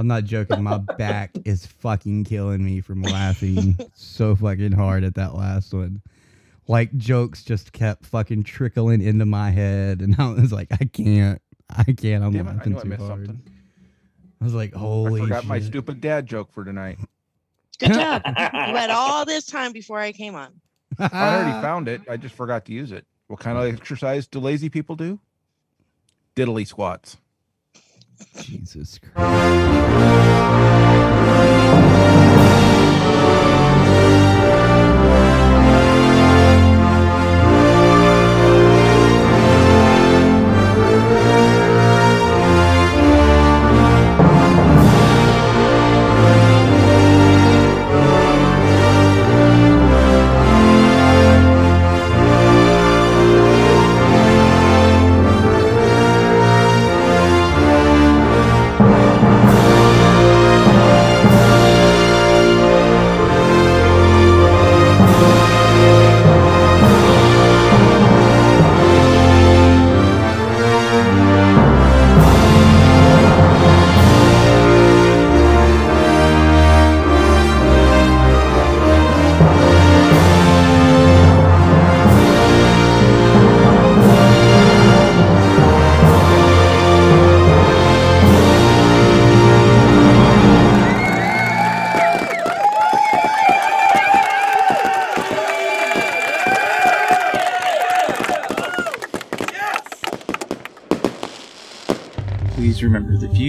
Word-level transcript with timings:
I'm 0.00 0.06
not 0.06 0.24
joking. 0.24 0.62
My 0.62 0.78
back 0.78 1.32
is 1.44 1.66
fucking 1.66 2.24
killing 2.24 2.64
me 2.64 2.80
from 2.80 3.02
laughing 3.02 3.76
so 3.94 4.34
fucking 4.34 4.72
hard 4.72 5.04
at 5.04 5.14
that 5.16 5.34
last 5.34 5.74
one. 5.74 6.00
Like 6.66 6.96
jokes 6.96 7.44
just 7.44 7.74
kept 7.74 8.06
fucking 8.06 8.44
trickling 8.44 9.02
into 9.02 9.26
my 9.26 9.50
head, 9.50 10.00
and 10.00 10.16
I 10.18 10.32
was 10.32 10.52
like, 10.52 10.68
I 10.72 10.86
can't, 10.86 11.42
I 11.68 11.84
can't. 11.84 12.24
I'm 12.24 12.32
Damn 12.32 12.46
it, 12.46 12.50
I 12.50 12.54
laughing 12.54 12.72
knew 12.72 12.78
I 12.78 12.82
too 12.82 12.88
missed 12.88 13.02
hard. 13.02 13.26
something. 13.26 13.42
I 14.40 14.44
was 14.44 14.54
like, 14.54 14.72
holy! 14.72 15.20
I 15.20 15.24
forgot 15.24 15.42
shit. 15.42 15.48
my 15.48 15.60
stupid 15.60 16.00
dad 16.00 16.26
joke 16.26 16.50
for 16.50 16.64
tonight. 16.64 16.98
Good 17.78 17.92
job. 17.92 18.22
you 18.26 18.32
had 18.32 18.88
all 18.88 19.26
this 19.26 19.44
time 19.44 19.72
before 19.72 19.98
I 19.98 20.12
came 20.12 20.34
on. 20.34 20.48
I 20.98 21.36
already 21.36 21.60
found 21.60 21.88
it. 21.88 22.00
I 22.08 22.16
just 22.16 22.34
forgot 22.34 22.64
to 22.66 22.72
use 22.72 22.90
it. 22.90 23.04
What 23.26 23.40
kind 23.40 23.58
of 23.58 23.64
exercise 23.66 24.26
do 24.26 24.40
lazy 24.40 24.70
people 24.70 24.96
do? 24.96 25.20
Diddly 26.36 26.66
squats. 26.66 27.18
Jesus 28.42 28.98
Christ. 28.98 30.79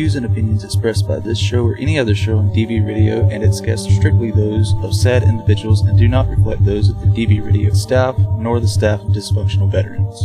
Views 0.01 0.15
and 0.15 0.25
opinions 0.25 0.63
expressed 0.63 1.07
by 1.07 1.19
this 1.19 1.37
show 1.37 1.63
or 1.63 1.75
any 1.75 1.99
other 1.99 2.15
show 2.15 2.39
on 2.39 2.49
DV 2.49 2.87
Radio 2.87 3.29
and 3.29 3.43
its 3.43 3.61
guests 3.61 3.87
are 3.87 3.91
strictly 3.91 4.31
those 4.31 4.73
of 4.81 4.95
said 4.95 5.21
individuals 5.21 5.81
and 5.81 5.95
do 5.95 6.07
not 6.07 6.27
reflect 6.27 6.65
those 6.65 6.89
of 6.89 6.99
the 7.01 7.05
DV 7.05 7.45
Radio 7.45 7.71
staff 7.71 8.17
nor 8.39 8.59
the 8.59 8.67
staff 8.67 8.99
of 9.01 9.09
dysfunctional 9.09 9.71
veterans. 9.71 10.17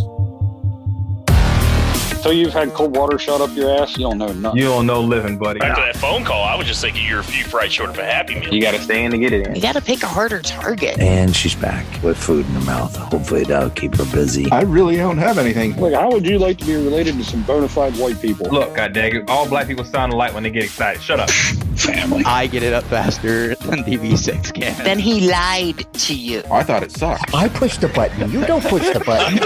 So 2.22 2.30
you've 2.30 2.54
had 2.54 2.72
cold 2.72 2.96
water 2.96 3.18
shot 3.18 3.42
up 3.42 3.54
your 3.54 3.70
ass? 3.70 3.98
You 3.98 4.04
don't 4.04 4.16
know 4.16 4.32
nothing. 4.32 4.58
You 4.58 4.64
don't 4.64 4.86
know 4.86 5.02
living, 5.02 5.36
buddy. 5.36 5.60
After 5.60 5.82
that 5.82 5.96
phone 5.96 6.24
call, 6.24 6.42
I 6.42 6.56
was 6.56 6.66
just 6.66 6.80
thinking 6.80 7.06
you're 7.06 7.20
a 7.20 7.22
few 7.22 7.44
fries 7.44 7.70
short 7.70 7.90
of 7.90 7.98
a 7.98 8.04
happy 8.04 8.40
meal. 8.40 8.54
You 8.54 8.62
gotta 8.62 8.80
stay 8.80 9.04
in 9.04 9.10
to 9.10 9.18
get 9.18 9.34
it 9.34 9.46
in. 9.46 9.54
You 9.54 9.60
got 9.60 9.74
to 9.74 9.82
pick 9.82 10.02
a 10.02 10.08
harder 10.08 10.40
target. 10.40 10.98
And 10.98 11.36
she's 11.36 11.54
back 11.54 11.84
with 12.02 12.16
food 12.16 12.46
in 12.46 12.52
her 12.52 12.55
mouth. 12.66 12.94
Hopefully 12.96 13.44
that'll 13.44 13.68
uh, 13.68 13.74
keep 13.74 13.94
her 13.96 14.04
busy. 14.06 14.50
I 14.50 14.62
really 14.62 14.96
don't 14.96 15.18
have 15.18 15.38
anything. 15.38 15.80
Look, 15.80 15.94
how 15.94 16.10
would 16.10 16.26
you 16.26 16.38
like 16.38 16.58
to 16.58 16.66
be 16.66 16.74
related 16.74 17.14
to 17.16 17.24
some 17.24 17.42
bona 17.42 17.68
fide 17.68 17.96
white 17.96 18.20
people? 18.20 18.48
Look, 18.50 18.74
god 18.74 18.92
dang 18.92 19.14
it, 19.14 19.30
all 19.30 19.48
black 19.48 19.66
people 19.66 19.84
sound 19.84 20.12
alike 20.12 20.34
when 20.34 20.42
they 20.42 20.50
get 20.50 20.64
excited. 20.64 21.00
Shut 21.02 21.20
up. 21.20 21.30
family. 21.30 22.24
I 22.24 22.46
get 22.46 22.62
it 22.62 22.72
up 22.72 22.84
faster 22.84 23.54
than 23.54 23.84
DV6 23.84 24.52
can. 24.54 24.84
Then 24.84 24.98
he 24.98 25.28
lied 25.28 25.86
to 25.94 26.14
you. 26.14 26.42
I 26.50 26.62
thought 26.62 26.82
it 26.82 26.92
sucked. 26.92 27.34
I 27.34 27.48
pushed 27.48 27.80
the 27.80 27.88
button. 27.88 28.30
You 28.30 28.44
don't 28.46 28.64
push 28.64 28.82
the 28.92 29.00
button. 29.00 29.38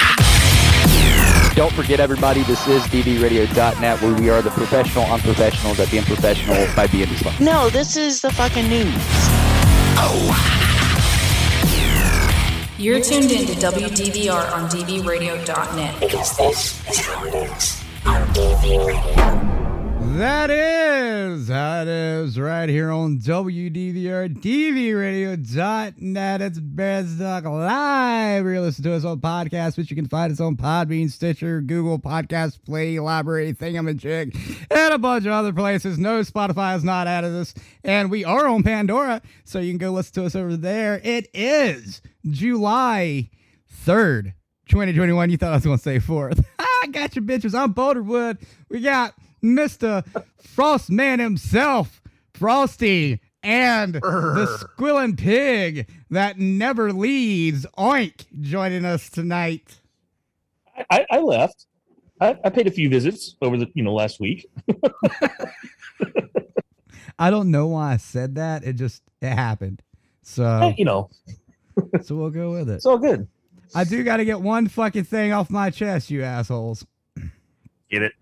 Don't 1.60 1.72
forget, 1.74 2.00
everybody, 2.00 2.42
this 2.44 2.66
is 2.68 2.82
DVRadio.net, 2.84 4.00
where 4.00 4.14
we 4.14 4.30
are 4.30 4.40
the 4.40 4.50
professional 4.50 5.04
unprofessionals 5.04 5.78
at 5.78 5.90
being 5.90 6.04
professional 6.04 6.56
by 6.74 6.86
being 6.86 7.06
dysfunctional. 7.06 7.40
No, 7.40 7.68
this 7.68 7.98
is 7.98 8.22
the 8.22 8.30
fucking 8.30 8.68
news. 8.68 8.94
You're 12.78 13.00
tuned 13.00 13.30
in 13.30 13.46
to 13.46 13.52
WDVR 13.52 14.52
on 14.52 14.70
DVRadio.net. 14.70 16.00
Because 16.00 16.36
this 16.38 16.88
is 16.88 16.98
how 17.00 17.24
it 17.26 17.34
is 17.34 17.84
on 18.06 18.26
DV 18.28 18.86
Radio. 18.86 19.49
That 20.20 20.50
is 20.50 21.48
how 21.48 21.84
right 22.42 22.68
here 22.68 22.90
on 22.90 23.20
WDVR 23.20 24.28
DVRadio.net. 24.28 26.42
It's 26.42 26.58
Best 26.58 27.18
Talk 27.18 27.44
Live. 27.44 28.44
You're 28.44 28.60
listening 28.60 28.90
to 28.90 28.96
us 28.98 29.06
on 29.06 29.20
podcast, 29.20 29.78
which 29.78 29.88
you 29.88 29.96
can 29.96 30.08
find 30.08 30.30
us 30.30 30.38
on 30.38 30.58
Podbean, 30.58 31.10
Stitcher, 31.10 31.62
Google 31.62 31.98
Podcast 31.98 32.62
Play, 32.66 33.00
Library, 33.00 33.54
Thingamajig, 33.54 34.36
and 34.70 34.92
a 34.92 34.98
bunch 34.98 35.24
of 35.24 35.32
other 35.32 35.54
places. 35.54 35.98
No, 35.98 36.20
Spotify 36.20 36.76
is 36.76 36.84
not 36.84 37.06
out 37.06 37.24
of 37.24 37.32
this. 37.32 37.54
And 37.82 38.10
we 38.10 38.22
are 38.22 38.46
on 38.46 38.62
Pandora, 38.62 39.22
so 39.44 39.58
you 39.58 39.70
can 39.70 39.78
go 39.78 39.90
listen 39.90 40.12
to 40.16 40.26
us 40.26 40.36
over 40.36 40.54
there. 40.54 41.00
It 41.02 41.30
is 41.32 42.02
July 42.28 43.30
3rd, 43.86 44.34
2021. 44.68 45.30
You 45.30 45.38
thought 45.38 45.52
I 45.52 45.54
was 45.54 45.64
going 45.64 45.78
to 45.78 45.82
say 45.82 45.98
4th. 45.98 46.44
I 46.58 46.88
got 46.92 47.16
you, 47.16 47.22
bitches. 47.22 47.58
I'm 47.58 47.72
Boulderwood. 47.72 48.36
We 48.68 48.80
got 48.80 49.14
Mr. 49.42 50.04
Frostman 50.54 51.18
himself, 51.18 52.02
Frosty, 52.34 53.20
and 53.42 53.94
the 53.94 54.58
squilling 54.60 55.16
pig 55.16 55.88
that 56.10 56.38
never 56.38 56.92
leaves, 56.92 57.66
Oink, 57.78 58.26
joining 58.40 58.84
us 58.84 59.08
tonight. 59.08 59.80
I, 60.90 61.06
I 61.10 61.20
left. 61.20 61.66
I, 62.20 62.36
I 62.44 62.50
paid 62.50 62.66
a 62.66 62.70
few 62.70 62.88
visits 62.90 63.36
over 63.40 63.56
the 63.56 63.66
you 63.74 63.82
know 63.82 63.94
last 63.94 64.20
week. 64.20 64.46
I 67.18 67.30
don't 67.30 67.50
know 67.50 67.66
why 67.68 67.92
I 67.92 67.96
said 67.96 68.34
that. 68.36 68.64
It 68.64 68.74
just 68.74 69.02
it 69.20 69.30
happened. 69.30 69.82
So 70.22 70.58
Hey, 70.60 70.74
you 70.78 70.84
know, 70.84 71.10
so 72.02 72.16
we'll 72.16 72.30
go 72.30 72.52
with 72.52 72.68
it. 72.70 72.74
it's 72.74 72.86
all 72.86 72.98
good. 72.98 73.26
I 73.74 73.84
do 73.84 74.02
got 74.02 74.16
to 74.18 74.24
get 74.24 74.40
one 74.40 74.68
fucking 74.68 75.04
thing 75.04 75.32
off 75.32 75.48
my 75.48 75.70
chest, 75.70 76.10
you 76.10 76.22
assholes. 76.24 76.84
Get 77.90 78.02
it? 78.02 78.12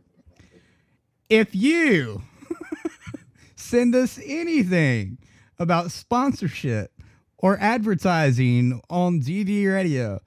If 1.29 1.55
you 1.55 2.23
send 3.57 3.95
us 3.95 4.19
anything 4.25 5.19
about 5.59 5.91
sponsorship 5.91 6.93
or 7.39 7.59
advertising 7.61 8.81
on 8.89 9.21
DV 9.21 9.73
Radio 9.73 10.21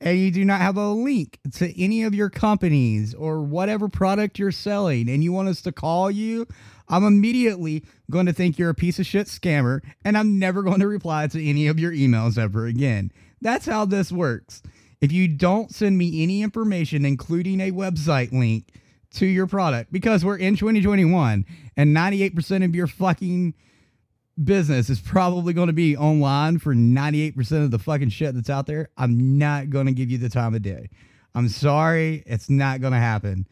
and 0.00 0.18
you 0.18 0.30
do 0.30 0.44
not 0.44 0.60
have 0.60 0.76
a 0.76 0.90
link 0.90 1.38
to 1.54 1.80
any 1.80 2.02
of 2.02 2.14
your 2.14 2.30
companies 2.30 3.14
or 3.14 3.42
whatever 3.42 3.88
product 3.88 4.38
you're 4.38 4.52
selling 4.52 5.08
and 5.08 5.24
you 5.24 5.32
want 5.32 5.48
us 5.48 5.60
to 5.62 5.72
call 5.72 6.10
you, 6.10 6.46
I'm 6.88 7.04
immediately 7.04 7.84
going 8.10 8.26
to 8.26 8.32
think 8.32 8.58
you're 8.58 8.70
a 8.70 8.74
piece 8.74 8.98
of 8.98 9.06
shit 9.06 9.26
scammer 9.26 9.82
and 10.04 10.16
I'm 10.16 10.38
never 10.38 10.62
going 10.62 10.80
to 10.80 10.88
reply 10.88 11.26
to 11.28 11.44
any 11.44 11.66
of 11.66 11.78
your 11.78 11.92
emails 11.92 12.38
ever 12.38 12.66
again. 12.66 13.12
That's 13.40 13.66
how 13.66 13.84
this 13.84 14.10
works. 14.10 14.62
If 15.00 15.12
you 15.12 15.28
don't 15.28 15.72
send 15.72 15.96
me 15.96 16.22
any 16.22 16.42
information, 16.42 17.04
including 17.04 17.60
a 17.60 17.70
website 17.70 18.32
link, 18.32 18.72
to 19.14 19.26
your 19.26 19.46
product 19.46 19.92
because 19.92 20.24
we're 20.24 20.36
in 20.36 20.56
2021 20.56 21.44
and 21.76 21.96
98% 21.96 22.64
of 22.64 22.74
your 22.74 22.86
fucking 22.86 23.54
business 24.42 24.90
is 24.90 25.00
probably 25.00 25.52
going 25.52 25.66
to 25.66 25.72
be 25.72 25.96
online 25.96 26.58
for 26.58 26.74
98% 26.74 27.64
of 27.64 27.70
the 27.70 27.78
fucking 27.78 28.10
shit 28.10 28.34
that's 28.34 28.50
out 28.50 28.66
there. 28.66 28.88
I'm 28.96 29.38
not 29.38 29.70
going 29.70 29.86
to 29.86 29.92
give 29.92 30.10
you 30.10 30.18
the 30.18 30.28
time 30.28 30.54
of 30.54 30.62
day. 30.62 30.90
I'm 31.34 31.48
sorry. 31.48 32.22
It's 32.26 32.48
not 32.48 32.80
going 32.80 32.92
to 32.92 32.98
happen. 32.98 33.46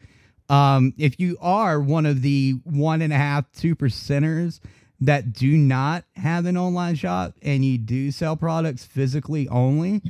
Um, 0.49 0.93
if 0.97 1.19
you 1.19 1.37
are 1.41 1.79
one 1.79 2.05
of 2.05 2.21
the 2.21 2.55
one 2.63 3.01
and 3.01 3.11
a 3.11 3.17
half, 3.17 3.51
two 3.51 3.75
percenters 3.75 4.59
that 5.01 5.33
do 5.33 5.57
not 5.57 6.05
have 6.15 6.45
an 6.45 6.57
online 6.57 6.95
shop 6.95 7.35
and 7.41 7.63
you 7.63 7.77
do 7.77 8.11
sell 8.11 8.35
products 8.35 8.85
physically 8.85 9.47
only, 9.49 10.01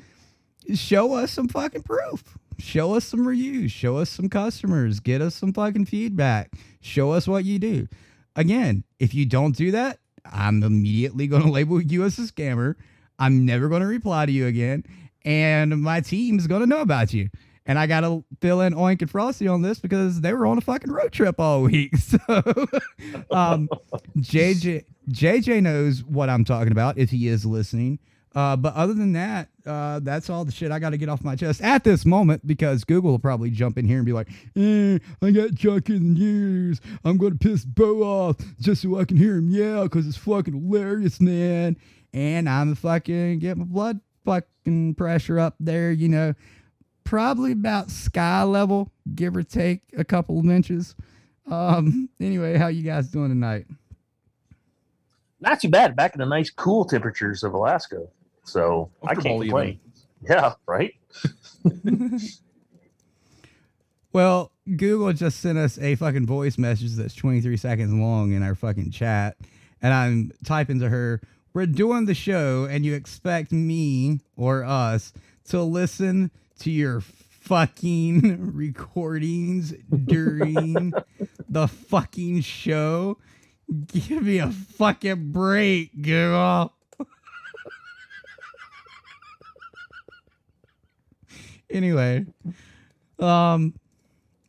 show 0.75 1.13
us 1.13 1.31
some 1.31 1.47
fucking 1.47 1.83
proof. 1.83 2.38
Show 2.59 2.95
us 2.95 3.06
some 3.06 3.27
reviews. 3.27 3.71
Show 3.71 3.98
us 3.98 4.09
some 4.09 4.30
customers. 4.30 5.00
Get 5.00 5.21
us 5.21 5.36
some 5.36 5.54
fucking 5.54 5.86
feedback. 5.86 6.51
Show 6.81 7.12
us 7.12 7.27
what 7.27 7.45
you 7.45 7.59
do. 7.59 7.88
Again, 8.36 8.83
if 9.00 9.13
you 9.13 9.25
don't 9.25 9.56
do 9.56 9.71
that, 9.71 10.00
I'm 10.25 10.63
immediately 10.63 11.27
going 11.27 11.44
to 11.45 11.51
label 11.51 11.81
you 11.81 12.04
as 12.04 12.18
a 12.19 12.24
scammer. 12.24 12.75
I'm 13.19 13.45
never 13.45 13.69
going 13.69 13.81
to 13.81 13.88
reply 13.88 14.25
to 14.25 14.31
you 14.31 14.48
again. 14.48 14.83
And 15.24 15.81
my 15.81 16.01
team's 16.01 16.48
going 16.48 16.62
to 16.62 16.68
know 16.68 16.81
about 16.81 17.13
you. 17.13 17.30
And 17.68 17.77
I 17.77 17.86
gotta 17.86 18.24
fill 18.39 18.62
in 18.62 18.74
Oink 18.74 19.01
and 19.01 19.12
Frosty 19.12 19.45
on 19.48 19.62
this 19.62 19.77
because 19.77 20.21
they 20.21 20.31
were 20.31 20.48
on 20.48 20.57
a 20.57 20.62
fucking 20.62 20.89
road 20.89 21.12
trip 21.12 21.38
all 21.38 21.63
week. 21.63 21.94
So 21.98 22.18
um 23.31 23.68
JJ 24.18 24.86
JJ 25.10 25.62
knows 25.62 26.03
what 26.06 26.30
I'm 26.30 26.45
talking 26.45 26.71
about 26.71 26.98
if 26.98 27.10
he 27.10 27.27
is 27.27 27.45
listening. 27.45 28.00
Uh, 28.38 28.56
but 28.56 28.75
other 28.75 28.94
than 28.94 29.13
that, 29.13 29.50
uh, 29.66 30.00
that's 30.00 30.30
all 30.30 30.45
the 30.45 30.51
shit 30.51 30.72
I 30.72 30.78
got 30.78 30.92
to 30.92 30.98
get 30.98 31.10
off 31.10 31.24
my 31.24 31.36
chest 31.36 31.60
at 31.60 31.84
this 31.84 32.06
moment 32.06 32.45
because 32.45 32.84
Google 32.84 33.10
will 33.10 33.18
probably 33.18 33.50
jump 33.50 33.80
in 33.80 33.88
here 33.88 33.98
and 33.98 34.06
be 34.06 34.13
like, 34.13 34.28
eh, 34.56 35.00
I 35.24 35.31
got 35.31 35.57
the 35.60 36.00
news. 36.00 36.80
I'm 37.04 37.18
going 37.18 37.31
to 37.31 37.39
piss 37.39 37.66
Bo 37.66 38.04
off 38.04 38.36
just 38.62 38.84
so 38.84 39.00
I 39.00 39.06
can 39.06 39.18
hear 39.18 39.38
him 39.38 39.50
yell 39.50 39.86
because 39.86 40.06
it's 40.06 40.18
fucking 40.18 40.54
hilarious, 40.54 41.19
man. 41.19 41.78
And 42.13 42.48
I'm 42.48 42.75
fucking 42.75 43.39
get 43.39 43.57
my 43.57 43.63
blood 43.63 44.01
fucking 44.24 44.94
pressure 44.94 45.39
up 45.39 45.56
there, 45.60 45.92
you 45.92 46.07
know, 46.07 46.36
probably 47.06 47.54
about 47.54 47.89
sky 47.89 48.44
level, 48.44 48.92
give 49.16 49.36
or 49.36 49.42
take 49.42 49.81
a 49.98 50.04
couple 50.04 50.38
of 50.38 50.48
inches. 50.48 50.94
Um, 51.50 52.07
anyway, 52.19 52.56
how 52.60 52.68
you 52.68 52.84
guys 52.84 53.07
doing 53.07 53.30
tonight? 53.30 53.66
Not 55.39 55.60
too 55.60 55.69
bad. 55.69 55.95
Back 55.95 56.13
in 56.13 56.19
the 56.19 56.28
nice 56.28 56.51
cool 56.51 56.86
temperatures 56.86 57.42
of 57.42 57.56
Alaska. 57.56 58.07
So 58.47 58.89
I 59.03 59.13
can't 59.13 59.23
Comfortable 59.23 59.41
complain. 59.41 59.79
Yeah, 60.27 60.53
right. 60.65 60.94
Well, 64.17 64.51
Google 64.65 65.13
just 65.13 65.41
sent 65.41 65.59
us 65.59 65.77
a 65.77 65.94
fucking 65.94 66.25
voice 66.25 66.57
message 66.57 66.94
that's 66.94 67.13
23 67.13 67.55
seconds 67.55 67.94
long 67.94 68.31
in 68.31 68.41
our 68.41 68.55
fucking 68.55 68.89
chat. 68.89 69.38
And 69.79 69.94
I'm 69.94 70.31
typing 70.44 70.79
to 70.79 70.89
her, 70.89 71.21
We're 71.53 71.67
doing 71.67 72.05
the 72.05 72.15
show, 72.15 72.65
and 72.65 72.83
you 72.83 72.95
expect 72.95 73.51
me 73.51 74.21
or 74.35 74.63
us 74.63 75.13
to 75.50 75.61
listen 75.61 76.31
to 76.61 76.71
your 76.71 77.01
fucking 77.01 78.53
recordings 78.55 79.75
during 80.05 80.93
the 81.50 81.67
fucking 81.67 82.41
show? 82.41 83.19
Give 83.85 84.23
me 84.23 84.39
a 84.39 84.50
fucking 84.50 85.31
break, 85.31 85.91
Google. 86.01 86.73
Anyway, 91.69 92.25
um, 93.19 93.73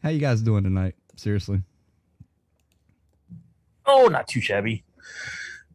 how 0.02 0.10
you 0.10 0.18
guys 0.20 0.42
doing 0.42 0.64
tonight? 0.64 0.94
Seriously. 1.16 1.62
Oh, 3.86 4.06
not 4.06 4.28
too 4.28 4.40
shabby. 4.40 4.84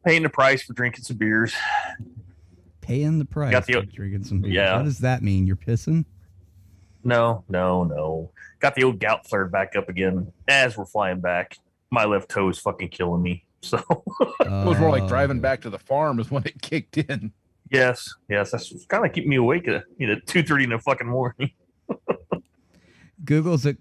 Paying 0.05 0.23
the 0.23 0.29
price 0.29 0.61
for 0.63 0.73
drinking 0.73 1.03
some 1.03 1.17
beers. 1.17 1.53
Paying 2.81 3.17
the 3.19 3.25
price 3.25 3.51
Got 3.51 3.65
the- 3.65 3.73
for 3.73 3.81
drinking 3.85 4.23
some 4.25 4.41
beer. 4.41 4.51
Yeah. 4.51 4.77
What 4.77 4.85
does 4.85 4.99
that 4.99 5.23
mean? 5.23 5.47
You're 5.47 5.55
pissing? 5.55 6.05
No, 7.03 7.43
no, 7.49 7.83
no. 7.83 8.31
Got 8.59 8.75
the 8.75 8.83
old 8.83 8.99
gout 8.99 9.27
flared 9.27 9.51
back 9.51 9.75
up 9.75 9.89
again 9.89 10.31
as 10.47 10.77
we're 10.77 10.85
flying 10.85 11.19
back. 11.19 11.57
My 11.91 12.05
left 12.05 12.29
toe 12.29 12.49
is 12.49 12.57
fucking 12.59 12.89
killing 12.89 13.21
me. 13.21 13.45
So 13.61 13.77
It 14.41 14.65
was 14.65 14.77
more 14.79 14.89
like 14.89 15.07
driving 15.07 15.37
Oh. 15.37 15.41
back 15.41 15.61
to 15.61 15.69
the 15.69 15.79
farm 15.79 16.19
is 16.19 16.29
when 16.29 16.43
it 16.45 16.61
kicked 16.61 16.97
in. 16.97 17.31
Yes, 17.73 18.13
yes, 18.29 18.51
that's 18.51 18.85
kind 18.85 19.05
of 19.05 19.11
keeping 19.11 19.29
me 19.29 19.35
awake 19.37 19.67
at 19.67 19.83
you 19.97 20.07
know 20.07 20.15
two 20.25 20.43
thirty 20.43 20.63
in 20.63 20.69
the 20.69 20.79
fucking 20.79 21.07
morning. 21.07 21.51
Google's 23.25 23.65
uh, 23.65 23.73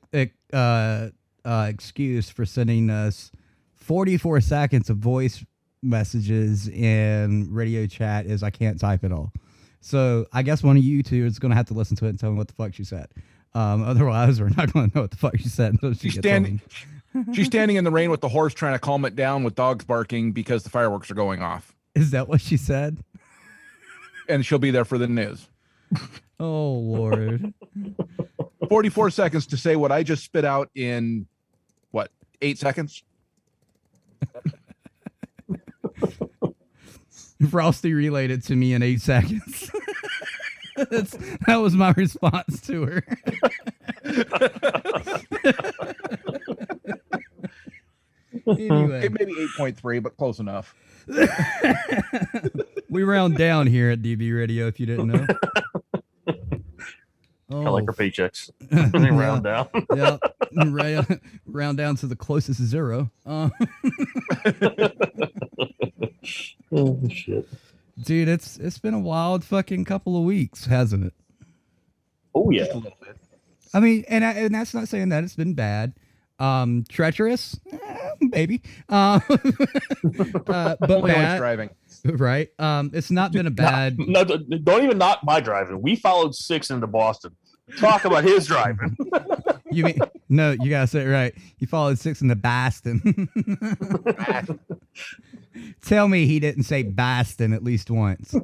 uh, 0.52 1.08
uh, 1.44 1.66
excuse 1.68 2.30
for 2.30 2.44
sending 2.44 2.90
us 2.90 3.32
44 3.74 4.40
seconds 4.40 4.88
of 4.88 4.98
voice 4.98 5.44
messages 5.82 6.68
in 6.68 7.52
radio 7.52 7.86
chat 7.86 8.26
is 8.26 8.42
I 8.42 8.50
can't 8.50 8.78
type 8.78 9.02
it 9.02 9.12
all. 9.12 9.32
So 9.80 10.26
I 10.32 10.42
guess 10.42 10.62
one 10.62 10.76
of 10.76 10.84
you 10.84 11.02
two 11.02 11.26
is 11.26 11.38
going 11.38 11.50
to 11.50 11.56
have 11.56 11.66
to 11.66 11.74
listen 11.74 11.96
to 11.96 12.06
it 12.06 12.10
and 12.10 12.18
tell 12.18 12.30
me 12.30 12.38
what 12.38 12.46
the 12.46 12.54
fuck 12.54 12.72
she 12.72 12.84
said. 12.84 13.08
Um, 13.54 13.82
otherwise, 13.86 14.40
we're 14.40 14.50
not 14.50 14.72
going 14.72 14.90
to 14.90 14.96
know 14.96 15.02
what 15.02 15.10
the 15.10 15.16
fuck 15.16 15.36
she 15.38 15.48
said 15.48 15.72
until 15.72 15.92
she 15.92 16.10
She's 16.10 16.14
gets 16.14 16.26
standing. 16.26 16.60
She's 17.34 17.46
standing 17.46 17.76
in 17.76 17.84
the 17.84 17.90
rain 17.90 18.10
with 18.10 18.22
the 18.22 18.28
horse 18.28 18.54
trying 18.54 18.72
to 18.72 18.78
calm 18.78 19.04
it 19.04 19.14
down 19.14 19.44
with 19.44 19.54
dogs 19.54 19.84
barking 19.84 20.32
because 20.32 20.62
the 20.62 20.70
fireworks 20.70 21.10
are 21.10 21.14
going 21.14 21.42
off, 21.42 21.74
Is 21.94 22.10
that 22.12 22.26
what 22.26 22.40
she 22.40 22.56
said? 22.56 23.04
And 24.28 24.44
she'll 24.44 24.58
be 24.58 24.70
there 24.70 24.84
for 24.84 24.98
the 24.98 25.08
news. 25.08 25.48
Oh 26.40 26.72
Lord. 26.72 27.54
44 28.68 29.10
seconds 29.10 29.46
to 29.46 29.56
say 29.56 29.76
what 29.76 29.92
I 29.92 30.02
just 30.02 30.24
spit 30.24 30.44
out 30.44 30.70
in 30.74 31.28
what 31.92 32.10
eight 32.40 32.58
seconds. 32.58 33.04
Frosty 37.48 37.94
relayed 37.94 38.32
it 38.32 38.42
to 38.46 38.56
me 38.56 38.74
in 38.74 38.82
eight 38.82 39.00
seconds. 39.00 39.70
That's, 40.90 41.16
that 41.46 41.56
was 41.56 41.74
my 41.74 41.92
response 41.96 42.60
to 42.62 42.86
her. 42.86 43.04
anyway, 48.46 49.06
It 49.06 49.12
maybe 49.12 49.32
8.3, 49.58 50.02
but 50.02 50.16
close 50.16 50.38
enough. 50.38 50.74
We 52.88 53.02
round 53.04 53.36
down 53.38 53.66
here 53.66 53.90
at 53.90 54.02
DV 54.02 54.36
Radio. 54.36 54.66
If 54.66 54.78
you 54.78 54.86
didn't 54.86 55.08
know, 55.08 55.26
I 57.50 57.68
like 57.70 57.84
our 57.84 57.90
Oh, 57.90 57.92
paychecks. 57.92 58.50
they 58.70 59.10
round 59.10 59.44
down. 59.44 59.68
yeah, 59.94 60.18
round, 60.52 61.20
round 61.46 61.78
down 61.78 61.96
to 61.96 62.06
the 62.06 62.16
closest 62.16 62.60
zero. 62.62 63.10
Uh, 63.26 63.48
oh 66.72 67.00
shit. 67.08 67.48
dude, 68.02 68.28
it's 68.28 68.56
it's 68.58 68.78
been 68.78 68.94
a 68.94 69.00
wild 69.00 69.44
fucking 69.44 69.84
couple 69.84 70.16
of 70.16 70.24
weeks, 70.24 70.66
hasn't 70.66 71.04
it? 71.06 71.14
Oh 72.34 72.50
yeah. 72.50 72.60
Just 72.64 72.72
a 72.72 72.78
little 72.78 72.98
bit. 73.00 73.16
I 73.74 73.80
mean, 73.80 74.04
and 74.08 74.24
I, 74.24 74.32
and 74.32 74.54
that's 74.54 74.74
not 74.74 74.88
saying 74.88 75.08
that 75.10 75.24
it's 75.24 75.36
been 75.36 75.54
bad. 75.54 75.94
Um, 76.42 76.84
treacherous, 76.88 77.58
eh, 77.72 78.10
maybe. 78.20 78.62
Uh, 78.88 79.20
uh, 79.28 80.76
but 80.80 80.90
Only 80.90 81.02
when 81.02 81.14
bad, 81.14 81.38
driving. 81.38 81.70
right? 82.04 82.48
Um, 82.58 82.90
it's 82.92 83.12
not 83.12 83.30
been 83.32 83.46
a 83.46 83.50
bad. 83.50 83.96
No, 83.98 84.24
don't 84.24 84.64
don't 84.64 84.82
even 84.82 84.98
knock 84.98 85.20
my 85.22 85.38
driving. 85.40 85.80
We 85.80 85.94
followed 85.94 86.34
six 86.34 86.70
into 86.70 86.88
Boston. 86.88 87.36
Talk 87.78 88.04
about 88.04 88.24
his 88.24 88.46
driving. 88.46 88.96
You 89.70 89.84
mean 89.84 89.98
no? 90.28 90.50
You 90.50 90.68
gotta 90.68 90.86
say 90.86 91.00
it 91.00 91.08
right. 91.08 91.34
You 91.56 91.66
followed 91.66 91.98
six 91.98 92.20
into 92.20 92.36
Boston. 92.36 93.26
Tell 95.82 96.08
me 96.08 96.26
he 96.26 96.40
didn't 96.40 96.64
say 96.64 96.82
Boston 96.82 97.54
at 97.54 97.64
least 97.64 97.90
once. 97.90 98.34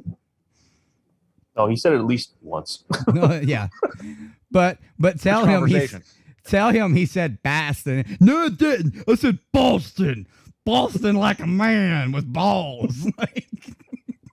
Oh, 1.55 1.67
he 1.67 1.75
said 1.75 1.93
it 1.93 1.97
at 1.97 2.05
least 2.05 2.33
once. 2.41 2.83
No, 3.13 3.39
yeah, 3.43 3.67
but 4.49 4.79
but 4.97 5.19
tell 5.19 5.45
him 5.45 5.67
he 5.67 5.73
Conversation. 5.75 6.03
Tell 6.45 6.69
him 6.71 6.95
he 6.95 7.05
said 7.05 7.41
Boston. 7.43 8.17
No, 8.19 8.45
it 8.45 8.57
didn't. 8.57 9.03
I 9.07 9.15
said 9.15 9.39
Boston. 9.51 10.27
Boston 10.65 11.15
like 11.15 11.39
a 11.39 11.47
man 11.47 12.11
with 12.11 12.31
balls. 12.31 13.07
Like- 13.17 13.47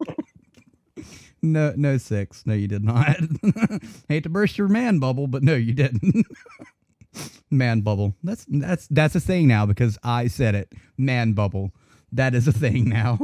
no, 1.43 1.73
no 1.77 1.97
six. 1.99 2.45
No, 2.47 2.55
you 2.55 2.69
did 2.69 2.85
not. 2.85 3.17
Hate 4.09 4.23
to 4.25 4.29
burst 4.29 4.59
your 4.59 4.69
man 4.69 4.99
bubble, 4.99 5.27
but 5.27 5.43
no, 5.43 5.55
you 5.55 5.73
didn't. 5.73 6.27
man 7.51 7.81
bubble. 7.83 8.15
That's 8.23 8.45
that's 8.49 8.87
that's 8.89 9.15
a 9.15 9.21
thing 9.21 9.47
now 9.49 9.67
because 9.67 9.99
I 10.03 10.27
said 10.29 10.55
it. 10.55 10.73
Man 10.99 11.33
bubble. 11.33 11.73
That 12.13 12.35
is 12.35 12.47
a 12.49 12.53
thing 12.53 12.89
now. 12.89 13.19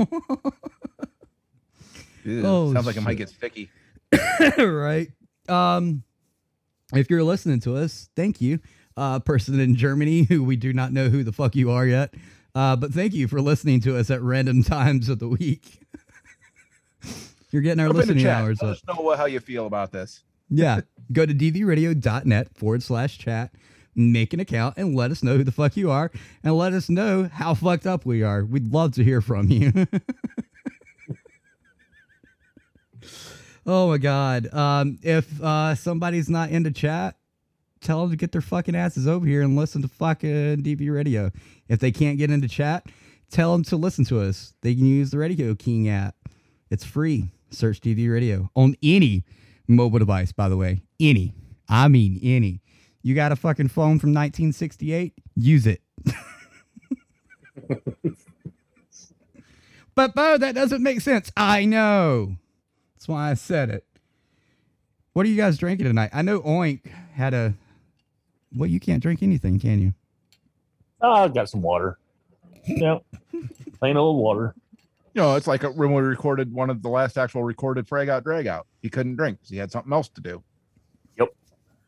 Ew, 2.25 2.43
Oh, 2.47 2.73
sounds 2.73 2.87
like 2.87 2.97
it 2.97 3.01
might 3.03 3.17
get 3.17 3.29
sticky. 3.31 3.71
right. 4.59 5.09
Um, 5.49 6.03
if 6.95 7.11
you're 7.11 7.23
listening 7.25 7.61
to 7.61 7.77
us, 7.77 8.09
thank 8.17 8.41
you, 8.41 8.59
uh, 8.97 9.19
person 9.21 9.59
in 9.61 9.75
Germany 9.77 10.25
who 10.25 10.43
we 10.45 10.57
do 10.57 10.73
not 10.73 10.93
know 10.93 11.09
who 11.09 11.23
the 11.25 11.33
fuck 11.33 11.55
you 11.57 11.71
are 11.71 11.87
yet. 11.87 12.15
Uh, 12.55 12.77
but 12.77 12.93
thank 12.93 13.15
you 13.15 13.29
for 13.29 13.41
listening 13.41 13.81
to 13.81 13.97
us 13.97 14.11
at 14.11 14.21
random 14.23 14.63
times 14.65 15.09
of 15.09 15.19
the 15.19 15.29
week. 15.29 15.81
you're 17.51 17.63
getting 17.63 17.81
our 17.81 17.89
listening 17.91 18.27
hours 18.27 18.61
Let 18.63 18.69
up. 18.71 18.77
us 18.77 18.83
know 18.87 19.03
what- 19.03 19.19
how 19.19 19.27
you 19.27 19.41
feel 19.41 19.67
about 19.67 19.93
this. 19.93 20.23
Yeah. 20.51 20.81
Go 21.13 21.25
to 21.27 21.33
dvradio.net 21.35 22.55
forward 22.57 22.83
slash 22.83 23.17
chat, 23.19 23.55
make 23.95 24.35
an 24.35 24.41
account, 24.41 24.77
and 24.77 24.95
let 24.95 25.11
us 25.11 25.23
know 25.23 25.37
who 25.39 25.45
the 25.45 25.53
fuck 25.53 25.77
you 25.77 25.91
are, 25.91 26.11
and 26.45 26.55
let 26.57 26.73
us 26.75 26.91
know 26.91 27.29
how 27.33 27.55
fucked 27.55 27.87
up 27.87 28.05
we 28.05 28.23
are. 28.23 28.45
We'd 28.45 28.71
love 28.73 28.93
to 28.95 29.05
hear 29.05 29.21
from 29.23 29.49
you. 29.51 29.73
oh 33.67 33.89
my 33.89 33.99
God. 33.99 34.53
Um, 34.53 34.99
if 35.03 35.41
uh, 35.43 35.75
somebody's 35.75 36.29
not 36.29 36.51
into 36.51 36.71
chat, 36.71 37.17
tell 37.81 38.01
them 38.03 38.11
to 38.11 38.17
get 38.17 38.33
their 38.33 38.41
fucking 38.41 38.75
asses 38.75 39.07
over 39.07 39.27
here 39.27 39.43
and 39.43 39.57
listen 39.57 39.83
to 39.83 39.89
fucking 39.89 40.63
DV 40.63 40.93
Radio. 40.93 41.31
If 41.69 41.81
they 41.81 41.93
can't 41.93 42.19
get 42.19 42.31
into 42.31 42.49
chat, 42.49 42.87
tell 43.31 43.53
them 43.53 43.65
to 43.65 43.77
listen 43.77 44.05
to 44.07 44.21
us. 44.21 44.55
They 44.63 44.75
can 44.75 44.87
use 44.87 45.11
the 45.11 45.19
Radio 45.19 45.55
King 45.55 45.89
app. 45.89 46.15
It's 46.71 46.85
free. 46.85 47.31
Search 47.51 47.81
DV 47.81 48.11
Radio 48.11 48.51
on 48.57 48.77
any 48.83 49.25
mobile 49.69 49.99
device, 49.99 50.33
by 50.33 50.49
the 50.49 50.57
way. 50.57 50.83
Any. 50.99 51.35
I 51.69 51.89
mean, 51.89 52.19
any. 52.23 52.61
You 53.03 53.15
got 53.15 53.33
a 53.33 53.37
fucking 53.37 53.69
phone 53.69 53.99
from 53.99 54.11
1968? 54.11 55.13
Use 55.35 55.67
it. 55.67 55.83
but, 59.95 60.15
Bo, 60.15 60.39
that 60.39 60.55
doesn't 60.55 60.83
make 60.83 61.01
sense. 61.01 61.33
I 61.37 61.65
know. 61.65 62.37
That's 63.03 63.09
why 63.09 63.33
I 63.33 63.35
said 63.35 63.69
it. 63.69 63.85
What 65.13 65.27
are 65.27 65.29
you 65.29 65.37
guys 65.37 65.59
drinking 65.59 65.87
tonight? 65.87 66.11
I 66.13 66.23
know 66.23 66.39
Oink 66.43 66.87
had 67.13 67.35
a. 67.35 67.53
Well, 68.55 68.71
you 68.71 68.79
can't 68.79 69.03
drink 69.03 69.25
anything, 69.25 69.59
can 69.59 69.81
you? 69.81 69.93
Oh, 71.01 71.11
I've 71.11 71.35
got 71.35 71.49
some 71.49 71.63
water. 71.63 71.99
Yep. 72.65 73.03
Plain 73.81 73.97
old 73.97 74.23
water. 74.23 74.55
You 75.15 75.23
know, 75.23 75.35
it's 75.35 75.49
like 75.49 75.65
when 75.65 75.93
we 75.93 76.01
recorded 76.01 76.53
one 76.53 76.71
of 76.71 76.81
the 76.81 76.91
last 76.91 77.19
actual 77.19 77.43
recorded 77.43 77.89
frag 77.89 78.09
out 78.09 78.23
drag 78.23 78.47
out. 78.47 78.69
He 78.83 78.89
couldn't 78.89 79.17
drink 79.17 79.39
because 79.39 79.51
he 79.51 79.57
had 79.57 79.73
something 79.73 79.93
else 79.93 80.09
to 80.11 80.21
do. 80.21 80.41
Yep. 81.19 81.31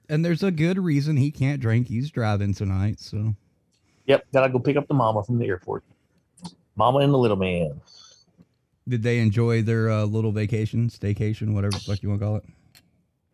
And 0.08 0.24
there's 0.24 0.42
a 0.42 0.50
good 0.50 0.80
reason 0.80 1.16
he 1.16 1.30
can't 1.30 1.60
drink. 1.60 1.86
He's 1.86 2.10
driving 2.10 2.54
tonight, 2.54 2.98
so 2.98 3.36
Yep. 4.06 4.24
Gotta 4.32 4.48
go 4.48 4.58
pick 4.58 4.76
up 4.76 4.88
the 4.88 4.94
mama 4.94 5.22
from 5.22 5.38
the 5.38 5.46
airport. 5.46 5.84
Mama 6.74 6.98
and 6.98 7.14
the 7.14 7.18
little 7.18 7.36
man. 7.36 7.80
Did 8.88 9.02
they 9.02 9.18
enjoy 9.18 9.62
their 9.62 9.90
uh, 9.90 10.04
little 10.04 10.32
vacation, 10.32 10.88
staycation, 10.88 11.54
whatever 11.54 11.72
the 11.72 11.80
fuck 11.80 12.02
you 12.02 12.08
want 12.08 12.20
to 12.20 12.26
call 12.26 12.36
it? 12.36 12.44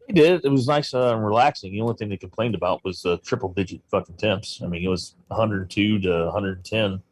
They 0.08 0.14
did. 0.14 0.44
It 0.44 0.50
was 0.50 0.66
nice 0.66 0.94
uh, 0.94 1.14
and 1.14 1.24
relaxing. 1.24 1.72
The 1.72 1.80
only 1.80 1.94
thing 1.94 2.08
they 2.08 2.16
complained 2.16 2.54
about 2.54 2.84
was 2.84 3.04
uh, 3.04 3.16
triple 3.24 3.52
digit 3.52 3.80
fucking 3.90 4.16
temps. 4.16 4.60
I 4.62 4.66
mean, 4.66 4.84
it 4.84 4.88
was 4.88 5.14
102 5.28 6.00
to 6.00 6.24
110 6.26 7.02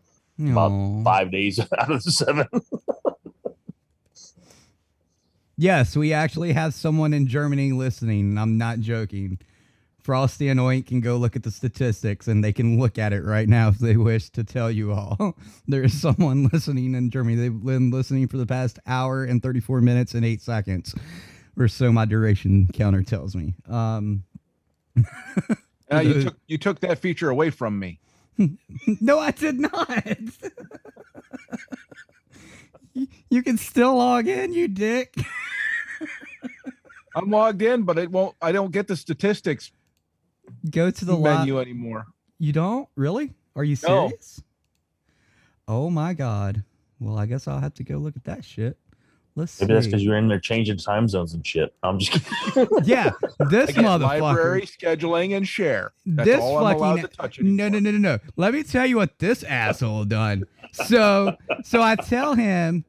about 0.51 1.05
five 1.05 1.31
days 1.31 1.59
out 1.79 1.91
of 1.91 2.03
the 2.03 2.11
seven. 2.11 2.47
Yes, 5.61 5.97
we 5.97 6.13
actually 6.13 6.53
have 6.53 6.73
someone 6.73 7.13
in 7.13 7.27
Germany 7.27 7.73
listening. 7.73 8.39
I'm 8.39 8.59
not 8.59 8.79
joking. 8.79 9.41
Frosty 10.13 10.49
and 10.49 10.59
Oink 10.59 10.87
can 10.87 11.03
go 11.03 11.19
look 11.19 11.37
at 11.37 11.43
the 11.43 11.51
statistics 11.51 12.29
and 12.29 12.43
they 12.43 12.51
can 12.51 12.81
look 12.81 12.97
at 12.97 13.13
it 13.13 13.23
right 13.27 13.47
now 13.47 13.69
if 13.69 13.77
they 13.79 13.99
wish 13.99 14.31
to 14.31 14.43
tell 14.43 14.71
you 14.71 14.91
all. 14.95 15.37
there 15.69 15.83
is 15.83 16.01
someone 16.01 16.49
listening 16.55 16.95
in 16.95 17.11
Germany. 17.11 17.37
They've 17.37 17.53
been 17.63 17.91
listening 17.91 18.27
for 18.27 18.39
the 18.39 18.47
past 18.47 18.79
hour 18.87 19.25
and 19.25 19.43
34 19.43 19.83
minutes 19.83 20.15
and 20.15 20.25
8 20.25 20.41
seconds, 20.41 20.95
or 21.59 21.69
so 21.69 21.93
my 21.93 22.07
duration 22.07 22.69
counter 22.73 23.03
tells 23.03 23.37
me. 23.37 23.55
Um, 23.69 24.25
Uh, 25.91 26.01
you 26.01 26.23
took 26.23 26.37
you 26.47 26.59
took 26.59 26.81
that 26.81 26.99
feature 26.99 27.31
away 27.31 27.49
from 27.49 27.79
me. 27.79 27.99
no, 29.01 29.19
I 29.19 29.31
did 29.31 29.59
not. 29.59 30.05
You- 32.93 33.07
you 33.31 33.43
can 33.43 33.57
still 33.57 33.97
log 33.97 34.29
in, 34.29 34.53
you 34.53 34.69
dick. 34.69 35.15
I'm 37.15 37.31
logged 37.31 37.63
in, 37.63 37.85
but 37.85 37.97
it 37.99 38.11
won't. 38.11 38.37
I 38.43 38.53
don't 38.53 38.71
get 38.71 38.87
the 38.87 38.97
statistics 38.97 39.71
Go 40.71 40.91
to 40.91 41.05
the 41.05 41.15
li- 41.17 41.23
menu 41.23 41.59
anymore. 41.61 42.07
You 42.39 42.53
don't 42.53 42.89
really? 42.97 43.35
Are 43.57 43.65
you 43.65 43.77
No. 43.83 44.09
serious? 44.09 44.43
Oh 45.67 45.91
my 45.91 46.15
god. 46.15 46.65
Well, 47.01 47.19
I 47.19 47.27
guess 47.27 47.47
I'll 47.47 47.61
have 47.61 47.75
to 47.75 47.85
go 47.85 47.99
look 47.99 48.17
at 48.17 48.25
that 48.25 48.45
shit. 48.45 48.77
Let's 49.37 49.61
Maybe 49.61 49.75
that's 49.75 49.87
because 49.87 50.03
you're 50.03 50.17
in 50.17 50.27
there 50.27 50.41
changing 50.41 50.79
time 50.79 51.07
zones 51.07 51.33
and 51.35 51.47
shit. 51.47 51.73
I'm 51.85 51.99
just 52.01 52.25
kidding. 52.55 52.69
yeah, 52.85 53.11
this 53.51 53.71
Again, 53.71 53.85
motherfucker. 53.85 54.21
library 54.21 54.63
scheduling 54.63 55.37
and 55.37 55.47
share. 55.47 55.93
That's 56.07 56.29
this 56.29 56.41
all 56.41 56.65
I'm 56.67 56.77
fucking 56.79 57.03
to 57.03 57.09
touch. 57.09 57.41
no 57.41 57.69
no 57.69 57.79
no 57.79 57.91
no 57.93 57.99
no. 57.99 58.19
Let 58.37 58.53
me 58.55 58.65
tell 58.65 58.85
you 58.87 58.97
what 58.97 59.19
this 59.21 59.45
asshole 59.45 60.07
done. 60.07 60.45
So 60.73 61.37
so 61.63 61.81
I 61.83 61.95
tell 61.95 62.35
him 62.35 62.85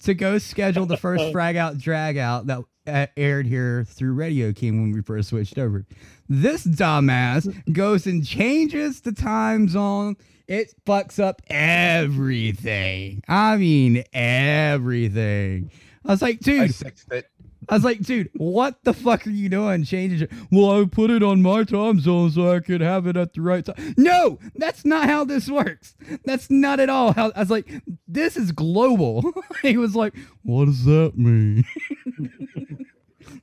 to 0.00 0.14
go 0.14 0.38
schedule 0.38 0.86
the 0.86 0.96
first 0.96 1.24
frag 1.32 1.56
out 1.56 1.78
drag 1.78 2.16
out 2.16 2.46
that 2.46 2.62
Uh, 2.88 3.06
aired 3.18 3.46
here 3.46 3.84
through 3.84 4.14
Radio 4.14 4.50
King 4.50 4.80
when 4.80 4.92
we 4.92 5.02
first 5.02 5.28
switched 5.28 5.58
over. 5.58 5.84
This 6.26 6.66
dumbass 6.66 7.46
goes 7.70 8.06
and 8.06 8.26
changes 8.26 9.02
the 9.02 9.12
time 9.12 9.68
zone. 9.68 10.16
It 10.46 10.72
fucks 10.86 11.22
up 11.22 11.42
everything. 11.48 13.22
I 13.28 13.58
mean 13.58 14.04
everything. 14.14 15.70
I 16.06 16.12
was 16.12 16.22
like, 16.22 16.36
I 16.36 16.40
dude, 16.40 16.74
it. 17.12 17.30
I 17.68 17.74
was 17.74 17.84
like, 17.84 18.00
dude, 18.00 18.30
what 18.34 18.82
the 18.84 18.94
fuck 18.94 19.26
are 19.26 19.30
you 19.30 19.48
doing? 19.48 19.84
Changing 19.84 20.22
it. 20.22 20.32
Well, 20.50 20.80
I 20.80 20.84
put 20.86 21.10
it 21.10 21.22
on 21.22 21.42
my 21.42 21.64
time 21.64 22.00
zone 22.00 22.30
so 22.30 22.54
I 22.54 22.60
could 22.60 22.80
have 22.80 23.06
it 23.06 23.16
at 23.16 23.34
the 23.34 23.42
right 23.42 23.64
time. 23.64 23.94
No, 23.96 24.38
that's 24.54 24.84
not 24.84 25.08
how 25.08 25.24
this 25.24 25.50
works. 25.50 25.94
That's 26.24 26.50
not 26.50 26.80
at 26.80 26.88
all 26.88 27.12
how 27.12 27.30
I 27.36 27.40
was 27.40 27.50
like, 27.50 27.70
this 28.06 28.36
is 28.36 28.52
global. 28.52 29.32
he 29.62 29.76
was 29.76 29.94
like, 29.94 30.14
what 30.42 30.64
does 30.66 30.84
that 30.84 31.12
mean? 31.16 31.64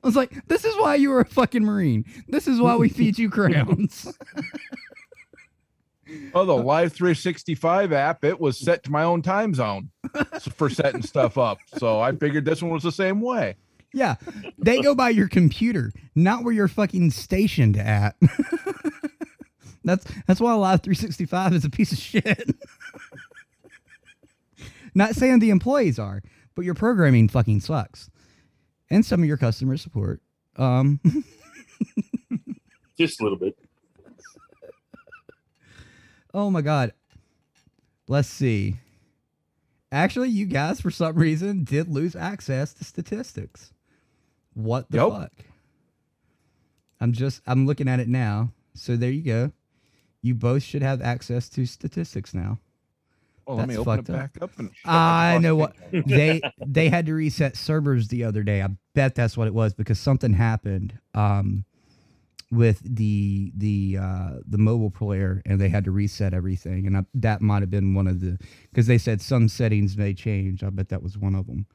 I 0.04 0.08
was 0.08 0.16
like, 0.16 0.48
this 0.48 0.66
is 0.66 0.76
why 0.78 0.96
you 0.96 1.10
were 1.10 1.20
a 1.20 1.26
fucking 1.26 1.64
Marine. 1.64 2.06
This 2.28 2.48
is 2.48 2.60
why 2.60 2.76
we 2.76 2.90
feed 2.90 3.20
you 3.20 3.30
crowns. 3.30 4.16
Oh, 6.34 6.46
the 6.46 6.56
Live 6.56 6.94
365 6.94 7.92
app, 7.92 8.24
it 8.24 8.40
was 8.40 8.60
set 8.60 8.84
to 8.84 8.92
my 8.92 9.04
own 9.04 9.22
time 9.22 9.54
zone 9.54 9.90
for 10.54 10.70
setting 10.70 11.02
stuff 11.02 11.38
up. 11.38 11.58
So 11.78 12.00
I 12.00 12.12
figured 12.12 12.46
this 12.46 12.62
one 12.62 12.72
was 12.72 12.84
the 12.84 12.92
same 12.92 13.22
way. 13.22 13.56
Yeah. 13.96 14.16
They 14.58 14.82
go 14.82 14.94
by 14.94 15.10
your 15.10 15.30
computer, 15.30 15.94
not 16.16 16.44
where 16.44 16.54
you're 16.54 16.68
fucking 16.68 17.12
stationed 17.12 17.78
at. 17.78 18.18
that's 19.86 20.06
that's 20.28 20.42
why 20.42 20.54
Live 20.54 20.82
365 20.82 21.54
is 21.54 21.64
a 21.64 21.70
piece 21.70 21.94
of 21.94 21.98
shit. 21.98 22.56
not 24.96 25.16
saying 25.16 25.40
the 25.40 25.50
employees 25.50 25.98
are, 25.98 26.22
but 26.56 26.66
your 26.66 26.74
programming 26.74 27.30
fucking 27.30 27.62
sucks. 27.62 28.10
And 28.90 29.06
some 29.06 29.22
of 29.22 29.28
your 29.28 29.38
customer 29.38 29.78
support. 29.78 30.22
Um 30.58 31.00
just 32.98 33.22
a 33.22 33.24
little 33.24 33.40
bit. 33.40 33.58
Oh 36.34 36.52
my 36.52 36.62
god. 36.62 36.92
Let's 38.10 38.28
see. 38.28 38.76
Actually, 39.90 40.30
you 40.30 40.48
guys 40.48 40.82
for 40.82 40.92
some 40.92 41.16
reason 41.16 41.64
did 41.64 41.88
lose 41.88 42.14
access 42.14 42.74
to 42.74 42.84
statistics. 42.84 43.72
What 44.56 44.90
the 44.90 44.98
Yep. 44.98 45.10
fuck? 45.12 45.32
I'm 47.00 47.12
just 47.12 47.42
I'm 47.46 47.66
looking 47.68 47.88
at 47.88 48.00
it 48.00 48.08
now. 48.08 48.52
So 48.74 48.96
there 48.96 49.12
you 49.12 49.22
go. 49.22 49.52
You 50.22 50.34
both 50.34 50.64
should 50.64 50.82
have 50.82 51.02
access 51.02 51.48
to 51.50 51.66
statistics 51.68 52.34
now. 52.34 52.58
Well, 53.46 53.58
let 53.58 53.68
me 53.68 53.78
open 53.78 54.00
it 54.00 54.00
up. 54.00 54.06
back 54.08 54.38
up. 54.42 54.58
And 54.58 54.72
I 54.86 55.38
know 55.38 55.56
what 55.56 55.76
they 56.08 56.42
they 56.66 56.90
had 56.90 57.06
to 57.06 57.14
reset 57.14 57.56
servers 57.56 58.08
the 58.08 58.24
other 58.24 58.42
day. 58.42 58.64
I 58.64 58.70
bet 58.96 59.14
that's 59.14 59.38
what 59.38 59.48
it 59.48 59.54
was 59.54 59.74
because 59.76 60.00
something 60.00 60.34
happened 60.34 60.98
um, 61.14 61.66
with 62.52 62.82
the 62.84 63.52
the 63.56 63.98
uh, 64.02 64.30
the 64.48 64.58
mobile 64.58 64.90
player 64.90 65.44
and 65.46 65.62
they 65.62 65.70
had 65.70 65.84
to 65.86 65.92
reset 65.92 66.34
everything. 66.34 66.88
And 66.88 66.98
I, 66.98 67.06
that 67.14 67.42
might 67.42 67.62
have 67.62 67.70
been 67.70 67.94
one 67.94 68.08
of 68.08 68.20
the 68.22 68.40
because 68.72 68.88
they 68.88 68.98
said 68.98 69.22
some 69.22 69.48
settings 69.48 69.96
may 69.96 70.14
change. 70.16 70.64
I 70.64 70.70
bet 70.72 70.90
that 70.90 71.04
was 71.04 71.18
one 71.18 71.36
of 71.36 71.46
them, 71.46 71.68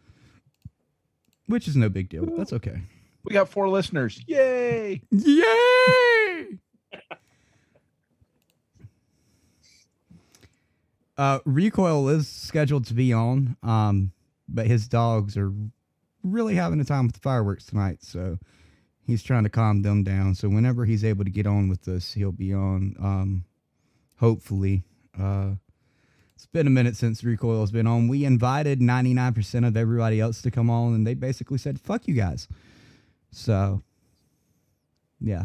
which 1.50 1.68
is 1.68 1.76
no 1.76 1.88
big 1.88 2.08
deal. 2.08 2.24
That's 2.36 2.52
okay. 2.52 2.82
We 3.24 3.34
got 3.34 3.48
four 3.48 3.68
listeners. 3.68 4.22
Yay! 4.26 5.02
Yay! 5.10 6.58
uh, 11.18 11.40
Recoil 11.44 12.08
is 12.08 12.28
scheduled 12.28 12.86
to 12.86 12.94
be 12.94 13.12
on, 13.12 13.56
um, 13.62 14.12
but 14.48 14.66
his 14.66 14.88
dogs 14.88 15.36
are 15.36 15.52
really 16.22 16.54
having 16.54 16.80
a 16.80 16.84
time 16.84 17.06
with 17.06 17.14
the 17.14 17.20
fireworks 17.20 17.66
tonight, 17.66 17.98
so 18.02 18.38
he's 19.06 19.22
trying 19.22 19.44
to 19.44 19.50
calm 19.50 19.82
them 19.82 20.02
down. 20.02 20.34
So 20.34 20.48
whenever 20.48 20.86
he's 20.86 21.04
able 21.04 21.24
to 21.24 21.30
get 21.30 21.46
on 21.46 21.68
with 21.68 21.86
us, 21.88 22.14
he'll 22.14 22.32
be 22.32 22.54
on. 22.54 22.96
Um, 22.98 23.44
hopefully, 24.16 24.84
uh, 25.18 25.52
it's 26.40 26.46
been 26.46 26.66
a 26.66 26.70
minute 26.70 26.96
since 26.96 27.22
Recoil 27.22 27.60
has 27.60 27.70
been 27.70 27.86
on. 27.86 28.08
We 28.08 28.24
invited 28.24 28.80
ninety 28.80 29.12
nine 29.12 29.34
percent 29.34 29.66
of 29.66 29.76
everybody 29.76 30.20
else 30.20 30.40
to 30.40 30.50
come 30.50 30.70
on, 30.70 30.94
and 30.94 31.06
they 31.06 31.12
basically 31.12 31.58
said, 31.58 31.78
"Fuck 31.78 32.08
you 32.08 32.14
guys." 32.14 32.48
So, 33.30 33.82
yeah. 35.20 35.44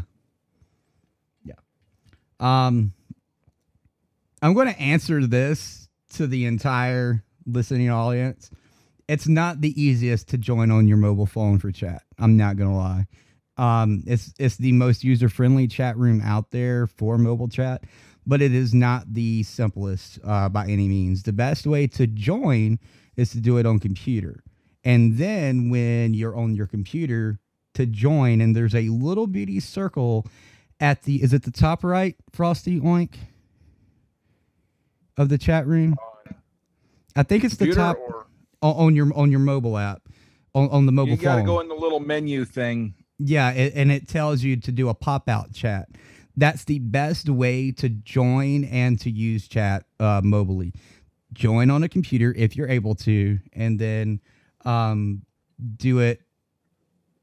Yeah. 1.43 1.55
Um 2.39 2.93
I'm 4.41 4.53
going 4.53 4.73
to 4.73 4.79
answer 4.79 5.27
this 5.27 5.89
to 6.13 6.27
the 6.27 6.45
entire 6.45 7.25
listening 7.45 7.89
audience. 7.89 8.49
It's 9.09 9.27
not 9.27 9.59
the 9.59 9.79
easiest 9.79 10.29
to 10.29 10.37
join 10.37 10.71
on 10.71 10.87
your 10.87 10.97
mobile 10.97 11.25
phone 11.25 11.59
for 11.59 11.71
chat. 11.73 12.03
I'm 12.17 12.37
not 12.37 12.55
going 12.55 12.69
to 12.69 12.75
lie. 12.75 13.05
Um 13.57 14.01
it's 14.07 14.33
it's 14.39 14.55
the 14.55 14.71
most 14.71 15.03
user-friendly 15.03 15.67
chat 15.67 15.97
room 15.97 16.21
out 16.23 16.51
there 16.51 16.87
for 16.87 17.17
mobile 17.17 17.49
chat, 17.49 17.83
but 18.25 18.41
it 18.41 18.53
is 18.53 18.73
not 18.73 19.13
the 19.13 19.43
simplest 19.43 20.19
uh, 20.23 20.49
by 20.49 20.65
any 20.65 20.87
means. 20.87 21.23
The 21.23 21.33
best 21.33 21.65
way 21.67 21.87
to 21.87 22.07
join 22.07 22.79
is 23.15 23.29
to 23.31 23.39
do 23.39 23.57
it 23.57 23.65
on 23.65 23.79
computer. 23.79 24.43
And 24.83 25.17
then 25.17 25.69
when 25.69 26.13
you're 26.13 26.35
on 26.35 26.55
your 26.55 26.67
computer 26.67 27.39
to 27.73 27.85
join, 27.85 28.41
and 28.41 28.55
there's 28.55 28.75
a 28.75 28.89
little 28.89 29.27
bitty 29.27 29.59
circle 29.59 30.27
at 30.79 31.03
the 31.03 31.23
is 31.23 31.33
it 31.33 31.43
the 31.43 31.51
top 31.51 31.83
right, 31.83 32.15
Frosty 32.31 32.79
Oink 32.79 33.15
of 35.17 35.29
the 35.29 35.37
chat 35.37 35.65
room? 35.65 35.95
I 37.15 37.23
think 37.23 37.43
it's 37.43 37.57
the 37.57 37.73
top 37.73 37.97
on, 38.61 38.75
on 38.75 38.95
your 38.95 39.11
on 39.15 39.31
your 39.31 39.39
mobile 39.39 39.77
app. 39.77 40.01
On, 40.53 40.69
on 40.69 40.85
the 40.85 40.91
mobile 40.91 41.11
You 41.11 41.17
got 41.17 41.37
to 41.37 41.43
go 41.43 41.59
in 41.59 41.67
the 41.67 41.75
little 41.75 41.99
menu 41.99 42.45
thing. 42.45 42.93
Yeah, 43.19 43.51
it, 43.51 43.73
and 43.75 43.91
it 43.91 44.07
tells 44.07 44.43
you 44.43 44.55
to 44.57 44.71
do 44.71 44.87
a 44.89 44.93
pop 44.93 45.27
out 45.27 45.53
chat. 45.53 45.89
That's 46.37 46.65
the 46.65 46.79
best 46.79 47.29
way 47.29 47.71
to 47.71 47.89
join 47.89 48.65
and 48.65 48.99
to 49.01 49.09
use 49.09 49.47
chat 49.47 49.85
uh, 49.99 50.21
mobily. 50.21 50.73
Join 51.33 51.69
on 51.69 51.83
a 51.83 51.89
computer 51.89 52.33
if 52.35 52.55
you're 52.55 52.69
able 52.69 52.95
to, 52.95 53.39
and 53.53 53.79
then 53.79 54.21
um, 54.65 55.23
do 55.77 55.99
it 55.99 56.21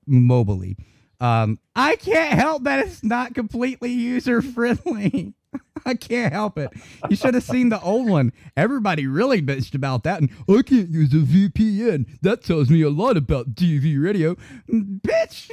mobily. 0.09 0.77
Um, 1.21 1.59
I 1.77 1.97
can't 1.97 2.35
help 2.35 2.65
that 2.65 2.87
it's 2.87 3.05
not 3.05 3.35
completely 3.35 3.93
user 3.93 4.43
friendly. 4.43 5.35
I 5.87 5.95
can't 5.95 6.33
help 6.33 6.59
it. 6.59 6.71
You 7.09 7.17
should 7.17 7.35
have 7.35 7.45
seen 7.45 7.69
the 7.69 7.81
old 7.81 8.09
one. 8.09 8.33
Everybody 8.57 9.07
really 9.07 9.43
bitched 9.43 9.75
about 9.75 10.05
that. 10.05 10.21
And 10.21 10.31
I 10.49 10.63
can't 10.63 10.89
use 10.89 11.13
a 11.13 11.19
VPN. 11.19 12.07
That 12.23 12.43
tells 12.43 12.71
me 12.71 12.83
a 12.83 12.91
lot 12.91 13.17
about 13.17 13.55
DV 13.55 14.03
radio. 14.03 14.37
Bitch. 14.69 15.51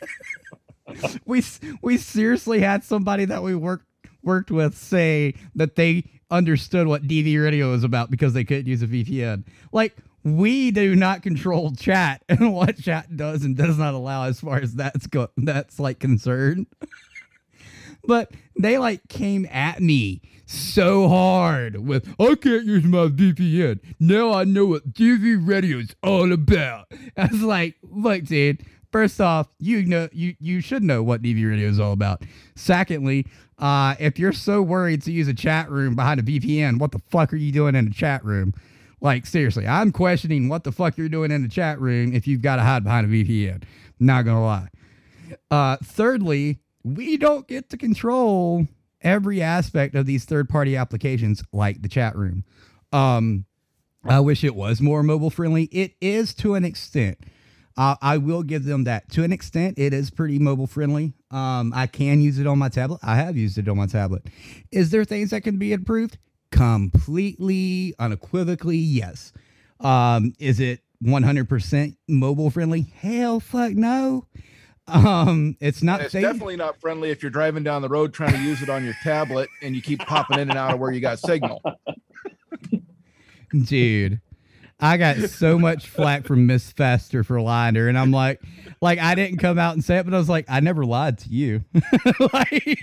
we 1.26 1.44
we 1.82 1.98
seriously 1.98 2.60
had 2.60 2.84
somebody 2.84 3.26
that 3.26 3.44
we 3.44 3.56
worked 3.56 3.86
worked 4.24 4.52
with 4.52 4.78
say 4.78 5.34
that 5.56 5.76
they 5.76 6.04
understood 6.30 6.88
what 6.88 7.08
DV 7.08 7.42
radio 7.42 7.74
is 7.74 7.84
about 7.84 8.12
because 8.12 8.34
they 8.34 8.44
couldn't 8.44 8.68
use 8.68 8.82
a 8.82 8.88
VPN. 8.88 9.44
Like 9.72 9.96
we 10.24 10.72
do 10.72 10.96
not 10.96 11.22
control 11.22 11.74
chat 11.74 12.24
and 12.30 12.54
what 12.54 12.78
chat 12.78 13.16
does 13.16 13.44
and 13.44 13.56
does 13.56 13.78
not 13.78 13.94
allow 13.94 14.24
as 14.24 14.40
far 14.40 14.58
as 14.58 14.76
that's 14.76 15.08
go 15.08 15.30
that's 15.38 15.80
like 15.80 16.00
concerned. 16.00 16.68
but 18.06 18.32
they 18.60 18.78
like 18.78 19.08
came 19.08 19.48
at 19.52 19.82
me 19.82 20.22
so 20.46 21.10
hard 21.10 21.88
with 21.88 22.08
I 22.20 22.36
can't 22.36 22.66
use 22.66 22.86
my 22.86 23.08
VPN. 23.08 23.80
Now 24.00 24.34
I 24.34 24.46
know 24.46 24.66
what 24.66 24.94
DV 24.94 25.46
radio 25.48 25.78
is 25.78 25.96
all 26.02 26.32
about. 26.32 26.88
I 27.18 27.28
was 27.28 27.42
like, 27.42 27.76
look, 27.84 28.24
dude. 28.24 28.66
First 28.92 29.20
off, 29.20 29.48
you 29.60 29.86
know 29.86 30.08
you 30.12 30.36
you 30.40 30.62
should 30.62 30.84
know 30.84 31.04
what 31.04 31.22
DV 31.22 31.50
radio 31.50 31.68
is 31.68 31.80
all 31.80 31.92
about. 31.92 32.24
Secondly, 32.56 33.26
uh, 33.58 33.96
if 34.00 34.18
you're 34.18 34.34
so 34.34 34.62
worried 34.62 35.02
to 35.04 35.12
use 35.12 35.28
a 35.28 35.34
chat 35.34 35.70
room 35.70 35.96
behind 35.96 36.20
a 36.20 36.24
VPN, 36.24 36.80
what 36.80 36.92
the 36.92 37.00
fuck 37.10 37.34
are 37.34 37.38
you 37.38 37.52
doing 37.52 37.76
in 37.76 37.88
a 37.88 37.92
chat 37.92 38.24
room? 38.24 38.54
Like 39.02 39.26
seriously, 39.26 39.68
I'm 39.68 39.92
questioning 39.92 40.48
what 40.50 40.64
the 40.64 40.72
fuck 40.72 40.98
you're 40.98 41.10
doing 41.10 41.32
in 41.32 41.44
the 41.44 41.50
chat 41.50 41.80
room 41.80 42.14
if 42.14 42.28
you've 42.28 42.42
got 42.42 42.56
to 42.56 42.64
hide 42.64 42.84
behind 42.84 43.06
a 43.06 43.10
VPN. 43.10 43.64
Not 44.00 44.26
gonna 44.26 44.44
lie. 44.44 44.70
Uh, 45.52 45.78
thirdly, 45.84 46.60
we 46.84 47.18
don't 47.18 47.48
get 47.48 47.70
to 47.70 47.78
control 47.78 48.68
every 49.02 49.42
aspect 49.42 49.96
of 49.96 50.06
these 50.06 50.26
third-party 50.26 50.76
applications 50.76 51.44
like 51.52 51.82
the 51.82 51.90
chat 51.90 52.16
room. 52.16 52.44
Um, 52.92 53.46
I 54.04 54.20
wish 54.22 54.44
it 54.44 54.56
was 54.56 54.82
more 54.82 55.04
mobile 55.04 55.30
friendly. 55.30 55.64
It 55.66 55.94
is 56.00 56.34
to 56.36 56.56
an 56.56 56.64
extent. 56.64 57.18
Uh, 57.78 57.96
I 58.02 58.18
will 58.18 58.44
give 58.44 58.64
them 58.66 58.86
that. 58.86 59.10
To 59.12 59.24
an 59.24 59.32
extent, 59.32 59.78
it 59.78 59.94
is 59.94 60.10
pretty 60.10 60.40
mobile 60.40 60.68
friendly. 60.68 61.14
Um, 61.30 61.72
I 61.76 61.86
can 61.88 62.22
use 62.22 62.40
it 62.40 62.48
on 62.48 62.58
my 62.58 62.70
tablet. 62.70 63.00
I 63.04 63.16
have 63.16 63.38
used 63.38 63.58
it 63.58 63.68
on 63.68 63.78
my 63.78 63.86
tablet. 63.86 64.24
Is 64.72 64.90
there 64.90 65.06
things 65.06 65.30
that 65.30 65.42
can 65.42 65.58
be 65.58 65.74
improved? 65.74 66.18
Completely, 66.52 67.94
unequivocally, 68.00 68.78
yes. 68.78 69.32
Um, 69.80 70.34
is 70.40 70.60
it 70.60 70.82
100% 71.04 71.98
mobile 72.08 72.50
friendly? 72.50 72.82
Hell, 72.82 73.40
fuck 73.40 73.74
no. 73.74 74.26
Um, 74.88 75.58
it's 75.60 75.84
not. 75.84 76.02
It's 76.02 76.14
safe. 76.14 76.24
definitely 76.24 76.56
not 76.56 76.80
friendly 76.80 77.12
if 77.12 77.22
you're 77.22 77.30
driving 77.30 77.64
down 77.64 77.82
the 77.82 77.90
road 77.90 78.14
trying 78.14 78.32
to 78.32 78.42
use 78.42 78.62
it 78.62 78.70
on 78.70 78.86
your 78.86 78.96
tablet 79.04 79.50
and 79.62 79.76
you 79.76 79.82
keep 79.82 80.00
popping 80.00 80.40
in 80.40 80.50
and 80.50 80.58
out 80.58 80.74
of 80.74 80.80
where 80.80 80.92
you 80.92 81.02
got 81.02 81.20
signal. 81.20 81.62
dude. 83.66 84.22
I 84.80 84.98
got 84.98 85.18
so 85.18 85.58
much 85.58 85.88
flack 85.88 86.26
from 86.26 86.46
Miss 86.46 86.72
Fester 86.72 87.24
for 87.24 87.42
lying 87.42 87.74
to 87.74 87.80
her, 87.82 87.90
and 87.90 87.98
I'm 87.98 88.12
like, 88.12 88.42
like 88.80 89.00
I 89.00 89.16
didn't 89.16 89.40
come 89.40 89.58
out 89.58 89.74
and 89.74 89.84
say 89.84 89.98
it, 89.98 90.06
but 90.06 90.14
I 90.14 90.18
was 90.18 90.30
like, 90.30 90.46
I 90.48 90.60
never 90.60 90.86
lied 90.86 91.18
to 91.20 91.30
you. 91.30 91.64
like, 92.34 92.80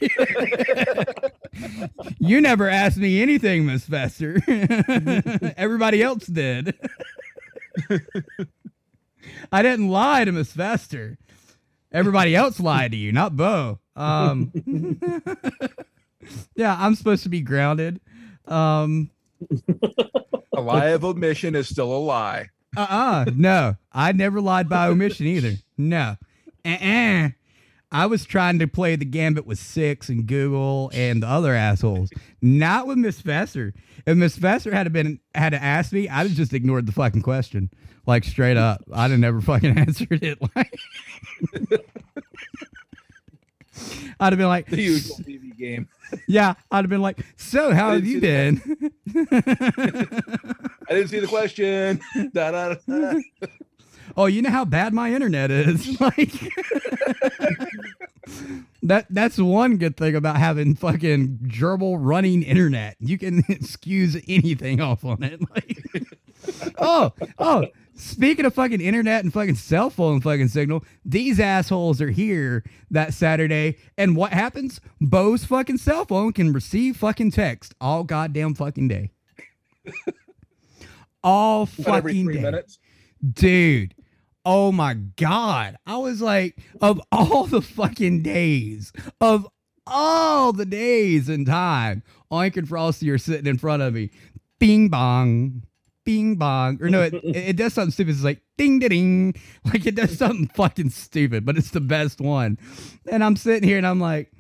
you 2.19 2.41
never 2.41 2.69
asked 2.69 2.97
me 2.97 3.23
anything, 3.23 3.67
Miss 3.67 3.85
Fester. 3.85 4.43
Everybody 5.57 6.03
else 6.03 6.27
did. 6.27 6.75
I 9.53 9.63
didn't 9.63 9.89
lie 9.89 10.25
to 10.25 10.33
Miss 10.33 10.53
Fester. 10.53 11.17
Everybody 11.93 12.35
else 12.35 12.59
lied 12.59 12.91
to 12.91 12.97
you, 12.97 13.13
not 13.13 13.37
Bo. 13.37 13.79
Um, 13.95 14.53
yeah, 16.57 16.77
I'm 16.77 16.97
supposed 16.97 17.23
to 17.23 17.29
be 17.29 17.41
grounded. 17.41 18.01
Um, 18.47 19.11
A 20.57 20.61
lie 20.61 20.87
of 20.87 21.05
omission 21.05 21.55
is 21.55 21.69
still 21.69 21.93
a 21.93 21.99
lie. 21.99 22.49
uh-uh 22.77 23.27
no 23.37 23.77
i 23.93 24.11
never 24.13 24.41
lied 24.41 24.69
by 24.69 24.89
omission 24.89 25.27
either 25.27 25.53
no 25.79 26.17
uh-uh. 26.65 27.29
i 27.93 28.07
was 28.07 28.25
trying 28.25 28.59
to 28.59 28.67
play 28.67 28.97
the 28.97 29.05
gambit 29.05 29.47
with 29.47 29.59
six 29.59 30.09
and 30.09 30.27
google 30.27 30.91
and 30.93 31.23
the 31.23 31.27
other 31.29 31.55
assholes 31.55 32.11
not 32.43 32.87
with 32.89 32.99
miss 32.99 33.21
Fester. 33.21 33.73
if 34.07 34.17
miss 34.17 34.37
Fester 34.37 34.75
had 34.75 34.93
been 34.93 35.21
had 35.35 35.51
to 35.51 35.63
ask 35.63 35.93
me 35.93 36.09
i'd 36.09 36.27
have 36.27 36.33
just 36.37 36.53
ignored 36.53 36.87
the 36.87 36.93
fucking 36.93 37.23
question 37.23 37.71
like 38.07 38.25
straight 38.25 38.57
up 38.57 38.83
i'd 38.93 39.11
have 39.13 39.21
never 39.21 39.41
fucking 39.41 39.79
answered 39.79 40.23
it 40.25 40.39
like 40.57 40.75
i'd 44.21 44.33
have 44.33 44.39
been 44.39 44.49
like 44.49 44.67
The 44.67 44.83
usual 44.83 45.17
TV 45.19 45.57
game. 45.57 45.89
Yeah 46.27 46.55
i'd 46.71 46.85
have 46.85 46.91
been 46.91 47.03
like 47.03 47.19
so 47.37 47.73
how 47.73 47.93
have 47.93 48.05
you 48.05 48.21
been 48.21 48.61
I 50.89 50.95
didn't 50.95 51.09
see 51.09 51.21
the 51.21 51.27
question. 51.27 52.01
Da, 52.33 52.51
da, 52.51 52.75
da. 52.87 53.21
oh, 54.17 54.27
you 54.27 54.43
know 54.43 54.51
how 54.51 54.65
bad 54.65 54.93
my 54.93 55.13
internet 55.13 55.51
is. 55.51 56.01
like 56.01 56.33
that 58.83 59.07
that's 59.11 59.39
one 59.39 59.77
good 59.77 59.97
thing 59.97 60.15
about 60.15 60.37
having 60.37 60.75
fucking 60.75 61.39
gerbil 61.45 61.97
running 61.99 62.43
internet. 62.43 62.97
You 63.01 63.19
can 63.19 63.43
excuse 63.49 64.17
anything 64.29 64.81
off 64.81 65.05
on 65.05 65.23
it. 65.23 65.41
Like 65.51 65.79
Oh, 66.79 67.13
oh, 67.39 67.67
speaking 67.95 68.45
of 68.45 68.55
fucking 68.55 68.81
internet 68.81 69.25
and 69.25 69.33
fucking 69.33 69.55
cell 69.57 69.91
phone 69.91 70.21
fucking 70.21 70.49
signal, 70.49 70.85
these 71.05 71.39
assholes 71.41 72.01
are 72.01 72.11
here 72.11 72.65
that 72.91 73.15
Saturday. 73.15 73.77
And 73.97 74.17
what 74.17 74.33
happens? 74.33 74.81
Bo's 75.01 75.45
fucking 75.45 75.79
cell 75.79 76.05
phone 76.05 76.33
can 76.33 76.53
receive 76.53 76.97
fucking 76.97 77.31
text 77.33 77.75
all 77.81 78.05
goddamn 78.05 78.55
fucking 78.55 78.89
day. 78.89 79.11
all 81.25 81.67
fucking 81.67 82.27
day 82.29 82.41
minutes. 82.41 82.79
dude 83.33 83.95
oh 84.45 84.71
my 84.71 84.95
god 85.17 85.77
i 85.87 85.97
was 85.97 86.21
like 86.21 86.57
of 86.83 87.01
all 87.11 87.47
the 87.47 87.63
fucking 87.63 88.23
days 88.23 88.93
of 89.21 89.49
all 89.87 90.53
the 90.53 90.67
days 90.67 91.29
in 91.29 91.45
time 91.45 92.03
oink 92.31 92.57
and 92.57 92.69
frosty 92.69 93.11
are 93.11 93.19
sitting 93.19 93.47
in 93.47 93.57
front 93.57 93.83
of 93.83 93.95
me 93.95 94.11
bing 94.59 94.89
bong 94.89 95.63
bing 96.05 96.37
bong 96.37 96.79
or 96.83 96.89
no 96.91 97.03
it, 97.03 97.15
it 97.25 97.57
does 97.57 97.73
something 97.75 97.91
stupid 97.91 98.11
it's 98.15 98.23
like 98.25 98.41
ding 98.59 98.79
ding 98.79 99.35
like 99.65 99.87
it 99.87 99.95
does 99.95 100.17
something 100.19 100.47
fucking 100.55 100.91
stupid 100.91 101.45
but 101.45 101.57
it's 101.57 101.71
the 101.71 101.81
best 101.81 102.21
one 102.21 102.59
and 103.11 103.25
i'm 103.25 103.37
sitting 103.37 103.69
here 103.69 103.79
and 103.79 103.87
i'm 103.87 104.01
like 104.01 104.31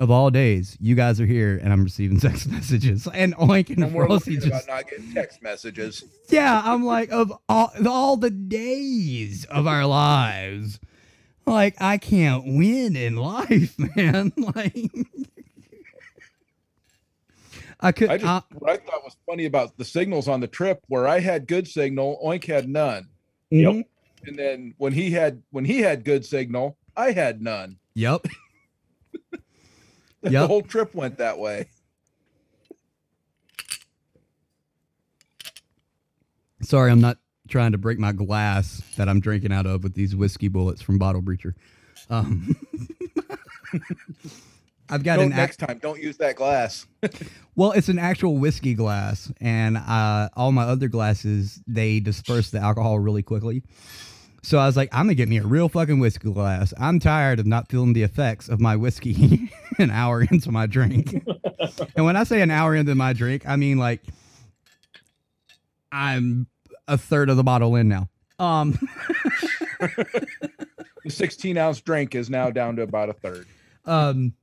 of 0.00 0.10
all 0.10 0.30
days 0.30 0.76
you 0.80 0.94
guys 0.96 1.20
are 1.20 1.26
here 1.26 1.60
and 1.62 1.72
i'm 1.72 1.84
receiving 1.84 2.18
text 2.20 2.48
messages 2.48 3.06
and 3.14 3.36
oink 3.36 3.70
and, 3.70 3.84
And 3.84 3.94
we're 3.94 4.06
frosty 4.06 4.34
just 4.36 4.46
about 4.48 4.66
not 4.66 4.88
getting 4.90 5.12
text 5.12 5.42
messages. 5.42 6.02
yeah, 6.28 6.60
I'm 6.64 6.84
like 6.84 7.10
of 7.12 7.32
all 7.48 7.70
all 7.88 8.16
the 8.16 8.30
days 8.30 9.44
of 9.44 9.66
our 9.68 9.86
lives. 9.86 10.80
Like 11.46 11.74
I 11.80 11.98
can't 11.98 12.44
win 12.56 12.94
in 12.96 13.16
life, 13.16 13.76
man. 13.96 14.32
Like 14.36 14.76
I 17.82 17.92
could 17.92 18.10
I 18.10 18.16
just 18.16 18.28
uh, 18.28 18.40
what 18.58 18.70
I 18.70 18.76
thought 18.76 19.02
was 19.04 19.16
funny 19.26 19.44
about 19.44 19.76
the 19.76 19.84
signals 19.84 20.28
on 20.28 20.40
the 20.40 20.46
trip 20.46 20.80
where 20.86 21.08
I 21.08 21.18
had 21.18 21.46
good 21.48 21.66
signal, 21.66 22.20
Oink 22.24 22.44
had 22.46 22.68
none. 22.68 23.08
mhm. 23.52 23.84
And 24.24 24.38
then 24.38 24.74
when 24.78 24.92
he 24.92 25.10
had 25.10 25.42
when 25.50 25.64
he 25.64 25.80
had 25.80 26.04
good 26.04 26.24
signal, 26.24 26.78
I 26.96 27.10
had 27.10 27.42
none. 27.42 27.78
Yep. 27.94 28.26
yep. 29.32 29.40
The 30.22 30.46
whole 30.46 30.62
trip 30.62 30.94
went 30.94 31.18
that 31.18 31.38
way. 31.38 31.66
Sorry, 36.62 36.92
I'm 36.92 37.00
not 37.00 37.18
trying 37.48 37.72
to 37.72 37.78
break 37.78 37.98
my 37.98 38.12
glass 38.12 38.80
that 38.96 39.08
I'm 39.08 39.18
drinking 39.18 39.52
out 39.52 39.66
of 39.66 39.82
with 39.82 39.94
these 39.94 40.14
whiskey 40.14 40.46
bullets 40.46 40.80
from 40.80 40.98
Bottle 40.98 41.20
Breacher. 41.20 41.54
Um, 42.08 42.54
I've 44.92 45.02
got 45.02 45.16
Don't, 45.16 45.32
an 45.32 45.36
next 45.36 45.56
time, 45.56 45.78
don't 45.82 46.00
use 46.00 46.18
that 46.18 46.36
glass. 46.36 46.86
Well, 47.54 47.72
it's 47.72 47.90
an 47.90 47.98
actual 47.98 48.38
whiskey 48.38 48.72
glass, 48.72 49.30
and 49.38 49.76
uh, 49.76 50.30
all 50.34 50.52
my 50.52 50.62
other 50.62 50.88
glasses 50.88 51.60
they 51.66 52.00
disperse 52.00 52.50
the 52.50 52.60
alcohol 52.60 52.98
really 52.98 53.22
quickly. 53.22 53.62
So 54.42 54.56
I 54.56 54.64
was 54.64 54.74
like, 54.74 54.88
I'm 54.90 55.04
gonna 55.04 55.16
get 55.16 55.28
me 55.28 55.36
a 55.36 55.42
real 55.42 55.68
fucking 55.68 55.98
whiskey 55.98 56.32
glass. 56.32 56.72
I'm 56.78 56.98
tired 56.98 57.40
of 57.40 57.46
not 57.46 57.70
feeling 57.70 57.92
the 57.92 58.04
effects 58.04 58.48
of 58.48 58.58
my 58.58 58.74
whiskey 58.76 59.50
an 59.78 59.90
hour 59.90 60.22
into 60.22 60.50
my 60.50 60.64
drink. 60.64 61.12
and 61.94 62.06
when 62.06 62.16
I 62.16 62.24
say 62.24 62.40
an 62.40 62.50
hour 62.50 62.74
into 62.74 62.94
my 62.94 63.12
drink, 63.12 63.42
I 63.46 63.56
mean 63.56 63.76
like 63.76 64.02
I'm 65.92 66.46
a 66.88 66.96
third 66.96 67.28
of 67.28 67.36
the 67.36 67.44
bottle 67.44 67.76
in 67.76 67.88
now. 67.88 68.08
Um, 68.38 68.78
The 71.04 71.10
16 71.10 71.58
ounce 71.58 71.80
drink 71.80 72.14
is 72.14 72.30
now 72.30 72.50
down 72.50 72.76
to 72.76 72.82
about 72.82 73.08
a 73.08 73.12
third. 73.12 73.46
Um, 73.84 74.34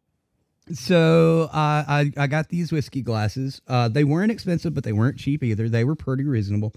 so 0.71 1.49
uh, 1.53 1.83
I 1.87 2.11
I 2.17 2.27
got 2.27 2.49
these 2.49 2.71
whiskey 2.71 3.01
glasses. 3.01 3.61
Uh, 3.67 3.87
they 3.87 4.03
weren't 4.03 4.31
expensive, 4.31 4.73
but 4.73 4.83
they 4.83 4.93
weren't 4.93 5.17
cheap 5.17 5.43
either. 5.43 5.69
They 5.69 5.83
were 5.83 5.95
pretty 5.95 6.23
reasonable. 6.23 6.73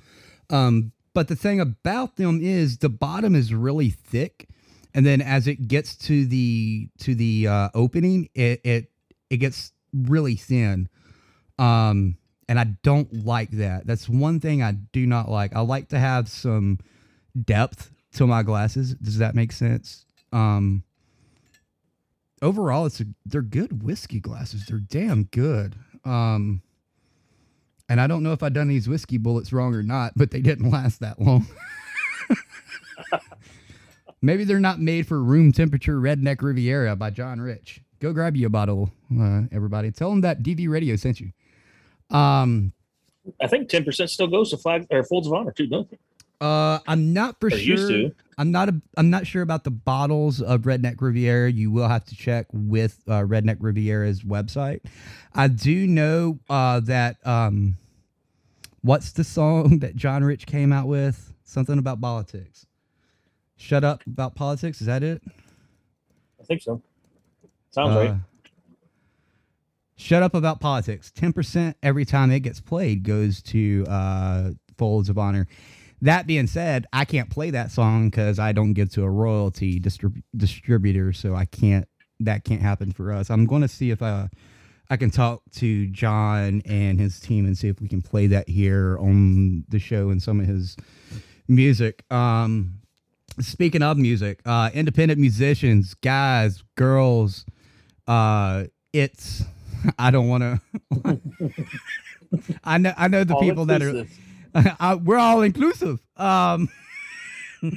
Um, 0.51 0.93
but 1.15 1.29
the 1.29 1.37
thing 1.37 1.61
about 1.61 2.17
them 2.17 2.41
is 2.43 2.79
the 2.79 2.89
bottom 2.89 3.35
is 3.35 3.53
really 3.53 3.91
thick, 3.91 4.49
and 4.95 5.05
then 5.05 5.21
as 5.21 5.47
it 5.47 5.69
gets 5.69 5.97
to 5.97 6.27
the 6.27 6.89
to 6.99 7.15
the 7.15 7.49
uh, 7.49 7.69
opening, 7.75 8.29
it 8.35 8.61
it 8.65 8.91
it 9.31 9.37
gets 9.39 9.73
really 9.93 10.37
thin. 10.37 10.89
Um, 11.59 12.17
and 12.49 12.59
I 12.59 12.65
don't 12.83 13.25
like 13.25 13.51
that. 13.53 13.87
That's 13.87 14.09
one 14.09 14.41
thing 14.41 14.63
I 14.63 14.73
do 14.73 15.07
not 15.07 15.31
like. 15.31 15.55
I 15.55 15.61
like 15.61 15.89
to 15.89 15.99
have 15.99 16.29
some 16.29 16.79
depth 17.41 17.91
to 18.15 18.27
my 18.27 18.43
glasses. 18.43 18.95
Does 18.95 19.19
that 19.19 19.35
make 19.35 19.53
sense? 19.53 20.05
Um, 20.33 20.83
overall, 22.43 22.85
it's 22.87 23.01
a, 23.01 23.05
they're 23.25 23.41
good 23.41 23.83
whiskey 23.83 24.21
glasses. 24.21 24.67
They're 24.67 24.79
damn 24.79 25.25
good. 25.25 25.77
Um, 26.05 26.63
and 27.89 28.01
I 28.01 28.07
don't 28.07 28.23
know 28.23 28.33
if 28.33 28.43
I 28.43 28.49
done 28.49 28.69
these 28.69 28.89
whiskey 28.89 29.19
bullets 29.19 29.53
wrong 29.53 29.75
or 29.75 29.83
not, 29.83 30.13
but 30.17 30.31
they 30.31 30.41
didn't 30.41 30.71
last 30.71 31.01
that 31.01 31.21
long. 31.21 31.47
Maybe 34.23 34.45
they're 34.45 34.61
not 34.61 34.81
made 34.81 35.07
for 35.07 35.23
room 35.23 35.53
temperature 35.53 35.99
Redneck 36.01 36.43
Riviera 36.43 36.95
by 36.97 37.11
John 37.11 37.41
Rich. 37.41 37.81
Go 38.01 38.13
grab 38.13 38.37
you 38.37 38.47
a 38.47 38.51
bottle, 38.51 38.91
uh, 39.21 39.43
everybody. 39.53 39.91
Tell 39.91 40.11
them 40.11 40.21
that 40.23 40.43
DV 40.43 40.69
Radio 40.69 40.97
sent 40.97 41.21
you. 41.21 41.33
Um, 42.11 42.73
I 43.41 43.47
think 43.47 43.69
ten 43.69 43.85
percent 43.85 44.11
still 44.11 44.27
goes 44.27 44.51
to 44.51 44.57
flag 44.57 44.87
or 44.91 45.05
folds 45.05 45.27
of 45.27 45.33
honor 45.33 45.53
too, 45.53 45.67
don't 45.67 45.91
they? 45.91 45.99
Uh, 46.43 46.81
I'm 46.89 47.13
not 47.13 47.39
for 47.39 47.47
Or 47.47 47.51
sure. 47.51 48.11
I'm 48.37 48.51
not. 48.51 48.69
A, 48.69 48.81
I'm 48.97 49.11
not 49.11 49.27
sure 49.27 49.43
about 49.43 49.63
the 49.65 49.71
bottles 49.71 50.43
of 50.43 50.63
Redneck 50.63 51.01
Riviera. 51.01 51.53
You 51.53 51.71
will 51.71 51.87
have 51.89 52.05
to 52.07 52.17
check 52.17 52.47
with 52.53 53.01
uh, 53.07 53.21
Redneck 53.21 53.59
Riviera's 53.61 54.23
website. 54.23 54.81
I 55.35 55.47
do 55.49 55.87
know 55.87 56.41
uh, 56.51 56.81
that. 56.81 57.25
Um, 57.27 57.77
what's 58.81 59.13
the 59.13 59.23
song 59.25 59.79
that 59.81 59.95
John 59.95 60.25
Rich 60.25 60.47
came 60.47 60.73
out 60.73 60.89
with? 60.89 61.33
Something 61.45 61.79
about 61.79 62.01
politics. 62.01 62.67
Shut 63.57 63.85
up 63.85 64.03
about 64.07 64.35
politics. 64.35 64.81
Is 64.81 64.89
that 64.89 65.03
it? 65.05 65.23
I 66.41 66.45
think 66.45 66.63
so. 66.63 66.83
Sounds 67.71 67.95
Uh, 67.95 67.99
right. 68.01 68.15
Shut 69.97 70.23
up 70.25 70.35
about 70.35 70.59
politics. 70.59 71.13
Ten 71.13 71.33
percent 71.33 71.77
every 71.83 72.05
time 72.05 72.33
it 72.33 72.41
gets 72.41 72.61
played 72.61 73.05
goes 73.05 73.41
to 73.45 73.85
uh, 73.89 74.51
Folds 74.77 75.09
of 75.09 75.19
Honor. 75.19 75.47
That 76.03 76.27
being 76.27 76.49
said, 76.49 76.87
I 76.93 77.05
can't 77.05 77.31
play 77.31 77.51
that 77.51 77.71
song 77.71 78.11
because 78.11 78.41
I 78.41 78.51
don't 78.51 78.73
give 78.73 78.91
to 78.95 79.05
a 79.05 79.11
royalty 79.11 79.79
distrib- 79.79 80.23
distributor, 80.37 81.13
so 81.13 81.35
I 81.35 81.45
can't. 81.45 81.87
That 82.19 82.45
can't 82.45 82.61
happen 82.61 82.93
for 82.93 83.13
us. 83.13 83.31
I'm 83.31 83.47
going 83.47 83.63
to 83.63 83.69
see 83.69 83.91
if 83.91 84.03
uh, 84.03 84.27
I 84.91 84.97
can 84.97 85.11
talk 85.11 85.43
to 85.57 85.87
John 85.89 86.63
and 86.67 87.01
his 87.01 87.19
team 87.21 87.47
and 87.47 87.57
see 87.57 87.69
if 87.69 87.81
we 87.81 87.89
can 87.89 88.03
play 88.03 88.27
that 88.29 88.49
here 88.49 88.97
on 88.99 89.65
the 89.69 89.79
show 89.79 90.11
and 90.11 90.23
some 90.23 90.41
of 90.41 90.47
his 90.47 90.77
music. 91.49 92.05
Um, 92.13 92.81
speaking 93.41 93.83
of 93.83 93.97
music, 93.97 94.41
uh, 94.45 94.71
independent 94.75 95.21
musicians, 95.21 95.95
guys, 95.95 96.65
girls, 96.77 97.45
uh, 98.09 98.65
it's. 98.93 99.45
I 99.99 100.11
don't 100.11 100.29
want 100.29 100.43
to. 100.43 101.21
I 102.65 102.79
know. 102.79 102.93
I 102.97 103.09
know 103.09 103.25
the 103.25 103.35
All 103.35 103.41
people 103.41 103.67
that 103.67 103.83
are. 103.83 104.05
I, 104.55 104.95
we're 105.03 105.19
all 105.19 105.43
inclusive. 105.43 106.01
Um, 106.17 106.69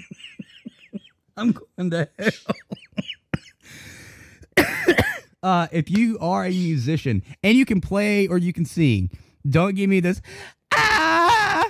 I'm 1.38 1.52
going 1.52 1.90
to 1.92 2.10
hell. 2.18 2.56
uh, 5.44 5.68
if 5.72 5.90
you 5.90 6.18
are 6.20 6.46
a 6.46 6.50
musician 6.50 7.24
and 7.44 7.58
you 7.58 7.66
can 7.66 7.82
play 7.82 8.28
or 8.28 8.38
you 8.38 8.54
can 8.54 8.66
sing, 8.66 9.10
don't 9.48 9.76
give 9.76 9.90
me 9.90 10.00
this. 10.00 10.22
Ah, 10.74 11.70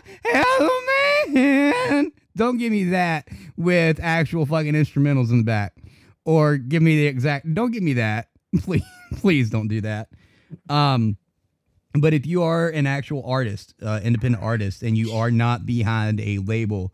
man. 1.29 2.11
Don't 2.35 2.57
give 2.57 2.71
me 2.71 2.85
that 2.85 3.27
with 3.55 3.99
actual 4.01 4.45
fucking 4.45 4.73
instrumentals 4.73 5.31
in 5.31 5.37
the 5.37 5.43
back, 5.43 5.75
or 6.25 6.57
give 6.57 6.81
me 6.81 6.97
the 6.97 7.07
exact. 7.07 7.53
Don't 7.53 7.71
give 7.71 7.83
me 7.83 7.93
that, 7.93 8.29
please. 8.59 8.83
Please 9.17 9.49
don't 9.49 9.67
do 9.67 9.81
that. 9.81 10.09
Um, 10.67 11.17
but 12.01 12.13
if 12.13 12.25
you 12.25 12.43
are 12.43 12.69
an 12.69 12.87
actual 12.87 13.23
artist, 13.25 13.73
uh, 13.81 13.99
independent 14.03 14.43
artist, 14.43 14.83
and 14.83 14.97
you 14.97 15.13
are 15.13 15.31
not 15.31 15.65
behind 15.65 16.19
a 16.19 16.39
label, 16.39 16.91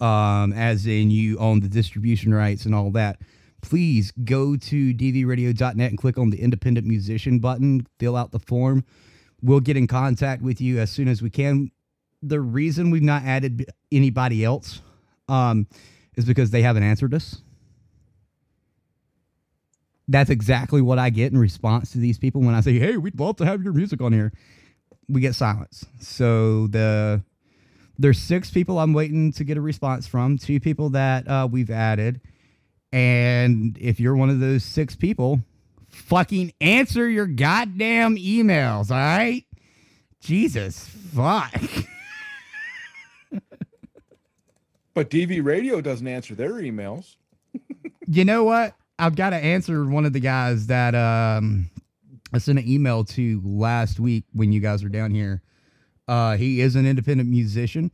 um, 0.00 0.52
as 0.52 0.86
in 0.86 1.10
you 1.10 1.38
own 1.38 1.60
the 1.60 1.68
distribution 1.68 2.34
rights 2.34 2.66
and 2.66 2.74
all 2.74 2.90
that, 2.90 3.20
please 3.60 4.12
go 4.24 4.56
to 4.56 4.92
dvradio.net 4.92 5.90
and 5.90 5.98
click 5.98 6.18
on 6.18 6.30
the 6.30 6.40
independent 6.40 6.86
musician 6.86 7.38
button, 7.38 7.86
fill 7.98 8.16
out 8.16 8.32
the 8.32 8.40
form. 8.40 8.84
We'll 9.40 9.60
get 9.60 9.76
in 9.76 9.86
contact 9.86 10.42
with 10.42 10.60
you 10.60 10.78
as 10.78 10.90
soon 10.90 11.08
as 11.08 11.22
we 11.22 11.30
can. 11.30 11.70
The 12.22 12.40
reason 12.40 12.90
we've 12.90 13.02
not 13.02 13.24
added 13.24 13.66
anybody 13.90 14.44
else 14.44 14.82
um, 15.28 15.66
is 16.16 16.24
because 16.24 16.50
they 16.50 16.62
haven't 16.62 16.82
answered 16.82 17.14
us. 17.14 17.42
That's 20.08 20.30
exactly 20.30 20.82
what 20.82 20.98
I 20.98 21.10
get 21.10 21.32
in 21.32 21.38
response 21.38 21.92
to 21.92 21.98
these 21.98 22.18
people 22.18 22.42
when 22.42 22.54
I 22.54 22.60
say, 22.60 22.78
"Hey, 22.78 22.96
we'd 22.96 23.18
love 23.18 23.36
to 23.36 23.46
have 23.46 23.62
your 23.62 23.72
music 23.72 24.00
on 24.00 24.12
here." 24.12 24.32
We 25.08 25.20
get 25.20 25.34
silence. 25.34 25.84
So 26.00 26.66
the 26.68 27.22
there's 27.98 28.18
six 28.18 28.50
people 28.50 28.78
I'm 28.78 28.92
waiting 28.92 29.32
to 29.32 29.44
get 29.44 29.56
a 29.56 29.60
response 29.60 30.06
from. 30.06 30.38
Two 30.38 30.58
people 30.60 30.90
that 30.90 31.28
uh, 31.28 31.48
we've 31.50 31.70
added, 31.70 32.20
and 32.92 33.76
if 33.80 34.00
you're 34.00 34.16
one 34.16 34.30
of 34.30 34.40
those 34.40 34.64
six 34.64 34.96
people, 34.96 35.40
fucking 35.88 36.52
answer 36.60 37.08
your 37.08 37.26
goddamn 37.26 38.16
emails. 38.16 38.90
All 38.90 38.96
right, 38.96 39.44
Jesus, 40.20 40.84
fuck. 41.14 41.54
But 44.94 45.10
DV 45.10 45.44
Radio 45.44 45.80
doesn't 45.80 46.06
answer 46.06 46.34
their 46.34 46.52
emails. 46.54 47.16
you 48.06 48.24
know 48.24 48.44
what? 48.44 48.74
I've 49.02 49.16
got 49.16 49.30
to 49.30 49.36
answer 49.36 49.84
one 49.84 50.04
of 50.04 50.12
the 50.12 50.20
guys 50.20 50.68
that 50.68 50.94
um 50.94 51.68
I 52.32 52.38
sent 52.38 52.60
an 52.60 52.68
email 52.68 53.02
to 53.04 53.42
last 53.44 53.98
week 53.98 54.24
when 54.32 54.52
you 54.52 54.60
guys 54.60 54.84
were 54.84 54.88
down 54.88 55.10
here. 55.10 55.42
Uh 56.06 56.36
he 56.36 56.60
is 56.60 56.76
an 56.76 56.86
independent 56.86 57.28
musician. 57.28 57.90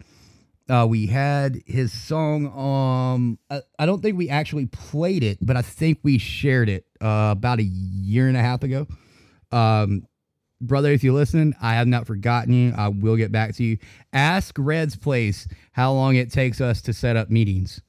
Uh 0.68 0.86
we 0.86 1.06
had 1.06 1.62
his 1.64 1.98
song 1.98 2.46
um 2.48 3.38
I, 3.50 3.62
I 3.78 3.86
don't 3.86 4.02
think 4.02 4.18
we 4.18 4.28
actually 4.28 4.66
played 4.66 5.24
it, 5.24 5.38
but 5.40 5.56
I 5.56 5.62
think 5.62 6.00
we 6.02 6.18
shared 6.18 6.68
it 6.68 6.84
uh 7.00 7.30
about 7.32 7.58
a 7.58 7.64
year 7.64 8.28
and 8.28 8.36
a 8.36 8.42
half 8.42 8.62
ago. 8.62 8.86
Um 9.50 10.06
brother, 10.60 10.92
if 10.92 11.02
you 11.02 11.14
listen, 11.14 11.54
I 11.58 11.72
have 11.72 11.88
not 11.88 12.06
forgotten 12.06 12.52
you. 12.52 12.74
I 12.76 12.88
will 12.88 13.16
get 13.16 13.32
back 13.32 13.54
to 13.54 13.64
you. 13.64 13.78
Ask 14.12 14.54
Red's 14.58 14.94
place 14.94 15.48
how 15.72 15.90
long 15.94 16.16
it 16.16 16.30
takes 16.30 16.60
us 16.60 16.82
to 16.82 16.92
set 16.92 17.16
up 17.16 17.30
meetings. 17.30 17.80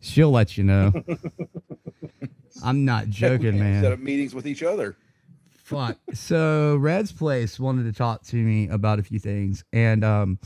She'll 0.00 0.30
let 0.30 0.56
you 0.56 0.64
know. 0.64 0.92
I'm 2.62 2.84
not 2.84 3.08
joking, 3.08 3.58
man. 3.58 3.82
Set 3.82 3.92
up 3.92 3.98
meetings 3.98 4.34
with 4.34 4.46
each 4.46 4.62
other. 4.62 4.96
Fuck. 5.64 5.98
So 6.12 6.76
Red's 6.76 7.10
place 7.10 7.58
wanted 7.58 7.84
to 7.84 7.92
talk 7.92 8.22
to 8.24 8.36
me 8.36 8.68
about 8.68 8.98
a 8.98 9.02
few 9.02 9.18
things, 9.18 9.64
and 9.72 10.04
um, 10.04 10.38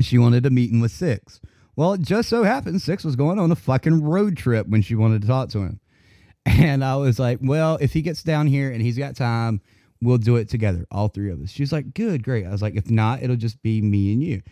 she 0.00 0.18
wanted 0.18 0.44
a 0.44 0.50
meeting 0.50 0.80
with 0.80 0.92
Six. 0.92 1.40
Well, 1.74 1.94
it 1.94 2.02
just 2.02 2.28
so 2.28 2.42
happened 2.42 2.82
Six 2.82 3.02
was 3.02 3.16
going 3.16 3.38
on 3.38 3.50
a 3.50 3.56
fucking 3.56 4.02
road 4.02 4.36
trip 4.36 4.68
when 4.68 4.82
she 4.82 4.94
wanted 4.94 5.22
to 5.22 5.28
talk 5.28 5.48
to 5.50 5.60
him, 5.60 5.80
and 6.44 6.84
I 6.84 6.96
was 6.96 7.18
like, 7.18 7.38
"Well, 7.40 7.78
if 7.80 7.92
he 7.94 8.02
gets 8.02 8.22
down 8.22 8.46
here 8.46 8.70
and 8.70 8.82
he's 8.82 8.98
got 8.98 9.16
time, 9.16 9.62
we'll 10.02 10.18
do 10.18 10.36
it 10.36 10.50
together, 10.50 10.86
all 10.90 11.08
three 11.08 11.30
of 11.30 11.40
us." 11.40 11.50
She's 11.50 11.72
like, 11.72 11.94
"Good, 11.94 12.22
great." 12.22 12.46
I 12.46 12.50
was 12.50 12.60
like, 12.62 12.76
"If 12.76 12.90
not, 12.90 13.22
it'll 13.22 13.36
just 13.36 13.62
be 13.62 13.80
me 13.80 14.12
and 14.12 14.22
you." 14.22 14.42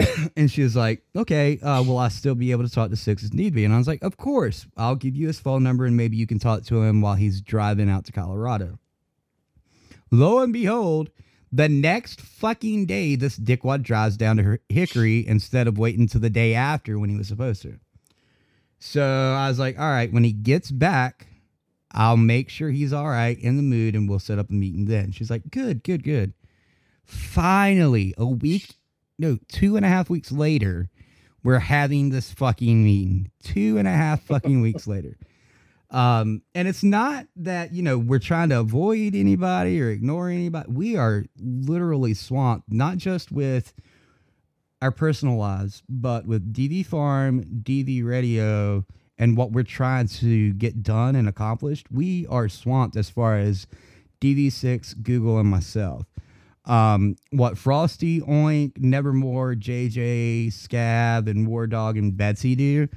and 0.36 0.50
she 0.50 0.62
was 0.62 0.76
like, 0.76 1.02
"Okay, 1.16 1.58
uh, 1.60 1.82
will 1.82 1.98
I 1.98 2.08
still 2.08 2.34
be 2.34 2.50
able 2.52 2.66
to 2.66 2.72
talk 2.72 2.90
to 2.90 2.96
Six 2.96 3.32
need 3.32 3.54
be?" 3.54 3.64
And 3.64 3.74
I 3.74 3.78
was 3.78 3.88
like, 3.88 4.02
"Of 4.02 4.16
course. 4.16 4.66
I'll 4.76 4.94
give 4.94 5.16
you 5.16 5.26
his 5.26 5.40
phone 5.40 5.62
number, 5.62 5.84
and 5.86 5.96
maybe 5.96 6.16
you 6.16 6.26
can 6.26 6.38
talk 6.38 6.64
to 6.64 6.82
him 6.82 7.00
while 7.00 7.14
he's 7.14 7.40
driving 7.40 7.90
out 7.90 8.04
to 8.06 8.12
Colorado." 8.12 8.78
Lo 10.10 10.38
and 10.40 10.52
behold, 10.52 11.10
the 11.52 11.68
next 11.68 12.20
fucking 12.20 12.86
day, 12.86 13.14
this 13.14 13.38
dickwad 13.38 13.82
drives 13.82 14.16
down 14.16 14.36
to 14.38 14.44
Hi- 14.44 14.58
Hickory 14.68 15.26
instead 15.26 15.66
of 15.66 15.78
waiting 15.78 16.06
till 16.06 16.20
the 16.20 16.30
day 16.30 16.54
after 16.54 16.98
when 16.98 17.10
he 17.10 17.16
was 17.16 17.28
supposed 17.28 17.62
to. 17.62 17.78
So 18.78 19.02
I 19.02 19.48
was 19.48 19.58
like, 19.58 19.78
"All 19.78 19.90
right, 19.90 20.12
when 20.12 20.24
he 20.24 20.32
gets 20.32 20.70
back." 20.70 21.26
I'll 21.92 22.18
make 22.18 22.50
sure 22.50 22.70
he's 22.70 22.92
all 22.92 23.08
right 23.08 23.38
in 23.38 23.56
the 23.56 23.62
mood 23.62 23.94
and 23.94 24.08
we'll 24.08 24.18
set 24.18 24.38
up 24.38 24.50
a 24.50 24.52
meeting 24.52 24.86
then. 24.86 25.10
She's 25.10 25.30
like, 25.30 25.50
good, 25.50 25.82
good, 25.82 26.02
good. 26.02 26.34
Finally, 27.04 28.14
a 28.18 28.26
week, 28.26 28.74
no, 29.18 29.38
two 29.48 29.76
and 29.76 29.84
a 29.84 29.88
half 29.88 30.08
weeks 30.08 30.30
later, 30.32 30.88
we're 31.42 31.58
having 31.58 32.10
this 32.10 32.30
fucking 32.32 32.84
meeting. 32.84 33.30
Two 33.42 33.78
and 33.78 33.88
a 33.88 33.92
half 33.92 34.22
fucking 34.22 34.60
weeks 34.60 34.86
later. 34.86 35.18
Um, 35.90 36.42
and 36.54 36.68
it's 36.68 36.82
not 36.82 37.26
that, 37.36 37.72
you 37.72 37.82
know, 37.82 37.98
we're 37.98 38.18
trying 38.18 38.50
to 38.50 38.60
avoid 38.60 39.14
anybody 39.14 39.80
or 39.80 39.90
ignore 39.90 40.28
anybody. 40.28 40.70
We 40.70 40.96
are 40.96 41.24
literally 41.40 42.14
swamped, 42.14 42.70
not 42.70 42.98
just 42.98 43.32
with 43.32 43.72
our 44.82 44.92
personal 44.92 45.36
lives, 45.36 45.82
but 45.88 46.26
with 46.26 46.52
DV 46.52 46.86
Farm, 46.86 47.42
DV 47.62 48.04
Radio, 48.04 48.84
and 49.16 49.36
what 49.36 49.52
we're 49.52 49.64
trying 49.64 50.06
to 50.08 50.52
get 50.52 50.82
done 50.82 51.16
and 51.16 51.28
accomplished. 51.28 51.86
We 51.90 52.26
are 52.28 52.48
swamped 52.48 52.96
as 52.96 53.10
far 53.10 53.38
as 53.38 53.66
DV6, 54.20 55.02
Google, 55.02 55.38
and 55.38 55.48
myself. 55.48 56.04
Um, 56.68 57.16
what 57.30 57.56
Frosty, 57.56 58.20
Oink, 58.20 58.78
Nevermore, 58.78 59.54
JJ, 59.54 60.52
Scab, 60.52 61.26
and 61.26 61.46
War 61.48 61.66
Dog 61.66 61.96
and 61.96 62.16
Betsy 62.16 62.54
do, 62.54 62.88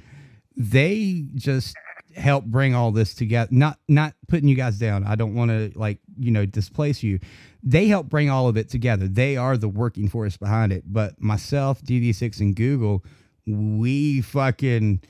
they 0.56 1.24
just 1.34 1.74
help 2.14 2.44
bring 2.44 2.74
all 2.74 2.92
this 2.92 3.14
together. 3.14 3.48
Not 3.50 3.78
not 3.88 4.14
putting 4.28 4.48
you 4.48 4.54
guys 4.54 4.78
down. 4.78 5.04
I 5.04 5.14
don't 5.14 5.34
want 5.34 5.50
to 5.50 5.72
like 5.74 5.98
you 6.18 6.30
know 6.30 6.46
displace 6.46 7.02
you. 7.02 7.18
They 7.62 7.86
help 7.86 8.08
bring 8.08 8.28
all 8.28 8.48
of 8.48 8.56
it 8.56 8.68
together. 8.68 9.08
They 9.08 9.36
are 9.36 9.56
the 9.56 9.68
working 9.68 10.08
force 10.08 10.36
behind 10.36 10.72
it. 10.72 10.84
But 10.86 11.20
myself, 11.20 11.80
DV6, 11.82 12.40
and 12.40 12.56
Google, 12.56 13.04
we 13.46 14.20
fucking 14.20 15.00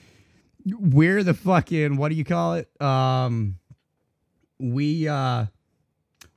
we're 0.66 1.22
the 1.25 1.35
fucking 1.35 1.96
what 1.96 2.11
do 2.11 2.14
you 2.14 2.25
call 2.25 2.55
it? 2.55 2.70
Um, 2.81 3.59
we 4.59 5.09
uh, 5.09 5.46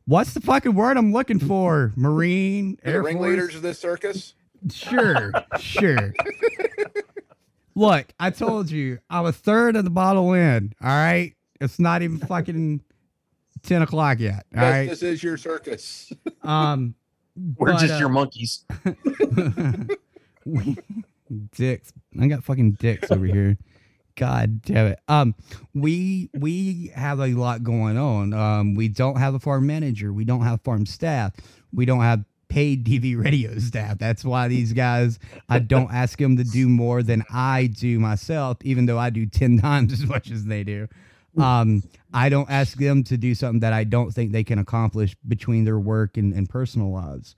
what's 0.06 0.34
the 0.34 0.42
fucking 0.42 0.74
word 0.74 0.98
I'm 0.98 1.12
looking 1.14 1.40
for? 1.40 1.92
Marine, 1.98 2.78
The 2.84 2.88
Air 2.90 3.02
Force? 3.02 3.14
ringleaders 3.14 3.56
of 3.56 3.62
this 3.62 3.80
circus. 3.80 4.34
Sure, 4.72 5.32
sure. 5.60 6.14
Look, 7.76 8.08
I 8.20 8.30
told 8.32 8.72
you 8.72 9.00
I'm 9.10 9.26
a 9.26 9.32
third 9.32 9.76
of 9.76 9.84
the 9.84 9.90
bottle 9.92 10.34
in. 10.34 10.74
All 10.82 10.88
right, 10.90 11.34
it's 11.60 11.78
not 11.80 12.02
even 12.02 12.18
fucking 12.20 12.82
ten 13.64 13.82
o'clock 13.82 14.20
yet. 14.20 14.46
All 14.56 14.62
Yes, 14.64 14.72
right. 14.72 14.90
This 14.90 15.04
is 15.04 15.22
your 15.24 15.38
circus. 15.38 16.12
Um, 16.42 16.96
We're 17.58 17.74
but, 17.74 17.80
just 17.82 17.94
uh, 17.96 17.98
your 17.98 18.10
monkeys. 18.10 18.64
dicks. 21.58 21.92
I 22.20 22.28
got 22.28 22.44
fucking 22.44 22.74
dicks 22.74 23.12
over 23.12 23.26
here. 23.26 23.58
God 24.16 24.62
damn 24.62 24.88
it. 24.88 25.00
Um, 25.08 25.36
we 25.74 26.30
we 26.34 26.92
have 26.96 27.20
a 27.20 27.28
lot 27.28 27.64
going 27.64 27.98
on. 27.98 28.34
Um, 28.34 28.76
we 28.76 28.88
don't 28.88 29.18
have 29.18 29.34
a 29.34 29.40
farm 29.40 29.68
manager. 29.68 30.14
We 30.14 30.24
don't 30.24 30.42
have 30.42 30.62
farm 30.62 30.86
staff. 30.86 31.34
We 31.74 31.86
don't 31.86 32.02
have 32.02 32.24
paid 32.48 32.86
DV 32.86 33.22
radio 33.22 33.58
staff. 33.60 33.98
That's 33.98 34.24
why 34.24 34.48
these 34.48 34.74
guys. 34.74 35.20
I 35.50 35.60
don't 35.60 35.92
ask 35.94 36.18
them 36.18 36.38
to 36.38 36.44
do 36.44 36.70
more 36.70 37.04
than 37.04 37.24
I 37.32 37.68
do 37.68 38.00
myself, 38.00 38.58
even 38.64 38.86
though 38.86 38.98
I 38.98 39.10
do 39.10 39.26
ten 39.26 39.58
times 39.62 39.92
as 39.92 40.06
much 40.06 40.32
as 40.32 40.46
they 40.46 40.64
do. 40.64 40.88
Um, 41.38 41.84
I 42.14 42.30
don't 42.30 42.50
ask 42.50 42.78
them 42.78 43.04
to 43.06 43.18
do 43.18 43.36
something 43.36 43.60
that 43.60 43.74
I 43.74 43.84
don't 43.84 44.12
think 44.12 44.32
they 44.32 44.46
can 44.46 44.58
accomplish 44.58 45.18
between 45.28 45.66
their 45.66 45.78
work 45.78 46.16
and, 46.16 46.34
and 46.34 46.48
personal 46.48 46.94
lives. 46.94 47.36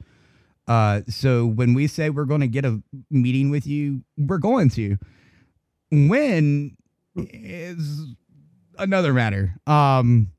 Uh, 0.68 1.02
so 1.08 1.48
when 1.48 1.74
we 1.74 1.88
say 1.88 2.12
we're 2.12 2.26
going 2.26 2.42
to 2.42 2.48
get 2.48 2.63
a 2.63 2.84
meeting 3.10 3.50
with 3.50 3.66
you, 3.66 4.04
we're 4.18 4.38
going 4.38 4.70
to. 4.72 4.98
When 5.91 6.78
is 7.15 8.06
another 8.78 9.13
matter. 9.13 9.56
Um, 9.65 10.32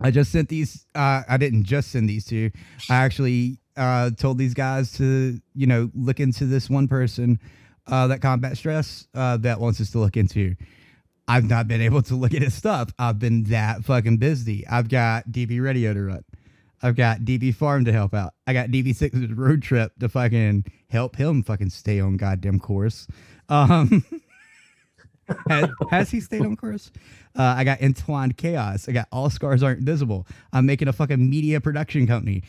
I 0.00 0.10
just 0.10 0.30
sent 0.30 0.48
these. 0.48 0.86
Uh, 0.94 1.22
I 1.28 1.36
didn't 1.36 1.64
just 1.64 1.90
send 1.90 2.08
these 2.08 2.24
to. 2.26 2.50
I 2.88 2.96
actually 2.96 3.58
uh, 3.76 4.10
told 4.10 4.38
these 4.38 4.54
guys 4.54 4.92
to, 4.94 5.40
you 5.54 5.66
know, 5.66 5.90
look 5.94 6.20
into 6.20 6.46
this 6.46 6.70
one 6.70 6.88
person 6.88 7.40
uh, 7.86 8.06
that 8.08 8.20
combat 8.20 8.56
stress 8.56 9.06
uh, 9.14 9.36
that 9.38 9.60
wants 9.60 9.80
us 9.80 9.90
to 9.92 9.98
look 9.98 10.16
into. 10.16 10.54
I've 11.26 11.48
not 11.48 11.68
been 11.68 11.82
able 11.82 12.02
to 12.02 12.14
look 12.14 12.32
at 12.32 12.42
his 12.42 12.54
stuff. 12.54 12.92
I've 12.98 13.18
been 13.18 13.44
that 13.44 13.84
fucking 13.84 14.16
busy. 14.16 14.66
I've 14.66 14.88
got 14.88 15.28
DV 15.28 15.62
radio 15.62 15.92
to 15.92 16.02
run. 16.02 16.24
I've 16.80 16.96
got 16.96 17.20
DV 17.20 17.54
farm 17.56 17.84
to 17.86 17.92
help 17.92 18.14
out. 18.14 18.34
I 18.46 18.52
got 18.52 18.68
DV6's 18.68 19.32
road 19.32 19.62
trip 19.62 19.92
to 19.98 20.08
fucking 20.08 20.64
help 20.88 21.16
him 21.16 21.42
fucking 21.42 21.70
stay 21.70 22.00
on 22.00 22.16
goddamn 22.16 22.60
course. 22.60 23.08
Um, 23.48 24.04
has, 25.48 25.70
has 25.90 26.10
he 26.10 26.20
stayed 26.20 26.42
on 26.42 26.56
course? 26.56 26.90
Uh, 27.36 27.54
I 27.56 27.64
got 27.64 27.80
entwined 27.80 28.36
chaos. 28.36 28.88
I 28.88 28.92
got 28.92 29.08
all 29.12 29.30
scars 29.30 29.62
aren't 29.62 29.82
visible. 29.82 30.26
I'm 30.52 30.66
making 30.66 30.88
a 30.88 30.92
fucking 30.92 31.28
media 31.28 31.60
production 31.60 32.06
company. 32.06 32.42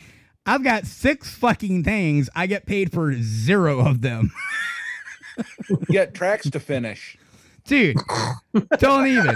I've 0.46 0.64
got 0.64 0.86
six 0.86 1.34
fucking 1.34 1.84
things. 1.84 2.30
I 2.34 2.46
get 2.46 2.66
paid 2.66 2.92
for 2.92 3.14
zero 3.20 3.80
of 3.80 4.00
them. 4.00 4.32
Get 5.88 6.12
tracks 6.14 6.50
to 6.50 6.60
finish. 6.60 7.16
Dude, 7.70 7.98
don't 8.78 9.06
even. 9.06 9.32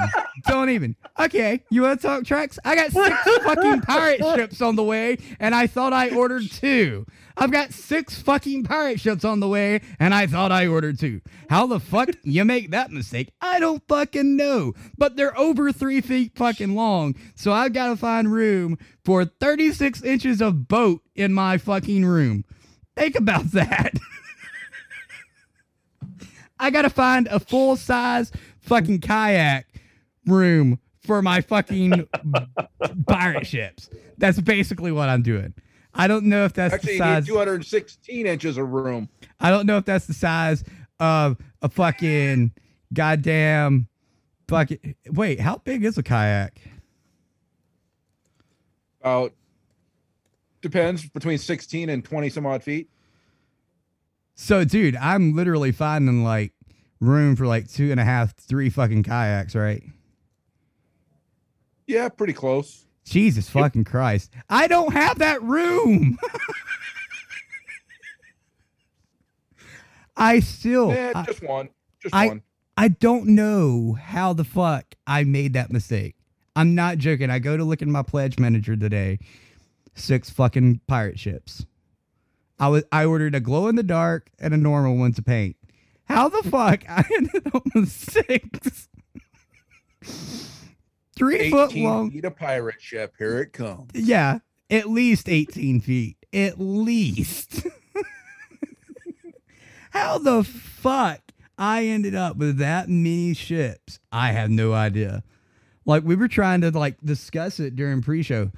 Don't 0.49 0.69
even. 0.69 0.97
Okay, 1.21 1.63
you 1.71 1.83
want 1.83 2.01
to 2.01 2.05
talk 2.05 2.25
tracks? 2.25 2.59
I 2.65 2.75
got 2.75 2.91
six 2.91 3.17
fucking 3.45 3.83
pirate 3.83 4.25
ships 4.35 4.61
on 4.61 4.75
the 4.75 4.83
way, 4.83 5.19
and 5.39 5.55
I 5.55 5.69
thought 5.69 5.93
I 5.93 6.11
ordered 6.11 6.51
two. 6.51 7.07
I've 7.37 7.53
got 7.53 7.73
six 7.73 8.21
fucking 8.21 8.65
pirate 8.65 8.99
ships 8.99 9.25
on 9.25 9.39
the 9.39 9.47
way, 9.47 9.83
and 10.01 10.13
I 10.13 10.27
thought 10.27 10.51
I 10.51 10.67
ordered 10.67 10.99
two. 10.99 11.21
How 11.49 11.69
the 11.69 11.79
fuck 11.79 12.09
you 12.25 12.45
make 12.45 12.73
that 12.73 12.91
mistake? 12.91 13.31
I 13.41 13.61
don't 13.61 13.87
fucking 13.87 14.37
know. 14.37 14.73
But 14.99 15.15
they're 15.15 15.39
over 15.39 15.71
three 15.71 16.01
feet 16.01 16.33
fucking 16.35 16.75
long, 16.75 17.15
so 17.37 17.53
I've 17.53 17.73
got 17.73 17.91
to 17.91 17.97
find 17.97 18.33
room 18.33 18.79
for 19.05 19.25
36 19.25 20.03
inches 20.03 20.43
of 20.43 20.67
boat 20.67 21.03
in 21.15 21.33
my 21.33 21.57
fucking 21.57 22.05
room. 22.05 22.45
Think 22.97 23.15
about 23.15 23.53
that. 23.53 23.95
I 26.59 26.71
gotta 26.71 26.91
find 26.91 27.27
a 27.29 27.41
full 27.41 27.77
size 27.77 28.33
fucking 28.61 29.01
kayak 29.01 29.67
room 30.27 30.79
for 31.01 31.21
my 31.23 31.41
fucking 31.41 32.09
pirate 33.07 33.47
ships. 33.47 33.91
That's 34.19 34.41
basically 34.41 34.93
what 34.93 35.09
I'm 35.09 35.23
doing. 35.23 35.55
I 35.95 36.09
don't 36.09 36.25
know 36.25 36.45
if 36.45 36.55
that's 36.55 36.75
Actually, 36.75 36.99
the 36.99 37.05
you 37.05 37.11
need 37.15 37.25
size. 37.25 37.27
216 37.27 38.27
inches 38.27 38.59
of 38.59 38.71
room. 38.71 39.09
I 39.41 39.51
don't 39.51 39.67
know 39.67 39.77
if 39.77 39.85
that's 39.85 40.07
the 40.07 40.15
size 40.15 40.65
of 40.99 41.37
a 41.63 41.69
fucking 41.69 42.53
goddamn 42.93 43.89
fucking. 44.49 44.95
Wait, 45.11 45.41
how 45.41 45.59
big 45.59 45.85
is 45.85 45.99
a 45.99 46.03
kayak? 46.03 46.59
About 49.01 49.33
depends 50.63 51.09
between 51.11 51.39
16 51.39 51.91
and 51.91 52.05
20 52.05 52.31
some 52.31 52.47
odd 52.47 52.63
feet. 52.63 52.89
So, 54.35 54.65
dude, 54.65 54.97
I'm 54.97 55.35
literally 55.35 55.73
finding 55.73 56.25
like 56.25 56.53
room 57.01 57.37
for 57.37 57.47
like 57.47 57.71
two 57.71 57.91
and 57.91 58.01
a 58.01 58.05
half, 58.05 58.35
three 58.37 58.71
fucking 58.71 59.03
kayaks, 59.05 59.55
right? 59.55 59.83
Yeah, 61.87 62.09
pretty 62.09 62.33
close. 62.33 62.87
Jesus 63.05 63.49
fucking 63.51 63.85
Christ. 63.85 64.33
I 64.49 64.67
don't 64.67 64.93
have 64.93 65.19
that 65.19 65.43
room. 65.43 66.19
I 70.17 70.41
still 70.41 70.89
Yeah, 70.93 71.13
I, 71.15 71.23
just 71.25 71.43
one. 71.43 71.69
Just 72.01 72.15
I- 72.15 72.29
one. 72.29 72.43
I 72.77 72.89
don't 72.89 73.27
know 73.29 73.93
how 73.93 74.33
the 74.33 74.43
fuck 74.43 74.97
I 75.07 75.23
made 75.23 75.53
that 75.53 75.71
mistake. 75.71 76.17
I'm 76.57 76.75
not 76.75 76.99
joking. 76.99 77.31
I 77.31 77.39
go 77.39 77.57
to 77.57 77.63
look 77.63 77.83
at 77.83 77.89
my 77.89 78.03
pledge 78.03 78.37
manager 78.37 78.75
today. 78.77 79.21
Six 79.95 80.29
fucking 80.31 80.81
pirate 80.89 81.21
ships. 81.21 81.67
I 82.59 82.69
was 82.69 82.85
I 82.93 83.05
ordered 83.05 83.35
a 83.35 83.41
glow 83.41 83.69
in 83.69 83.77
the 83.77 83.83
dark 83.83 84.31
and 84.39 84.55
a 84.55 84.57
normal 84.57 84.97
one 84.97 85.13
to 85.15 85.23
paint. 85.23 85.57
How 86.05 86.29
the 86.29 86.49
fuck 86.49 86.85
I 86.89 87.05
ended 87.15 87.47
up 87.55 87.63
with 87.75 87.89
six? 87.91 88.89
Three 91.17 91.51
foot 91.51 91.71
18 91.71 91.85
long. 91.85 92.11
feet 92.11 92.25
of 92.25 92.37
pirate 92.37 92.81
ship. 92.81 93.15
Here 93.19 93.41
it 93.41 93.53
comes. 93.53 93.91
Yeah, 93.95 94.39
at 94.71 94.89
least 94.89 95.29
18 95.29 95.81
feet. 95.81 96.17
At 96.33 96.61
least. 96.61 97.67
How 99.91 100.19
the 100.19 100.43
fuck 100.43 101.21
I 101.57 101.87
ended 101.87 102.17
up 102.17 102.37
with 102.37 102.59
that 102.59 102.89
many 102.89 103.33
ships? 103.35 104.01
I 104.11 104.33
have 104.33 104.51
no 104.51 104.73
idea. 104.73 105.23
Like 105.87 106.03
we 106.03 106.17
were 106.17 106.29
trying 106.29 106.63
to 106.63 106.71
like 106.71 106.97
discuss 107.03 107.61
it 107.61 107.77
during 107.77 108.03
pre-show. 108.03 108.51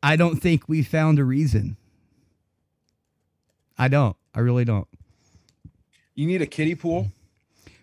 I 0.00 0.14
don't 0.14 0.40
think 0.40 0.68
we 0.68 0.84
found 0.84 1.18
a 1.18 1.24
reason. 1.24 1.76
I 3.78 3.88
don't. 3.88 4.16
I 4.34 4.40
really 4.40 4.64
don't. 4.64 4.88
You 6.14 6.26
need 6.26 6.42
a 6.42 6.46
kiddie 6.46 6.74
pool 6.74 7.12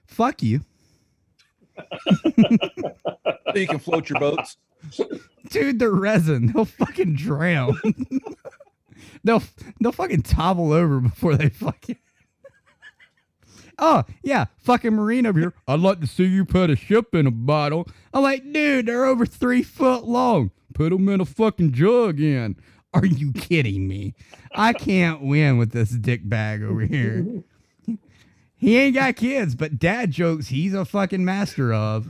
Fuck 0.08 0.42
you. 0.44 0.62
so 2.08 3.56
you 3.56 3.68
can 3.68 3.80
float 3.80 4.10
your 4.10 4.20
boats. 4.20 4.58
Dude, 5.50 5.80
the 5.80 5.92
resin. 5.92 6.54
They'll 6.54 6.66
fucking 6.66 7.16
drown. 7.16 7.80
they'll 9.24 9.44
they'll 9.82 9.92
fucking 9.92 10.22
topple 10.22 10.72
over 10.72 11.00
before 11.00 11.36
they 11.36 11.50
fucking 11.50 11.98
Oh, 13.78 14.06
yeah, 14.24 14.46
fucking 14.60 14.94
marine 14.94 15.26
over 15.26 15.38
here. 15.38 15.54
I'd 15.68 15.82
like 15.82 16.00
to 16.00 16.08
see 16.08 16.24
you 16.24 16.46
put 16.46 16.70
a 16.70 16.78
ship 16.78 17.14
in 17.14 17.28
a 17.28 17.32
bottle. 17.32 17.88
I'm 18.14 18.24
like, 18.24 18.54
dude, 18.54 18.86
they're 18.86 19.06
over 19.06 19.26
three 19.26 19.64
foot 19.64 20.06
long. 20.06 20.52
Put 20.74 20.92
them 20.92 21.10
in 21.10 21.20
a 21.20 21.26
fucking 21.26 21.74
jug 21.74 22.22
in. 22.22 22.56
Are 22.96 23.06
you 23.06 23.34
kidding 23.34 23.90
me? 23.90 24.16
I 24.54 24.72
can't 24.72 25.22
win 25.22 25.58
with 25.58 25.72
this 25.72 25.90
dick 25.90 26.22
bag 26.28 26.64
over 26.64 26.80
here. 26.82 27.44
He 28.56 28.78
ain't 28.78 28.96
got 28.96 29.18
kids, 29.18 29.54
but 29.54 29.78
dad 29.78 30.12
jokes 30.12 30.48
he's 30.48 30.74
a 30.74 30.86
fucking 30.86 31.26
master 31.26 31.74
of. 31.74 32.10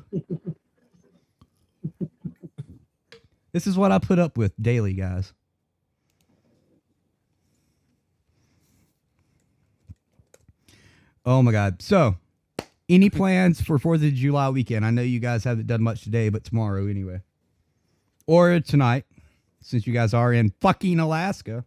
This 3.52 3.65
is 3.65 3.78
what 3.78 3.91
I 3.91 3.98
put 3.98 4.19
up 4.19 4.38
with 4.38 4.54
daily, 4.62 4.93
guys. 4.93 5.34
Oh 11.26 11.41
my 11.41 11.52
god. 11.52 11.82
So, 11.82 12.15
any 12.88 13.10
plans 13.10 13.60
for 13.60 13.80
4th 13.80 14.08
of 14.08 14.13
July 14.13 14.50
weekend? 14.50 14.86
I 14.86 14.91
know 14.91 15.02
you 15.02 15.19
guys 15.19 15.43
haven't 15.43 15.65
done 15.65 15.82
much 15.82 16.04
today, 16.04 16.30
but 16.30 16.43
tomorrow 16.43 16.86
anyway. 16.86 17.21
Or 18.28 18.60
tonight, 18.60 19.06
since 19.65 19.88
you 19.88 19.93
guys 19.93 20.13
are 20.13 20.32
in 20.32 20.54
fucking 20.62 20.99
Alaska. 20.99 21.65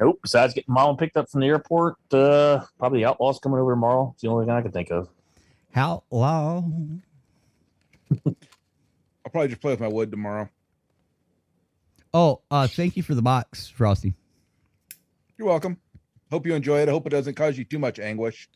Nope. 0.00 0.18
Besides 0.22 0.52
getting 0.52 0.74
mom 0.74 0.96
picked 0.96 1.16
up 1.16 1.30
from 1.30 1.42
the 1.42 1.46
airport, 1.46 1.96
uh, 2.12 2.64
probably 2.78 3.04
Outlaws 3.04 3.38
coming 3.38 3.60
over 3.60 3.72
tomorrow. 3.72 4.10
It's 4.14 4.22
the 4.22 4.28
only 4.28 4.46
thing 4.46 4.54
I 4.54 4.62
can 4.62 4.72
think 4.72 4.90
of. 4.90 5.08
How 5.72 6.02
long? 6.10 7.02
I'll 8.26 8.34
probably 9.30 9.48
just 9.48 9.60
play 9.60 9.72
with 9.72 9.80
my 9.80 9.88
wood 9.88 10.10
tomorrow. 10.10 10.48
Oh, 12.12 12.40
uh, 12.50 12.66
thank 12.66 12.96
you 12.96 13.04
for 13.04 13.14
the 13.14 13.22
box, 13.22 13.68
Frosty. 13.68 14.14
You're 15.38 15.46
welcome. 15.46 15.76
Hope 16.32 16.46
you 16.46 16.54
enjoy 16.54 16.80
it. 16.80 16.88
I 16.88 16.92
hope 16.92 17.06
it 17.06 17.10
doesn't 17.10 17.34
cause 17.34 17.56
you 17.56 17.64
too 17.64 17.78
much 17.78 18.00
anguish. 18.00 18.48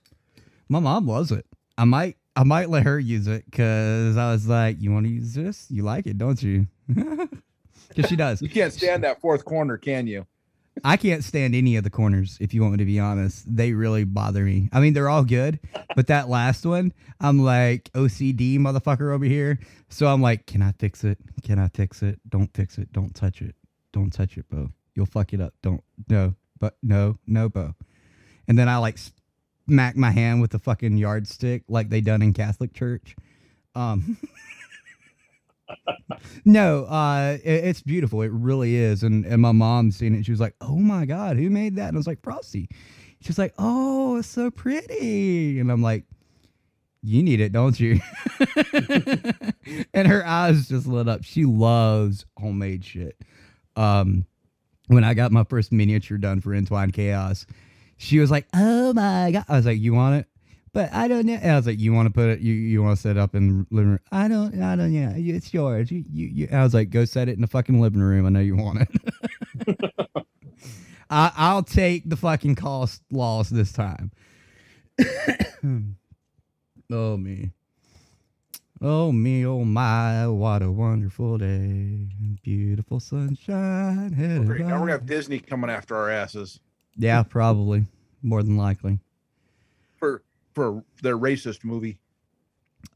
My 0.69 0.81
mom 0.81 1.07
loves 1.07 1.31
it. 1.31 1.47
I 1.79 1.85
might 1.85 2.17
I 2.35 2.43
might 2.43 2.71
let 2.71 2.83
her 2.83 2.99
use 2.99 3.29
it 3.29 3.45
because 3.45 4.17
I 4.17 4.33
was 4.33 4.49
like, 4.49 4.81
"You 4.81 4.93
want 4.93 5.07
to 5.07 5.13
use 5.13 5.35
this? 5.35 5.71
You 5.71 5.85
like 5.85 6.07
it, 6.07 6.19
don't 6.19 6.43
you?" 6.43 6.67
Because 7.89 8.09
she 8.09 8.17
does. 8.17 8.43
You 8.43 8.49
can't 8.49 8.73
stand 8.73 9.05
that 9.05 9.21
fourth 9.21 9.45
corner, 9.45 9.77
can 9.77 10.07
you? 10.07 10.27
I 10.85 10.97
can't 10.97 11.23
stand 11.23 11.55
any 11.55 11.77
of 11.77 11.85
the 11.85 11.91
corners. 11.91 12.37
If 12.41 12.53
you 12.53 12.63
want 12.63 12.73
me 12.73 12.79
to 12.79 12.85
be 12.85 12.99
honest, 12.99 13.45
they 13.47 13.73
really 13.73 14.05
bother 14.05 14.43
me. 14.43 14.69
I 14.73 14.81
mean, 14.81 14.93
they're 14.93 15.09
all 15.09 15.23
good, 15.23 15.61
but 15.95 16.09
that 16.09 16.29
last 16.29 16.67
one, 16.67 16.93
I'm 17.21 17.39
like 17.39 17.93
OCD 17.93 18.59
motherfucker 18.59 19.13
over 19.13 19.25
here. 19.25 19.61
So 19.89 20.07
I'm 20.09 20.21
like, 20.21 20.47
can 20.47 20.63
I 20.63 20.73
fix 20.73 21.05
it? 21.05 21.19
Can 21.45 21.59
I 21.61 21.69
fix 21.69 22.03
it? 22.03 22.19
Don't 22.29 22.53
fix 22.55 22.79
it. 22.79 22.93
Don't 22.93 23.15
touch 23.15 23.41
it. 23.41 23.55
Don't 23.93 24.13
touch 24.13 24.37
it, 24.37 24.47
Bo. 24.51 24.71
You'll 24.97 25.07
fuck 25.07 25.33
it 25.33 25.41
up. 25.41 25.55
Don't. 25.63 25.83
No, 26.09 26.35
but 26.59 26.77
no, 26.83 27.19
no, 27.27 27.49
Bo. 27.49 27.75
And 28.49 28.59
then 28.59 28.69
I 28.69 28.79
like 28.79 28.99
smack 29.69 29.97
my 29.97 30.11
hand 30.11 30.41
with 30.41 30.51
the 30.51 30.59
fucking 30.59 30.97
yardstick 30.97 31.63
like 31.69 31.89
they 31.89 32.01
done 32.01 32.23
in 32.23 32.33
Catholic 32.33 32.75
church. 32.75 33.15
Um. 33.77 34.17
no, 36.45 36.85
uh, 36.85 37.39
it, 37.43 37.65
it's 37.65 37.83
beautiful. 37.83 38.23
It 38.23 38.33
really 38.33 38.77
is. 38.77 39.03
And 39.03 39.25
and 39.25 39.41
my 39.43 39.53
mom 39.53 39.91
seen 39.91 40.15
it. 40.15 40.25
She 40.25 40.31
was 40.31 40.41
like, 40.41 40.55
"Oh 40.61 40.77
my 40.79 41.05
god, 41.07 41.37
who 41.37 41.51
made 41.51 41.77
that?" 41.77 41.89
And 41.89 41.97
I 41.97 41.99
was 41.99 42.07
like, 42.07 42.23
"Frosty." 42.23 42.69
She's 43.21 43.39
like, 43.39 43.55
"Oh, 43.59 44.17
it's 44.17 44.29
so 44.29 44.51
pretty." 44.51 45.59
And 45.59 45.71
I'm 45.71 45.83
like, 45.83 46.05
"You 47.03 47.23
need 47.23 47.41
it, 47.41 47.53
don't 47.53 47.79
you?" 47.79 48.01
and 49.95 50.09
her 50.09 50.27
eyes 50.27 50.69
just 50.69 50.87
lit 50.87 51.09
up. 51.09 51.25
She 51.25 51.45
loves 51.45 52.27
homemade 52.39 52.85
shit. 52.85 53.17
Um, 53.77 54.27
when 54.89 55.05
I 55.05 55.15
got 55.15 55.33
my 55.33 55.45
first 55.45 55.73
miniature 55.73 56.19
done 56.19 56.41
for 56.41 56.53
Entwine 56.53 56.91
Chaos, 56.91 57.47
she 57.97 58.19
was 58.19 58.31
like, 58.31 58.47
"Oh 58.55 58.93
my 58.93 59.31
god!" 59.33 59.45
I 59.49 59.57
was 59.57 59.67
like, 59.67 59.81
"You 59.81 59.95
want 59.95 60.17
it?" 60.17 60.27
But 60.75 60.93
I 60.93 61.07
don't 61.07 61.25
know. 61.25 61.39
And 61.41 61.53
I 61.53 61.57
was 61.57 61.67
like, 61.67 61.79
"You 61.79 61.93
want 61.93 62.09
to 62.09 62.13
put 62.13 62.29
it? 62.29 62.41
You 62.41 62.53
you 62.53 62.83
want 62.83 62.97
to 62.97 63.01
set 63.01 63.17
it 63.17 63.21
up 63.21 63.37
in 63.37 63.61
the 63.61 63.67
living 63.71 63.91
room?" 63.93 64.01
I 64.11 64.27
don't. 64.27 64.61
I 64.61 64.75
don't. 64.75 64.93
Yeah, 64.93 65.13
it's 65.15 65.55
yours. 65.55 65.91
You, 65.91 66.05
you, 66.13 66.27
you. 66.27 66.49
I 66.53 66.65
was 66.65 66.75
like, 66.75 66.91
"Go 66.91 67.05
set 67.05 67.29
it 67.29 67.37
in 67.37 67.41
the 67.41 67.47
fucking 67.47 67.81
living 67.81 68.03
room. 68.03 68.27
I 68.27 68.29
know 68.29 68.41
you 68.41 68.57
want 68.57 68.81
it." 68.81 69.93
I, 71.11 71.31
I'll 71.37 71.63
take 71.63 72.11
the 72.11 72.17
fucking 72.17 72.57
cost 72.57 73.03
loss 73.13 73.51
this 73.51 73.71
time. 73.71 74.11
oh 76.91 77.17
me. 77.17 77.53
Oh 78.83 79.13
me, 79.13 79.47
oh 79.47 79.65
my, 79.65 80.27
what 80.27 80.61
a 80.61 80.73
wonderful 80.73 81.39
day. 81.39 82.09
Beautiful 82.43 82.99
sunshine. 82.99 84.13
headed 84.13 84.47
Great. 84.47 84.63
Now 84.63 84.73
we're 84.75 84.81
gonna 84.81 84.93
have 84.93 85.07
Disney 85.07 85.39
coming 85.39 85.71
after 85.71 85.95
our 85.95 86.11
asses 86.11 86.59
Yeah, 86.97 87.23
probably. 87.23 87.87
More 88.23 88.43
than 88.43 88.57
likely. 88.57 88.99
For 90.55 90.83
for 90.97 91.03
their 91.03 91.19
racist 91.19 91.65
movie. 91.65 91.99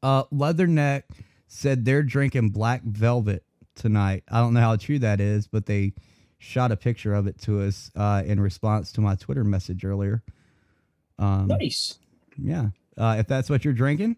Uh, 0.02 0.24
Leatherneck 0.32 1.02
said 1.48 1.84
they're 1.84 2.02
drinking 2.02 2.50
black 2.50 2.82
velvet 2.82 3.42
tonight. 3.74 4.24
I 4.30 4.40
don't 4.40 4.54
know 4.54 4.60
how 4.60 4.76
true 4.76 4.98
that 5.00 5.20
is, 5.20 5.46
but 5.46 5.66
they 5.66 5.92
shot 6.38 6.70
a 6.72 6.76
picture 6.76 7.14
of 7.14 7.26
it 7.26 7.38
to 7.42 7.62
us 7.62 7.90
uh, 7.96 8.22
in 8.24 8.38
response 8.40 8.92
to 8.92 9.00
my 9.00 9.14
Twitter 9.16 9.44
message 9.44 9.84
earlier. 9.84 10.22
Um, 11.18 11.48
Nice. 11.48 11.98
Yeah. 12.36 12.68
Uh, 12.96 13.16
if 13.18 13.26
that's 13.26 13.48
what 13.50 13.64
you're 13.64 13.74
drinking, 13.74 14.16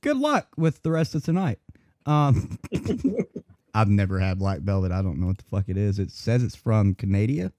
good 0.00 0.16
luck 0.16 0.48
with 0.56 0.82
the 0.82 0.90
rest 0.90 1.14
of 1.14 1.24
tonight. 1.24 1.58
Um, 2.06 2.58
I've 3.74 3.88
never 3.88 4.18
had 4.20 4.38
black 4.38 4.60
velvet. 4.60 4.92
I 4.92 5.02
don't 5.02 5.18
know 5.20 5.28
what 5.28 5.38
the 5.38 5.44
fuck 5.44 5.64
it 5.68 5.76
is. 5.76 5.98
It 5.98 6.10
says 6.10 6.42
it's 6.42 6.56
from 6.56 6.94
Canada. 6.94 7.52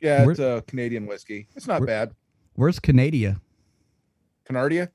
Yeah, 0.00 0.22
Where- 0.22 0.30
it's 0.32 0.40
a 0.40 0.62
Canadian 0.66 1.06
whiskey. 1.06 1.48
It's 1.56 1.66
not 1.66 1.80
Where- 1.80 1.86
bad. 1.86 2.14
Where's 2.54 2.78
Canada? 2.78 3.40
Canardia? 4.52 4.88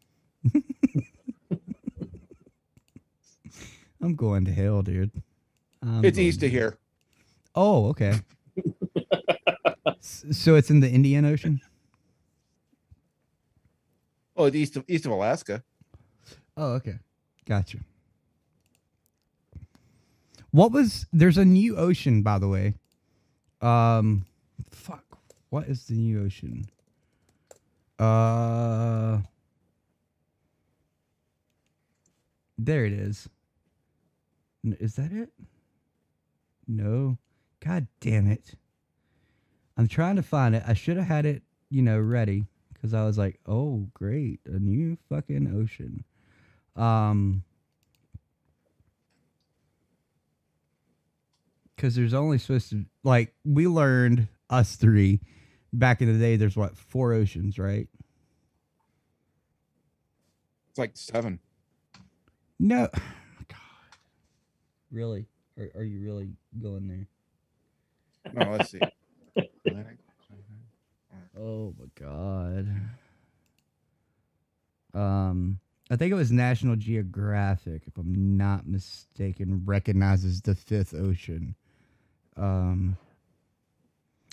I'm 4.01 4.15
going 4.15 4.45
to 4.45 4.51
hell, 4.51 4.83
dude. 4.83 5.11
I'm 5.81 6.05
it's 6.05 6.19
east 6.19 6.43
of 6.43 6.51
here. 6.51 6.77
Oh, 7.55 7.87
okay. 7.87 8.13
So 9.99 10.55
it's 10.55 10.69
in 10.69 10.79
the 10.79 10.89
Indian 10.89 11.25
Ocean. 11.25 11.59
Oh, 14.35 14.45
it's 14.45 14.55
east 14.55 14.77
of 14.77 14.85
east 14.87 15.05
of 15.05 15.11
Alaska. 15.11 15.63
Oh, 16.55 16.73
okay. 16.73 16.99
Gotcha. 17.45 17.79
What 20.51 20.71
was 20.71 21.07
there's 21.11 21.37
a 21.37 21.45
new 21.45 21.75
ocean, 21.75 22.21
by 22.21 22.37
the 22.39 22.47
way. 22.47 22.75
Um 23.61 24.25
fuck. 24.69 25.03
What 25.49 25.67
is 25.67 25.85
the 25.87 25.95
new 25.95 26.23
ocean? 26.23 26.65
Uh 27.97 29.21
There 32.57 32.85
it 32.85 32.93
is. 32.93 33.29
Is 34.63 34.95
that 34.95 35.11
it? 35.11 35.29
No. 36.67 37.17
God 37.63 37.87
damn 37.99 38.27
it. 38.29 38.55
I'm 39.77 39.87
trying 39.87 40.15
to 40.15 40.23
find 40.23 40.55
it. 40.55 40.63
I 40.67 40.73
should 40.73 40.97
have 40.97 41.05
had 41.05 41.25
it, 41.25 41.43
you 41.69 41.81
know, 41.81 41.99
ready 41.99 42.45
because 42.73 42.93
I 42.93 43.03
was 43.03 43.17
like, 43.17 43.39
"Oh, 43.45 43.87
great, 43.93 44.39
a 44.45 44.59
new 44.59 44.97
fucking 45.09 45.53
ocean." 45.55 46.03
Um, 46.75 47.43
because 51.75 51.95
there's 51.95 52.13
only 52.13 52.39
supposed 52.39 52.71
to 52.71 52.85
like 53.03 53.33
we 53.45 53.67
learned 53.67 54.27
us 54.49 54.75
three 54.75 55.21
back 55.71 56.01
in 56.01 56.11
the 56.11 56.19
day. 56.19 56.35
There's 56.35 56.57
what 56.57 56.75
four 56.75 57.13
oceans, 57.13 57.59
right? 57.59 57.87
It's 60.69 60.79
like 60.79 60.91
seven. 60.95 61.39
No, 62.59 62.87
God, 62.93 63.01
really? 64.91 65.27
Are, 65.57 65.69
are 65.79 65.83
you 65.83 66.01
really 66.01 66.29
going 66.61 66.87
there? 66.87 67.07
No, 68.33 68.51
let's 68.51 68.71
see. 68.71 68.79
Oh 71.39 71.75
my 71.77 71.85
god. 71.93 72.67
Um, 74.93 75.59
I 75.91 75.95
think 75.95 76.11
it 76.11 76.15
was 76.15 76.31
National 76.31 76.75
Geographic, 76.75 77.83
if 77.85 77.95
I'm 77.97 78.37
not 78.37 78.67
mistaken, 78.67 79.61
recognizes 79.65 80.41
the 80.41 80.55
fifth 80.55 80.95
ocean. 80.95 81.55
Um. 82.35 82.97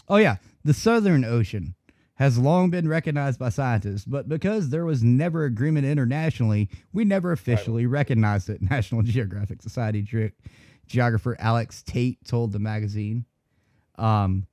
Oh 0.09 0.17
yeah, 0.17 0.37
the 0.65 0.75
Southern 0.75 1.25
Ocean 1.25 1.75
has 2.16 2.38
long 2.38 2.70
been 2.70 2.88
recognized 2.88 3.38
by 3.38 3.48
scientists, 3.48 4.05
but 4.05 4.29
because 4.29 4.70
there 4.70 4.85
was 4.85 5.03
never 5.03 5.44
agreement 5.44 5.85
internationally, 5.87 6.68
we 6.92 7.05
never 7.05 7.33
officially 7.33 7.87
recognized 7.87 8.48
it. 8.48 8.62
National 8.70 9.03
Geographic 9.03 9.62
Society 9.62 10.03
ge- 10.03 10.33
geographer 10.87 11.37
Alex 11.40 11.83
Tait 11.83 12.18
told 12.24 12.53
the 12.53 12.61
magazine. 12.61 13.24
Um, 13.96 14.46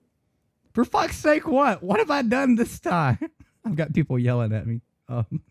for 0.73 0.85
fuck's 0.85 1.17
sake, 1.17 1.47
what? 1.47 1.83
What 1.83 1.99
have 1.99 2.09
I 2.09 2.23
done 2.23 2.55
this 2.55 2.79
time? 2.79 3.19
I've 3.65 3.75
got 3.75 3.93
people 3.93 4.17
yelling 4.17 4.53
at 4.53 4.65
me. 4.65 4.81
Um, 5.07 5.41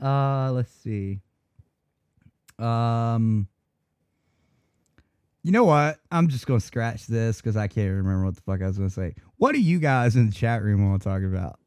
uh, 0.02 0.52
let's 0.52 0.72
see. 0.72 1.20
Um, 2.58 3.48
you 5.46 5.52
know 5.52 5.62
what? 5.62 6.00
I'm 6.10 6.26
just 6.26 6.44
gonna 6.44 6.58
scratch 6.58 7.06
this 7.06 7.36
because 7.36 7.56
I 7.56 7.68
can't 7.68 7.88
remember 7.88 8.24
what 8.24 8.34
the 8.34 8.40
fuck 8.40 8.62
I 8.62 8.66
was 8.66 8.78
gonna 8.78 8.90
say. 8.90 9.14
What 9.36 9.52
do 9.52 9.60
you 9.60 9.78
guys 9.78 10.16
in 10.16 10.26
the 10.26 10.32
chat 10.32 10.60
room 10.60 10.90
want 10.90 11.02
to 11.02 11.08
talk 11.08 11.22
about? 11.22 11.60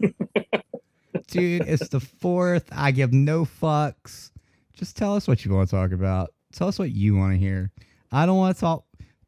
Dude, 1.26 1.66
it's 1.66 1.88
the 1.88 1.98
fourth. 1.98 2.68
I 2.70 2.92
give 2.92 3.12
no 3.12 3.44
fucks. 3.44 4.30
Just 4.74 4.96
tell 4.96 5.16
us 5.16 5.26
what 5.26 5.44
you 5.44 5.52
want 5.52 5.68
to 5.68 5.74
talk 5.74 5.90
about. 5.90 6.32
Tell 6.52 6.68
us 6.68 6.78
what 6.78 6.92
you 6.92 7.16
want 7.16 7.32
to 7.32 7.38
hear. 7.38 7.72
I 8.12 8.26
don't 8.26 8.38
want 8.38 8.54
to 8.54 8.60
talk 8.60 8.84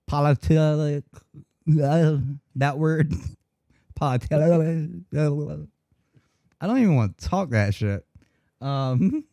politics. 0.06 1.08
That 2.56 2.78
word. 2.78 3.12
Politics. 3.96 4.32
I 4.32 4.46
don't 4.46 5.02
even 6.78 6.94
want 6.94 7.18
to 7.18 7.28
talk 7.28 7.50
that 7.50 7.74
shit. 7.74 8.06
Um, 8.60 9.24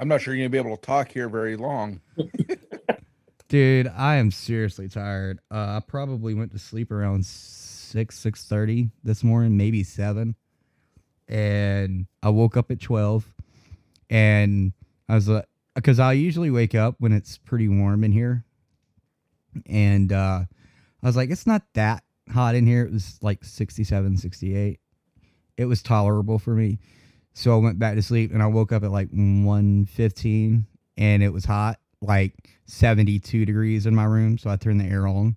I'm 0.00 0.08
not 0.08 0.20
sure 0.20 0.34
you're 0.34 0.48
gonna 0.48 0.50
be 0.50 0.58
able 0.58 0.76
to 0.76 0.82
talk 0.82 1.12
here 1.12 1.28
very 1.28 1.54
long. 1.54 2.00
Dude, 3.52 3.86
I 3.86 4.14
am 4.14 4.30
seriously 4.30 4.88
tired. 4.88 5.38
Uh, 5.50 5.76
I 5.76 5.82
probably 5.86 6.32
went 6.32 6.52
to 6.52 6.58
sleep 6.58 6.90
around 6.90 7.26
six 7.26 8.18
six 8.18 8.46
thirty 8.46 8.88
this 9.04 9.22
morning, 9.22 9.58
maybe 9.58 9.84
seven, 9.84 10.36
and 11.28 12.06
I 12.22 12.30
woke 12.30 12.56
up 12.56 12.70
at 12.70 12.80
twelve, 12.80 13.30
and 14.08 14.72
I 15.06 15.16
was 15.16 15.28
like, 15.28 15.44
because 15.74 16.00
I 16.00 16.14
usually 16.14 16.48
wake 16.48 16.74
up 16.74 16.94
when 16.98 17.12
it's 17.12 17.36
pretty 17.36 17.68
warm 17.68 18.04
in 18.04 18.12
here, 18.12 18.46
and 19.66 20.10
uh, 20.10 20.44
I 21.02 21.06
was 21.06 21.16
like, 21.16 21.28
it's 21.28 21.46
not 21.46 21.62
that 21.74 22.04
hot 22.30 22.54
in 22.54 22.66
here. 22.66 22.86
It 22.86 22.92
was 22.92 23.18
like 23.20 23.44
67, 23.44 24.16
68. 24.16 24.80
It 25.58 25.64
was 25.66 25.82
tolerable 25.82 26.38
for 26.38 26.54
me. 26.54 26.78
So 27.34 27.54
I 27.54 27.60
went 27.60 27.78
back 27.78 27.96
to 27.96 28.02
sleep 28.02 28.32
and 28.32 28.42
I 28.42 28.46
woke 28.46 28.72
up 28.72 28.82
at 28.82 28.90
like 28.90 29.10
1:15 29.10 30.64
and 30.96 31.22
it 31.22 31.32
was 31.34 31.44
hot, 31.44 31.78
like 32.02 32.34
72 32.66 33.44
degrees 33.44 33.86
in 33.86 33.94
my 33.94 34.04
room, 34.04 34.38
so 34.38 34.50
I 34.50 34.56
turn 34.56 34.78
the 34.78 34.84
air 34.84 35.06
on. 35.06 35.36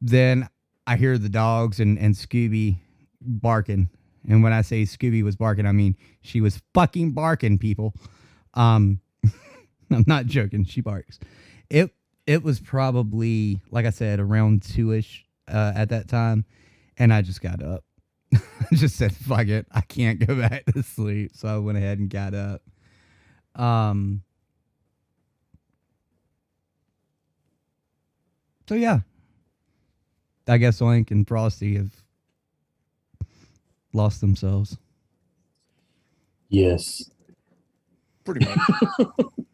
Then 0.00 0.48
I 0.86 0.96
hear 0.96 1.16
the 1.16 1.28
dogs 1.28 1.80
and 1.80 1.98
and 1.98 2.14
Scooby 2.14 2.76
barking. 3.20 3.88
And 4.28 4.42
when 4.42 4.52
I 4.52 4.62
say 4.62 4.82
Scooby 4.82 5.22
was 5.22 5.36
barking, 5.36 5.66
I 5.66 5.72
mean 5.72 5.96
she 6.20 6.40
was 6.40 6.60
fucking 6.74 7.12
barking, 7.12 7.58
people. 7.58 7.94
Um 8.54 9.00
I'm 9.90 10.04
not 10.06 10.26
joking, 10.26 10.64
she 10.64 10.80
barks. 10.80 11.18
It 11.70 11.90
it 12.26 12.42
was 12.42 12.60
probably 12.60 13.60
like 13.70 13.86
I 13.86 13.90
said 13.90 14.20
around 14.20 14.62
2ish 14.62 15.20
uh, 15.48 15.72
at 15.74 15.90
that 15.90 16.08
time 16.08 16.44
and 16.96 17.12
I 17.12 17.22
just 17.22 17.40
got 17.40 17.62
up. 17.62 17.84
Just 18.72 18.96
said, 18.96 19.14
fuck 19.14 19.46
it. 19.46 19.66
I 19.70 19.80
can't 19.80 20.24
go 20.24 20.34
back 20.34 20.64
to 20.74 20.82
sleep. 20.82 21.32
So 21.34 21.48
I 21.48 21.58
went 21.58 21.78
ahead 21.78 21.98
and 21.98 22.10
got 22.10 22.34
up. 22.34 22.62
Um, 23.54 24.22
so 28.68 28.74
yeah. 28.74 29.00
I 30.46 30.58
guess 30.58 30.80
Oink 30.80 31.10
and 31.10 31.26
Frosty 31.26 31.76
have 31.76 31.92
lost 33.92 34.20
themselves. 34.20 34.76
Yes. 36.50 37.10
Pretty 38.24 38.46
much. 38.46 38.58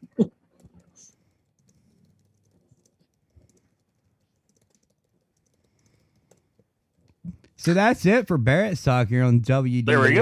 So 7.61 7.75
that's 7.75 8.07
it 8.07 8.27
for 8.27 8.39
Barrett 8.39 8.79
Stock 8.79 9.09
here 9.09 9.23
on 9.23 9.41
WDR. 9.41 9.85
There 9.85 10.01
we 10.01 10.15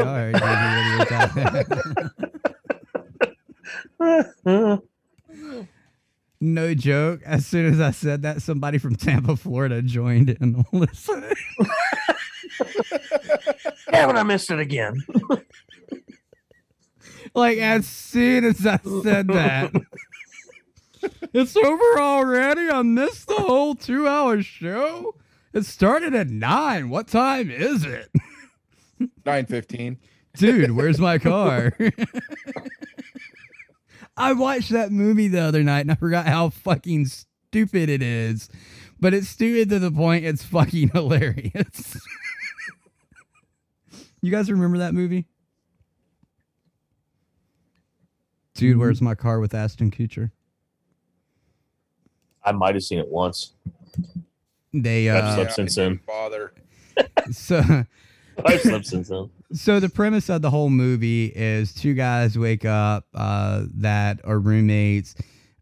go. 4.51 4.81
no 6.41 6.75
joke. 6.75 7.21
As 7.25 7.47
soon 7.47 7.73
as 7.73 7.81
I 7.81 7.91
said 7.91 8.23
that, 8.23 8.43
somebody 8.43 8.79
from 8.79 8.97
Tampa, 8.97 9.37
Florida 9.37 9.83
joined 9.83 10.31
in 10.31 10.65
listening. 10.73 11.35
Haven't 13.93 14.17
I 14.17 14.23
missed 14.23 14.51
it 14.51 14.61
again? 14.61 15.05
like 17.35 17.59
as 17.59 17.87
soon 17.87 18.45
as 18.45 18.67
I 18.67 18.79
said 19.03 19.29
that. 19.29 19.73
it's 21.33 21.57
over 21.57 22.01
already. 22.01 22.71
I 22.71 22.83
missed 22.83 23.29
the 23.29 23.35
whole 23.35 23.75
two 23.75 24.07
hour 24.07 24.43
show. 24.43 25.15
It 25.53 25.65
started 25.65 26.15
at 26.15 26.29
nine. 26.29 26.91
What 26.91 27.09
time 27.09 27.51
is 27.51 27.85
it? 27.85 28.11
Nine 29.25 29.47
fifteen. 29.47 29.99
Dude, 30.37 30.73
where's 30.73 30.99
my 30.99 31.19
car? 31.19 31.73
I 34.19 34.33
watched 34.33 34.71
that 34.71 34.91
movie 34.91 35.29
the 35.29 35.41
other 35.41 35.63
night 35.63 35.81
and 35.81 35.93
I 35.93 35.95
forgot 35.95 36.27
how 36.27 36.51
fucking 36.51 37.07
stupid 37.07 37.89
it 37.89 38.03
is. 38.03 38.49
But 39.01 39.15
it's 39.15 39.29
stupid 39.29 39.69
to 39.71 39.79
the 39.79 39.91
point 39.93 40.25
it's 40.25 40.43
fucking 40.43 40.89
hilarious. 40.93 41.97
you 44.21 44.31
guys 44.31 44.51
remember 44.51 44.79
that 44.79 44.93
movie? 44.93 45.27
Dude, 48.55 48.77
where's 48.77 49.01
my 49.01 49.15
car 49.15 49.39
with 49.39 49.55
Ashton 49.55 49.93
Kutcher? 49.93 50.33
I 52.43 52.51
might 52.51 52.75
have 52.75 52.83
seen 52.83 52.99
it 52.99 53.09
once. 53.09 53.53
They 54.75 55.09
I've 55.09 55.23
uh 55.25 55.35
slept 55.37 55.53
since 55.53 55.75
then. 55.77 56.01
Bother. 56.07 56.53
so 57.31 57.59
I've 58.45 58.61
slept 58.61 58.87
since 58.87 59.09
then. 59.09 59.31
So 59.53 59.81
the 59.81 59.89
premise 59.89 60.29
of 60.29 60.43
the 60.43 60.51
whole 60.51 60.71
movie 60.71 61.27
is 61.27 61.73
two 61.73 61.95
guys 61.95 62.39
wake 62.39 62.65
up 62.65 63.07
uh, 63.15 63.65
that 63.75 64.21
are 64.25 64.39
roommates. 64.39 65.15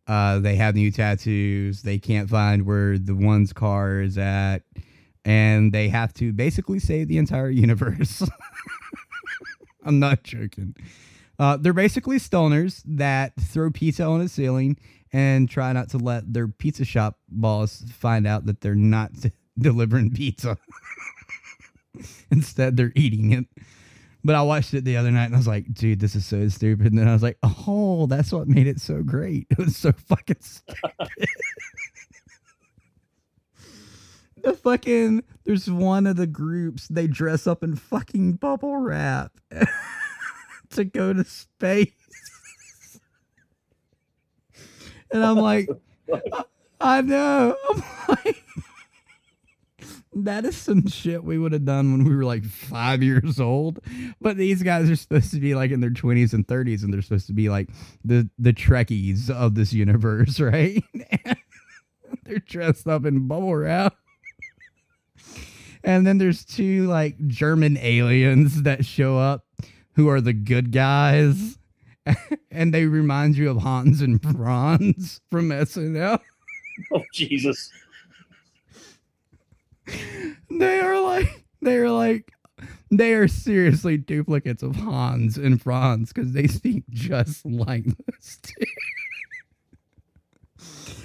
Uh, 0.06 0.38
they 0.38 0.56
have 0.56 0.74
new 0.74 0.90
tattoos. 0.90 1.82
They 1.82 1.98
can't 1.98 2.28
find 2.28 2.66
where 2.66 2.98
the 2.98 3.14
one's 3.14 3.52
car 3.52 4.00
is 4.00 4.18
at, 4.18 4.60
and 5.24 5.72
they 5.72 5.88
have 5.88 6.12
to 6.14 6.32
basically 6.32 6.78
save 6.78 7.08
the 7.08 7.18
entire 7.18 7.50
universe. 7.50 8.22
I'm 9.84 9.98
not 10.00 10.24
joking. 10.24 10.74
Uh, 11.38 11.56
they're 11.56 11.72
basically 11.72 12.18
stoners 12.18 12.82
that 12.86 13.34
throw 13.40 13.70
pizza 13.70 14.04
on 14.04 14.20
a 14.20 14.28
ceiling 14.28 14.78
and 15.12 15.48
try 15.48 15.72
not 15.72 15.90
to 15.90 15.98
let 15.98 16.32
their 16.32 16.48
pizza 16.48 16.84
shop 16.84 17.18
boss 17.28 17.84
find 17.92 18.26
out 18.26 18.46
that 18.46 18.60
they're 18.60 18.74
not 18.74 19.12
delivering 19.58 20.10
pizza. 20.10 20.58
Instead, 22.30 22.76
they're 22.76 22.92
eating 22.94 23.32
it. 23.32 23.46
But 24.26 24.34
I 24.34 24.42
watched 24.42 24.74
it 24.74 24.84
the 24.84 24.96
other 24.96 25.12
night 25.12 25.26
and 25.26 25.34
I 25.36 25.38
was 25.38 25.46
like, 25.46 25.72
dude, 25.72 26.00
this 26.00 26.16
is 26.16 26.26
so 26.26 26.48
stupid. 26.48 26.88
And 26.88 26.98
then 26.98 27.06
I 27.06 27.12
was 27.12 27.22
like, 27.22 27.38
oh, 27.44 28.06
that's 28.06 28.32
what 28.32 28.48
made 28.48 28.66
it 28.66 28.80
so 28.80 29.00
great. 29.02 29.46
It 29.56 29.58
was 29.58 29.76
so 29.76 29.92
fucking 29.92 30.40
stupid. 30.40 30.82
the 34.42 34.52
fucking, 34.52 35.22
there's 35.44 35.70
one 35.70 36.08
of 36.08 36.16
the 36.16 36.26
groups, 36.26 36.88
they 36.88 37.06
dress 37.06 37.46
up 37.46 37.62
in 37.62 37.76
fucking 37.76 38.32
bubble 38.32 38.76
wrap 38.78 39.30
to 40.70 40.84
go 40.84 41.12
to 41.12 41.22
space. 41.22 41.92
and 45.12 45.24
I'm 45.24 45.36
like, 45.36 45.68
I, 46.32 46.44
I 46.80 47.00
know. 47.00 47.56
I'm 47.70 47.82
like, 48.08 48.44
that 50.24 50.44
is 50.44 50.56
some 50.56 50.86
shit 50.86 51.22
we 51.22 51.38
would 51.38 51.52
have 51.52 51.64
done 51.64 51.92
when 51.92 52.04
we 52.04 52.16
were 52.16 52.24
like 52.24 52.44
five 52.44 53.02
years 53.02 53.38
old. 53.38 53.80
But 54.20 54.36
these 54.36 54.62
guys 54.62 54.90
are 54.90 54.96
supposed 54.96 55.30
to 55.32 55.40
be 55.40 55.54
like 55.54 55.70
in 55.70 55.80
their 55.80 55.90
twenties 55.90 56.32
and 56.32 56.46
thirties, 56.46 56.82
and 56.82 56.92
they're 56.92 57.02
supposed 57.02 57.26
to 57.26 57.32
be 57.34 57.48
like 57.48 57.68
the 58.04 58.28
the 58.38 58.52
Trekkies 58.52 59.30
of 59.30 59.54
this 59.54 59.72
universe, 59.72 60.40
right? 60.40 60.82
they're 62.24 62.38
dressed 62.38 62.86
up 62.86 63.04
in 63.04 63.28
bubble 63.28 63.54
wrap. 63.54 63.94
And 65.84 66.06
then 66.06 66.18
there's 66.18 66.44
two 66.44 66.86
like 66.86 67.28
German 67.28 67.76
aliens 67.76 68.62
that 68.62 68.84
show 68.84 69.18
up 69.18 69.46
who 69.94 70.08
are 70.08 70.20
the 70.20 70.32
good 70.32 70.72
guys. 70.72 71.58
and 72.50 72.72
they 72.72 72.86
remind 72.86 73.36
you 73.36 73.50
of 73.50 73.58
Hans 73.58 74.00
and 74.00 74.20
Franz 74.22 75.20
from 75.30 75.50
SNL. 75.50 76.20
Oh 76.92 77.02
Jesus. 77.12 77.70
They 80.58 80.80
are 80.80 81.00
like 81.00 81.44
they 81.62 81.76
are 81.76 81.90
like 81.90 82.32
they 82.90 83.14
are 83.14 83.28
seriously 83.28 83.96
duplicates 83.96 84.62
of 84.62 84.76
Hans 84.76 85.36
and 85.36 85.60
Franz 85.60 86.12
because 86.12 86.32
they 86.32 86.46
speak 86.46 86.84
just 86.90 87.44
like 87.44 87.84
this. 87.84 88.40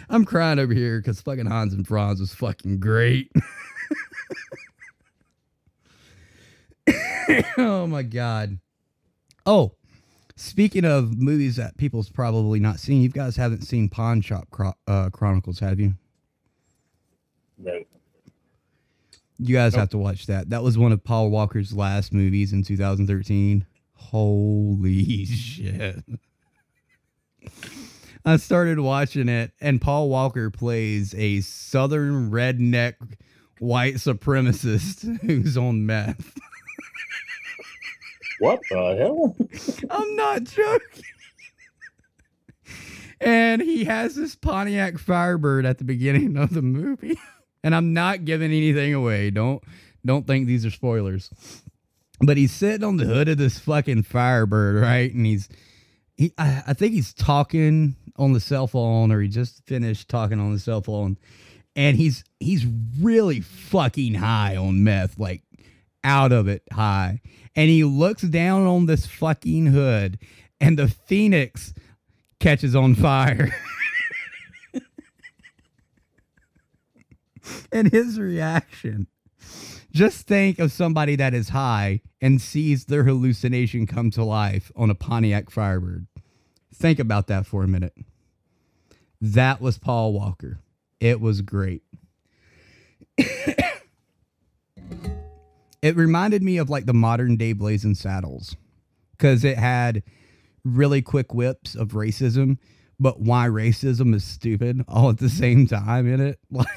I'm 0.09 0.25
crying 0.25 0.59
over 0.59 0.73
here 0.73 0.99
because 0.99 1.21
fucking 1.21 1.45
Hans 1.45 1.73
and 1.73 1.87
Franz 1.87 2.19
was 2.19 2.33
fucking 2.33 2.79
great. 2.79 3.31
oh 7.57 7.87
my 7.87 8.03
god. 8.03 8.59
Oh, 9.45 9.73
speaking 10.35 10.85
of 10.85 11.17
movies 11.17 11.55
that 11.55 11.77
people's 11.77 12.09
probably 12.09 12.59
not 12.59 12.79
seen, 12.79 13.01
you 13.01 13.09
guys 13.09 13.35
haven't 13.37 13.63
seen 13.63 13.89
Pawn 13.89 14.21
Shop 14.21 14.47
Chro- 14.51 14.73
uh, 14.87 15.09
Chronicles, 15.09 15.59
have 15.59 15.79
you? 15.79 15.93
No. 17.57 17.83
You 19.43 19.55
guys 19.55 19.73
have 19.73 19.89
to 19.89 19.97
watch 19.97 20.27
that. 20.27 20.51
That 20.51 20.61
was 20.61 20.77
one 20.77 20.91
of 20.91 21.03
Paul 21.03 21.31
Walker's 21.31 21.73
last 21.73 22.13
movies 22.13 22.53
in 22.53 22.63
2013. 22.63 23.65
Holy 23.95 25.25
shit. 25.25 26.03
I 28.23 28.37
started 28.37 28.79
watching 28.79 29.27
it, 29.29 29.51
and 29.59 29.81
Paul 29.81 30.09
Walker 30.09 30.51
plays 30.51 31.15
a 31.15 31.41
southern 31.41 32.29
redneck 32.29 32.93
white 33.57 33.95
supremacist 33.95 35.21
who's 35.25 35.57
on 35.57 35.87
meth. 35.87 36.37
What 38.39 38.59
the 38.69 38.95
hell? 38.99 39.35
I'm 39.89 40.15
not 40.15 40.43
joking. 40.43 41.03
and 43.19 43.59
he 43.59 43.85
has 43.85 44.13
this 44.13 44.35
Pontiac 44.35 44.99
Firebird 44.99 45.65
at 45.65 45.79
the 45.79 45.83
beginning 45.83 46.37
of 46.37 46.53
the 46.53 46.61
movie. 46.61 47.17
And 47.63 47.75
I'm 47.75 47.93
not 47.93 48.25
giving 48.25 48.51
anything 48.51 48.93
away. 48.93 49.29
Don't 49.29 49.63
don't 50.05 50.25
think 50.25 50.47
these 50.47 50.65
are 50.65 50.71
spoilers. 50.71 51.29
But 52.19 52.37
he's 52.37 52.51
sitting 52.51 52.83
on 52.83 52.97
the 52.97 53.05
hood 53.05 53.29
of 53.29 53.37
this 53.37 53.59
fucking 53.59 54.03
Firebird, 54.03 54.81
right? 54.81 55.13
And 55.13 55.25
he's 55.25 55.49
he 56.15 56.33
I, 56.37 56.63
I 56.67 56.73
think 56.73 56.93
he's 56.93 57.13
talking 57.13 57.95
on 58.17 58.33
the 58.33 58.39
cell 58.39 58.67
phone 58.67 59.11
or 59.11 59.21
he 59.21 59.27
just 59.27 59.65
finished 59.65 60.09
talking 60.09 60.39
on 60.39 60.53
the 60.53 60.59
cell 60.59 60.81
phone. 60.81 61.17
And 61.75 61.97
he's 61.97 62.23
he's 62.39 62.65
really 62.99 63.41
fucking 63.41 64.15
high 64.15 64.55
on 64.55 64.83
meth, 64.83 65.17
like 65.17 65.43
out 66.03 66.31
of 66.31 66.47
it 66.47 66.63
high. 66.71 67.21
And 67.55 67.69
he 67.69 67.83
looks 67.83 68.23
down 68.23 68.65
on 68.65 68.85
this 68.85 69.05
fucking 69.05 69.67
hood 69.67 70.19
and 70.59 70.77
the 70.77 70.87
Phoenix 70.87 71.73
catches 72.39 72.75
on 72.75 72.95
fire. 72.95 73.53
and 77.71 77.91
his 77.91 78.19
reaction 78.19 79.07
Just 79.91 80.27
think 80.27 80.59
of 80.59 80.71
somebody 80.71 81.15
that 81.17 81.33
is 81.33 81.49
high 81.49 82.01
and 82.21 82.41
sees 82.41 82.85
their 82.85 83.03
hallucination 83.03 83.85
come 83.85 84.09
to 84.11 84.23
life 84.23 84.71
on 84.75 84.89
a 84.89 84.95
Pontiac 84.95 85.49
Firebird. 85.49 86.07
Think 86.73 86.97
about 86.99 87.27
that 87.27 87.45
for 87.45 87.63
a 87.63 87.67
minute. 87.67 87.93
That 89.19 89.59
was 89.61 89.77
Paul 89.77 90.13
Walker. 90.13 90.59
It 90.99 91.19
was 91.19 91.41
great. 91.41 91.83
it 93.17 93.75
reminded 95.95 96.41
me 96.41 96.57
of 96.57 96.69
like 96.69 96.85
the 96.85 96.93
modern 96.93 97.35
day 97.35 97.53
Blazing 97.53 97.95
Saddles 97.95 98.55
because 99.11 99.43
it 99.43 99.57
had 99.57 100.03
really 100.63 101.01
quick 101.01 101.33
whips 101.33 101.75
of 101.75 101.89
racism, 101.89 102.57
but 102.99 103.19
why 103.19 103.47
racism 103.47 104.15
is 104.15 104.23
stupid 104.23 104.83
all 104.87 105.09
at 105.09 105.17
the 105.17 105.29
same 105.29 105.67
time 105.67 106.07
in 106.11 106.21
it. 106.21 106.39
Like 106.51 106.67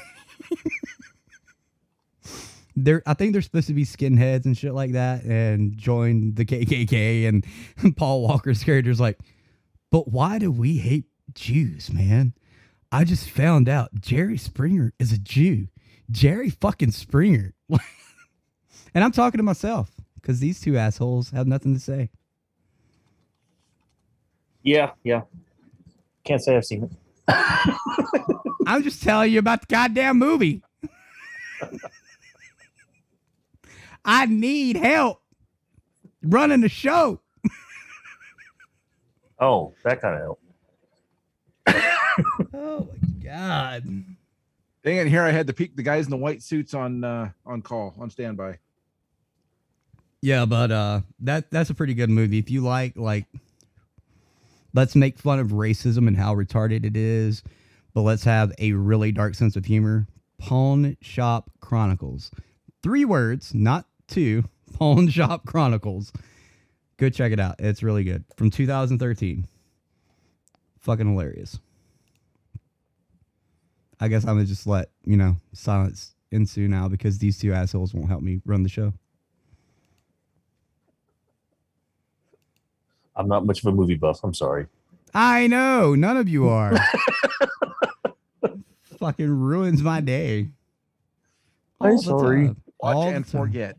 they're 2.75 3.01
I 3.05 3.13
think 3.13 3.33
they're 3.33 3.41
supposed 3.41 3.67
to 3.67 3.73
be 3.73 3.85
skinheads 3.85 4.45
and 4.45 4.57
shit 4.57 4.73
like 4.73 4.91
that 4.93 5.23
and 5.23 5.77
join 5.77 6.33
the 6.35 6.45
KKK 6.45 7.27
and 7.27 7.45
Paul 7.97 8.21
Walker's 8.21 8.63
character's 8.63 8.99
like, 8.99 9.19
"But 9.91 10.09
why 10.09 10.39
do 10.39 10.51
we 10.51 10.77
hate 10.77 11.05
Jews, 11.33 11.91
man? 11.91 12.33
I 12.91 13.03
just 13.03 13.29
found 13.29 13.67
out 13.69 13.95
Jerry 13.99 14.37
Springer 14.37 14.93
is 14.99 15.11
a 15.11 15.17
Jew. 15.17 15.67
Jerry 16.11 16.49
fucking 16.49 16.91
Springer." 16.91 17.53
and 17.69 19.03
I'm 19.03 19.11
talking 19.11 19.37
to 19.37 19.43
myself 19.43 19.91
cuz 20.21 20.39
these 20.39 20.59
two 20.59 20.77
assholes 20.77 21.29
have 21.29 21.47
nothing 21.47 21.73
to 21.73 21.79
say. 21.79 22.09
Yeah, 24.63 24.91
yeah. 25.03 25.21
Can't 26.23 26.41
say 26.41 26.57
I've 26.57 26.65
seen 26.65 26.83
it. 26.83 26.91
I'm 28.67 28.83
just 28.83 29.01
telling 29.03 29.31
you 29.31 29.39
about 29.39 29.61
the 29.61 29.67
goddamn 29.67 30.17
movie. 30.17 30.61
I 34.03 34.25
need 34.27 34.77
help 34.77 35.21
running 36.21 36.61
the 36.61 36.69
show. 36.69 37.21
Oh, 39.39 39.73
that 39.83 40.01
kind 40.01 40.15
of 40.15 40.21
help. 40.21 40.39
oh 42.53 42.87
my 42.89 43.23
god. 43.23 43.83
Dang 44.83 44.97
it! 44.97 45.07
Here 45.07 45.23
I 45.23 45.31
had 45.31 45.47
to 45.47 45.53
peek 45.53 45.75
the 45.75 45.83
guys 45.83 46.05
in 46.05 46.11
the 46.11 46.17
white 46.17 46.43
suits 46.43 46.73
on 46.73 47.03
uh, 47.03 47.31
on 47.45 47.61
call 47.61 47.95
on 47.99 48.09
standby. 48.09 48.59
Yeah, 50.21 50.45
but 50.45 50.71
uh 50.71 51.01
that 51.19 51.51
that's 51.51 51.69
a 51.69 51.73
pretty 51.73 51.95
good 51.95 52.09
movie. 52.09 52.37
If 52.37 52.49
you 52.49 52.61
like 52.61 52.95
like 52.95 53.25
let's 54.75 54.95
make 54.95 55.17
fun 55.17 55.39
of 55.39 55.47
racism 55.47 56.07
and 56.07 56.17
how 56.17 56.35
retarded 56.35 56.85
it 56.85 56.97
is, 56.97 57.41
but 57.93 58.01
let's 58.01 58.25
have 58.25 58.51
a 58.59 58.73
really 58.73 59.11
dark 59.11 59.33
sense 59.33 59.55
of 59.55 59.65
humor. 59.65 60.05
Pawn 60.37 60.97
Shop 61.01 61.49
Chronicles. 61.61 62.29
Three 62.83 63.05
words, 63.05 63.53
not 63.55 63.85
two. 64.07 64.43
Pawn 64.73 65.07
Shop 65.07 65.45
Chronicles. 65.45 66.11
Go 66.97 67.09
check 67.09 67.31
it 67.31 67.39
out. 67.39 67.55
It's 67.59 67.81
really 67.81 68.03
good. 68.03 68.25
From 68.35 68.49
2013. 68.51 69.47
Fucking 70.81 71.09
hilarious. 71.09 71.59
I 73.99 74.09
guess 74.09 74.23
I'm 74.23 74.35
gonna 74.35 74.45
just 74.45 74.67
let, 74.67 74.89
you 75.05 75.15
know, 75.15 75.37
silence 75.53 76.15
ensue 76.31 76.67
now 76.67 76.89
because 76.89 77.17
these 77.17 77.39
two 77.39 77.53
assholes 77.53 77.93
won't 77.93 78.09
help 78.09 78.21
me 78.21 78.41
run 78.45 78.63
the 78.63 78.69
show. 78.69 78.93
I'm 83.15 83.27
not 83.27 83.45
much 83.45 83.59
of 83.59 83.65
a 83.67 83.71
movie 83.71 83.95
buff. 83.95 84.23
I'm 84.23 84.33
sorry. 84.33 84.67
I 85.13 85.47
know. 85.47 85.95
None 85.95 86.17
of 86.17 86.27
you 86.27 86.47
are. 86.49 86.77
Fucking 88.99 89.29
ruins 89.29 89.81
my 89.81 90.01
day. 90.01 90.49
I'm 91.79 91.97
sorry. 91.97 92.47
time. 92.47 92.61
Watch 92.81 92.95
All 92.95 93.09
and 93.09 93.25
forget. 93.25 93.77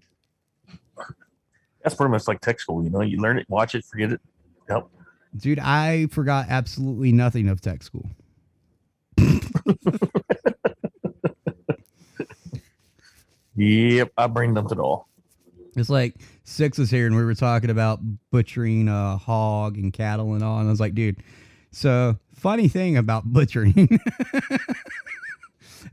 That's 1.83 1.95
pretty 1.95 2.11
much 2.11 2.27
like 2.27 2.41
tech 2.41 2.59
school. 2.61 2.83
You 2.83 2.91
know, 2.91 3.03
you 3.03 3.19
learn 3.19 3.39
it, 3.39 3.49
watch 3.49 3.75
it, 3.75 3.85
forget 3.85 4.13
it. 4.13 4.21
Yep. 4.69 4.89
Dude, 5.37 5.59
I 5.59 6.07
forgot 6.11 6.47
absolutely 6.49 7.13
nothing 7.13 7.49
of 7.49 7.61
tech 7.61 7.83
school. 7.83 8.11
Yep. 13.57 14.13
I 14.19 14.27
brain 14.27 14.55
dumped 14.55 14.73
it 14.73 14.79
all. 14.79 15.09
It's 15.77 15.89
like 15.89 16.17
six 16.47 16.79
was 16.79 16.91
here 16.91 17.07
and 17.07 17.17
we 17.17 17.25
were 17.25 17.35
talking 17.35 17.71
about 17.71 18.01
butchering 18.31 18.89
a 18.89 19.17
hog 19.17 19.77
and 19.77 19.93
cattle 19.93 20.33
and 20.35 20.43
all. 20.43 20.59
And 20.59 20.69
I 20.69 20.71
was 20.71 20.81
like, 20.81 20.95
dude, 20.95 21.23
so 21.73 22.17
funny 22.35 22.69
thing 22.69 22.97
about 22.97 23.25
butchering. 23.25 24.01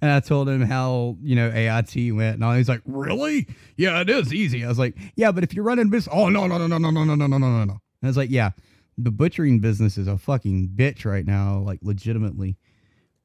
and 0.01 0.11
I 0.11 0.19
told 0.19 0.47
him 0.47 0.61
how, 0.61 1.17
you 1.21 1.35
know, 1.35 1.49
AIT 1.49 2.13
went 2.13 2.35
and 2.35 2.43
all. 2.43 2.53
He's 2.53 2.69
like, 2.69 2.81
really? 2.85 3.47
Yeah, 3.77 4.01
it 4.01 4.09
is 4.09 4.33
easy. 4.33 4.63
I 4.63 4.67
was 4.67 4.79
like, 4.79 4.95
yeah, 5.15 5.31
but 5.31 5.43
if 5.43 5.53
you're 5.53 5.65
running 5.65 5.89
business, 5.89 6.13
oh, 6.15 6.29
no, 6.29 6.45
no, 6.45 6.59
no, 6.59 6.67
no, 6.67 6.77
no, 6.77 6.89
no, 6.91 7.03
no, 7.03 7.15
no, 7.15 7.25
no, 7.27 7.37
no, 7.37 7.63
no. 7.63 7.73
And 7.73 7.79
I 8.03 8.07
was 8.07 8.17
like, 8.17 8.29
yeah, 8.29 8.51
the 8.97 9.11
butchering 9.11 9.59
business 9.59 9.97
is 9.97 10.07
a 10.07 10.17
fucking 10.17 10.69
bitch 10.75 11.03
right 11.03 11.25
now, 11.25 11.59
like 11.59 11.79
legitimately. 11.81 12.57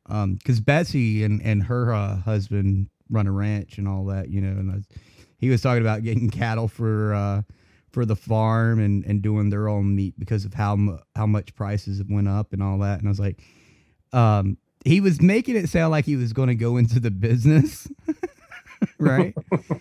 Um, 0.06 0.36
because 0.36 0.60
Betsy 0.60 1.22
and, 1.24 1.42
and 1.42 1.64
her 1.64 1.92
uh, 1.92 2.16
husband 2.16 2.88
run 3.10 3.26
a 3.26 3.32
ranch 3.32 3.76
and 3.76 3.86
all 3.86 4.06
that, 4.06 4.30
you 4.30 4.40
know, 4.40 4.58
and 4.58 4.72
I 4.72 4.96
he 5.38 5.48
was 5.50 5.62
talking 5.62 5.82
about 5.82 6.02
getting 6.02 6.28
cattle 6.30 6.68
for 6.68 7.14
uh, 7.14 7.42
for 7.90 8.04
the 8.04 8.16
farm 8.16 8.80
and, 8.80 9.04
and 9.06 9.22
doing 9.22 9.50
their 9.50 9.68
own 9.68 9.94
meat 9.96 10.14
because 10.18 10.44
of 10.44 10.54
how 10.54 10.76
mu- 10.76 10.98
how 11.16 11.26
much 11.26 11.54
prices 11.54 11.98
have 11.98 12.10
went 12.10 12.28
up 12.28 12.52
and 12.52 12.62
all 12.62 12.78
that. 12.78 12.98
And 12.98 13.08
I 13.08 13.10
was 13.10 13.20
like, 13.20 13.40
um, 14.12 14.58
he 14.84 15.00
was 15.00 15.20
making 15.22 15.56
it 15.56 15.68
sound 15.68 15.90
like 15.90 16.04
he 16.04 16.16
was 16.16 16.32
going 16.32 16.48
to 16.48 16.54
go 16.54 16.76
into 16.76 17.00
the 17.00 17.10
business, 17.10 17.88
right? 18.98 19.34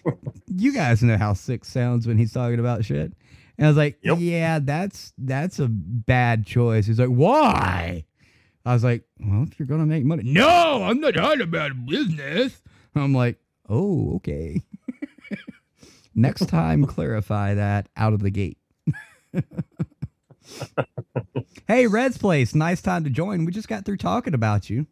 you 0.48 0.74
guys 0.74 1.04
know 1.04 1.18
how 1.18 1.34
sick 1.34 1.66
sounds 1.66 2.08
when 2.08 2.18
he's 2.18 2.34
talking 2.34 2.60
about 2.60 2.86
shit. 2.86 3.14
And 3.58 3.66
I 3.66 3.70
was 3.70 3.78
like, 3.78 3.98
Yep. 4.04 4.18
yeah, 4.20 4.60
that's 4.60 5.14
that's 5.18 5.60
a 5.60 5.68
bad 5.70 6.46
choice. 6.46 6.86
He's 6.86 7.00
like, 7.00 7.10
why? 7.10 8.06
I 8.66 8.74
was 8.74 8.84
like, 8.84 9.04
well, 9.20 9.44
if 9.44 9.58
you're 9.60 9.68
gonna 9.68 9.86
make 9.86 10.04
money, 10.04 10.24
no, 10.26 10.84
I'm 10.84 11.00
not 11.00 11.14
talking 11.14 11.42
about 11.42 11.86
business. 11.86 12.62
I'm 12.96 13.14
like, 13.14 13.38
oh, 13.70 14.16
okay. 14.18 14.62
Next 16.20 16.50
time, 16.50 16.86
clarify 16.88 17.54
that 17.54 17.90
out 17.96 18.12
of 18.12 18.24
the 18.24 18.32
gate. 18.32 18.58
hey, 21.68 21.86
Red's 21.86 22.18
Place, 22.18 22.56
nice 22.56 22.82
time 22.82 23.04
to 23.04 23.12
join. 23.12 23.46
We 23.46 23.52
just 23.52 23.68
got 23.68 23.86
through 23.86 23.98
talking 23.98 24.34
about 24.34 24.68
you. 24.68 24.88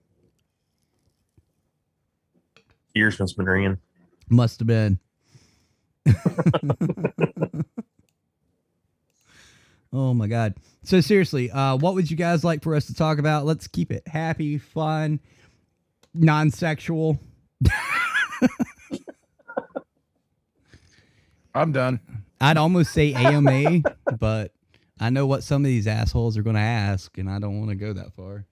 Ears 2.94 3.18
been 3.18 3.26
been 3.34 3.48
ringing. 3.48 3.80
Must 4.30 4.60
have 4.60 4.68
been. 4.68 5.00
oh 9.92 10.14
my 10.14 10.28
god. 10.28 10.54
So 10.84 11.02
seriously, 11.02 11.50
uh, 11.50 11.78
what 11.78 11.96
would 11.96 12.12
you 12.12 12.18
guys 12.18 12.44
like 12.44 12.62
for 12.62 12.76
us 12.76 12.86
to 12.86 12.94
talk 12.94 13.18
about? 13.18 13.48
Let's 13.48 13.68
keep 13.68 13.92
it 13.92 14.08
happy, 14.08 14.60
fun, 14.60 15.20
non-sexual. 16.14 17.20
I'm 21.56 21.72
done. 21.72 22.01
I'd 22.41 22.58
almost 22.58 22.91
say 22.91 23.14
AMA, 23.14 23.82
but 24.20 24.51
I 24.99 25.10
know 25.10 25.26
what 25.26 25.43
some 25.43 25.64
of 25.64 25.68
these 25.68 25.88
assholes 25.88 26.38
are 26.38 26.43
going 26.43 26.58
to 26.58 26.62
ask, 26.62 27.18
and 27.18 27.30
I 27.30 27.39
don't 27.39 27.58
want 27.58 27.70
to 27.70 27.76
go 27.76 27.93
that 27.93 28.14
far. 28.14 28.45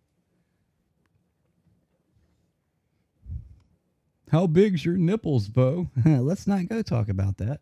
How 4.31 4.47
big's 4.47 4.83
your 4.83 4.97
nipples, 4.97 5.47
Bo? 5.49 5.89
Let's 6.05 6.47
not 6.47 6.67
go 6.67 6.81
talk 6.81 7.09
about 7.09 7.37
that. 7.37 7.59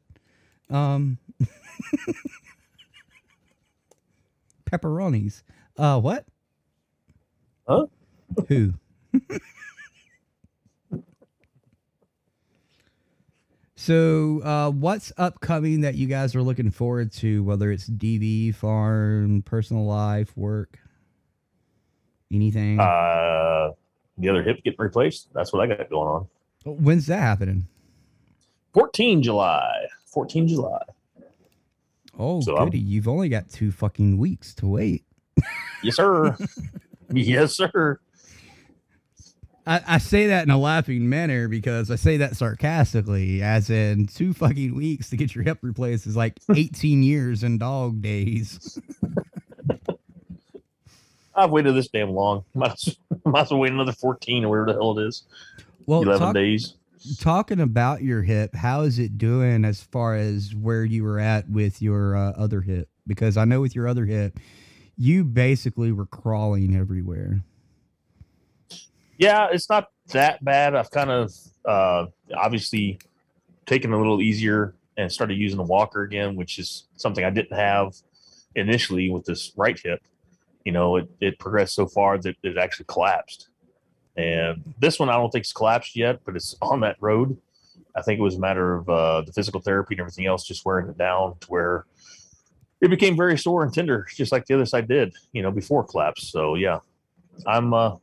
Um, 0.70 1.18
pepperonis. 4.72 5.44
Uh, 5.78 6.00
what? 6.00 6.26
Huh? 7.68 7.88
Who? 8.48 8.74
So, 13.86 14.42
uh, 14.44 14.70
what's 14.70 15.12
upcoming 15.18 15.82
that 15.82 15.96
you 15.96 16.06
guys 16.06 16.36
are 16.36 16.44
looking 16.44 16.70
forward 16.70 17.12
to? 17.14 17.44
Whether 17.44 17.72
it's 17.72 17.90
DV, 17.90 18.54
farm, 18.54 19.42
personal 19.42 19.88
life, 19.88 20.38
work, 20.38 20.78
anything? 22.32 22.80
Uh, 22.80 23.72
the 24.20 24.30
other 24.30 24.44
hip 24.44 24.64
getting 24.64 24.76
replaced. 24.78 25.30
That's 25.34 25.52
what 25.52 25.64
I 25.64 25.76
got 25.76 25.90
going 25.90 26.08
on. 26.08 26.28
When's 26.64 27.08
that 27.08 27.22
happening? 27.22 27.66
14 28.76 29.24
July. 29.24 29.88
14 30.06 30.48
July. 30.48 30.84
Oh, 32.20 32.40
So 32.42 32.58
I'm- 32.58 32.70
You've 32.72 33.08
only 33.08 33.30
got 33.30 33.50
two 33.50 33.72
fucking 33.72 34.20
weeks 34.20 34.54
to 34.56 34.68
wait. 34.68 35.06
Yes, 35.82 35.96
sir. 35.96 36.38
yes, 37.12 37.56
sir. 37.58 38.00
I, 39.66 39.82
I 39.88 39.98
say 40.00 40.28
that 40.28 40.44
in 40.44 40.50
a 40.50 40.58
laughing 40.58 41.08
manner 41.08 41.48
because 41.48 41.92
I 41.92 41.96
say 41.96 42.18
that 42.18 42.36
sarcastically, 42.36 43.44
as 43.44 43.70
in 43.70 44.08
two 44.08 44.34
fucking 44.34 44.76
weeks 44.76 45.10
to 45.12 45.18
get 45.18 45.36
your 45.36 45.44
hip 45.44 45.60
replaced 45.62 46.08
is 46.08 46.16
like 46.16 46.40
18 46.56 47.04
years 47.04 47.44
in 47.44 47.58
dog 47.58 48.02
days. 48.02 48.80
I've 51.36 51.52
waited 51.52 51.76
this 51.76 51.88
damn 51.88 52.12
long. 52.12 52.44
Might 52.54 52.74
as, 52.74 52.98
might 53.26 53.42
as 53.42 53.52
well 53.52 53.62
wait 53.62 53.72
another 53.72 53.94
14 53.94 54.46
or 54.46 54.50
whatever 54.50 54.66
the 54.68 54.74
hell 54.74 54.98
it 54.98 55.08
is. 55.08 55.24
Well, 55.86 56.02
11 56.04 56.20
talk, 56.20 56.34
days. 56.36 56.76
talking 57.20 57.60
about 57.60 58.04
your 58.04 58.24
hip, 58.24 58.56
how 58.56 58.82
is 58.82 59.00
it 59.00 59.18
doing 59.18 59.64
as 59.64 59.82
far 59.82 60.16
as 60.16 60.54
where 60.54 60.84
you 60.84 61.04
were 61.04 61.20
at 61.20 61.50
with 61.50 61.82
your 61.82 62.16
uh, 62.16 62.32
other 62.32 62.62
hip? 62.62 62.90
Because 63.08 63.38
I 63.38 63.46
know 63.46 63.62
with 63.62 63.76
your 63.76 63.88
other 63.88 64.06
hip, 64.06 64.40
you 64.98 65.24
basically 65.24 65.92
were 65.92 66.06
crawling 66.06 66.76
everywhere. 66.76 67.42
Yeah, 69.22 69.50
it's 69.52 69.70
not 69.70 69.90
that 70.14 70.44
bad. 70.44 70.76
I've 70.76 70.90
kind 70.90 71.12
of 71.12 71.32
uh, 71.64 72.08
obviously 72.36 72.98
taken 73.68 73.94
a 73.94 73.98
little 73.98 74.20
easier 74.20 74.74
and 74.98 75.12
started 75.12 75.36
using 75.36 75.58
the 75.58 75.64
walker 75.64 76.02
again, 76.02 76.36
which 76.36 76.58
is 76.58 76.86
something 76.98 77.24
I 77.24 77.30
didn't 77.30 77.56
have 77.56 77.94
initially 78.56 79.12
with 79.12 79.24
this 79.26 79.52
right 79.56 79.80
hip. 79.80 80.02
You 80.66 80.72
know, 80.72 80.96
it, 80.96 81.08
it 81.20 81.38
progressed 81.38 81.76
so 81.76 81.86
far 81.86 82.18
that 82.18 82.36
it 82.42 82.58
actually 82.58 82.86
collapsed. 82.88 83.50
And 84.18 84.74
this 84.80 84.98
one, 84.98 85.08
I 85.10 85.14
don't 85.14 85.30
think 85.30 85.44
it's 85.44 85.54
collapsed 85.54 85.96
yet, 85.96 86.22
but 86.26 86.36
it's 86.36 86.56
on 86.60 86.80
that 86.80 86.98
road. 87.00 87.38
I 87.96 88.02
think 88.02 88.20
it 88.20 88.24
was 88.24 88.38
a 88.38 88.40
matter 88.40 88.74
of 88.74 88.90
uh, 88.90 89.22
the 89.22 89.34
physical 89.34 89.62
therapy 89.62 89.94
and 89.94 90.00
everything 90.00 90.26
else 90.26 90.46
just 90.46 90.66
wearing 90.66 90.90
it 90.90 90.98
down 90.98 91.36
to 91.42 91.48
where 91.48 91.86
it 92.82 92.90
became 92.90 93.16
very 93.16 93.38
sore 93.38 93.62
and 93.62 93.72
tender, 93.72 94.08
just 94.16 94.32
like 94.32 94.48
the 94.48 94.56
other 94.56 94.66
side 94.66 94.88
did, 94.88 95.14
you 95.32 95.44
know, 95.44 95.52
before 95.52 95.84
collapse. 95.84 96.28
So 96.28 96.56
yeah, 96.56 96.80
I'm 97.46 97.72
uh, 97.72 97.98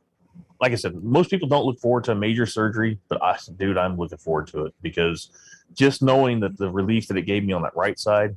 like 0.59 0.71
I 0.71 0.75
said, 0.75 0.95
most 1.03 1.29
people 1.29 1.47
don't 1.47 1.65
look 1.65 1.79
forward 1.79 2.03
to 2.05 2.11
a 2.11 2.15
major 2.15 2.45
surgery, 2.45 2.99
but 3.07 3.21
I, 3.23 3.37
dude, 3.57 3.77
I'm 3.77 3.97
looking 3.97 4.17
forward 4.17 4.47
to 4.47 4.65
it 4.65 4.73
because 4.81 5.29
just 5.73 6.01
knowing 6.01 6.39
that 6.41 6.57
the 6.57 6.69
relief 6.69 7.07
that 7.07 7.17
it 7.17 7.23
gave 7.23 7.43
me 7.43 7.53
on 7.53 7.61
that 7.61 7.75
right 7.75 7.97
side, 7.97 8.35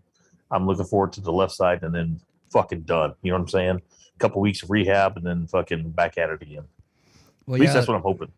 I'm 0.50 0.66
looking 0.66 0.84
forward 0.84 1.12
to 1.14 1.20
the 1.20 1.32
left 1.32 1.52
side 1.52 1.82
and 1.82 1.94
then 1.94 2.20
fucking 2.50 2.82
done. 2.82 3.14
You 3.22 3.32
know 3.32 3.38
what 3.38 3.42
I'm 3.42 3.48
saying? 3.48 3.82
A 4.14 4.18
couple 4.18 4.40
weeks 4.40 4.62
of 4.62 4.70
rehab 4.70 5.16
and 5.16 5.26
then 5.26 5.46
fucking 5.46 5.90
back 5.90 6.18
at 6.18 6.30
it 6.30 6.42
again. 6.42 6.64
Well, 7.46 7.56
at 7.56 7.60
least 7.60 7.70
yeah. 7.70 7.74
that's 7.74 7.88
what 7.88 7.96
I'm 7.96 8.02
hoping. 8.02 8.30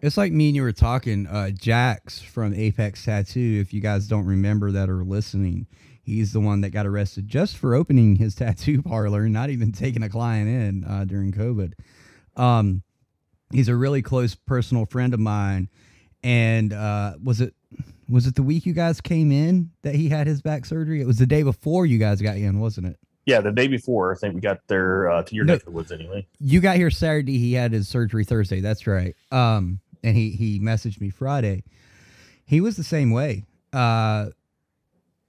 It's 0.00 0.16
like 0.16 0.32
me 0.32 0.48
and 0.48 0.56
you 0.56 0.62
were 0.62 0.72
talking. 0.72 1.26
Uh, 1.26 1.50
Jax 1.50 2.20
from 2.20 2.54
Apex 2.54 3.04
Tattoo. 3.04 3.58
If 3.60 3.72
you 3.72 3.80
guys 3.80 4.06
don't 4.06 4.26
remember 4.26 4.70
that 4.70 4.90
or 4.90 5.02
listening, 5.02 5.66
he's 6.02 6.32
the 6.32 6.40
one 6.40 6.60
that 6.60 6.70
got 6.70 6.86
arrested 6.86 7.26
just 7.26 7.56
for 7.56 7.74
opening 7.74 8.16
his 8.16 8.34
tattoo 8.36 8.82
parlor, 8.82 9.28
not 9.28 9.50
even 9.50 9.72
taking 9.72 10.02
a 10.02 10.08
client 10.08 10.48
in 10.48 10.84
uh, 10.84 11.04
during 11.04 11.32
COVID. 11.32 11.72
Um, 12.36 12.82
he's 13.54 13.68
a 13.68 13.76
really 13.76 14.02
close 14.02 14.34
personal 14.34 14.86
friend 14.86 15.14
of 15.14 15.20
mine, 15.20 15.68
and 16.22 16.72
uh, 16.72 17.14
was 17.22 17.40
it 17.40 17.54
was 18.08 18.26
it 18.26 18.34
the 18.34 18.42
week 18.42 18.66
you 18.66 18.72
guys 18.74 19.00
came 19.00 19.32
in 19.32 19.70
that 19.82 19.94
he 19.94 20.08
had 20.10 20.26
his 20.26 20.42
back 20.42 20.66
surgery? 20.66 21.00
It 21.00 21.06
was 21.06 21.18
the 21.18 21.26
day 21.26 21.42
before 21.42 21.86
you 21.86 21.98
guys 21.98 22.20
got 22.20 22.36
in, 22.36 22.60
wasn't 22.60 22.88
it? 22.88 22.98
Yeah, 23.26 23.40
the 23.40 23.52
day 23.52 23.68
before, 23.68 24.14
I 24.14 24.18
think 24.18 24.34
we 24.34 24.40
got 24.42 24.58
there 24.68 25.10
uh, 25.10 25.22
to 25.22 25.34
your 25.34 25.46
No. 25.46 25.54
neck 25.54 25.62
of 25.62 25.66
the 25.66 25.70
woods 25.70 25.90
anyway. 25.90 26.26
you 26.40 26.60
got 26.60 26.76
here 26.76 26.90
Saturday. 26.90 27.38
He 27.38 27.54
had 27.54 27.72
his 27.72 27.88
surgery 27.88 28.24
Thursday. 28.24 28.60
That's 28.60 28.86
right. 28.86 29.14
Um, 29.32 29.80
and 30.02 30.14
he 30.16 30.30
he 30.32 30.60
messaged 30.60 31.00
me 31.00 31.08
Friday. 31.08 31.64
He 32.44 32.60
was 32.60 32.76
the 32.76 32.84
same 32.84 33.10
way. 33.10 33.44
Uh, 33.72 34.26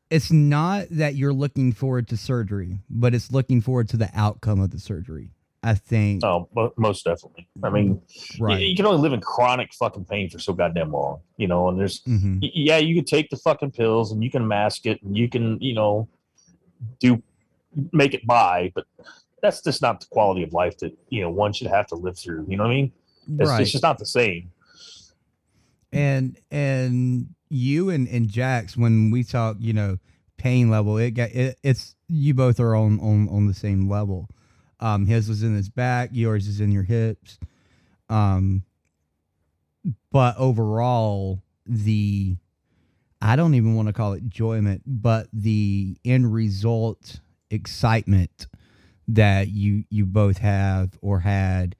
it's 0.09 0.31
not 0.31 0.87
that 0.91 1.15
you're 1.15 1.33
looking 1.33 1.71
forward 1.71 2.07
to 2.09 2.17
surgery, 2.17 2.79
but 2.89 3.15
it's 3.15 3.31
looking 3.31 3.61
forward 3.61 3.87
to 3.89 3.97
the 3.97 4.09
outcome 4.13 4.59
of 4.59 4.71
the 4.71 4.79
surgery. 4.79 5.31
I 5.65 5.73
think. 5.73 6.23
Oh, 6.23 6.47
mo- 6.55 6.73
most 6.77 7.05
definitely. 7.05 7.47
I 7.63 7.69
mean, 7.69 8.01
Right. 8.39 8.61
you, 8.61 8.75
can 8.75 8.85
only 8.85 9.01
live 9.01 9.13
in 9.13 9.19
chronic 9.21 9.73
fucking 9.73 10.05
pain 10.05 10.29
for 10.29 10.37
so 10.39 10.53
goddamn 10.53 10.91
long, 10.91 11.21
you 11.37 11.47
know. 11.47 11.69
And 11.69 11.79
there's, 11.79 12.01
Mhm. 12.03 12.39
yeah, 12.53 12.77
you 12.77 12.93
can 12.95 13.03
take 13.05 13.29
the 13.29 13.37
fucking 13.37 13.71
pills 13.71 14.11
and 14.11 14.23
you 14.23 14.29
can 14.29 14.47
mask 14.47 14.85
it 14.85 15.01
and 15.01 15.17
you 15.17 15.27
can, 15.27 15.59
you 15.61 15.73
know, 15.73 16.07
do 16.99 17.21
make 17.91 18.13
it 18.13 18.25
by, 18.27 18.71
but 18.75 18.85
that's 19.41 19.61
just 19.63 19.81
not 19.81 19.99
the 20.01 20.05
quality 20.07 20.43
of 20.43 20.53
life 20.53 20.77
that 20.77 20.95
you 21.09 21.21
know 21.21 21.29
one 21.29 21.51
should 21.53 21.67
have 21.67 21.87
to 21.87 21.95
live 21.95 22.17
through. 22.17 22.45
You 22.47 22.57
know 22.57 22.63
what 22.63 22.71
I 22.71 22.75
mean? 22.75 22.91
It's, 23.39 23.49
Right. 23.49 23.61
it's 23.61 23.71
just 23.71 23.83
not 23.83 23.97
the 23.97 24.05
same. 24.05 24.51
and 25.91 26.37
and 26.51 27.29
you 27.49 27.89
and 27.89 28.07
and 28.07 28.27
Jax 28.27 28.75
when 28.77 29.11
we 29.11 29.23
talk, 29.23 29.57
you 29.59 29.73
know, 29.73 29.97
pain 30.37 30.69
level, 30.69 30.97
it 30.97 31.11
got 31.11 31.29
it, 31.31 31.57
it's 31.63 31.95
you 32.07 32.33
both 32.33 32.59
are 32.59 32.75
on 32.75 32.99
on 32.99 33.29
on 33.29 33.47
the 33.47 33.53
same 33.53 33.89
level. 33.89 34.27
Um, 34.79 35.05
his 35.05 35.29
was 35.29 35.43
in 35.43 35.55
his 35.55 35.69
back, 35.69 36.09
yours 36.11 36.47
is 36.47 36.59
in 36.59 36.71
your 36.71 36.83
hips. 36.83 37.39
Um, 38.09 38.63
but 40.11 40.35
overall, 40.37 41.41
the 41.65 42.35
I 43.21 43.35
don't 43.35 43.55
even 43.55 43.75
want 43.75 43.87
to 43.87 43.93
call 43.93 44.13
it 44.13 44.21
enjoyment, 44.21 44.83
but 44.85 45.27
the 45.33 45.97
end 46.05 46.33
result 46.33 47.19
excitement 47.49 48.47
that 49.07 49.49
you 49.49 49.85
you 49.89 50.05
both 50.05 50.39
have 50.39 50.97
or 51.01 51.19
had 51.19 51.75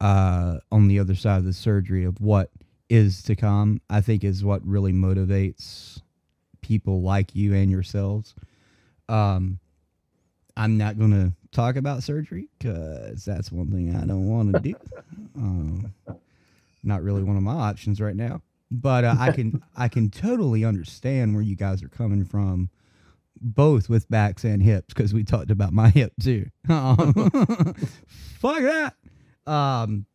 uh, 0.00 0.58
on 0.70 0.88
the 0.88 0.98
other 0.98 1.14
side 1.14 1.38
of 1.38 1.44
the 1.44 1.52
surgery 1.52 2.04
of 2.04 2.20
what 2.20 2.50
is 2.88 3.22
to 3.22 3.34
come, 3.34 3.80
I 3.90 4.00
think 4.00 4.24
is 4.24 4.44
what 4.44 4.66
really 4.66 4.92
motivates 4.92 6.00
people 6.60 7.02
like 7.02 7.34
you 7.34 7.54
and 7.54 7.70
yourselves. 7.70 8.34
Um, 9.08 9.58
I'm 10.56 10.76
not 10.78 10.98
going 10.98 11.10
to 11.10 11.32
talk 11.56 11.76
about 11.76 12.02
surgery 12.02 12.48
because 12.58 13.24
that's 13.24 13.50
one 13.50 13.70
thing 13.70 13.96
I 13.96 14.04
don't 14.04 14.28
want 14.28 14.54
to 14.54 14.60
do. 14.60 14.74
Um, 15.36 15.92
not 16.82 17.02
really 17.02 17.22
one 17.22 17.36
of 17.36 17.42
my 17.42 17.52
options 17.52 18.00
right 18.00 18.16
now, 18.16 18.40
but 18.70 19.04
uh, 19.04 19.16
I 19.18 19.32
can 19.32 19.62
I 19.76 19.88
can 19.88 20.08
totally 20.08 20.64
understand 20.64 21.34
where 21.34 21.42
you 21.42 21.56
guys 21.56 21.82
are 21.82 21.88
coming 21.90 22.24
from, 22.24 22.70
both 23.38 23.90
with 23.90 24.08
backs 24.08 24.44
and 24.44 24.62
hips 24.62 24.94
because 24.94 25.12
we 25.12 25.24
talked 25.24 25.50
about 25.50 25.74
my 25.74 25.90
hip 25.90 26.12
too. 26.20 26.46
Um, 26.70 27.74
fuck 28.38 28.60
that. 28.62 28.94
Um, 29.46 30.06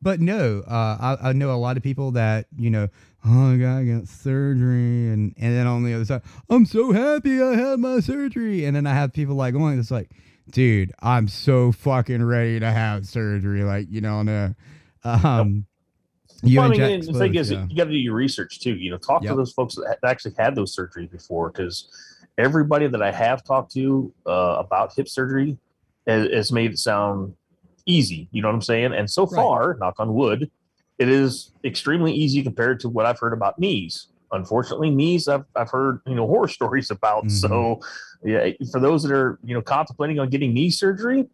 but 0.00 0.20
no, 0.20 0.62
uh, 0.66 1.16
I, 1.20 1.28
I 1.28 1.32
know 1.34 1.54
a 1.54 1.60
lot 1.60 1.76
of 1.76 1.82
people 1.82 2.12
that 2.12 2.46
you 2.56 2.70
know, 2.70 2.88
oh, 3.26 3.54
I 3.54 3.56
got, 3.56 3.78
I 3.78 3.84
got 3.84 4.08
surgery, 4.08 5.08
and 5.08 5.34
and 5.38 5.56
then 5.56 5.66
on 5.66 5.84
the 5.84 5.94
other 5.94 6.04
side, 6.04 6.22
I'm 6.48 6.66
so 6.66 6.92
happy 6.92 7.42
I 7.42 7.54
had 7.54 7.78
my 7.78 8.00
surgery, 8.00 8.64
and 8.64 8.76
then 8.76 8.86
I 8.86 8.94
have 8.94 9.12
people 9.12 9.34
like 9.34 9.54
going, 9.54 9.78
it's 9.78 9.90
like, 9.90 10.10
dude, 10.50 10.92
I'm 11.00 11.28
so 11.28 11.72
fucking 11.72 12.22
ready 12.24 12.60
to 12.60 12.70
have 12.70 13.06
surgery, 13.06 13.62
like 13.64 13.86
you 13.90 14.00
know, 14.00 14.22
no, 14.22 14.54
um, 15.04 15.66
you 16.42 16.58
well, 16.58 16.68
I 16.68 16.70
mean, 16.70 16.80
and 16.80 17.02
the 17.02 17.12
thing 17.12 17.34
is, 17.34 17.50
yeah. 17.50 17.66
you 17.68 17.76
got 17.76 17.84
to 17.84 17.90
do 17.90 17.96
your 17.98 18.14
research 18.14 18.60
too. 18.60 18.74
You 18.74 18.90
know, 18.92 18.96
talk 18.98 19.22
Yep. 19.22 19.32
to 19.32 19.36
those 19.36 19.52
folks 19.52 19.74
that 19.76 19.98
actually 20.04 20.34
had 20.38 20.54
those 20.54 20.74
surgeries 20.74 21.10
before, 21.10 21.50
because 21.50 21.88
everybody 22.38 22.86
that 22.86 23.02
I 23.02 23.12
have 23.12 23.44
talked 23.44 23.72
to 23.72 24.12
uh, 24.26 24.56
about 24.58 24.94
hip 24.94 25.08
surgery 25.08 25.58
has, 26.06 26.28
has 26.32 26.52
made 26.52 26.72
it 26.72 26.78
sound 26.78 27.34
easy. 27.84 28.28
You 28.32 28.40
know 28.40 28.48
what 28.48 28.54
I'm 28.54 28.62
saying? 28.62 28.92
And 28.94 29.10
so 29.10 29.26
Right. 29.26 29.36
far, 29.36 29.76
knock 29.78 29.96
on 29.98 30.14
wood, 30.14 30.50
it 31.00 31.08
is 31.08 31.52
extremely 31.64 32.12
easy 32.12 32.42
compared 32.42 32.78
to 32.80 32.88
what 32.88 33.06
I've 33.06 33.18
heard 33.18 33.32
about 33.32 33.58
knees. 33.58 34.08
Unfortunately, 34.32 34.90
knees 34.90 35.26
I've, 35.26 35.44
I've 35.56 35.70
heard 35.70 36.00
you 36.06 36.14
know 36.14 36.26
horror 36.32 36.46
stories 36.46 36.90
about. 36.90 37.24
Mhm. 37.24 37.30
So, 37.32 37.80
yeah, 38.22 38.50
for 38.70 38.78
those 38.78 39.02
that 39.02 39.12
are 39.12 39.40
you 39.42 39.54
know 39.54 39.62
contemplating 39.62 40.20
on 40.20 40.28
getting 40.28 40.52
knee 40.52 40.70
surgery, 40.70 41.26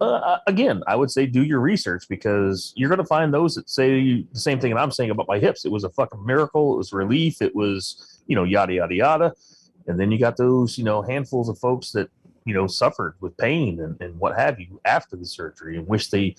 uh, 0.00 0.38
again, 0.46 0.82
I 0.86 0.96
would 0.96 1.10
say 1.10 1.24
do 1.24 1.42
your 1.44 1.60
research 1.60 2.06
because 2.08 2.72
you're 2.76 2.90
going 2.90 2.98
to 2.98 3.06
find 3.06 3.32
those 3.32 3.54
that 3.54 3.70
say 3.70 4.26
the 4.32 4.40
same 4.40 4.60
thing 4.60 4.74
that 4.74 4.80
I'm 4.80 4.90
saying 4.90 5.10
about 5.10 5.28
my 5.28 5.38
hips. 5.38 5.64
It 5.64 5.72
was 5.72 5.84
a 5.84 5.90
fucking 5.90 6.26
miracle. 6.26 6.74
It 6.74 6.78
was 6.78 6.92
relief. 6.92 7.40
It 7.40 7.54
was, 7.54 8.20
you 8.26 8.36
know, 8.36 8.44
yada, 8.44 8.74
yada, 8.74 8.94
yada. 8.94 9.32
And 9.86 9.98
then 9.98 10.10
you 10.10 10.18
got 10.18 10.36
those, 10.36 10.76
you 10.76 10.84
know, 10.84 11.00
handfuls 11.00 11.48
of 11.48 11.58
folks 11.58 11.92
that, 11.92 12.10
you 12.44 12.52
know, 12.52 12.66
suffered 12.66 13.14
with 13.20 13.36
pain 13.38 13.80
and, 13.80 13.98
and 14.00 14.18
what 14.18 14.36
have 14.38 14.60
you 14.60 14.80
after 14.84 15.16
the 15.16 15.24
surgery 15.24 15.78
and 15.78 15.86
wish 15.86 16.10
they 16.10 16.36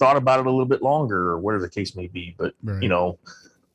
thought 0.00 0.16
about 0.16 0.40
it 0.40 0.46
a 0.46 0.50
little 0.50 0.64
bit 0.66 0.82
longer 0.82 1.28
or 1.28 1.38
whatever 1.38 1.62
the 1.62 1.70
case 1.70 1.94
may 1.94 2.08
be. 2.08 2.34
But, 2.36 2.54
Right. 2.64 2.82
you 2.82 2.88
know, 2.88 3.18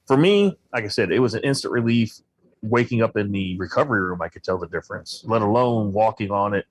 for 0.07 0.17
me, 0.17 0.57
like 0.73 0.83
I 0.83 0.87
said, 0.89 1.11
it 1.11 1.19
was 1.19 1.35
an 1.35 1.43
instant 1.43 1.71
relief. 1.71 2.19
Waking 2.63 3.03
up 3.03 3.15
in 3.15 3.31
the 3.31 3.55
recovery 3.57 4.01
room, 4.01 4.23
I 4.23 4.27
could 4.27 4.43
tell 4.43 4.57
the 4.57 4.65
difference, 4.67 5.23
let 5.27 5.43
alone 5.43 5.93
walking 5.93 6.31
on 6.31 6.55
it 6.55 6.65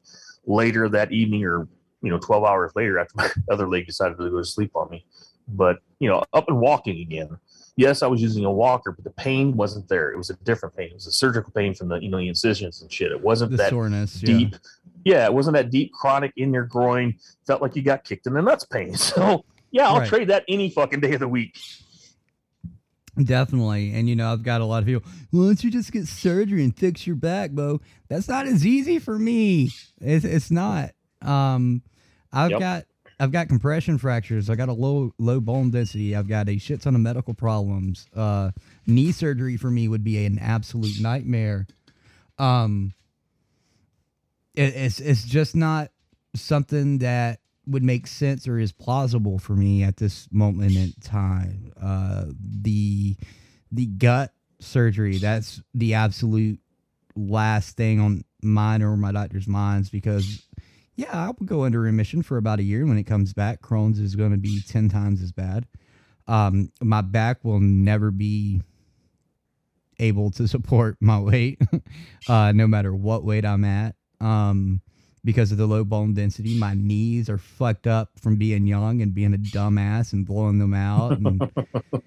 later 0.44 0.88
that 0.88 1.12
evening 1.12 1.44
or 1.44 1.68
you 2.02 2.10
know 2.10 2.18
12 2.18 2.42
hours 2.44 2.72
later 2.74 2.98
after 2.98 3.14
my 3.16 3.30
other 3.50 3.68
leg 3.68 3.86
decided 3.86 4.18
to 4.18 4.28
go 4.28 4.38
to 4.38 4.44
sleep 4.44 4.72
on 4.74 4.90
me 4.90 5.06
but 5.48 5.78
you 6.00 6.08
know 6.08 6.22
up 6.34 6.46
and 6.48 6.60
walking 6.60 7.00
again 7.00 7.30
yes 7.76 8.02
i 8.02 8.06
was 8.06 8.20
using 8.20 8.44
a 8.44 8.52
walker 8.52 8.92
but 8.92 9.04
the 9.04 9.10
pain 9.12 9.56
wasn't 9.56 9.88
there 9.88 10.12
it 10.12 10.18
was 10.18 10.28
a 10.28 10.34
different 10.44 10.76
pain 10.76 10.88
it 10.88 10.94
was 10.94 11.06
a 11.06 11.12
surgical 11.12 11.50
pain 11.52 11.72
from 11.72 11.88
the 11.88 11.96
you 12.02 12.10
know 12.10 12.18
the 12.18 12.28
incisions 12.28 12.82
and 12.82 12.92
shit 12.92 13.10
it 13.10 13.18
wasn't 13.22 13.50
the 13.50 13.56
that 13.56 13.70
soreness, 13.70 14.20
deep 14.20 14.50
yeah. 14.52 14.58
It 15.04 15.32
wasn't 15.34 15.54
that 15.54 15.70
deep 15.70 15.92
chronic 15.92 16.32
in 16.36 16.52
your 16.52 16.64
groin 16.64 17.14
felt 17.46 17.60
like 17.62 17.76
you 17.76 17.82
got 17.82 18.04
kicked 18.04 18.26
in 18.26 18.32
the 18.34 18.42
nuts 18.42 18.64
pain 18.64 18.94
so 18.96 19.44
yeah 19.70 19.88
i'll 19.88 19.98
Right. 20.00 20.08
trade 20.08 20.28
that 20.28 20.44
any 20.48 20.70
fucking 20.70 21.00
day 21.00 21.12
of 21.14 21.20
the 21.20 21.28
week 21.28 21.56
Definitely. 23.22 23.92
And 23.94 24.08
you 24.08 24.16
know, 24.16 24.32
I've 24.32 24.42
got 24.42 24.60
a 24.60 24.64
lot 24.64 24.78
of 24.82 24.86
people, 24.86 25.08
why 25.30 25.44
don't 25.44 25.62
you 25.62 25.70
just 25.70 25.92
get 25.92 26.08
surgery 26.08 26.64
and 26.64 26.76
fix 26.76 27.06
your 27.06 27.14
back, 27.14 27.52
Bo? 27.52 27.80
That's 28.08 28.28
not 28.28 28.46
as 28.46 28.66
easy 28.66 28.98
for 28.98 29.18
me. 29.20 29.70
It's 30.00 30.24
it's 30.24 30.50
not. 30.50 30.90
Um 31.22 31.82
I've 32.32 32.50
Yep. 32.50 32.60
got 32.60 32.84
I've 33.20 33.30
got 33.30 33.48
compression 33.48 33.98
fractures. 33.98 34.50
I 34.50 34.56
got 34.56 34.68
a 34.68 34.72
low 34.72 35.14
low 35.18 35.40
bone 35.40 35.70
density. 35.70 36.16
I've 36.16 36.26
got 36.26 36.48
a 36.48 36.58
shit 36.58 36.80
ton 36.80 36.96
of 36.96 37.00
medical 37.02 37.34
problems. 37.34 38.08
Uh 38.16 38.50
knee 38.84 39.12
surgery 39.12 39.56
for 39.56 39.70
me 39.70 39.86
would 39.86 40.02
be 40.02 40.26
an 40.26 40.40
absolute 40.40 41.00
nightmare. 41.00 41.68
Um 42.36 42.94
it, 44.54 44.74
it's 44.74 45.00
it's 45.00 45.24
just 45.24 45.56
not 45.56 45.90
something 46.34 46.98
that 46.98 47.40
would 47.66 47.82
make 47.82 48.06
sense 48.06 48.46
or 48.46 48.58
is 48.58 48.72
plausible 48.72 49.38
for 49.38 49.54
me 49.54 49.82
at 49.82 49.96
this 49.96 50.28
moment 50.30 50.76
in 50.76 50.92
time. 51.00 51.72
Uh, 51.80 52.26
the 52.38 53.16
the 53.70 53.86
gut 53.86 54.32
surgery, 54.60 55.18
that's 55.18 55.62
the 55.74 55.94
absolute 55.94 56.60
last 57.16 57.76
thing 57.76 58.00
on 58.00 58.24
mine 58.42 58.82
or 58.82 58.96
my 58.96 59.12
doctor's 59.12 59.46
minds 59.46 59.88
because 59.88 60.46
yeah, 60.96 61.10
I 61.12 61.26
will 61.26 61.46
go 61.46 61.64
into 61.64 61.78
remission 61.78 62.22
for 62.22 62.36
about 62.36 62.60
a 62.60 62.62
year. 62.62 62.86
When 62.86 62.98
it 62.98 63.04
comes 63.04 63.32
back, 63.32 63.60
Crohn's 63.62 63.98
is 63.98 64.14
going 64.14 64.30
to 64.30 64.36
be 64.36 64.60
10 64.60 64.88
times 64.88 65.22
as 65.22 65.32
bad. 65.32 65.66
Um, 66.28 66.70
my 66.80 67.00
back 67.00 67.44
will 67.44 67.60
never 67.60 68.10
be 68.10 68.62
able 69.98 70.30
to 70.32 70.46
support 70.46 70.96
my 71.00 71.18
weight, 71.18 71.60
uh, 72.28 72.52
no 72.52 72.66
matter 72.66 72.94
what 72.94 73.24
weight 73.24 73.44
I'm 73.44 73.64
at. 73.64 73.96
Um, 74.24 74.80
because 75.24 75.52
of 75.52 75.58
the 75.58 75.66
low 75.66 75.84
bone 75.84 76.12
density, 76.14 76.58
my 76.58 76.74
knees 76.74 77.30
are 77.30 77.38
fucked 77.38 77.86
up 77.86 78.10
from 78.20 78.36
being 78.36 78.66
young 78.66 79.00
and 79.00 79.14
being 79.14 79.32
a 79.32 79.38
dumbass 79.38 80.12
and 80.12 80.26
blowing 80.26 80.58
them 80.58 80.74
out. 80.74 81.12
And, 81.12 81.50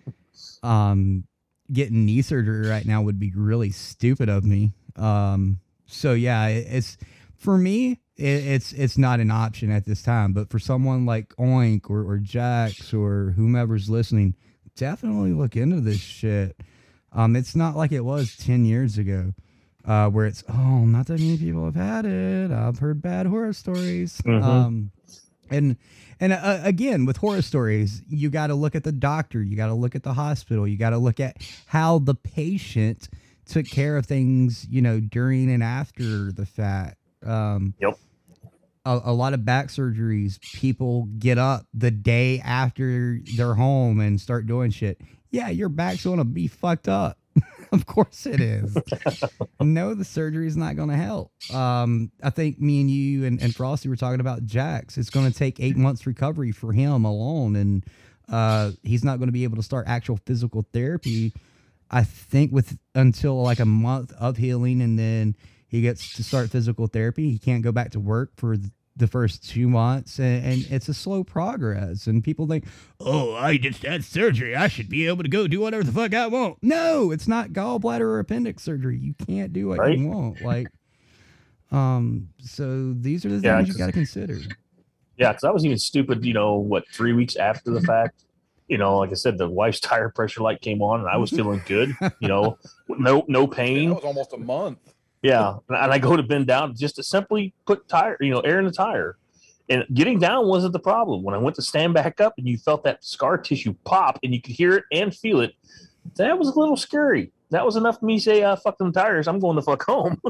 um, 0.63 1.23
getting 1.71 2.05
knee 2.05 2.21
surgery 2.21 2.67
right 2.67 2.85
now 2.85 3.01
would 3.01 3.19
be 3.19 3.31
really 3.35 3.71
stupid 3.71 4.29
of 4.29 4.45
me. 4.45 4.73
Um, 4.95 5.59
so 5.85 6.13
yeah, 6.13 6.47
it, 6.47 6.67
it's 6.69 6.97
for 7.37 7.57
me, 7.57 7.99
it, 8.15 8.45
it's 8.45 8.73
it's 8.73 8.97
not 8.97 9.19
an 9.19 9.31
option 9.31 9.71
at 9.71 9.85
this 9.85 10.01
time. 10.01 10.33
But 10.33 10.49
for 10.49 10.59
someone 10.59 11.05
like 11.05 11.29
Oink 11.37 11.89
or, 11.89 12.03
or 12.03 12.17
Jax 12.17 12.93
or 12.93 13.33
whomever's 13.35 13.89
listening, 13.89 14.35
definitely 14.75 15.33
look 15.33 15.55
into 15.55 15.81
this 15.81 15.99
shit. 15.99 16.59
Um, 17.11 17.35
it's 17.35 17.55
not 17.55 17.75
like 17.75 17.91
it 17.91 18.01
was 18.01 18.35
ten 18.35 18.65
years 18.65 18.97
ago, 18.97 19.33
uh, 19.87 20.09
where 20.09 20.25
it's 20.25 20.43
oh, 20.49 20.85
not 20.85 21.07
that 21.07 21.19
many 21.19 21.37
people 21.37 21.65
have 21.65 21.75
had 21.75 22.05
it. 22.05 22.51
I've 22.51 22.79
heard 22.79 23.01
bad 23.01 23.25
horror 23.25 23.53
stories. 23.53 24.21
Mhm. 24.25 24.43
Um, 24.43 24.91
and 25.49 25.77
and 26.19 26.33
uh, 26.33 26.59
again 26.63 27.05
with 27.05 27.17
horror 27.17 27.41
stories, 27.41 28.01
you 28.09 28.29
got 28.29 28.47
to 28.47 28.55
look 28.55 28.75
at 28.75 28.83
the 28.83 28.91
doctor, 28.91 29.41
you 29.41 29.55
got 29.55 29.67
to 29.67 29.73
look 29.73 29.95
at 29.95 30.03
the 30.03 30.13
hospital, 30.13 30.67
you 30.67 30.77
got 30.77 30.89
to 30.91 30.97
look 30.97 31.19
at 31.19 31.37
how 31.67 31.99
the 31.99 32.15
patient 32.15 33.07
took 33.45 33.65
care 33.65 33.95
of 33.95 34.05
things, 34.05 34.67
you 34.69 34.81
know, 34.81 34.99
during 34.99 35.49
and 35.49 35.63
after 35.63 36.31
the 36.33 36.45
fact. 36.45 36.97
Um, 37.25 37.73
Yep. 37.79 37.97
A, 38.85 39.01
a 39.05 39.13
lot 39.13 39.33
of 39.33 39.43
back 39.43 39.67
surgeries, 39.67 40.39
people 40.53 41.07
get 41.19 41.37
up 41.37 41.65
the 41.73 41.91
day 41.91 42.39
after 42.39 43.19
they're 43.35 43.53
home 43.55 43.99
and 43.99 44.19
start 44.19 44.47
doing 44.47 44.71
shit. 44.71 45.01
Yeah, 45.29 45.49
your 45.49 45.67
back's 45.67 46.05
gonna 46.05 46.23
be 46.23 46.47
fucked 46.47 46.87
up. 46.87 47.17
of 47.71 47.85
course 47.85 48.25
it 48.25 48.39
is. 48.39 48.77
no, 49.61 49.93
the 49.93 50.05
surgery 50.05 50.47
is 50.47 50.57
not 50.57 50.75
going 50.75 50.89
to 50.89 50.95
help. 50.95 51.31
Um, 51.53 52.11
I 52.23 52.29
think 52.29 52.59
me 52.59 52.81
and 52.81 52.89
you 52.89 53.25
and, 53.25 53.41
and 53.41 53.55
Frosty 53.55 53.89
were 53.89 53.95
talking 53.95 54.19
about 54.19 54.45
Jax. 54.45 54.97
It's 54.97 55.09
going 55.09 55.31
to 55.31 55.37
take 55.37 55.59
eight 55.59 55.77
months 55.77 56.05
recovery 56.05 56.51
for 56.51 56.73
him 56.73 57.05
alone, 57.05 57.55
and 57.55 57.85
uh, 58.29 58.71
he's 58.83 59.03
not 59.03 59.17
going 59.17 59.27
to 59.27 59.33
be 59.33 59.43
able 59.43 59.57
to 59.57 59.63
start 59.63 59.87
actual 59.87 60.17
physical 60.25 60.65
therapy. 60.73 61.33
I 61.89 62.03
think 62.03 62.51
with 62.51 62.77
until 62.95 63.41
like 63.41 63.59
a 63.59 63.65
month 63.65 64.11
of 64.19 64.37
healing, 64.37 64.81
and 64.81 64.97
then 64.97 65.35
he 65.67 65.81
gets 65.81 66.13
to 66.15 66.23
start 66.23 66.49
physical 66.49 66.87
therapy. 66.87 67.31
He 67.31 67.39
can't 67.39 67.63
go 67.63 67.71
back 67.71 67.91
to 67.91 67.99
work 67.99 68.31
for 68.35 68.57
the 68.97 69.07
first 69.07 69.47
two 69.47 69.69
months, 69.69 70.19
and, 70.19 70.43
and 70.45 70.65
it's 70.69 70.89
a 70.89 70.93
slow 70.93 71.23
progress. 71.23 72.07
And 72.07 72.23
people 72.23 72.47
think, 72.47 72.65
"Oh, 72.99 73.33
I 73.35 73.57
just 73.57 73.83
had 73.83 74.03
surgery. 74.03 74.55
I 74.55 74.67
should 74.67 74.89
be 74.89 75.07
able 75.07 75.23
to 75.23 75.29
go 75.29 75.47
do 75.47 75.61
whatever 75.61 75.83
the 75.83 75.91
fuck 75.91 76.13
I 76.13 76.27
want." 76.27 76.57
No, 76.61 77.11
it's 77.11 77.27
not 77.27 77.49
gallbladder 77.49 78.01
or 78.01 78.19
appendix 78.19 78.63
surgery. 78.63 78.97
You 78.97 79.13
can't 79.27 79.53
do 79.53 79.67
what 79.69 79.79
Right. 79.79 79.97
you 79.97 80.07
want. 80.07 80.41
Like, 80.41 80.69
um, 81.71 82.29
so 82.41 82.93
these 82.93 83.25
are 83.25 83.29
the 83.29 83.39
Yeah, 83.41 83.57
things 83.57 83.69
you 83.69 83.75
got 83.75 83.87
to 83.87 83.91
consider. 83.91 84.39
Yeah, 85.17 85.31
because 85.31 85.43
I 85.43 85.51
was 85.51 85.65
even 85.65 85.77
stupid, 85.79 86.23
you 86.23 86.33
know, 86.33 86.55
what, 86.55 86.87
three 86.93 87.13
weeks 87.13 87.35
after 87.35 87.71
the 87.71 87.81
fact? 87.81 88.23
You 88.67 88.77
know, 88.77 88.97
like 88.97 89.09
I 89.11 89.15
said, 89.15 89.37
the 89.37 89.47
wife's 89.49 89.79
tire 89.89 90.09
pressure 90.09 90.41
light 90.41 90.61
came 90.61 90.81
on 90.81 90.99
and 90.99 91.09
I 91.09 91.17
was 91.17 91.31
feeling 91.31 91.61
good, 91.65 91.91
you 92.19 92.27
know, 92.27 92.57
no 92.89 93.25
no 93.27 93.47
pain. 93.47 93.89
That 93.89 93.95
was 93.95 94.03
almost 94.03 94.33
a 94.33 94.37
month. 94.37 94.86
Yeah. 95.27 95.57
And 95.67 95.93
I- 95.93 95.99
go 95.99 96.15
to 96.15 96.23
bend 96.23 96.47
down 96.47 96.73
just 96.75 96.95
to 96.95 97.03
simply 97.03 97.53
put 97.65 97.87
tire, 97.89 98.17
you 98.21 98.31
know, 98.31 98.39
air 98.41 98.59
in 98.59 98.65
the 98.65 98.71
tire. 98.71 99.17
And 99.69 99.83
getting 99.93 100.19
down 100.19 100.47
wasn't 100.47 100.71
the 100.71 100.79
problem. 100.79 101.23
When 101.23 101.35
I 101.35 101.37
went 101.37 101.57
to 101.57 101.61
stand 101.61 101.93
back 101.93 102.21
up 102.21 102.33
and 102.37 102.47
you 102.47 102.57
felt 102.57 102.83
that 102.85 103.03
scar 103.03 103.37
tissue 103.37 103.75
pop 103.83 104.17
and 104.23 104.33
you 104.33 104.41
could 104.41 104.53
hear 104.53 104.75
it 104.75 104.85
and 104.93 105.13
feel 105.13 105.41
it, 105.41 105.53
that 106.15 106.39
was 106.39 106.47
a 106.47 106.57
little 106.57 106.77
scary. 106.77 107.33
That 107.49 107.65
was 107.65 107.75
enough 107.75 107.99
for 107.99 108.05
me 108.05 108.15
to 108.17 108.23
say, 108.23 108.43
uh, 108.43 108.55
fuck 108.55 108.77
them 108.77 108.93
tires. 108.93 109.27
I'm 109.27 109.39
going 109.39 109.57
the 109.57 109.61
fuck 109.61 109.83
home. 109.83 110.21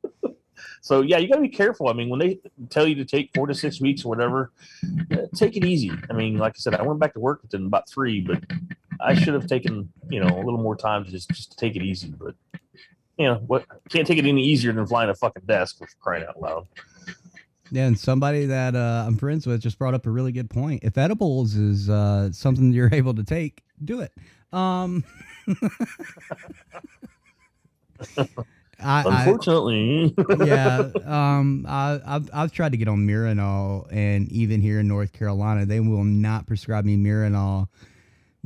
so, 0.82 1.00
yeah, 1.00 1.16
you 1.16 1.28
got 1.28 1.36
to 1.36 1.42
be 1.42 1.48
careful. 1.48 1.88
I 1.88 1.94
mean, 1.94 2.10
when 2.10 2.20
they 2.20 2.40
tell 2.68 2.86
you 2.86 2.96
to 2.96 3.06
take 3.06 3.30
four 3.34 3.46
to 3.46 3.54
six 3.54 3.80
weeks 3.80 4.04
or 4.04 4.08
whatever, 4.10 4.52
uh, 5.12 5.26
take 5.34 5.56
it 5.56 5.64
easy. 5.64 5.92
I 6.10 6.12
mean, 6.12 6.36
like 6.36 6.52
I 6.56 6.60
said, 6.60 6.74
I 6.74 6.82
went 6.82 7.00
back 7.00 7.14
to 7.14 7.20
work 7.20 7.40
within 7.42 7.64
about 7.64 7.88
three, 7.88 8.20
but 8.20 8.42
I 9.00 9.14
should 9.14 9.32
have 9.32 9.46
taken, 9.46 9.90
you 10.10 10.20
know, 10.20 10.28
a 10.28 10.44
little 10.44 10.60
more 10.60 10.76
time 10.76 11.06
to 11.06 11.10
just, 11.10 11.30
just 11.30 11.58
take 11.58 11.76
it 11.76 11.82
easy. 11.82 12.12
But, 12.18 12.34
you 13.20 13.26
know, 13.26 13.34
what 13.46 13.66
can't 13.90 14.06
take 14.06 14.16
it 14.16 14.24
any 14.24 14.42
easier 14.42 14.72
than 14.72 14.86
flying 14.86 15.10
a 15.10 15.14
fucking 15.14 15.42
desk 15.44 15.76
for 15.76 15.86
crying 16.00 16.24
out 16.26 16.40
loud. 16.40 16.66
Yeah, 17.70 17.86
and 17.86 17.98
somebody 17.98 18.46
that 18.46 18.74
uh, 18.74 19.04
I'm 19.06 19.18
friends 19.18 19.46
with 19.46 19.60
just 19.60 19.78
brought 19.78 19.92
up 19.92 20.06
a 20.06 20.10
really 20.10 20.32
good 20.32 20.48
point. 20.48 20.82
If 20.82 20.96
edibles 20.96 21.54
is 21.54 21.90
uh, 21.90 22.32
something 22.32 22.72
you're 22.72 22.92
able 22.92 23.12
to 23.14 23.22
take, 23.22 23.62
do 23.84 24.00
it. 24.00 24.12
Um, 24.52 25.04
I, 28.18 28.26
I, 28.82 29.24
Unfortunately, 29.24 30.14
yeah, 30.46 30.88
um, 31.04 31.66
I, 31.68 32.00
I've 32.06 32.30
I've 32.32 32.52
tried 32.52 32.72
to 32.72 32.78
get 32.78 32.88
on 32.88 33.06
Marinol, 33.06 33.86
and 33.92 34.32
even 34.32 34.62
here 34.62 34.80
in 34.80 34.88
North 34.88 35.12
Carolina, 35.12 35.66
they 35.66 35.80
will 35.80 36.04
not 36.04 36.46
prescribe 36.46 36.86
me 36.86 36.96
Marinol 36.96 37.68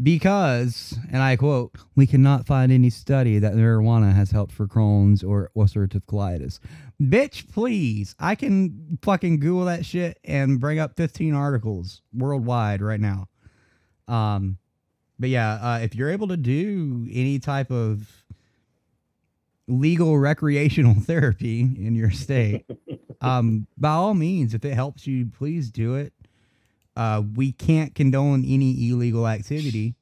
because, 0.03 0.99
and 1.11 1.23
I 1.23 1.37
quote, 1.37 1.73
"We 1.95 2.07
cannot 2.07 2.47
find 2.47 2.73
any 2.73 2.91
study 2.91 3.39
that 3.39 3.55
marijuana 3.55 4.15
has 4.15 4.31
helped 4.31 4.53
for 4.53 4.67
Crohn's 4.67 5.23
or 5.23 5.51
ulcerative 5.57 6.05
colitis." 6.05 6.59
Bitch, 7.01 7.51
please, 7.53 8.15
I 8.19 8.35
can 8.35 8.99
fucking 9.03 9.41
Google 9.41 9.65
that 9.67 9.85
shit 9.85 10.19
and 10.25 10.61
bring 10.61 10.79
up 10.79 10.97
15 10.97 11.35
articles 11.35 12.03
worldwide 12.13 12.83
right 12.83 13.01
now. 13.01 13.29
Um, 14.09 14.59
but 15.19 15.29
yeah, 15.29 15.55
uh, 15.55 15.79
if 15.83 15.95
you're 15.95 16.11
able 16.11 16.29
to 16.29 16.37
do 16.37 17.07
any 17.13 17.39
type 17.39 17.71
of 17.71 18.25
legal 19.67 20.19
recreational 20.19 20.95
therapy 21.01 21.61
in 21.61 21.95
your 21.95 22.11
state, 22.11 22.65
um, 23.21 23.67
by 23.79 23.91
all 23.91 24.15
means, 24.15 24.55
if 24.55 24.65
it 24.65 24.75
helps 24.75 25.07
you, 25.07 25.27
please 25.27 25.71
do 25.71 25.95
it. 25.95 26.13
Uh, 26.97 27.23
we 27.35 27.53
can't 27.53 27.95
condone 27.95 28.45
any 28.47 28.89
illegal 28.91 29.27
activity, 29.27 29.95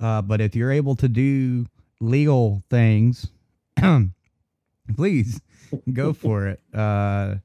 uh, 0.00 0.22
but 0.22 0.40
if 0.40 0.54
you're 0.54 0.72
able 0.72 0.94
to 0.96 1.08
do 1.08 1.66
legal 2.00 2.62
things, 2.68 3.28
please 4.96 5.40
go 5.92 6.12
for 6.12 6.46
it. 6.48 6.60
Uh, 6.74 7.36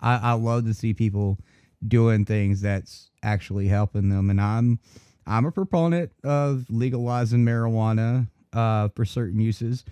I, 0.00 0.16
I 0.16 0.32
love 0.32 0.64
to 0.66 0.74
see 0.74 0.94
people 0.94 1.38
doing 1.86 2.24
things 2.24 2.60
that's 2.62 3.10
actually 3.22 3.68
helping 3.68 4.08
them, 4.08 4.30
and 4.30 4.40
I'm 4.40 4.78
I'm 5.26 5.46
a 5.46 5.52
proponent 5.52 6.12
of 6.22 6.66
legalizing 6.68 7.44
marijuana 7.44 8.28
uh, 8.52 8.88
for 8.94 9.04
certain 9.04 9.40
uses, 9.40 9.84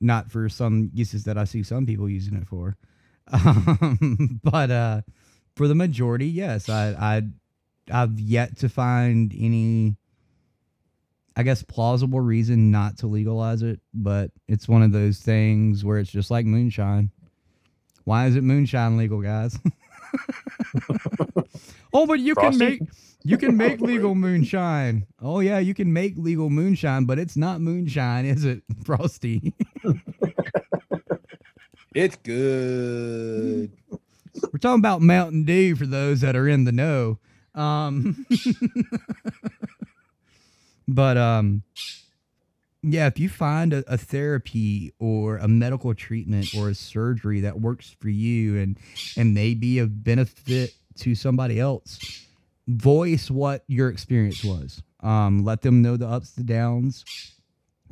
not 0.00 0.30
for 0.30 0.48
some 0.48 0.90
uses 0.94 1.24
that 1.24 1.36
I 1.36 1.44
see 1.44 1.62
some 1.62 1.86
people 1.86 2.08
using 2.08 2.36
it 2.36 2.46
for. 2.46 2.76
Um, 3.32 4.40
but 4.44 4.70
uh, 4.70 5.00
for 5.56 5.66
the 5.66 5.74
majority, 5.74 6.28
yes, 6.28 6.68
I, 6.68 6.90
I 6.92 7.22
I've 7.92 8.18
yet 8.18 8.58
to 8.58 8.68
find 8.68 9.32
any, 9.38 9.96
I 11.36 11.42
guess, 11.42 11.62
plausible 11.62 12.20
reason 12.20 12.70
not 12.70 12.98
to 12.98 13.06
legalize 13.06 13.62
it. 13.62 13.80
But 13.94 14.30
it's 14.48 14.68
one 14.68 14.82
of 14.82 14.92
those 14.92 15.18
things 15.18 15.84
where 15.84 15.98
it's 15.98 16.10
just 16.10 16.30
like 16.30 16.46
moonshine. 16.46 17.10
Why 18.04 18.26
is 18.26 18.36
it 18.36 18.44
moonshine 18.44 18.96
legal, 18.96 19.20
guys? 19.20 19.58
oh, 21.92 22.06
but 22.06 22.20
you 22.20 22.34
Frosty? 22.34 22.58
can 22.58 22.58
make 22.58 22.80
you 23.24 23.36
can 23.36 23.56
make 23.56 23.80
legal 23.82 24.14
moonshine. 24.14 25.06
Oh 25.20 25.40
yeah, 25.40 25.58
you 25.58 25.74
can 25.74 25.92
make 25.92 26.14
legal 26.16 26.48
moonshine, 26.48 27.04
but 27.04 27.18
it's 27.18 27.36
not 27.36 27.60
moonshine, 27.60 28.24
is 28.24 28.44
it, 28.44 28.62
Frosty? 28.84 29.52
It's 31.92 32.16
good. 32.16 33.72
We're 34.52 34.58
talking 34.60 34.80
about 34.80 35.00
Mountain 35.00 35.44
Dew 35.44 35.74
for 35.74 35.86
those 35.86 36.20
that 36.20 36.36
are 36.36 36.46
in 36.46 36.64
the 36.64 36.72
know. 36.72 37.18
Um, 37.56 38.26
but 40.88 41.16
um, 41.16 41.62
yeah, 42.82 43.06
if 43.06 43.18
you 43.18 43.28
find 43.28 43.72
a, 43.72 43.82
a 43.92 43.96
therapy 43.96 44.92
or 44.98 45.38
a 45.38 45.48
medical 45.48 45.94
treatment 45.94 46.54
or 46.56 46.68
a 46.68 46.74
surgery 46.74 47.40
that 47.40 47.60
works 47.60 47.96
for 47.98 48.08
you 48.08 48.58
and 48.58 48.78
and 49.16 49.34
may 49.34 49.54
be 49.54 49.78
of 49.78 50.04
benefit 50.04 50.74
to 50.98 51.14
somebody 51.14 51.58
else, 51.58 52.24
voice 52.68 53.30
what 53.30 53.64
your 53.66 53.88
experience 53.88 54.44
was. 54.44 54.82
Um, 55.00 55.44
let 55.44 55.62
them 55.62 55.82
know 55.82 55.96
the 55.96 56.06
ups, 56.06 56.32
the 56.32 56.42
downs, 56.42 57.04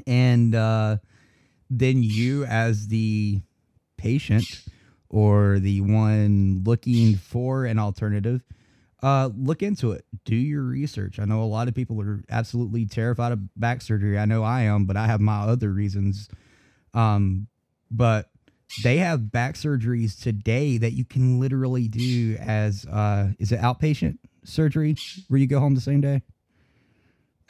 and 0.06 0.54
uh, 0.54 0.98
then 1.70 2.02
you 2.02 2.44
as 2.44 2.88
the 2.88 3.40
patient 3.96 4.64
or 5.08 5.58
the 5.58 5.80
one 5.80 6.62
looking 6.64 7.16
for 7.16 7.64
an 7.64 7.78
alternative 7.78 8.42
uh, 9.04 9.28
look 9.36 9.62
into 9.62 9.92
it. 9.92 10.06
Do 10.24 10.34
your 10.34 10.62
research. 10.62 11.18
I 11.18 11.26
know 11.26 11.42
a 11.42 11.44
lot 11.44 11.68
of 11.68 11.74
people 11.74 12.00
are 12.00 12.24
absolutely 12.30 12.86
terrified 12.86 13.32
of 13.32 13.60
back 13.60 13.82
surgery. 13.82 14.18
I 14.18 14.24
know 14.24 14.42
I 14.42 14.62
am, 14.62 14.86
but 14.86 14.96
I 14.96 15.06
have 15.06 15.20
my 15.20 15.42
other 15.42 15.70
reasons. 15.70 16.30
Um, 16.94 17.48
but 17.90 18.30
they 18.82 18.96
have 18.96 19.30
back 19.30 19.56
surgeries 19.56 20.18
today 20.18 20.78
that 20.78 20.92
you 20.92 21.04
can 21.04 21.38
literally 21.38 21.86
do 21.86 22.36
as 22.40 22.86
uh, 22.86 23.32
is 23.38 23.52
it 23.52 23.60
outpatient 23.60 24.16
surgery 24.42 24.96
where 25.28 25.38
you 25.38 25.46
go 25.46 25.60
home 25.60 25.74
the 25.74 25.82
same 25.82 26.00
day? 26.00 26.22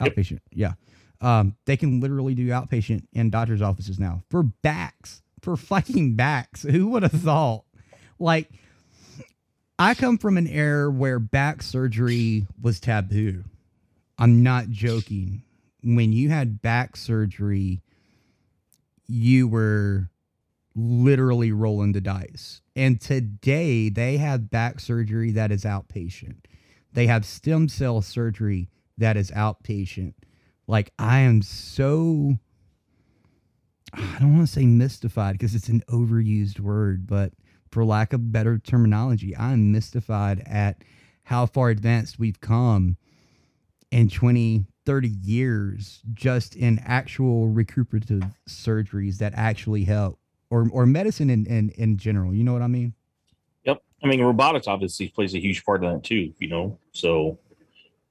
Outpatient, 0.00 0.40
yeah. 0.50 0.72
Um, 1.20 1.54
they 1.66 1.76
can 1.76 2.00
literally 2.00 2.34
do 2.34 2.48
outpatient 2.48 3.06
in 3.12 3.30
doctors' 3.30 3.62
offices 3.62 4.00
now 4.00 4.24
for 4.28 4.42
backs, 4.42 5.22
for 5.40 5.56
fucking 5.56 6.16
backs. 6.16 6.64
Who 6.64 6.88
would 6.88 7.04
have 7.04 7.12
thought? 7.12 7.62
Like, 8.18 8.50
I 9.78 9.94
come 9.94 10.18
from 10.18 10.36
an 10.36 10.46
era 10.46 10.90
where 10.90 11.18
back 11.18 11.62
surgery 11.62 12.46
was 12.60 12.78
taboo. 12.78 13.44
I'm 14.18 14.42
not 14.42 14.70
joking. 14.70 15.42
When 15.82 16.12
you 16.12 16.28
had 16.30 16.62
back 16.62 16.96
surgery, 16.96 17.82
you 19.06 19.48
were 19.48 20.10
literally 20.76 21.52
rolling 21.52 21.92
the 21.92 22.00
dice. 22.00 22.60
And 22.76 23.00
today 23.00 23.88
they 23.88 24.16
have 24.18 24.50
back 24.50 24.80
surgery 24.80 25.32
that 25.32 25.50
is 25.50 25.64
outpatient. 25.64 26.36
They 26.92 27.06
have 27.08 27.24
stem 27.24 27.68
cell 27.68 28.00
surgery 28.00 28.68
that 28.96 29.16
is 29.16 29.30
outpatient. 29.32 30.14
Like 30.66 30.92
I 30.98 31.20
am 31.20 31.42
so 31.42 32.38
I 33.92 34.18
don't 34.20 34.36
want 34.36 34.46
to 34.48 34.52
say 34.52 34.66
mystified 34.66 35.34
because 35.34 35.54
it's 35.54 35.68
an 35.68 35.82
overused 35.88 36.58
word, 36.60 37.06
but 37.06 37.32
for 37.74 37.84
lack 37.84 38.12
of 38.12 38.30
better 38.30 38.56
terminology, 38.56 39.36
I'm 39.36 39.72
mystified 39.72 40.44
at 40.46 40.84
how 41.24 41.44
far 41.44 41.70
advanced 41.70 42.20
we've 42.20 42.40
come 42.40 42.96
in 43.90 44.08
20, 44.08 44.64
30 44.86 45.08
years 45.08 46.00
just 46.12 46.54
in 46.54 46.78
actual 46.84 47.48
recuperative 47.48 48.22
surgeries 48.48 49.18
that 49.18 49.32
actually 49.34 49.82
help 49.84 50.20
or, 50.50 50.68
or 50.70 50.86
medicine 50.86 51.28
in, 51.30 51.46
in, 51.46 51.70
in 51.70 51.96
general. 51.96 52.32
You 52.32 52.44
know 52.44 52.52
what 52.52 52.62
I 52.62 52.68
mean? 52.68 52.94
Yep. 53.64 53.82
I 54.04 54.06
mean, 54.06 54.22
robotics 54.22 54.68
obviously 54.68 55.08
plays 55.08 55.34
a 55.34 55.40
huge 55.40 55.64
part 55.64 55.82
of 55.82 55.92
that 55.92 56.04
too, 56.04 56.32
you 56.38 56.46
know? 56.46 56.78
So 56.92 57.40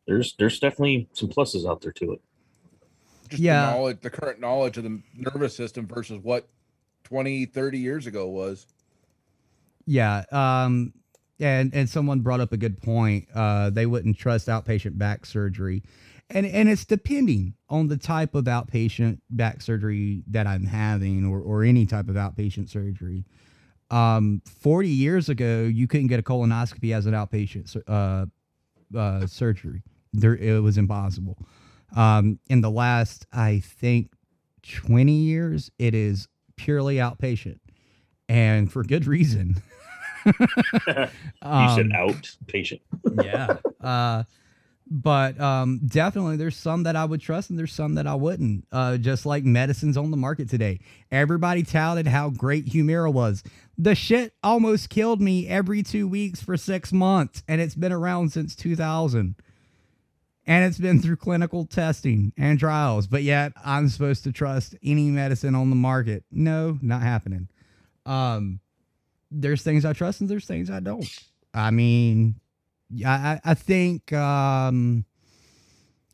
there's, 0.05 0.35
there's 0.37 0.59
definitely 0.59 1.07
some 1.13 1.29
pluses 1.29 1.65
out 1.69 1.79
there 1.79 1.93
to 1.93 2.11
it. 2.11 2.21
Just 3.29 3.41
Yeah. 3.41 3.67
the 3.67 3.71
knowledge, 3.77 3.97
the 4.01 4.09
current 4.09 4.41
knowledge 4.41 4.77
of 4.77 4.83
the 4.83 5.01
nervous 5.15 5.55
system 5.55 5.87
versus 5.87 6.19
what 6.21 6.49
20, 7.05 7.45
30 7.45 7.79
years 7.79 8.07
ago 8.07 8.27
was. 8.27 8.67
Yeah. 9.85 10.23
Um, 10.31 10.93
and 11.39 11.73
and 11.73 11.89
someone 11.89 12.21
brought 12.21 12.39
up 12.39 12.53
a 12.53 12.57
good 12.57 12.81
point. 12.81 13.27
Uh, 13.33 13.69
they 13.69 13.85
wouldn't 13.85 14.17
trust 14.17 14.47
outpatient 14.47 14.97
back 14.97 15.25
surgery, 15.25 15.83
and 16.29 16.45
and 16.45 16.69
it's 16.69 16.85
depending 16.85 17.55
on 17.69 17.87
the 17.87 17.97
type 17.97 18.35
of 18.35 18.45
outpatient 18.45 19.19
back 19.29 19.61
surgery 19.61 20.23
that 20.27 20.47
I'm 20.47 20.65
having, 20.65 21.25
or 21.25 21.39
or 21.39 21.63
any 21.63 21.85
type 21.85 22.07
of 22.07 22.15
outpatient 22.15 22.69
surgery. 22.69 23.25
Um, 23.91 24.41
40 24.45 24.89
years 24.89 25.29
ago, 25.29 25.63
you 25.63 25.87
couldn't 25.87 26.07
get 26.07 26.19
a 26.19 26.23
colonoscopy 26.23 26.95
as 26.95 27.05
an 27.05 27.13
outpatient 27.13 27.77
uh, 27.87 28.25
uh, 28.97 29.27
surgery. 29.27 29.83
There, 30.13 30.35
it 30.35 30.63
was 30.63 30.79
impossible. 30.79 31.37
Um, 31.95 32.39
in 32.49 32.61
the 32.61 32.71
last, 32.71 33.27
I 33.31 33.59
think, 33.59 34.13
20 34.63 35.11
years, 35.11 35.69
it 35.77 35.93
is 35.93 36.27
purely 36.55 36.95
outpatient, 36.95 37.59
and 38.29 38.71
for 38.71 38.83
good 38.83 39.05
reason. 39.05 39.61
you 40.25 40.33
said 40.33 41.09
Um, 41.41 41.91
outpatient. 41.91 42.79
yeah. 43.23 43.57
Uh, 43.81 44.23
but 44.89 45.39
um, 45.39 45.79
definitely, 45.85 46.35
there's 46.37 46.57
some 46.57 46.83
that 46.83 46.95
I 46.95 47.05
would 47.05 47.21
trust, 47.21 47.49
and 47.49 47.57
there's 47.57 47.73
some 47.73 47.95
that 47.95 48.05
I 48.05 48.15
wouldn't. 48.15 48.67
Uh, 48.71 48.97
just 48.97 49.25
like 49.25 49.43
medicines 49.43 49.97
on 49.97 50.11
the 50.11 50.17
market 50.17 50.49
today, 50.49 50.79
everybody 51.11 51.63
touted 51.63 52.05
how 52.07 52.29
great 52.29 52.67
Humira 52.67 53.11
was. 53.11 53.43
The 53.77 53.95
shit 53.95 54.33
almost 54.43 54.89
killed 54.89 55.19
me 55.21 55.47
every 55.47 55.83
two 55.83 56.07
weeks 56.07 56.43
for 56.43 56.57
six 56.57 56.91
months, 56.93 57.43
and 57.47 57.59
it's 57.59 57.75
been 57.75 57.91
around 57.93 58.31
since 58.33 58.55
2000. 58.55 59.35
And 60.45 60.65
it's 60.65 60.77
been 60.77 61.01
through 61.01 61.15
clinical 61.15 61.65
testing 61.65 62.33
and 62.37 62.59
trials, 62.59 63.07
but 63.07 63.23
yet 63.23 63.53
I'm 63.63 63.87
supposed 63.87 64.25
to 64.25 64.33
trust 64.33 64.75
any 64.83 65.09
medicine 65.09 65.55
on 65.55 65.69
the 65.69 65.75
market. 65.77 66.25
No, 66.29 66.77
not 66.81 67.01
happening. 67.01 67.47
Um, 68.05 68.59
there's 69.31 69.63
things 69.63 69.85
I 69.85 69.93
trust 69.93 70.21
and 70.21 70.29
there's 70.29 70.45
things 70.45 70.69
I 70.69 70.79
don't. 70.79 71.07
I 71.53 71.71
mean, 71.71 72.39
I, 73.05 73.39
I 73.43 73.53
think 73.53 74.13
um, 74.13 75.05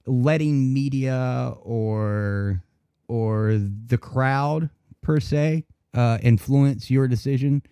letting 0.05 0.73
media 0.73 1.53
or 1.61 2.63
or 3.07 3.59
the 3.87 3.97
crowd 3.97 4.69
per 5.01 5.19
se 5.19 5.65
uh, 5.93 6.19
influence 6.21 6.91
your 6.91 7.07
decision 7.07 7.63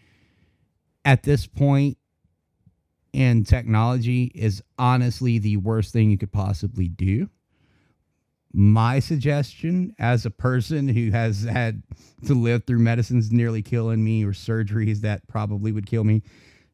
at 1.05 1.23
this 1.23 1.45
point 1.45 1.97
in 3.13 3.43
technology 3.43 4.31
is 4.35 4.61
honestly 4.77 5.39
the 5.39 5.57
worst 5.57 5.93
thing 5.93 6.09
you 6.09 6.17
could 6.17 6.31
possibly 6.31 6.87
do. 6.87 7.29
My 8.59 8.97
suggestion, 8.97 9.93
as 9.99 10.25
a 10.25 10.31
person 10.31 10.87
who 10.87 11.11
has 11.11 11.43
had 11.43 11.83
to 12.25 12.33
live 12.33 12.63
through 12.65 12.79
medicines 12.79 13.31
nearly 13.31 13.61
killing 13.61 14.03
me 14.03 14.25
or 14.25 14.31
surgeries 14.31 15.01
that 15.01 15.27
probably 15.27 15.71
would 15.71 15.85
kill 15.85 16.03
me, 16.03 16.23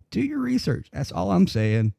do 0.10 0.22
your 0.22 0.40
research. 0.40 0.88
That's 0.94 1.12
all 1.12 1.30
I'm 1.34 1.46
saying. 1.46 1.94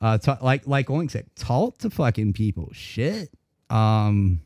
Uh, 0.00 0.18
ta- 0.18 0.38
like 0.40 0.68
like 0.68 0.86
Oink 0.86 1.10
said, 1.10 1.26
talk 1.34 1.78
to 1.78 1.90
fucking 1.90 2.34
people. 2.34 2.70
Shit. 2.72 3.30
Um. 3.68 4.42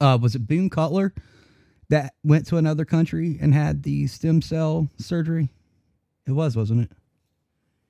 Uh, 0.00 0.16
was 0.18 0.34
it 0.34 0.46
Boone 0.46 0.70
Cutler 0.70 1.12
that 1.90 2.14
went 2.24 2.46
to 2.46 2.56
another 2.56 2.86
country 2.86 3.36
and 3.38 3.52
had 3.52 3.82
the 3.82 4.06
stem 4.06 4.40
cell 4.40 4.88
surgery? 4.96 5.50
It 6.26 6.32
was, 6.32 6.56
wasn't 6.56 6.84
it? 6.84 6.90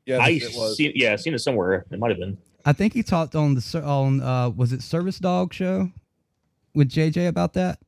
Yes, 0.07 0.20
I 0.20 0.31
it 0.31 0.57
was. 0.57 0.76
seen, 0.76 0.91
yeah, 0.97 1.12
I 1.12 1.16
seen 1.16 1.35
it 1.35 1.39
somewhere. 1.39 1.87
It 1.93 2.01
might 2.01 2.09
have 2.09 2.18
been. 2.18 2.37
I 2.68 2.74
think 2.74 2.92
he 2.92 3.02
talked 3.02 3.34
on 3.34 3.54
the 3.54 3.82
on 3.82 4.20
uh 4.20 4.50
was 4.50 4.74
it 4.74 4.82
Service 4.82 5.18
Dog 5.18 5.54
show 5.54 5.90
with 6.74 6.90
JJ 6.90 7.26
about 7.26 7.54
that. 7.54 7.78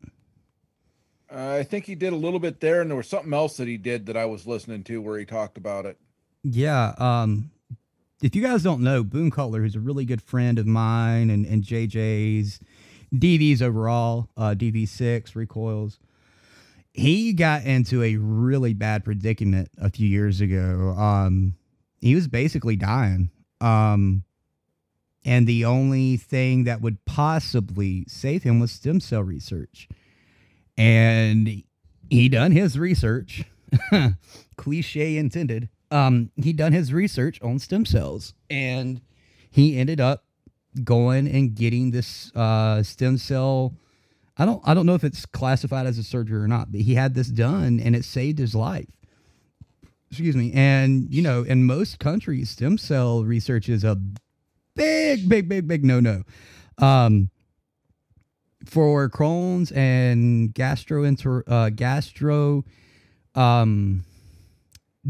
Uh, 1.30 1.56
I 1.58 1.64
think 1.64 1.84
he 1.84 1.94
did 1.94 2.14
a 2.14 2.16
little 2.16 2.38
bit 2.40 2.60
there, 2.60 2.80
and 2.80 2.88
there 2.90 2.96
was 2.96 3.06
something 3.06 3.34
else 3.34 3.58
that 3.58 3.68
he 3.68 3.76
did 3.76 4.06
that 4.06 4.16
I 4.16 4.24
was 4.24 4.46
listening 4.46 4.82
to 4.84 5.02
where 5.02 5.18
he 5.18 5.26
talked 5.26 5.58
about 5.58 5.84
it. 5.84 5.98
Yeah. 6.42 6.94
Um, 6.96 7.50
if 8.22 8.34
you 8.34 8.40
guys 8.40 8.62
don't 8.62 8.80
know, 8.80 9.04
Boone 9.04 9.30
Cutler, 9.30 9.60
who's 9.60 9.76
a 9.76 9.80
really 9.80 10.06
good 10.06 10.22
friend 10.22 10.58
of 10.58 10.66
mine 10.66 11.28
and, 11.28 11.44
and 11.44 11.62
JJ's, 11.62 12.58
DV's 13.14 13.60
overall, 13.60 14.30
uh, 14.34 14.54
DV6 14.56 15.36
recoils, 15.36 15.98
he 16.94 17.34
got 17.34 17.64
into 17.64 18.02
a 18.02 18.16
really 18.16 18.72
bad 18.72 19.04
predicament 19.04 19.68
a 19.76 19.90
few 19.90 20.08
years 20.08 20.40
ago. 20.40 20.94
Um, 20.96 21.54
he 22.00 22.14
was 22.14 22.28
basically 22.28 22.76
dying. 22.76 23.30
Um, 23.60 24.24
and 25.24 25.46
the 25.46 25.64
only 25.64 26.16
thing 26.16 26.64
that 26.64 26.80
would 26.80 27.04
possibly 27.04 28.04
save 28.08 28.42
him 28.42 28.60
was 28.60 28.72
stem 28.72 29.00
cell 29.00 29.22
research. 29.22 29.88
And 30.76 31.62
he 32.08 32.28
done 32.28 32.52
his 32.52 32.78
research, 32.78 33.44
cliche 34.56 35.16
intended. 35.16 35.68
Um, 35.90 36.30
he 36.36 36.52
done 36.52 36.72
his 36.72 36.92
research 36.92 37.40
on 37.42 37.58
stem 37.58 37.84
cells, 37.84 38.34
and 38.48 39.00
he 39.50 39.76
ended 39.78 40.00
up 40.00 40.24
going 40.84 41.26
and 41.28 41.54
getting 41.54 41.90
this 41.90 42.34
uh, 42.34 42.82
stem 42.82 43.18
cell. 43.18 43.74
I 44.38 44.46
don't 44.46 44.62
I 44.64 44.72
don't 44.72 44.86
know 44.86 44.94
if 44.94 45.04
it's 45.04 45.26
classified 45.26 45.86
as 45.86 45.98
a 45.98 46.04
surgery 46.04 46.40
or 46.40 46.48
not, 46.48 46.72
but 46.72 46.80
he 46.82 46.94
had 46.94 47.14
this 47.14 47.28
done, 47.28 47.80
and 47.80 47.94
it 47.94 48.04
saved 48.04 48.38
his 48.38 48.54
life. 48.54 48.88
Excuse 50.10 50.36
me. 50.36 50.52
And 50.52 51.12
you 51.12 51.22
know, 51.22 51.42
in 51.42 51.64
most 51.64 51.98
countries, 51.98 52.50
stem 52.50 52.78
cell 52.78 53.24
research 53.24 53.68
is 53.68 53.84
a 53.84 54.00
big, 54.74 55.28
big, 55.28 55.48
big, 55.48 55.66
big 55.66 55.84
no 55.84 56.00
no. 56.00 56.22
Um, 56.78 57.30
for 58.64 59.08
Crohn's 59.08 59.72
and 59.72 60.54
gastroenter 60.54 61.42
uh, 61.46 61.70
gastro 61.70 62.64
um, 63.34 64.04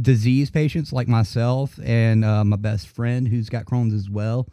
disease 0.01 0.51
patients 0.51 0.93
like 0.93 1.09
myself 1.09 1.79
and 1.83 2.25
uh, 2.25 2.45
my 2.45 2.57
best 2.57 2.89
friend 2.89 3.29
who's 3.29 3.49
got 3.49 3.65
Crohn's 3.65 3.95
as 3.95 4.09
well. 4.09 4.49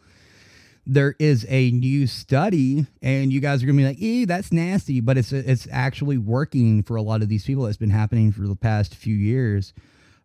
There 0.90 1.14
is 1.18 1.44
a 1.50 1.70
new 1.70 2.06
study, 2.06 2.86
and 3.02 3.30
you 3.30 3.40
guys 3.40 3.62
are 3.62 3.66
gonna 3.66 3.76
be 3.76 3.84
like, 3.84 4.00
"Ew, 4.00 4.24
that's 4.24 4.50
nasty," 4.50 5.00
but 5.00 5.18
it's 5.18 5.32
it's 5.32 5.68
actually 5.70 6.16
working 6.16 6.82
for 6.82 6.96
a 6.96 7.02
lot 7.02 7.20
of 7.20 7.28
these 7.28 7.44
people. 7.44 7.66
It's 7.66 7.76
been 7.76 7.90
happening 7.90 8.32
for 8.32 8.46
the 8.46 8.56
past 8.56 8.94
few 8.94 9.14
years. 9.14 9.74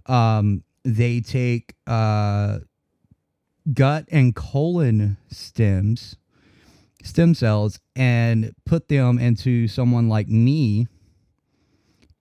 Um, 0.06 0.64
they 0.86 1.20
take 1.20 1.76
uh, 1.86 2.60
gut 3.72 4.06
and 4.12 4.36
colon 4.36 5.18
stems 5.30 6.18
stem 7.04 7.34
cells 7.34 7.80
and 7.96 8.54
put 8.66 8.88
them 8.88 9.20
into 9.20 9.68
someone 9.68 10.08
like 10.08 10.28
me 10.28 10.88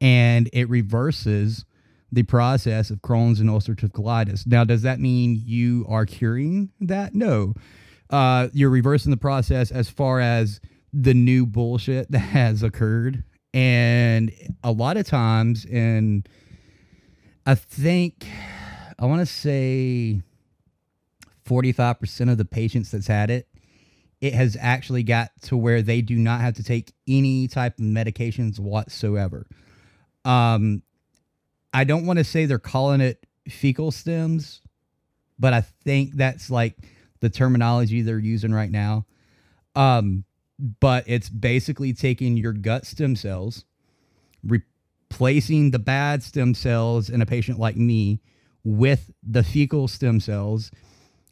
and 0.00 0.50
it 0.52 0.68
reverses 0.68 1.64
the 2.10 2.24
process 2.24 2.90
of 2.90 3.00
Crohn's 3.00 3.40
and 3.40 3.48
ulcerative 3.48 3.92
colitis. 3.92 4.46
Now, 4.46 4.64
does 4.64 4.82
that 4.82 5.00
mean 5.00 5.40
you 5.44 5.86
are 5.88 6.04
curing 6.04 6.70
that? 6.80 7.14
No. 7.14 7.54
Uh, 8.10 8.48
you're 8.52 8.68
reversing 8.68 9.10
the 9.10 9.16
process 9.16 9.70
as 9.70 9.88
far 9.88 10.20
as 10.20 10.60
the 10.92 11.14
new 11.14 11.46
bullshit 11.46 12.10
that 12.10 12.18
has 12.18 12.62
occurred. 12.62 13.24
And 13.54 14.32
a 14.62 14.72
lot 14.72 14.96
of 14.96 15.06
times, 15.06 15.64
and 15.66 16.28
I 17.46 17.54
think, 17.54 18.26
I 18.98 19.06
want 19.06 19.20
to 19.20 19.26
say 19.26 20.22
45% 21.44 22.30
of 22.30 22.38
the 22.38 22.44
patients 22.44 22.90
that's 22.90 23.06
had 23.06 23.30
it, 23.30 23.48
it 24.20 24.34
has 24.34 24.56
actually 24.60 25.02
got 25.02 25.30
to 25.42 25.56
where 25.56 25.82
they 25.82 26.00
do 26.00 26.16
not 26.16 26.40
have 26.40 26.54
to 26.54 26.62
take 26.62 26.92
any 27.08 27.48
type 27.48 27.78
of 27.78 27.84
medications 27.84 28.58
whatsoever. 28.58 29.46
Um, 30.24 30.82
I 31.74 31.84
don't 31.84 32.06
want 32.06 32.18
to 32.18 32.24
say 32.24 32.46
they're 32.46 32.58
calling 32.58 33.00
it 33.00 33.26
fecal 33.48 33.90
stems, 33.90 34.60
but 35.38 35.52
I 35.52 35.62
think 35.62 36.14
that's 36.14 36.50
like 36.50 36.76
the 37.20 37.30
terminology 37.30 38.02
they're 38.02 38.18
using 38.18 38.52
right 38.52 38.70
now. 38.70 39.06
Um, 39.74 40.24
but 40.80 41.04
it's 41.08 41.28
basically 41.28 41.92
taking 41.92 42.36
your 42.36 42.52
gut 42.52 42.86
stem 42.86 43.16
cells, 43.16 43.64
replacing 44.44 45.72
the 45.72 45.78
bad 45.78 46.22
stem 46.22 46.54
cells 46.54 47.10
in 47.10 47.22
a 47.22 47.26
patient 47.26 47.58
like 47.58 47.76
me 47.76 48.20
with 48.62 49.10
the 49.22 49.42
fecal 49.42 49.88
stem 49.88 50.20
cells, 50.20 50.70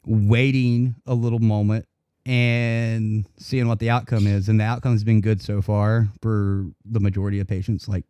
waiting 0.05 0.95
a 1.05 1.13
little 1.13 1.39
moment 1.39 1.85
and 2.25 3.25
seeing 3.37 3.67
what 3.67 3.79
the 3.79 3.89
outcome 3.89 4.27
is. 4.27 4.49
And 4.49 4.59
the 4.59 4.63
outcome's 4.63 5.03
been 5.03 5.21
good 5.21 5.41
so 5.41 5.61
far 5.61 6.09
for 6.21 6.67
the 6.85 6.99
majority 6.99 7.39
of 7.39 7.47
patients. 7.47 7.87
Like 7.87 8.05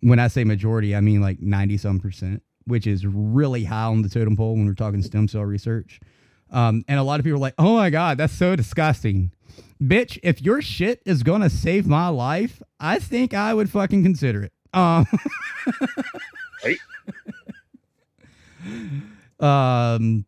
when 0.00 0.18
I 0.18 0.28
say 0.28 0.44
majority, 0.44 0.94
I 0.94 1.00
mean 1.00 1.20
like 1.20 1.40
90 1.40 1.78
some 1.78 2.00
percent, 2.00 2.42
which 2.64 2.86
is 2.86 3.06
really 3.06 3.64
high 3.64 3.84
on 3.84 4.02
the 4.02 4.08
totem 4.08 4.36
pole 4.36 4.54
when 4.54 4.66
we're 4.66 4.74
talking 4.74 5.02
stem 5.02 5.28
cell 5.28 5.44
research. 5.44 6.00
Um, 6.50 6.84
and 6.88 6.98
a 6.98 7.02
lot 7.02 7.20
of 7.20 7.24
people 7.24 7.38
are 7.38 7.40
like, 7.40 7.54
oh 7.58 7.76
my 7.76 7.90
God, 7.90 8.18
that's 8.18 8.32
so 8.32 8.56
disgusting. 8.56 9.30
Bitch, 9.80 10.18
if 10.22 10.42
your 10.42 10.60
shit 10.60 11.00
is 11.06 11.22
going 11.22 11.42
to 11.42 11.50
save 11.50 11.86
my 11.86 12.08
life, 12.08 12.60
I 12.78 12.98
think 12.98 13.34
I 13.34 13.54
would 13.54 13.70
fucking 13.70 14.02
consider 14.02 14.42
it. 14.44 14.52
Um, 14.74 15.06
um, 19.40 20.26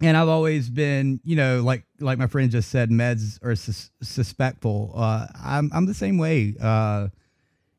and 0.00 0.16
I've 0.16 0.28
always 0.28 0.68
been, 0.68 1.20
you 1.24 1.36
know, 1.36 1.62
like 1.62 1.84
like 2.00 2.18
my 2.18 2.26
friend 2.26 2.50
just 2.50 2.70
said, 2.70 2.90
meds 2.90 3.42
are 3.44 3.54
sus- 3.54 3.90
suspectful. 4.02 4.92
Uh, 4.94 5.26
I'm 5.42 5.70
I'm 5.74 5.86
the 5.86 5.94
same 5.94 6.18
way. 6.18 6.54
Uh, 6.60 7.08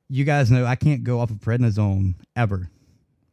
you 0.09 0.23
guys 0.25 0.51
know 0.51 0.65
I 0.65 0.75
can't 0.75 1.03
go 1.03 1.19
off 1.19 1.31
of 1.31 1.37
prednisone 1.37 2.15
ever. 2.35 2.69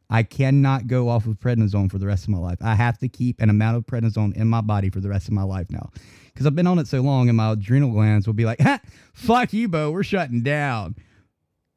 I 0.09 0.23
cannot 0.23 0.87
go 0.87 1.07
off 1.07 1.27
of 1.27 1.39
prednisone 1.39 1.91
for 1.91 1.99
the 1.99 2.07
rest 2.07 2.23
of 2.23 2.29
my 2.29 2.39
life. 2.39 2.57
I 2.61 2.73
have 2.73 2.97
to 2.99 3.07
keep 3.07 3.39
an 3.41 3.49
amount 3.49 3.77
of 3.77 3.85
prednisone 3.85 4.35
in 4.35 4.47
my 4.47 4.61
body 4.61 4.89
for 4.89 4.99
the 4.99 5.09
rest 5.09 5.27
of 5.27 5.33
my 5.33 5.43
life 5.43 5.69
now. 5.69 5.91
Because 6.33 6.47
I've 6.47 6.55
been 6.55 6.65
on 6.65 6.79
it 6.79 6.87
so 6.87 7.01
long 7.01 7.27
and 7.29 7.37
my 7.37 7.51
adrenal 7.51 7.91
glands 7.91 8.25
will 8.25 8.33
be 8.33 8.45
like, 8.45 8.59
ha, 8.59 8.79
fuck 9.13 9.53
you, 9.53 9.67
Bo, 9.67 9.91
we're 9.91 10.03
shutting 10.03 10.41
down. 10.41 10.95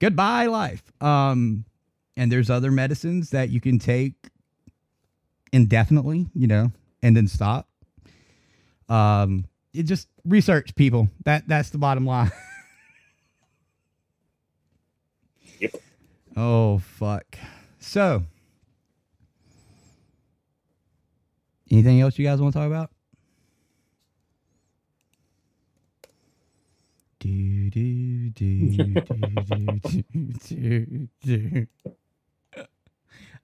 Goodbye, 0.00 0.46
life. 0.46 0.82
Um, 1.02 1.66
and 2.16 2.32
there's 2.32 2.48
other 2.48 2.70
medicines 2.70 3.30
that 3.30 3.50
you 3.50 3.60
can 3.60 3.78
take 3.78 4.14
indefinitely, 5.52 6.26
you 6.34 6.46
know, 6.46 6.72
and 7.02 7.16
then 7.16 7.26
stop. 7.26 7.68
Um, 8.88 9.46
it 9.74 9.84
just 9.84 10.08
research 10.24 10.74
people. 10.74 11.08
That 11.24 11.48
that's 11.48 11.70
the 11.70 11.78
bottom 11.78 12.06
line. 12.06 12.30
Yep. 15.58 15.74
Oh 16.36 16.78
fuck. 16.78 17.38
So, 17.78 18.24
anything 21.70 22.00
else 22.00 22.18
you 22.18 22.24
guys 22.26 22.40
want 22.40 22.52
to 22.54 22.58
talk 22.58 22.66
about? 22.66 22.90
Do 27.20 27.70
do 27.70 28.30
do 28.30 28.70
do 28.70 28.94
do 29.78 30.04
do 30.48 31.08
do. 31.22 31.66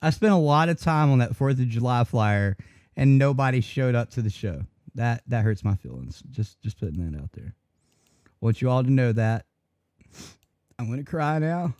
I 0.01 0.09
spent 0.09 0.33
a 0.33 0.37
lot 0.37 0.67
of 0.67 0.81
time 0.81 1.11
on 1.11 1.19
that 1.19 1.37
Fourth 1.37 1.59
of 1.59 1.69
July 1.69 2.03
flyer, 2.03 2.57
and 2.99 3.17
nobody 3.17 3.61
showed 3.61 3.95
up 3.95 4.09
to 4.11 4.21
the 4.21 4.29
show. 4.29 4.61
That 4.93 5.23
that 5.27 5.45
hurts 5.45 5.63
my 5.63 5.75
feelings. 5.75 6.21
Just 6.31 6.61
just 6.61 6.77
putting 6.77 6.99
that 7.09 7.17
out 7.17 7.31
there. 7.31 7.55
Want 8.41 8.61
you 8.61 8.69
all 8.69 8.83
to 8.83 8.91
know 8.91 9.13
that. 9.13 9.45
I'm 10.77 10.89
gonna 10.89 11.05
cry 11.05 11.39
now. 11.39 11.73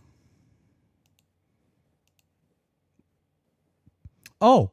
Oh, 4.39 4.71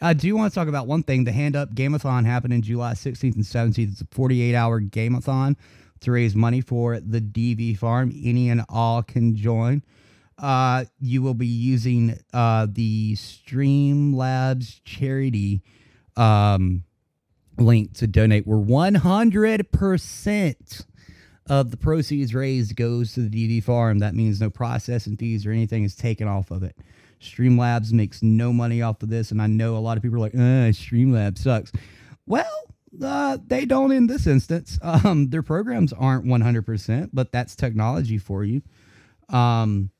I 0.00 0.12
do 0.12 0.36
want 0.36 0.52
to 0.52 0.54
talk 0.54 0.68
about 0.68 0.86
one 0.86 1.02
thing. 1.02 1.24
The 1.24 1.32
Hand 1.32 1.56
Up 1.56 1.74
Gameathon 1.74 2.24
happened 2.24 2.54
in 2.54 2.62
July 2.62 2.92
16th 2.92 3.34
and 3.34 3.44
17th. 3.44 3.92
It's 3.92 4.00
a 4.00 4.06
48 4.12 4.54
hour 4.54 4.80
gameathon 4.80 5.56
to 6.00 6.12
raise 6.12 6.36
money 6.36 6.60
for 6.60 7.00
the 7.00 7.20
DV 7.20 7.76
farm. 7.78 8.12
Any 8.22 8.48
and 8.48 8.64
all 8.68 9.02
can 9.02 9.34
join. 9.34 9.82
Uh, 10.38 10.84
you 10.98 11.22
will 11.22 11.34
be 11.34 11.46
using 11.46 12.18
uh, 12.32 12.66
the 12.70 13.14
Streamlabs 13.14 14.80
charity 14.84 15.62
um, 16.16 16.84
link 17.58 17.94
to 17.94 18.06
donate. 18.06 18.46
We're 18.46 18.56
100% 18.56 20.86
of 21.46 21.70
the 21.70 21.76
proceeds 21.76 22.34
raised 22.34 22.74
goes 22.74 23.12
to 23.14 23.28
the 23.28 23.60
DV 23.60 23.64
farm. 23.64 23.98
That 23.98 24.14
means 24.14 24.40
no 24.40 24.50
processing 24.50 25.16
fees 25.16 25.46
or 25.46 25.52
anything 25.52 25.84
is 25.84 25.94
taken 25.94 26.26
off 26.26 26.50
of 26.50 26.62
it. 26.62 26.76
Streamlabs 27.20 27.92
makes 27.92 28.22
no 28.22 28.52
money 28.52 28.82
off 28.82 29.02
of 29.02 29.08
this, 29.08 29.30
and 29.30 29.40
I 29.40 29.46
know 29.46 29.76
a 29.76 29.78
lot 29.78 29.96
of 29.96 30.02
people 30.02 30.16
are 30.16 30.20
like, 30.20 30.34
uh, 30.34 30.72
Streamlabs 30.72 31.38
sucks. 31.38 31.72
Well, 32.26 32.64
uh, 33.02 33.38
they 33.46 33.64
don't 33.64 33.92
in 33.92 34.06
this 34.06 34.26
instance. 34.26 34.78
Um, 35.04 35.30
their 35.30 35.42
programs 35.42 35.92
aren't 35.92 36.24
100%, 36.24 37.10
but 37.12 37.32
that's 37.32 37.56
technology 37.56 38.18
for 38.18 38.44
you. 38.44 38.62
Um, 39.28 39.90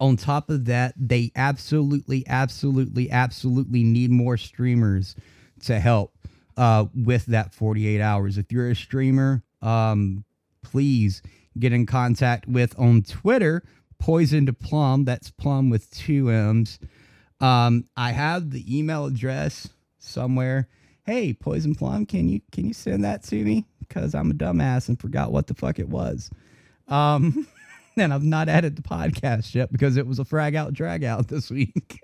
on 0.00 0.16
top 0.16 0.50
of 0.50 0.64
that, 0.64 0.94
they 0.96 1.30
absolutely, 1.36 2.26
absolutely, 2.26 3.10
absolutely 3.10 3.82
need 3.84 4.10
more 4.10 4.36
streamers 4.36 5.14
to 5.64 5.78
help 5.78 6.16
uh, 6.56 6.86
with 6.94 7.26
that 7.26 7.54
48 7.54 8.00
hours. 8.00 8.38
If 8.38 8.50
you're 8.50 8.70
a 8.70 8.74
streamer, 8.74 9.42
um, 9.60 10.24
please 10.62 11.22
get 11.58 11.72
in 11.72 11.84
contact 11.86 12.48
with 12.48 12.78
on 12.78 13.02
Twitter 13.02 13.62
Poisoned 13.98 14.58
Plumm. 14.58 15.04
That's 15.04 15.30
Plum 15.30 15.68
with 15.68 15.90
two 15.90 16.30
M's. 16.30 16.78
Um, 17.40 17.84
I 17.96 18.12
have 18.12 18.50
the 18.50 18.78
email 18.78 19.06
address 19.06 19.68
somewhere. 19.98 20.68
Hey, 21.04 21.34
Poisoned 21.34 21.78
Plumm, 21.78 22.06
can 22.06 22.28
you 22.28 22.40
can 22.52 22.66
you 22.66 22.74
send 22.74 23.04
that 23.04 23.22
to 23.24 23.36
me? 23.36 23.66
Because 23.80 24.14
I'm 24.14 24.30
a 24.30 24.34
dumbass 24.34 24.88
and 24.88 24.98
forgot 24.98 25.32
what 25.32 25.46
the 25.46 25.54
fuck 25.54 25.78
it 25.78 25.88
was. 25.88 26.30
Um, 26.88 27.46
and 27.96 28.12
I've 28.12 28.24
not 28.24 28.48
added 28.48 28.76
the 28.76 28.82
podcast 28.82 29.54
yet 29.54 29.72
because 29.72 29.96
it 29.96 30.06
was 30.06 30.18
a 30.18 30.24
frag 30.24 30.54
out 30.54 30.72
drag 30.72 31.04
out 31.04 31.28
this 31.28 31.50
week. 31.50 32.02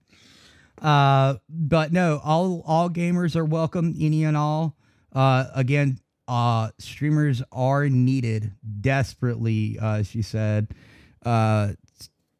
uh, 0.82 1.34
but 1.48 1.92
no, 1.92 2.20
all 2.24 2.62
all 2.66 2.90
gamers 2.90 3.36
are 3.36 3.44
welcome, 3.44 3.94
any 3.98 4.24
and 4.24 4.36
all. 4.36 4.76
Uh, 5.12 5.46
again, 5.54 5.98
uh, 6.26 6.70
streamers 6.78 7.42
are 7.52 7.88
needed 7.88 8.52
desperately. 8.80 9.78
Uh, 9.80 10.02
she 10.02 10.22
said, 10.22 10.74
uh, 11.24 11.72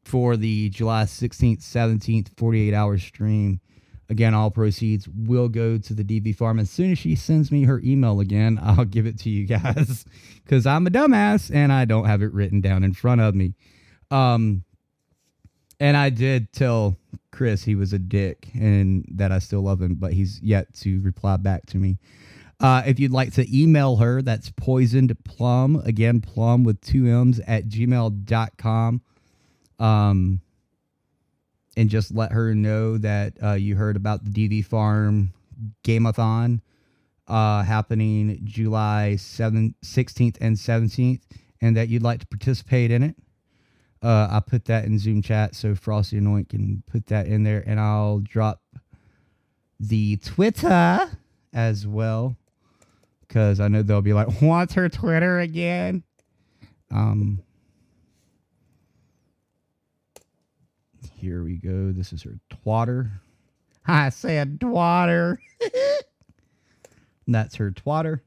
for 0.05 0.37
the 0.37 0.69
July 0.71 1.05
16th, 1.05 1.61
17th, 1.61 2.29
48 2.37 2.75
hour 2.75 2.99
stream. 2.99 3.61
Again, 4.11 4.35
all 4.35 4.51
proceeds 4.51 5.09
will 5.09 5.49
go 5.49 5.79
to 5.79 5.95
the 5.95 6.05
DV 6.05 6.37
farm. 6.37 6.59
As 6.59 6.71
soon 6.71 6.93
as 6.93 6.99
she 6.99 7.15
sends 7.15 7.51
me 7.51 7.65
her 7.65 7.81
email 7.81 8.21
again, 8.21 8.61
I'll 8.63 8.85
give 8.85 9.07
it 9.07 9.19
to 9.21 9.31
you 9.31 9.47
guys 9.47 10.05
because 10.45 10.67
I'm 10.67 10.87
a 10.87 10.91
dumbass 10.91 11.55
and 11.55 11.73
I 11.73 11.85
don't 11.85 12.05
have 12.05 12.23
it 12.23 12.33
written 12.33 12.61
down 12.61 12.85
in 12.85 12.93
front 12.93 13.21
of 13.21 13.35
me. 13.35 13.55
Um, 14.11 14.65
and 15.81 15.97
I 15.97 16.11
did 16.11 16.53
tell 16.53 16.97
Chris 17.33 17.65
he 17.65 17.75
was 17.75 17.93
a 17.93 17.99
dick 17.99 18.49
and 18.55 19.05
that 19.15 19.33
I 19.33 19.39
still 19.39 19.63
love 19.63 19.83
him, 19.83 19.95
but 19.95 20.13
he's 20.13 20.41
yet 20.41 20.73
to 20.81 21.01
reply 21.01 21.37
back 21.37 21.67
to 21.67 21.79
me. 21.79 21.99
Uh, 22.61 22.83
if 22.87 23.01
you'd 23.01 23.11
like 23.11 23.33
to 23.35 23.47
email 23.57 23.97
her, 23.97 24.23
that's 24.23 24.51
Poisoned 24.51 25.17
Plumm. 25.25 25.77
Again, 25.85 26.21
plum 26.21 26.63
with 26.63 26.81
two 26.81 27.09
M's 27.09 27.41
at 27.47 27.69
gmail.com. 27.69 29.03
Um, 29.79 30.41
and 31.77 31.89
just 31.89 32.15
let 32.15 32.33
her 32.33 32.55
know 32.55 32.99
that 32.99 33.35
uh, 33.43 33.53
you 33.53 33.77
heard 33.77 33.97
about 33.97 34.25
the 34.25 34.31
DV 34.31 34.65
Farm 34.65 35.33
Gameathon 35.83 36.61
uh, 37.27 37.63
happening 37.63 38.41
July 38.45 39.15
7th, 39.17 39.75
16th, 39.85 40.37
and 40.41 40.57
17th, 40.57 41.23
and 41.61 41.77
that 41.77 41.89
you'd 41.89 42.03
like 42.03 42.21
to 42.21 42.27
participate 42.27 42.91
in 42.91 43.03
it. 43.03 43.17
Uh, 44.03 44.29
I 44.31 44.41
put 44.41 44.67
that 44.67 44.85
in 44.85 44.99
Zoom 44.99 45.23
chat 45.23 45.55
so 45.55 45.75
Frosty 45.75 46.19
and 46.19 46.27
Oink 46.27 46.51
can 46.51 46.83
put 46.87 47.07
that 47.07 47.27
in 47.27 47.43
there, 47.43 47.65
and 47.67 47.81
I'll 47.81 48.19
drop 48.19 48.61
the 49.81 50.17
Twitter 50.19 51.01
as 51.53 51.87
well 51.87 52.37
because 53.27 53.61
I 53.61 53.69
know 53.69 53.83
they'll 53.83 54.03
be 54.03 54.13
like, 54.13 54.43
"What's 54.43 54.75
her 54.75 54.91
Twitter 54.91 55.41
again?" 55.41 56.03
Um, 56.91 57.43
Here 61.25 61.43
we 61.43 61.57
go. 61.57 61.91
This 61.91 62.13
is 62.13 62.23
her 62.25 62.39
twatter. 62.51 63.11
I 63.87 64.11
said 64.11 64.61
twatter. 64.61 65.39
That's 67.27 67.55
her 67.55 67.71
twatter. 67.71 68.21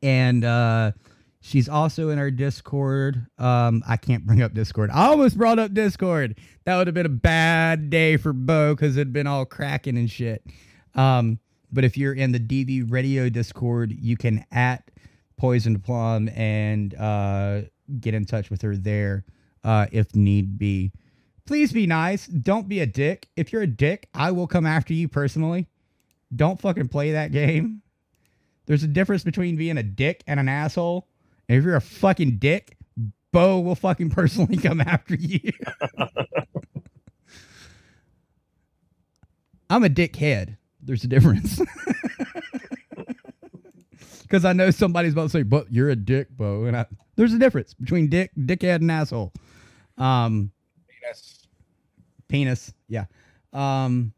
And 0.00 0.44
uh 0.44 0.92
she's 1.40 1.68
also 1.68 2.10
in 2.10 2.20
our 2.20 2.30
Discord. 2.30 3.26
Um 3.38 3.82
I 3.88 3.96
can't 3.96 4.24
bring 4.24 4.40
up 4.40 4.54
Discord. 4.54 4.90
I 4.92 5.08
almost 5.08 5.36
brought 5.36 5.58
up 5.58 5.74
Discord. 5.74 6.38
That 6.64 6.76
would 6.76 6.86
have 6.86 6.94
been 6.94 7.06
a 7.06 7.08
bad 7.08 7.90
day 7.90 8.16
for 8.16 8.32
Bo 8.32 8.76
because 8.76 8.96
it'd 8.96 9.12
been 9.12 9.26
all 9.26 9.44
cracking 9.44 9.98
and 9.98 10.08
shit. 10.08 10.46
Um, 10.94 11.40
but 11.72 11.82
if 11.82 11.96
you're 11.96 12.14
in 12.14 12.30
the 12.30 12.38
DV 12.38 12.88
Radio 12.92 13.28
Discord, 13.28 13.90
you 13.90 14.16
can 14.16 14.44
at 14.52 14.88
Poisoned 15.36 15.82
Plumm 15.82 16.28
and 16.36 16.94
uh 16.94 17.62
get 17.98 18.14
in 18.14 18.26
touch 18.26 18.48
with 18.48 18.62
her 18.62 18.76
there 18.76 19.24
uh 19.64 19.86
if 19.90 20.14
need 20.14 20.56
be. 20.56 20.92
Please 21.50 21.72
be 21.72 21.84
nice. 21.84 22.28
Don't 22.28 22.68
be 22.68 22.78
a 22.78 22.86
dick. 22.86 23.26
If 23.34 23.52
you're 23.52 23.62
a 23.62 23.66
dick, 23.66 24.08
I 24.14 24.30
will 24.30 24.46
come 24.46 24.66
after 24.66 24.94
you 24.94 25.08
personally. 25.08 25.66
Don't 26.36 26.60
fucking 26.60 26.86
play 26.86 27.10
that 27.10 27.32
game. 27.32 27.82
There's 28.66 28.84
a 28.84 28.86
difference 28.86 29.24
between 29.24 29.56
being 29.56 29.76
a 29.76 29.82
dick 29.82 30.22
and 30.28 30.38
an 30.38 30.48
asshole. 30.48 31.08
And 31.48 31.58
if 31.58 31.64
you're 31.64 31.74
a 31.74 31.80
fucking 31.80 32.38
dick, 32.38 32.76
Bo 33.32 33.58
will 33.58 33.74
fucking 33.74 34.10
personally 34.10 34.56
come 34.62 34.80
after 34.80 35.16
you. 35.16 35.50
I'm 39.68 39.82
a 39.82 39.88
dickhead. 39.88 40.56
There's 40.80 41.02
a 41.02 41.08
difference. 41.08 41.60
Because 44.22 44.44
I 44.44 44.52
know 44.52 44.70
somebody's 44.70 45.14
about 45.14 45.24
to 45.24 45.28
say, 45.30 45.42
but 45.42 45.72
you're 45.72 45.90
a 45.90 45.96
dick, 45.96 46.28
Bo. 46.30 46.66
And 46.66 46.76
I, 46.76 46.86
there's 47.16 47.32
a 47.32 47.38
difference 47.40 47.74
between 47.74 48.08
dick, 48.08 48.30
dickhead, 48.38 48.76
and 48.76 48.92
asshole. 48.92 49.32
Um. 49.98 50.52
Penis. 52.30 52.72
Yeah. 52.88 53.04
Um 53.52 54.12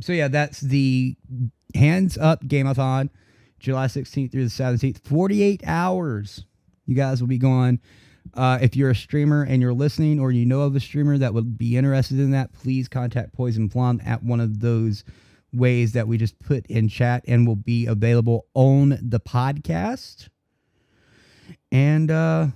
so 0.00 0.12
yeah, 0.12 0.28
that's 0.28 0.60
the 0.60 1.16
hands 1.74 2.18
up 2.18 2.44
gameathon, 2.44 3.10
July 3.60 3.86
16th 3.86 4.32
through 4.32 4.44
the 4.44 4.50
17th. 4.50 4.98
48 5.04 5.62
hours. 5.66 6.44
You 6.86 6.96
guys 6.96 7.20
will 7.20 7.28
be 7.28 7.38
gone. 7.38 7.78
Uh, 8.34 8.58
if 8.60 8.76
you're 8.76 8.90
a 8.90 8.94
streamer 8.94 9.42
and 9.42 9.60
you're 9.60 9.74
listening 9.74 10.18
or 10.20 10.30
you 10.32 10.46
know 10.46 10.62
of 10.62 10.74
a 10.76 10.80
streamer 10.80 11.18
that 11.18 11.34
would 11.34 11.58
be 11.58 11.76
interested 11.76 12.18
in 12.18 12.30
that, 12.30 12.52
please 12.52 12.88
contact 12.88 13.32
Poisoned 13.32 13.70
Plumm 13.70 14.00
at 14.04 14.22
one 14.22 14.40
of 14.40 14.60
those 14.60 15.04
ways 15.52 15.92
that 15.92 16.08
we 16.08 16.16
just 16.16 16.38
put 16.40 16.66
in 16.66 16.88
chat 16.88 17.22
and 17.28 17.46
will 17.46 17.56
be 17.56 17.86
available 17.86 18.46
on 18.54 18.98
the 19.02 19.20
podcast. 19.20 20.28
And 21.70 22.10
uh 22.10 22.48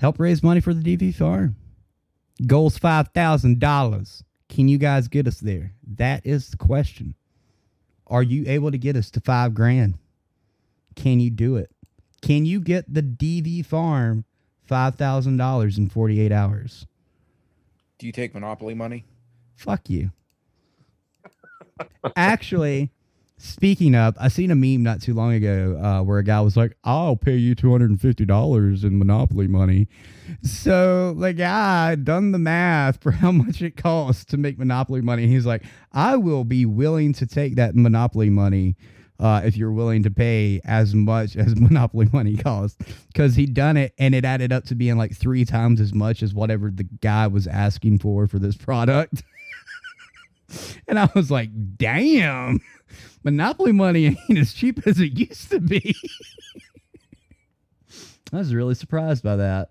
help 0.00 0.18
raise 0.18 0.42
money 0.42 0.60
for 0.60 0.74
the 0.74 0.96
DV 0.96 1.14
farm. 1.14 1.56
Goals 2.46 2.78
five 2.78 3.08
thousand 3.08 3.58
dollars. 3.58 4.22
Can 4.48 4.68
you 4.68 4.78
guys 4.78 5.08
get 5.08 5.26
us 5.26 5.40
there? 5.40 5.72
That 5.96 6.24
is 6.24 6.50
the 6.50 6.56
question. 6.56 7.14
Are 8.06 8.22
you 8.22 8.44
able 8.46 8.70
to 8.70 8.78
get 8.78 8.96
us 8.96 9.10
to 9.12 9.20
five 9.20 9.54
grand? 9.54 9.98
Can 10.94 11.20
you 11.20 11.30
do 11.30 11.56
it? 11.56 11.70
Can 12.22 12.46
you 12.46 12.60
get 12.60 12.92
the 12.92 13.02
DV 13.02 13.66
farm 13.66 14.24
five 14.64 14.94
thousand 14.94 15.36
dollars 15.36 15.78
in 15.78 15.88
forty 15.88 16.20
eight 16.20 16.32
hours? 16.32 16.86
Do 17.98 18.06
you 18.06 18.12
take 18.12 18.34
Monopoly 18.34 18.74
money? 18.74 19.04
Fuck 19.56 19.90
you. 19.90 20.12
Actually, 22.16 22.90
speaking 23.38 23.94
of, 23.94 24.16
I 24.20 24.28
seen 24.28 24.50
a 24.50 24.54
meme 24.54 24.82
not 24.82 25.00
too 25.00 25.14
long 25.14 25.32
ago 25.32 25.80
uh, 25.82 26.02
where 26.02 26.18
a 26.18 26.24
guy 26.24 26.40
was 26.40 26.56
like, 26.56 26.76
"I'll 26.84 27.16
pay 27.16 27.36
you 27.36 27.54
two 27.54 27.70
hundred 27.70 27.90
and 27.90 28.00
fifty 28.00 28.24
dollars 28.24 28.84
in 28.84 28.98
Monopoly 28.98 29.46
money." 29.46 29.88
So 30.42 31.14
the 31.14 31.32
guy 31.32 31.94
done 31.94 32.32
the 32.32 32.38
math 32.38 33.02
for 33.02 33.12
how 33.12 33.32
much 33.32 33.62
it 33.62 33.76
costs 33.76 34.24
to 34.26 34.36
make 34.36 34.58
Monopoly 34.58 35.00
money. 35.00 35.26
He's 35.26 35.46
like, 35.46 35.62
"I 35.92 36.16
will 36.16 36.44
be 36.44 36.66
willing 36.66 37.12
to 37.14 37.26
take 37.26 37.56
that 37.56 37.74
Monopoly 37.74 38.30
money." 38.30 38.76
Uh, 39.20 39.42
if 39.44 39.56
you're 39.56 39.72
willing 39.72 40.04
to 40.04 40.12
pay 40.12 40.60
as 40.64 40.94
much 40.94 41.34
as 41.34 41.56
Monopoly 41.60 42.08
money 42.12 42.36
costs, 42.36 42.78
because 43.08 43.34
he 43.34 43.46
done 43.46 43.76
it 43.76 43.92
and 43.98 44.14
it 44.14 44.24
added 44.24 44.52
up 44.52 44.64
to 44.64 44.76
being 44.76 44.96
like 44.96 45.16
three 45.16 45.44
times 45.44 45.80
as 45.80 45.92
much 45.92 46.22
as 46.22 46.32
whatever 46.32 46.70
the 46.70 46.84
guy 46.84 47.26
was 47.26 47.48
asking 47.48 47.98
for 47.98 48.28
for 48.28 48.38
this 48.38 48.56
product. 48.56 49.22
And 50.86 50.98
I 50.98 51.10
was 51.14 51.30
like, 51.30 51.50
damn, 51.76 52.60
Monopoly 53.24 53.72
money 53.72 54.06
ain't 54.06 54.38
as 54.38 54.52
cheap 54.52 54.86
as 54.86 55.00
it 55.00 55.12
used 55.12 55.50
to 55.50 55.60
be. 55.60 55.94
I 58.32 58.38
was 58.38 58.54
really 58.54 58.74
surprised 58.74 59.22
by 59.22 59.36
that. 59.36 59.70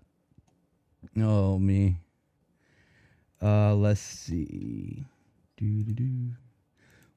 Oh, 1.16 1.58
me. 1.58 1.96
Uh, 3.42 3.74
let's 3.74 4.00
see. 4.00 5.04
Doo-doo-doo. 5.56 6.32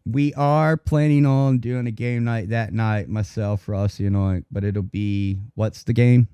We 0.06 0.34
are 0.34 0.78
planning 0.78 1.26
on 1.26 1.60
doing 1.60 1.86
a 1.86 1.92
game 1.92 2.24
night 2.24 2.50
that 2.50 2.74
night, 2.74 3.08
myself, 3.08 3.64
Frosty, 3.64 4.08
and 4.08 4.16
Oink, 4.16 4.46
but 4.52 4.64
it'll 4.64 4.82
be 4.82 5.40
what's 5.54 5.84
the 5.84 5.94
game? 5.94 6.28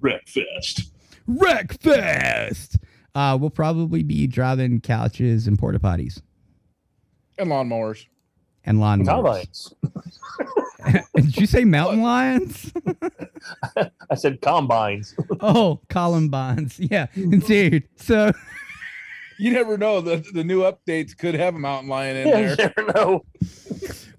Wreckfest. 0.00 0.90
Wreckfest! 1.28 2.78
Uh, 3.14 3.36
we'll 3.40 3.50
probably 3.50 4.02
be 4.02 4.26
driving 4.26 4.80
couches 4.80 5.46
and 5.46 5.58
porta 5.58 5.78
potties 5.78 6.20
And 7.38 7.48
lawnmowers. 7.50 8.06
and 8.64 8.80
lawn 8.80 9.04
Combines. 9.04 9.72
Did 11.16 11.36
you 11.36 11.46
say 11.46 11.64
mountain 11.64 12.02
lions? 12.02 12.72
I 14.10 14.14
said 14.16 14.40
combines. 14.42 15.14
oh, 15.40 15.80
Columbines. 15.88 16.78
Yeah, 16.78 17.06
dude. 17.14 17.84
So 17.96 18.32
You 19.38 19.52
never 19.52 19.78
know. 19.78 20.00
The 20.02 20.16
the 20.34 20.44
new 20.44 20.60
updates 20.62 21.16
could 21.16 21.34
have 21.34 21.54
a 21.54 21.58
mountain 21.58 21.88
lion 21.88 22.16
in 22.16 22.28
Yeah, 22.28 22.38
you 22.50 22.56
there. 22.56 22.74
never 22.76 22.92
know. 22.92 23.24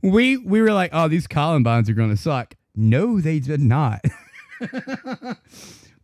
we 0.02 0.38
we 0.38 0.62
were 0.62 0.74
like, 0.74 0.90
oh, 0.94 1.08
these 1.08 1.28
Columbines 1.28 1.88
are 1.90 1.94
gonna 1.94 2.18
suck. 2.18 2.56
No, 2.76 3.22
they 3.22 3.40
did 3.40 3.62
not. 3.62 4.02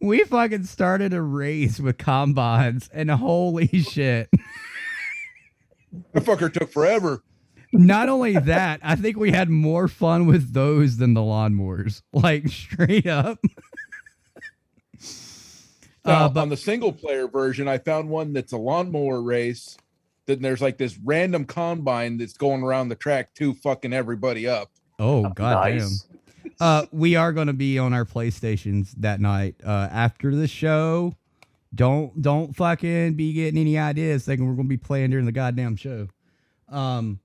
We 0.02 0.24
fucking 0.24 0.64
started 0.66 1.14
a 1.14 1.22
race 1.22 1.80
with 1.80 1.98
combines, 1.98 2.90
and 2.94 3.10
holy 3.12 3.68
shit! 3.82 4.30
The 6.14 6.22
fucker 6.22 6.52
took 6.52 6.72
forever. 6.72 7.24
Not 7.74 8.10
only 8.10 8.34
that, 8.38 8.82
I 8.84 8.96
think 8.96 9.16
we 9.18 9.32
had 9.32 9.50
more 9.50 9.88
fun 9.88 10.26
with 10.26 10.54
those 10.54 10.98
than 10.98 11.14
the 11.14 11.22
lawnmowers. 11.22 12.02
Like 12.14 12.48
straight 12.50 13.08
up. 13.08 13.40
Now, 16.04 16.26
Uh, 16.26 16.30
but 16.30 16.42
on 16.42 16.50
the 16.50 16.58
single 16.58 16.92
player 16.92 17.28
version, 17.28 17.68
I 17.68 17.78
found 17.78 18.10
one 18.10 18.34
that's 18.34 18.54
a 18.54 18.58
lawnmower 18.58 19.22
race. 19.22 19.78
Then 20.26 20.42
there's 20.42 20.60
like 20.62 20.78
this 20.80 20.98
random 21.04 21.46
combine 21.46 22.18
that's 22.18 22.34
going 22.34 22.64
around 22.64 22.90
the 22.90 22.96
track 22.96 23.34
to 23.36 23.54
fucking 23.54 23.94
everybody 23.94 24.48
up. 24.48 24.72
oh 24.98 25.30
god 25.30 25.68
damn. 25.70 25.90
Uh, 26.62 26.86
we 26.92 27.16
are 27.16 27.34
going 27.34 27.48
to 27.48 27.54
be 27.54 27.78
on 27.80 27.92
our 27.92 28.06
PlayStations 28.06 28.92
that 28.98 29.20
night 29.20 29.56
uh, 29.66 29.90
after 29.92 30.34
the 30.36 30.48
show. 30.48 31.16
Don't 31.74 32.22
don't 32.22 32.56
fucking 32.56 33.16
be 33.16 33.34
getting 33.34 33.60
any 33.60 33.78
ideas 33.78 34.26
thinking 34.26 34.48
we're 34.48 34.54
going 34.56 34.68
to 34.68 34.70
be 34.70 34.78
playing 34.78 35.10
during 35.10 35.26
the 35.26 35.32
goddamn 35.32 35.76
show. 35.76 36.08
Um, 36.70 37.20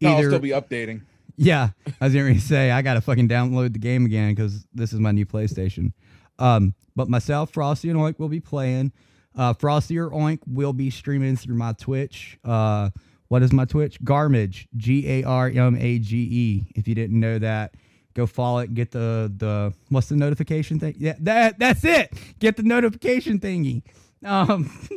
No, 0.00 0.10
I'll 0.16 0.22
still 0.22 0.38
be 0.38 0.50
updating. 0.50 1.02
yeah, 1.36 1.70
I 2.00 2.04
was 2.06 2.12
going 2.14 2.34
to 2.34 2.40
say 2.40 2.70
I 2.70 2.82
got 2.82 2.94
to 2.94 3.00
fucking 3.00 3.28
download 3.28 3.72
the 3.72 3.78
game 3.78 4.04
again 4.04 4.34
because 4.34 4.66
this 4.74 4.92
is 4.92 5.00
my 5.00 5.12
new 5.12 5.24
PlayStation. 5.24 5.92
Um, 6.38 6.74
but 6.94 7.08
myself, 7.08 7.52
Frosty, 7.52 7.88
and 7.88 7.98
Oink 7.98 8.18
will 8.18 8.28
be 8.28 8.40
playing. 8.40 8.92
Uh, 9.34 9.54
Frosty 9.54 9.98
or 9.98 10.10
Oink 10.10 10.40
will 10.46 10.72
be 10.74 10.90
streaming 10.90 11.36
through 11.36 11.56
my 11.56 11.72
Twitch. 11.72 12.38
Uh, 12.44 12.90
what 13.28 13.42
is 13.42 13.52
my 13.52 13.64
Twitch? 13.64 14.02
Garmage, 14.04 14.66
G 14.76 15.08
A 15.08 15.24
R 15.24 15.48
M 15.48 15.76
A 15.78 15.98
G 16.00 16.16
E. 16.18 16.72
If 16.74 16.86
you 16.86 16.94
didn't 16.94 17.18
know 17.18 17.38
that, 17.38 17.74
go 18.14 18.26
follow 18.26 18.58
it. 18.60 18.74
Get 18.74 18.90
the 18.90 19.32
the 19.36 19.72
what's 19.88 20.08
the 20.08 20.16
notification 20.16 20.78
thing? 20.78 20.94
Yeah, 20.98 21.14
that 21.20 21.58
that's 21.58 21.84
it. 21.84 22.12
Get 22.38 22.56
the 22.56 22.62
notification 22.62 23.38
thingy. 23.38 23.82
Um, 24.24 24.70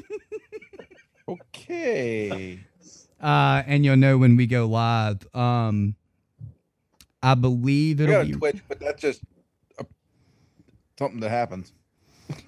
Okay. 1.28 2.60
uh, 3.20 3.64
and 3.66 3.84
you'll 3.84 3.98
know 3.98 4.18
when 4.18 4.36
we 4.36 4.46
go 4.46 4.68
live. 4.68 5.26
Um, 5.34 5.96
I 7.24 7.34
believe 7.34 8.00
it'll 8.00 8.24
be 8.24 8.34
Twitch, 8.34 8.62
but 8.68 8.80
that's 8.80 9.02
just 9.02 9.22
a, 9.80 9.86
something 11.00 11.20
that 11.22 11.30
happens. 11.30 11.74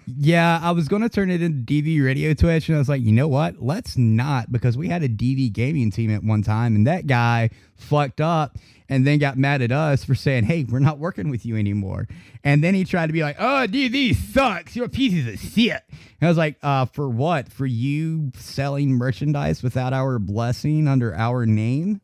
Yeah, 0.06 0.60
I 0.62 0.72
was 0.72 0.88
going 0.88 1.02
to 1.02 1.10
turn 1.10 1.30
it 1.32 1.42
into 1.42 1.64
DV 1.74 2.04
Radio 2.04 2.34
Twitch, 2.34 2.68
and 2.70 2.76
I 2.76 2.80
was 2.80 2.90
like, 2.90 3.02
you 3.02 3.12
know 3.12 3.28
what? 3.28 3.62
Let's 3.62 3.98
not, 3.98 4.52
because 4.52 4.78
we 4.78 4.88
had 4.88 5.04
a 5.04 5.10
DV 5.10 5.52
gaming 5.54 5.92
team 5.92 6.12
at 6.14 6.24
one 6.24 6.44
time, 6.44 6.76
and 6.76 6.86
that 6.86 7.08
guy 7.08 7.50
fucked 7.76 8.22
up 8.22 8.58
and 8.90 9.06
then 9.06 9.20
got 9.20 9.38
mad 9.38 9.62
at 9.62 9.72
us 9.72 10.04
for 10.04 10.16
saying, 10.16 10.46
hey, 10.46 10.64
we're 10.64 10.80
not 10.80 11.00
working 11.00 11.30
with 11.30 11.46
you 11.46 11.58
anymore. 11.58 12.08
And 12.44 12.64
then 12.64 12.74
he 12.74 12.86
tried 12.86 13.08
to 13.08 13.14
be 13.14 13.22
like, 13.22 13.36
oh, 13.40 13.68
dude, 13.68 13.92
these 13.92 14.18
sucks. 14.34 14.76
You're 14.76 14.88
pieces 14.88 15.28
of 15.28 15.40
shit. 15.40 15.84
And 15.90 16.24
I 16.24 16.28
was 16.28 16.38
like, 16.38 16.58
uh, 16.64 16.86
for 16.86 17.10
what? 17.10 17.52
For 17.52 17.66
you 17.66 18.32
selling 18.36 18.92
merchandise 18.92 19.62
without 19.62 19.94
our 19.94 20.20
blessing 20.20 20.88
under 20.88 21.14
our 21.16 21.46
name? 21.46 22.02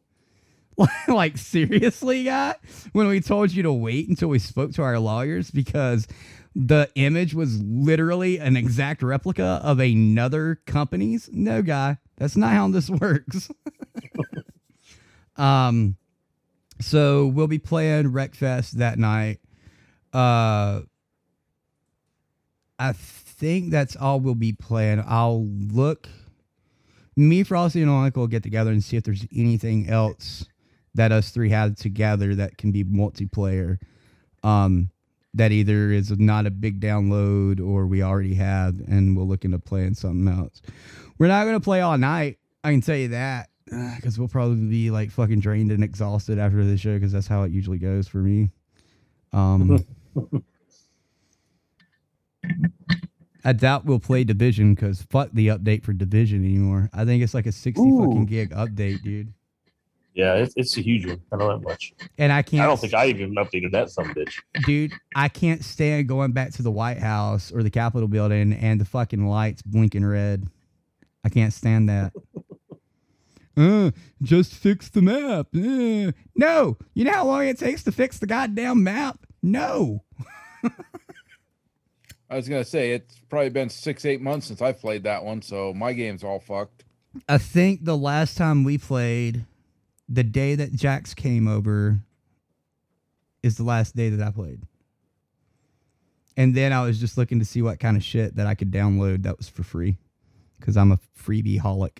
like 1.07 1.37
seriously, 1.37 2.23
guy, 2.25 2.55
when 2.93 3.07
we 3.07 3.21
told 3.21 3.51
you 3.51 3.63
to 3.63 3.71
wait 3.71 4.09
until 4.09 4.29
we 4.29 4.39
spoke 4.39 4.73
to 4.73 4.81
our 4.81 4.99
lawyers 4.99 5.51
because 5.51 6.07
the 6.55 6.89
image 6.95 7.33
was 7.33 7.61
literally 7.61 8.37
an 8.37 8.55
exact 8.55 9.01
replica 9.01 9.59
of 9.63 9.79
another 9.79 10.59
company's. 10.65 11.29
No, 11.31 11.61
guy, 11.61 11.97
that's 12.17 12.35
not 12.35 12.53
how 12.53 12.67
this 12.69 12.89
works. 12.89 13.49
um, 15.35 15.95
so 16.83 17.27
we'll 17.27 17.47
be 17.47 17.59
playing 17.59 18.11
Wreckfest 18.11 18.71
that 18.71 18.99
night. 18.99 19.39
Uh, 20.11 20.81
I 22.77 22.91
think 22.93 23.71
that's 23.71 23.95
all 23.95 24.19
we'll 24.19 24.35
be 24.35 24.53
playing. 24.53 25.03
I'll 25.07 25.45
look. 25.45 26.09
Me, 27.15 27.43
Frosty, 27.43 27.81
and 27.81 27.91
Oink 27.91 28.15
will 28.15 28.27
get 28.27 28.43
together 28.43 28.71
and 28.71 28.83
see 28.83 28.97
if 28.97 29.03
there's 29.03 29.25
anything 29.35 29.87
else 29.87 30.45
that 30.95 31.11
us 31.11 31.29
three 31.29 31.49
have 31.49 31.75
together 31.75 32.35
that 32.35 32.57
can 32.57 32.71
be 32.71 32.83
multiplayer. 32.83 33.77
Um, 34.43 34.89
that 35.33 35.51
either 35.51 35.91
is 35.91 36.11
not 36.19 36.45
a 36.45 36.51
big 36.51 36.79
download 36.79 37.59
or 37.59 37.87
we 37.87 38.03
already 38.03 38.35
have, 38.35 38.79
and 38.87 39.15
we'll 39.15 39.27
look 39.27 39.45
into 39.45 39.57
playing 39.57 39.95
something 39.95 40.27
else. 40.27 40.61
We're 41.17 41.27
not 41.27 41.45
gonna 41.45 41.59
play 41.59 41.81
all 41.81 41.97
night. 41.97 42.39
I 42.63 42.71
can 42.71 42.81
tell 42.81 42.97
you 42.97 43.09
that 43.09 43.49
because 43.95 44.19
we'll 44.19 44.27
probably 44.27 44.67
be 44.67 44.91
like 44.91 45.11
fucking 45.11 45.39
drained 45.39 45.71
and 45.71 45.83
exhausted 45.83 46.39
after 46.39 46.63
the 46.63 46.77
show 46.77 46.95
because 46.95 47.11
that's 47.11 47.27
how 47.27 47.43
it 47.43 47.51
usually 47.51 47.77
goes 47.77 48.07
for 48.07 48.17
me. 48.17 48.49
Um, 49.31 49.85
I 53.45 53.53
doubt 53.53 53.85
we'll 53.85 53.99
play 53.99 54.23
Division 54.23 54.73
because 54.73 55.01
fuck 55.03 55.29
the 55.33 55.47
update 55.47 55.83
for 55.83 55.93
Division 55.93 56.45
anymore. 56.45 56.89
I 56.93 57.05
think 57.05 57.23
it's 57.23 57.33
like 57.33 57.45
a 57.45 57.51
sixty 57.51 57.89
fucking 57.89 58.25
gig 58.25 58.51
update, 58.51 59.01
dude. 59.01 59.33
Yeah, 60.13 60.35
it's, 60.35 60.53
it's 60.55 60.77
a 60.77 60.81
huge 60.81 61.07
one. 61.07 61.19
I 61.31 61.37
know 61.37 61.47
that 61.49 61.67
much. 61.67 61.93
And 62.19 62.31
I 62.31 62.43
can't. 62.43 62.61
I 62.61 62.67
don't 62.67 62.79
think 62.79 62.93
I 62.93 63.07
even 63.07 63.33
updated 63.35 63.71
that 63.71 63.89
some 63.89 64.13
bitch. 64.13 64.39
dude, 64.65 64.93
I 65.15 65.27
can't 65.27 65.63
stand 65.63 66.07
going 66.07 66.33
back 66.33 66.51
to 66.53 66.61
the 66.61 66.69
White 66.71 66.99
House 66.99 67.51
or 67.51 67.63
the 67.63 67.71
Capitol 67.71 68.07
building 68.07 68.53
and 68.53 68.79
the 68.79 68.85
fucking 68.85 69.27
lights 69.27 69.63
blinking 69.63 70.05
red. 70.05 70.47
I 71.23 71.29
can't 71.29 71.53
stand 71.53 71.89
that. 71.89 72.13
Uh, 73.55 73.91
just 74.21 74.53
fix 74.53 74.89
the 74.89 75.01
map. 75.01 75.47
Uh, 75.55 76.11
no, 76.35 76.77
you 76.93 77.05
know 77.05 77.11
how 77.11 77.25
long 77.25 77.45
it 77.47 77.59
takes 77.59 77.83
to 77.83 77.91
fix 77.91 78.17
the 78.17 78.25
goddamn 78.25 78.83
map? 78.83 79.19
No. 79.41 80.03
I 82.29 82.35
was 82.35 82.49
gonna 82.49 82.65
say 82.65 82.93
it's 82.93 83.19
probably 83.29 83.49
been 83.49 83.69
six, 83.69 84.05
eight 84.05 84.21
months 84.21 84.47
since 84.47 84.61
I 84.61 84.71
played 84.71 85.03
that 85.03 85.23
one, 85.23 85.41
so 85.41 85.73
my 85.73 85.93
game's 85.93 86.23
all 86.23 86.39
fucked. 86.39 86.83
I 87.29 87.37
think 87.37 87.85
the 87.85 87.97
last 87.97 88.37
time 88.37 88.63
we 88.63 88.79
played, 88.79 89.45
the 90.09 90.23
day 90.23 90.55
that 90.55 90.73
Jax 90.73 91.13
came 91.13 91.47
over, 91.47 91.99
is 93.43 93.57
the 93.57 93.63
last 93.63 93.95
day 93.95 94.09
that 94.09 94.25
I 94.25 94.31
played. 94.31 94.63
And 96.35 96.55
then 96.55 96.73
I 96.73 96.83
was 96.83 96.99
just 96.99 97.17
looking 97.17 97.39
to 97.39 97.45
see 97.45 97.61
what 97.61 97.79
kind 97.79 97.95
of 97.97 98.03
shit 98.03 98.35
that 98.37 98.47
I 98.47 98.55
could 98.55 98.71
download 98.71 99.23
that 99.23 99.37
was 99.37 99.49
for 99.49 99.61
free. 99.61 99.97
Because 100.59 100.77
I'm 100.77 100.91
a 100.91 100.99
freebie 101.21 101.59
holic. 101.59 101.99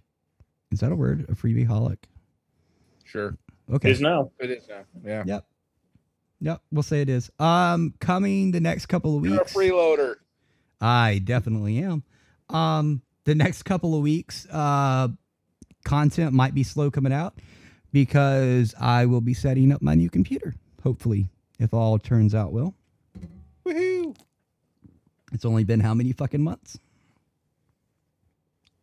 Is 0.74 0.80
that 0.80 0.92
a 0.92 0.96
word? 0.96 1.26
A 1.30 1.36
freebie 1.36 1.68
holic? 1.68 1.98
Sure. 3.06 3.38
Okay. 3.72 3.92
Is 3.92 4.02
now. 4.02 4.32
It 4.40 4.50
is 4.50 4.68
now. 4.68 4.82
Yeah. 5.06 5.24
Yep. 5.26 5.46
Yep. 6.42 6.62
We'll 6.72 6.84
say 6.84 7.02
it 7.02 7.10
is. 7.10 7.32
Um, 7.40 7.94
coming 8.00 8.52
the 8.52 8.60
next 8.60 8.88
couple 8.88 9.16
of 9.16 9.24
You're 9.24 9.36
a 9.36 9.38
weeks. 9.38 9.54
freeloader. 9.54 10.16
I 10.82 11.22
definitely 11.24 11.78
am. 11.78 12.04
Um, 12.50 13.02
the 13.24 13.36
next 13.36 13.64
couple 13.64 13.96
of 13.96 14.02
weeks, 14.02 14.48
uh, 14.52 15.10
content 15.86 16.34
might 16.34 16.54
be 16.54 16.64
slow 16.64 16.92
coming 16.92 17.14
out 17.14 17.36
because 17.94 18.74
I 18.80 19.06
will 19.06 19.22
be 19.22 19.34
setting 19.34 19.72
up 19.72 19.82
my 19.82 19.96
new 19.96 20.10
computer. 20.10 20.56
Hopefully, 20.84 21.28
if 21.60 21.74
all 21.74 22.00
turns 22.00 22.36
out 22.36 22.52
well. 22.52 22.74
Woohoo! 23.66 24.16
It's 25.32 25.46
only 25.46 25.64
been 25.64 25.80
how 25.80 25.94
many 25.94 26.12
fucking 26.12 26.42
months? 26.42 26.80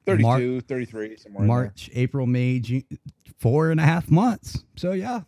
32, 0.06 0.22
Mar- 0.22 0.60
33, 0.62 1.16
somewhere 1.16 1.42
in 1.42 1.48
March, 1.48 1.90
April, 1.94 2.26
May, 2.26 2.60
June, 2.60 2.84
four 3.38 3.70
and 3.70 3.80
a 3.80 3.84
half 3.84 4.10
months. 4.10 4.64
So 4.76 4.92
yeah, 4.92 5.22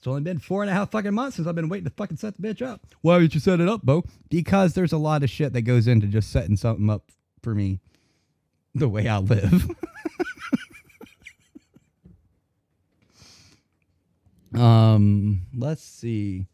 it's 0.00 0.06
only 0.06 0.22
been 0.22 0.38
four 0.38 0.62
and 0.62 0.70
a 0.70 0.72
half 0.72 0.90
fucking 0.90 1.12
months 1.12 1.36
since 1.36 1.46
I've 1.46 1.54
been 1.54 1.68
waiting 1.68 1.84
to 1.84 1.90
fucking 1.90 2.16
set 2.16 2.34
the 2.40 2.42
bitch 2.42 2.66
up. 2.66 2.86
Why 3.02 3.18
would 3.18 3.34
you 3.34 3.40
set 3.40 3.60
it 3.60 3.68
up, 3.68 3.82
Bo? 3.82 4.04
Because 4.30 4.72
there's 4.72 4.92
a 4.92 4.98
lot 4.98 5.22
of 5.22 5.28
shit 5.28 5.52
that 5.52 5.60
goes 5.62 5.86
into 5.86 6.06
just 6.06 6.32
setting 6.32 6.56
something 6.56 6.88
up 6.88 7.10
for 7.42 7.54
me, 7.54 7.80
the 8.74 8.88
way 8.88 9.08
I 9.08 9.18
live. 9.18 9.70
um, 14.54 15.42
let's 15.54 15.82
see. 15.82 16.46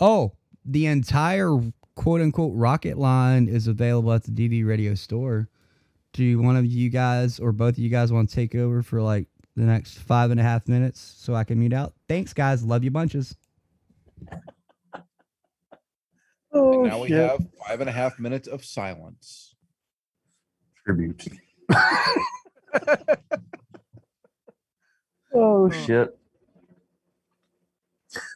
Oh, 0.00 0.32
the 0.64 0.86
entire 0.86 1.54
quote 1.96 2.20
unquote 2.20 2.52
Rock 2.54 2.86
It 2.86 2.98
line 2.98 3.48
is 3.48 3.66
available 3.66 4.12
at 4.12 4.24
the 4.24 4.30
DV 4.30 4.66
radio 4.66 4.94
store. 4.94 5.48
Do 6.12 6.38
one 6.40 6.56
of 6.56 6.64
you 6.66 6.90
guys 6.90 7.40
or 7.40 7.52
both 7.52 7.74
of 7.74 7.78
you 7.78 7.88
guys 7.90 8.12
want 8.12 8.28
to 8.28 8.34
take 8.34 8.54
over 8.54 8.82
for 8.82 9.02
like 9.02 9.26
the 9.56 9.62
next 9.64 9.98
five 9.98 10.30
and 10.30 10.38
a 10.38 10.42
half 10.42 10.68
minutes 10.68 11.00
so 11.18 11.34
I 11.34 11.44
can 11.44 11.58
mute 11.58 11.72
out? 11.72 11.94
Thanks, 12.08 12.32
guys. 12.32 12.64
Love 12.64 12.84
you 12.84 12.90
bunches. 12.90 13.36
Oh, 16.56 16.82
And 16.84 16.88
now 16.92 17.02
we 17.02 17.08
have 17.10 17.44
five 17.66 17.80
and 17.80 17.90
a 17.90 17.92
half 17.92 18.20
minutes 18.20 18.46
of 18.46 18.64
silence. 18.64 19.56
tribute. 20.86 21.26
oh 25.34 25.68
shit. 25.84 26.16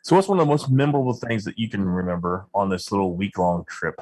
So 0.08 0.16
what's 0.16 0.26
one 0.26 0.38
of 0.40 0.46
the 0.46 0.50
most 0.50 0.70
memorable 0.70 1.12
things 1.12 1.44
that 1.44 1.58
you 1.58 1.68
can 1.68 1.84
remember 1.86 2.46
on 2.54 2.70
this 2.70 2.90
little 2.90 3.14
week 3.14 3.36
long 3.36 3.66
trip? 3.68 3.94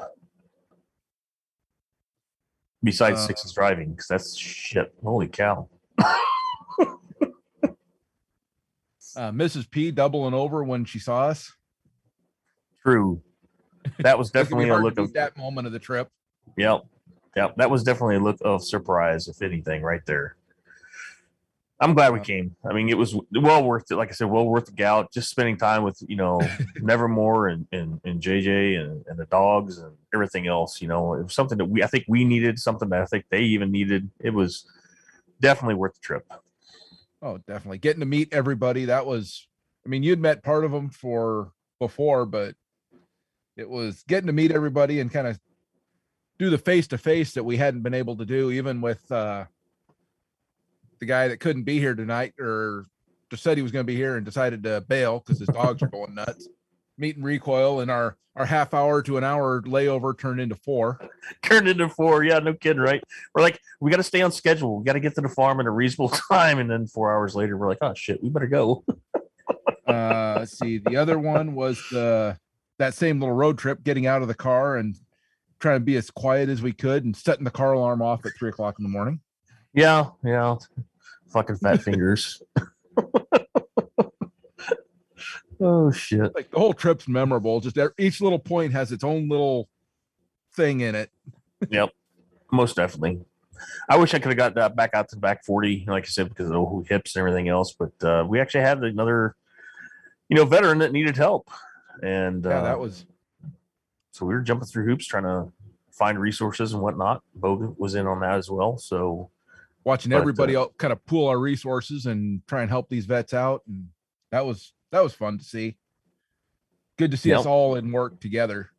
Besides 2.80 3.18
Uh, 3.18 3.26
Six's 3.26 3.52
driving, 3.52 3.90
because 3.90 4.06
that's 4.06 4.36
shit. 4.36 4.94
Holy 5.02 5.26
cow. 5.26 5.68
Uh, 9.16 9.32
Mrs. 9.32 9.68
P 9.70 9.90
doubling 9.90 10.34
over 10.34 10.62
when 10.62 10.84
she 10.84 10.98
saw 10.98 11.22
us. 11.22 11.50
True. 12.82 13.22
That 14.00 14.18
was 14.18 14.28
It 14.28 14.32
could 14.32 14.38
be 14.38 14.42
definitely 14.42 14.68
a 14.68 14.76
look 14.76 14.98
of 14.98 15.12
that 15.14 15.38
moment 15.38 15.66
of 15.66 15.72
the 15.72 15.78
trip. 15.78 16.10
Yep. 16.58 16.84
Yep. 17.34 17.56
That 17.56 17.70
was 17.70 17.82
definitely 17.82 18.16
a 18.16 18.20
look 18.20 18.36
of 18.42 18.62
surprise, 18.62 19.26
if 19.26 19.40
anything, 19.40 19.80
right 19.80 20.04
there. 20.04 20.36
I'm 21.78 21.92
glad 21.92 22.12
we 22.14 22.20
came. 22.20 22.56
I 22.68 22.72
mean, 22.72 22.88
it 22.88 22.96
was 22.96 23.14
well 23.32 23.62
worth 23.62 23.90
it. 23.90 23.96
Like 23.96 24.08
I 24.08 24.12
said, 24.12 24.30
well 24.30 24.46
worth 24.46 24.66
the 24.66 24.72
gout. 24.72 25.12
Just 25.12 25.28
spending 25.28 25.58
time 25.58 25.82
with, 25.82 26.02
you 26.08 26.16
know, 26.16 26.40
Nevermore 26.76 27.48
and, 27.48 27.66
and, 27.70 28.00
and 28.04 28.20
JJ 28.20 28.80
and, 28.80 29.04
and 29.06 29.18
the 29.18 29.26
dogs 29.26 29.76
and 29.78 29.94
everything 30.14 30.46
else. 30.46 30.80
You 30.80 30.88
know, 30.88 31.14
it 31.14 31.24
was 31.24 31.34
something 31.34 31.58
that 31.58 31.66
we, 31.66 31.82
I 31.82 31.86
think 31.86 32.04
we 32.08 32.24
needed, 32.24 32.58
something 32.58 32.88
that 32.88 33.02
I 33.02 33.04
think 33.04 33.26
they 33.30 33.42
even 33.42 33.70
needed. 33.70 34.10
It 34.20 34.30
was 34.30 34.66
definitely 35.40 35.74
worth 35.74 35.94
the 35.94 36.00
trip. 36.00 36.24
Oh, 37.20 37.38
definitely 37.46 37.78
getting 37.78 38.00
to 38.00 38.06
meet 38.06 38.32
everybody. 38.32 38.86
That 38.86 39.04
was, 39.04 39.46
I 39.84 39.90
mean, 39.90 40.02
you'd 40.02 40.20
met 40.20 40.42
part 40.42 40.64
of 40.64 40.72
them 40.72 40.88
for 40.88 41.52
before, 41.78 42.24
but 42.24 42.54
it 43.56 43.68
was 43.68 44.02
getting 44.08 44.28
to 44.28 44.32
meet 44.32 44.50
everybody 44.50 45.00
and 45.00 45.10
kind 45.10 45.26
of 45.26 45.38
do 46.38 46.48
the 46.48 46.58
face 46.58 46.86
to 46.88 46.98
face 46.98 47.32
that 47.34 47.44
we 47.44 47.56
hadn't 47.58 47.82
been 47.82 47.94
able 47.94 48.16
to 48.16 48.24
do, 48.24 48.50
even 48.50 48.80
with 48.80 49.10
uh, 49.10 49.44
the 50.98 51.06
guy 51.06 51.28
that 51.28 51.40
couldn't 51.40 51.64
be 51.64 51.78
here 51.78 51.94
tonight 51.94 52.34
or 52.38 52.86
just 53.30 53.42
said 53.42 53.56
he 53.56 53.62
was 53.62 53.72
going 53.72 53.84
to 53.84 53.92
be 53.92 53.96
here 53.96 54.16
and 54.16 54.24
decided 54.24 54.62
to 54.62 54.80
bail 54.82 55.20
because 55.20 55.38
his 55.38 55.48
dogs 55.48 55.82
are 55.82 55.88
going 55.88 56.14
nuts. 56.14 56.48
Meet 56.98 57.16
and 57.16 57.24
recoil 57.24 57.80
and 57.80 57.90
our 57.90 58.16
our 58.36 58.44
half 58.44 58.74
hour 58.74 59.02
to 59.02 59.16
an 59.16 59.24
hour 59.24 59.62
layover 59.62 60.16
turned 60.16 60.40
into 60.40 60.54
four. 60.54 61.00
Turned 61.42 61.68
into 61.68 61.88
four. 61.88 62.22
Yeah, 62.22 62.38
no 62.38 62.52
kidding, 62.52 62.82
right? 62.82 63.02
We're 63.34 63.42
like, 63.42 63.58
we 63.80 63.90
got 63.90 63.96
to 63.96 64.02
stay 64.02 64.20
on 64.20 64.30
schedule. 64.30 64.78
We 64.78 64.84
got 64.84 64.92
to 64.92 65.00
get 65.00 65.14
to 65.14 65.22
the 65.22 65.28
farm 65.28 65.58
in 65.58 65.66
a 65.66 65.70
reasonable 65.70 66.08
time. 66.30 66.58
And 66.58 66.70
then 66.70 66.86
four 66.86 67.10
hours 67.12 67.34
later, 67.34 67.56
we're 67.56 67.68
like, 67.68 67.78
oh 67.80 67.94
shit, 67.94 68.22
we 68.22 68.28
better 68.28 68.46
go. 68.46 68.84
uh 69.86 70.36
let's 70.38 70.58
see 70.58 70.78
the 70.78 70.96
other 70.96 71.16
one 71.16 71.54
was 71.54 71.80
the 71.92 72.36
that 72.78 72.92
same 72.92 73.20
little 73.20 73.34
road 73.34 73.56
trip 73.56 73.84
getting 73.84 74.04
out 74.06 74.20
of 74.20 74.26
the 74.26 74.34
car 74.34 74.76
and 74.76 74.96
trying 75.60 75.76
to 75.76 75.84
be 75.84 75.96
as 75.96 76.10
quiet 76.10 76.48
as 76.48 76.60
we 76.60 76.72
could 76.72 77.04
and 77.04 77.16
setting 77.16 77.44
the 77.44 77.50
car 77.50 77.72
alarm 77.72 78.02
off 78.02 78.26
at 78.26 78.32
three 78.36 78.48
o'clock 78.48 78.74
in 78.78 78.82
the 78.82 78.88
morning 78.88 79.20
Yeah, 79.76 80.06
yeah. 80.24 80.56
Fucking 81.28 81.56
fat 81.56 81.82
fingers. 81.82 82.42
oh 85.60 85.92
shit. 85.92 86.34
like 86.34 86.50
the 86.50 86.58
whole 86.58 86.72
trip's 86.74 87.06
memorable 87.08 87.60
just 87.60 87.78
each 87.98 88.20
little 88.20 88.38
point 88.38 88.72
has 88.72 88.92
its 88.92 89.02
own 89.04 89.26
little 89.28 89.68
thing 90.54 90.80
in 90.80 90.94
it 90.94 91.10
Yep. 91.70 91.90
Most 92.52 92.76
definitely. 92.76 93.20
I 93.88 93.96
wish 93.96 94.14
I 94.14 94.18
could 94.18 94.28
have 94.28 94.36
got 94.36 94.54
that 94.54 94.76
back 94.76 94.90
out 94.94 95.08
to 95.08 95.16
the 95.16 95.20
back 95.20 95.44
40, 95.44 95.86
like 95.88 96.04
I 96.04 96.06
said, 96.06 96.28
because 96.28 96.46
of 96.46 96.52
the 96.52 96.84
hips 96.88 97.16
and 97.16 97.20
everything 97.20 97.48
else. 97.48 97.74
But 97.78 97.92
uh, 98.06 98.24
we 98.28 98.40
actually 98.40 98.60
had 98.62 98.82
another, 98.84 99.34
you 100.28 100.36
know, 100.36 100.44
veteran 100.44 100.78
that 100.78 100.92
needed 100.92 101.16
help. 101.16 101.50
And 102.02 102.44
yeah 102.44 102.58
uh, 102.58 102.62
that 102.64 102.78
was 102.78 103.06
so 104.10 104.26
we 104.26 104.34
were 104.34 104.40
jumping 104.40 104.66
through 104.66 104.84
hoops 104.84 105.06
trying 105.06 105.24
to 105.24 105.52
find 105.90 106.18
resources 106.18 106.72
and 106.72 106.82
whatnot. 106.82 107.22
Bogan 107.38 107.78
was 107.78 107.94
in 107.94 108.06
on 108.06 108.20
that 108.20 108.36
as 108.36 108.50
well. 108.50 108.76
So 108.78 109.30
watching 109.86 110.10
But, 110.10 110.18
everybody 110.18 110.56
uh, 110.56 110.66
kind 110.76 110.92
of 110.92 111.06
pool 111.06 111.28
our 111.28 111.38
resources 111.38 112.04
and 112.04 112.46
try 112.46 112.60
and 112.60 112.68
help 112.68 112.90
these 112.90 113.06
vets 113.06 113.32
out, 113.32 113.62
and 113.66 113.88
that 114.32 114.44
was 114.44 114.74
that 114.90 115.02
was 115.02 115.14
fun 115.14 115.38
to 115.38 115.44
see. 115.44 115.78
Good 116.98 117.12
to 117.12 117.16
see 117.16 117.32
us 117.32 117.46
all 117.46 117.76
in 117.76 117.92
work 117.92 118.20
together. 118.20 118.70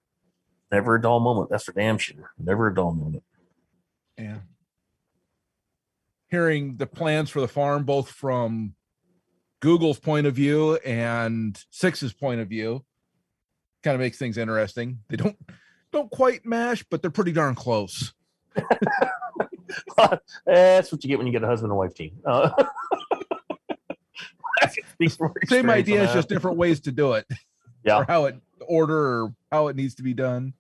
Never 0.72 0.96
a 0.96 1.02
dull 1.02 1.20
moment. 1.20 1.50
That's 1.50 1.64
for 1.64 1.72
damn 1.72 1.98
sure. 1.98 2.32
Never 2.38 2.68
a 2.68 2.76
dull 2.76 2.92
moment. 2.92 3.24
Yeah. 4.18 4.40
Hearing 6.30 6.78
the 6.78 6.88
plans 6.88 7.30
for 7.30 7.40
the 7.40 7.48
farm, 7.48 7.86
both 7.86 8.10
from 8.10 8.74
Google's 9.62 10.00
point 10.00 10.28
of 10.28 10.36
view 10.36 10.76
and 10.78 11.64
Six's 11.70 12.12
point 12.12 12.42
of 12.42 12.50
view, 12.50 12.84
kind 13.84 13.96
of 13.96 14.02
makes 14.02 14.18
things 14.18 14.38
interesting. 14.38 15.00
They 15.10 15.16
don't 15.16 15.38
don't 15.94 16.12
quite 16.12 16.46
mash, 16.46 16.84
but 16.90 17.02
they're 17.02 17.12
pretty 17.12 17.32
darn 17.32 17.56
close. 17.56 18.14
That's 20.46 20.92
what 20.92 21.04
you 21.04 21.08
get 21.08 21.18
when 21.18 21.28
you 21.28 21.34
get 21.34 21.44
a 21.44 21.48
husband 21.48 21.72
and 21.72 21.78
wife 21.78 21.94
team. 21.94 22.18
Uh, 22.26 22.52
I 24.62 24.66
can 24.68 24.84
speak 24.94 25.12
from 25.12 25.34
Same 25.46 25.70
idea, 25.70 26.04
it's 26.04 26.14
just 26.14 26.30
different 26.30 26.58
ways 26.58 26.80
to 26.82 26.92
do 26.92 27.14
it. 27.14 27.26
Yeah. 27.84 28.00
Or 28.00 28.06
how 28.06 28.26
it 28.26 28.36
order 28.68 28.98
or 28.98 29.36
how 29.50 29.68
it 29.68 29.78
needs 29.78 29.96
to 29.96 30.04
be 30.04 30.14
done. 30.14 30.54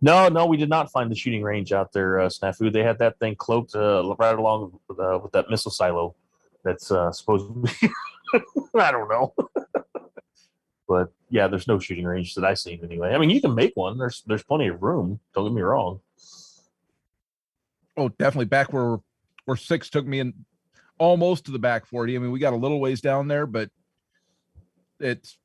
No, 0.00 0.28
no, 0.28 0.46
we 0.46 0.56
did 0.56 0.68
not 0.68 0.90
find 0.90 1.08
the 1.08 1.14
shooting 1.14 1.42
range 1.42 1.72
out 1.72 1.92
there, 1.92 2.18
uh, 2.20 2.28
Snafu. 2.28 2.72
They 2.72 2.82
had 2.82 2.98
that 2.98 3.18
thing 3.20 3.36
cloaked 3.36 3.76
uh, 3.76 4.14
right 4.18 4.36
along 4.36 4.78
with, 4.88 4.98
uh, 4.98 5.20
with 5.22 5.30
that 5.32 5.50
missile 5.50 5.70
silo 5.70 6.16
that's 6.64 6.90
uh, 6.90 7.12
supposed 7.12 7.46
to 7.46 7.52
be. 7.80 8.40
I 8.74 8.90
don't 8.90 9.08
know. 9.08 9.34
but 10.88 11.12
yeah, 11.30 11.48
there's 11.48 11.68
no 11.68 11.78
shooting 11.78 12.04
range 12.04 12.34
that 12.34 12.44
I've 12.44 12.58
seen 12.58 12.80
anyway. 12.82 13.14
I 13.14 13.18
mean, 13.18 13.30
you 13.30 13.40
can 13.40 13.54
make 13.54 13.72
one. 13.74 13.98
There's 13.98 14.22
there's 14.26 14.42
plenty 14.42 14.68
of 14.68 14.82
room. 14.82 15.20
Don't 15.34 15.44
get 15.44 15.54
me 15.54 15.62
wrong. 15.62 16.00
Oh, 17.98 18.08
definitely 18.08 18.46
back 18.46 18.72
where 18.72 18.98
where 19.44 19.56
six 19.56 19.90
took 19.90 20.06
me 20.06 20.20
in 20.20 20.32
almost 20.98 21.46
to 21.46 21.50
the 21.50 21.58
back 21.58 21.86
40. 21.86 22.14
I 22.14 22.18
mean, 22.18 22.30
we 22.30 22.38
got 22.38 22.52
a 22.52 22.56
little 22.56 22.80
ways 22.80 23.00
down 23.00 23.28
there, 23.28 23.46
but 23.46 23.70
it's 25.00 25.36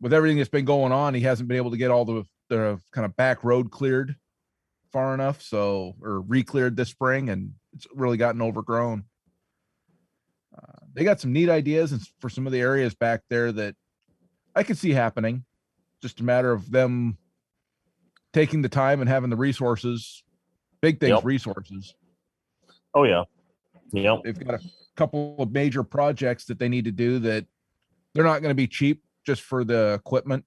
with 0.00 0.12
everything 0.12 0.36
that's 0.38 0.48
been 0.48 0.64
going 0.64 0.92
on, 0.92 1.14
he 1.14 1.20
hasn't 1.20 1.48
been 1.48 1.56
able 1.56 1.70
to 1.70 1.76
get 1.76 1.90
all 1.90 2.04
the 2.04 2.24
the 2.48 2.80
kind 2.92 3.04
of 3.04 3.16
back 3.16 3.42
road 3.44 3.70
cleared 3.70 4.16
far 4.92 5.14
enough. 5.14 5.42
So 5.42 5.94
or 6.02 6.20
re-cleared 6.20 6.76
this 6.76 6.90
spring 6.90 7.28
and 7.28 7.52
it's 7.74 7.86
really 7.94 8.16
gotten 8.16 8.42
overgrown. 8.42 9.04
Uh, 10.56 10.86
they 10.94 11.04
got 11.04 11.20
some 11.20 11.32
neat 11.32 11.48
ideas 11.48 11.92
and 11.92 12.00
for 12.20 12.28
some 12.30 12.46
of 12.46 12.52
the 12.52 12.60
areas 12.60 12.94
back 12.94 13.22
there 13.28 13.52
that 13.52 13.74
I 14.54 14.62
could 14.62 14.78
see 14.78 14.92
happening. 14.92 15.44
Just 16.02 16.20
a 16.20 16.24
matter 16.24 16.52
of 16.52 16.70
them 16.70 17.18
taking 18.32 18.62
the 18.62 18.68
time 18.68 19.00
and 19.00 19.08
having 19.08 19.30
the 19.30 19.36
resources. 19.36 20.22
Big 20.80 21.00
things, 21.00 21.10
Yep. 21.10 21.24
resources. 21.24 21.94
Oh 22.94 23.04
yeah, 23.04 23.24
yep. 23.92 24.20
They've 24.24 24.38
got 24.38 24.54
a 24.54 24.60
couple 24.96 25.36
of 25.38 25.52
major 25.52 25.82
projects 25.82 26.44
that 26.46 26.58
they 26.58 26.68
need 26.68 26.84
to 26.84 26.92
do 26.92 27.18
that 27.20 27.46
they're 28.14 28.24
not 28.24 28.40
going 28.40 28.50
to 28.50 28.54
be 28.54 28.66
cheap 28.66 29.02
just 29.24 29.42
for 29.42 29.64
the 29.64 29.94
equipment. 29.94 30.44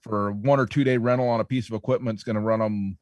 For 0.00 0.32
one 0.32 0.60
or 0.60 0.66
two 0.66 0.84
day 0.84 0.96
rental 0.96 1.28
on 1.28 1.40
a 1.40 1.44
piece 1.44 1.68
of 1.68 1.74
equipment 1.74 2.18
is 2.18 2.24
going 2.24 2.36
to 2.36 2.40
run 2.40 2.60
them 2.60 2.98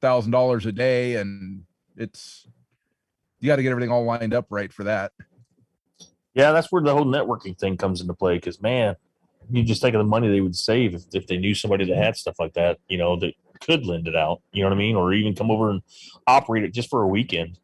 thousand 0.00 0.30
dollars 0.30 0.66
a 0.66 0.72
day, 0.72 1.16
and 1.16 1.64
it's 1.96 2.46
you 3.40 3.46
got 3.48 3.56
to 3.56 3.62
get 3.62 3.70
everything 3.70 3.90
all 3.90 4.04
lined 4.04 4.34
up 4.34 4.46
right 4.50 4.72
for 4.72 4.84
that. 4.84 5.12
Yeah, 6.34 6.52
that's 6.52 6.70
where 6.70 6.82
the 6.82 6.92
whole 6.92 7.06
networking 7.06 7.58
thing 7.58 7.76
comes 7.76 8.00
into 8.00 8.14
play. 8.14 8.36
Because 8.36 8.60
man, 8.60 8.94
you 9.50 9.64
just 9.64 9.80
think 9.82 9.94
of 9.94 9.98
the 10.00 10.04
money 10.04 10.28
they 10.28 10.40
would 10.40 10.54
save 10.54 10.94
if, 10.94 11.02
if 11.12 11.26
they 11.26 11.38
knew 11.38 11.54
somebody 11.54 11.84
that 11.86 11.96
had 11.96 12.16
stuff 12.16 12.36
like 12.38 12.52
that. 12.54 12.78
You 12.88 12.98
know, 12.98 13.16
that 13.16 13.34
could 13.60 13.86
lend 13.86 14.08
it 14.08 14.16
out. 14.16 14.40
You 14.52 14.62
know 14.62 14.68
what 14.70 14.76
I 14.76 14.78
mean, 14.78 14.96
or 14.96 15.12
even 15.12 15.34
come 15.34 15.50
over 15.50 15.70
and 15.70 15.82
operate 16.26 16.64
it 16.64 16.72
just 16.72 16.90
for 16.90 17.02
a 17.02 17.08
weekend. 17.08 17.58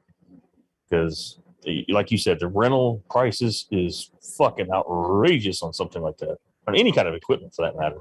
Because, 0.88 1.40
like 1.88 2.10
you 2.10 2.18
said, 2.18 2.38
the 2.40 2.48
rental 2.48 3.02
prices 3.10 3.66
is 3.70 4.10
fucking 4.36 4.70
outrageous 4.72 5.62
on 5.62 5.72
something 5.72 6.02
like 6.02 6.18
that, 6.18 6.36
on 6.68 6.76
any 6.76 6.92
kind 6.92 7.08
of 7.08 7.14
equipment 7.14 7.54
for 7.54 7.64
that 7.64 7.76
matter. 7.76 7.98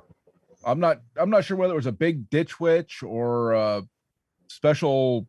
I'm 0.65 0.79
not 0.79 1.01
I'm 1.17 1.29
not 1.29 1.43
sure 1.43 1.57
whether 1.57 1.73
it 1.73 1.77
was 1.77 1.87
a 1.87 1.91
big 1.91 2.29
ditch 2.29 2.59
witch 2.59 3.03
or 3.03 3.53
a 3.53 3.83
special 4.47 5.27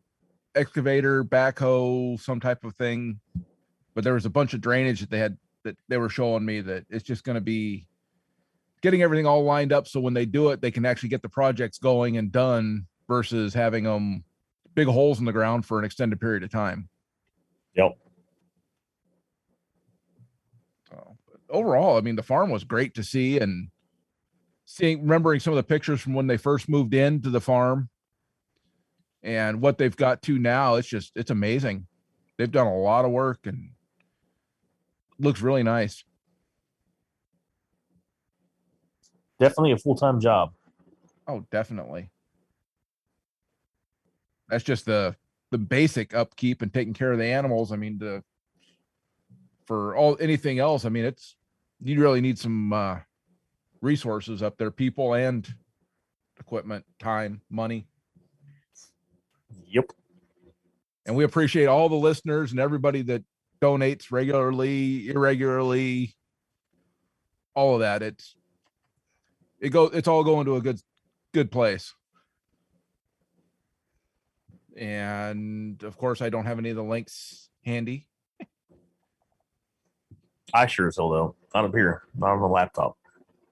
excavator, 0.55 1.23
backhoe, 1.23 2.19
some 2.19 2.39
type 2.39 2.63
of 2.63 2.75
thing. 2.75 3.19
But 3.93 4.03
there 4.03 4.13
was 4.13 4.25
a 4.25 4.29
bunch 4.29 4.53
of 4.53 4.61
drainage 4.61 4.99
that 5.01 5.09
they 5.09 5.19
had 5.19 5.37
that 5.63 5.77
they 5.87 5.97
were 5.97 6.09
showing 6.09 6.45
me 6.45 6.61
that 6.61 6.85
it's 6.89 7.03
just 7.03 7.23
going 7.23 7.35
to 7.35 7.41
be 7.41 7.87
getting 8.85 9.01
everything 9.01 9.25
all 9.25 9.43
lined 9.43 9.73
up 9.73 9.87
so 9.87 9.99
when 9.99 10.13
they 10.13 10.27
do 10.27 10.51
it, 10.51 10.61
they 10.61 10.69
can 10.69 10.85
actually 10.85 11.09
get 11.09 11.23
the 11.23 11.29
projects 11.29 11.79
going 11.79 12.17
and 12.17 12.31
done 12.31 12.85
versus 13.07 13.51
having 13.51 13.83
them 13.83 14.23
big 14.75 14.85
holes 14.85 15.17
in 15.17 15.25
the 15.25 15.31
ground 15.31 15.65
for 15.65 15.79
an 15.79 15.85
extended 15.85 16.21
period 16.21 16.43
of 16.43 16.51
time. 16.51 16.87
Yep. 17.75 17.97
So, 20.87 21.17
overall, 21.49 21.97
I 21.97 22.01
mean, 22.01 22.15
the 22.15 22.21
farm 22.21 22.51
was 22.51 22.63
great 22.63 22.93
to 22.93 23.03
see 23.03 23.39
and 23.39 23.69
seeing, 24.65 25.01
remembering 25.01 25.39
some 25.39 25.53
of 25.53 25.57
the 25.57 25.63
pictures 25.63 25.99
from 25.99 26.13
when 26.13 26.27
they 26.27 26.37
first 26.37 26.69
moved 26.69 26.93
into 26.93 27.31
the 27.31 27.41
farm 27.41 27.89
and 29.23 29.61
what 29.61 29.79
they've 29.79 29.97
got 29.97 30.21
to 30.23 30.37
now. 30.37 30.75
It's 30.75 30.87
just, 30.87 31.11
it's 31.15 31.31
amazing. 31.31 31.87
They've 32.37 32.51
done 32.51 32.67
a 32.67 32.77
lot 32.77 33.03
of 33.03 33.09
work 33.09 33.39
and 33.45 33.71
looks 35.17 35.41
really 35.41 35.63
nice. 35.63 36.03
Definitely 39.39 39.73
a 39.73 39.77
full 39.77 39.95
time 39.95 40.19
job. 40.19 40.53
Oh, 41.27 41.45
definitely. 41.51 42.09
That's 44.49 44.63
just 44.63 44.85
the 44.85 45.15
the 45.51 45.57
basic 45.57 46.13
upkeep 46.13 46.61
and 46.61 46.73
taking 46.73 46.93
care 46.93 47.11
of 47.11 47.17
the 47.17 47.25
animals. 47.25 47.71
I 47.71 47.75
mean, 47.75 47.97
the 47.97 48.23
for 49.65 49.95
all 49.95 50.17
anything 50.19 50.59
else, 50.59 50.85
I 50.85 50.89
mean, 50.89 51.05
it's 51.05 51.35
you 51.81 51.99
really 51.99 52.21
need 52.21 52.39
some 52.39 52.71
uh 52.71 52.99
resources 53.81 54.41
up 54.41 54.57
there, 54.57 54.71
people 54.71 55.13
and 55.13 55.47
equipment, 56.39 56.85
time, 56.99 57.41
money. 57.49 57.87
Yep. 59.67 59.91
And 61.05 61.15
we 61.15 61.23
appreciate 61.23 61.67
all 61.67 61.89
the 61.89 61.95
listeners 61.95 62.51
and 62.51 62.59
everybody 62.59 63.01
that 63.03 63.23
donates 63.61 64.11
regularly, 64.11 65.09
irregularly, 65.09 66.15
all 67.53 67.75
of 67.75 67.81
that. 67.81 68.01
It's 68.01 68.35
it 69.65 69.69
go 69.69 69.85
it's 69.85 70.07
all 70.07 70.23
going 70.23 70.45
to 70.45 70.57
a 70.57 70.61
good 70.61 70.79
good 71.33 71.51
place. 71.51 71.95
And 74.77 75.81
of 75.83 75.97
course, 75.97 76.21
I 76.21 76.29
don't 76.29 76.45
have 76.45 76.59
any 76.59 76.69
of 76.69 76.75
the 76.75 76.83
links 76.83 77.49
handy. 77.65 78.07
I 80.53 80.67
sure 80.67 80.87
as 80.87 80.97
hell 80.97 81.09
don't. 81.09 81.35
Not 81.53 81.65
up 81.65 81.73
here. 81.73 82.03
Not 82.15 82.33
on 82.33 82.41
the 82.41 82.47
laptop. 82.47 82.97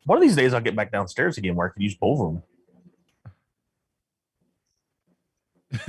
One 0.05 0.17
of 0.17 0.21
these 0.21 0.35
days, 0.35 0.53
I'll 0.53 0.61
get 0.61 0.75
back 0.75 0.91
downstairs 0.91 1.37
again 1.37 1.55
where 1.55 1.67
I 1.67 1.73
can 1.73 1.81
use 1.81 1.95
both 1.95 2.19
of 2.19 2.33
them. 2.33 2.43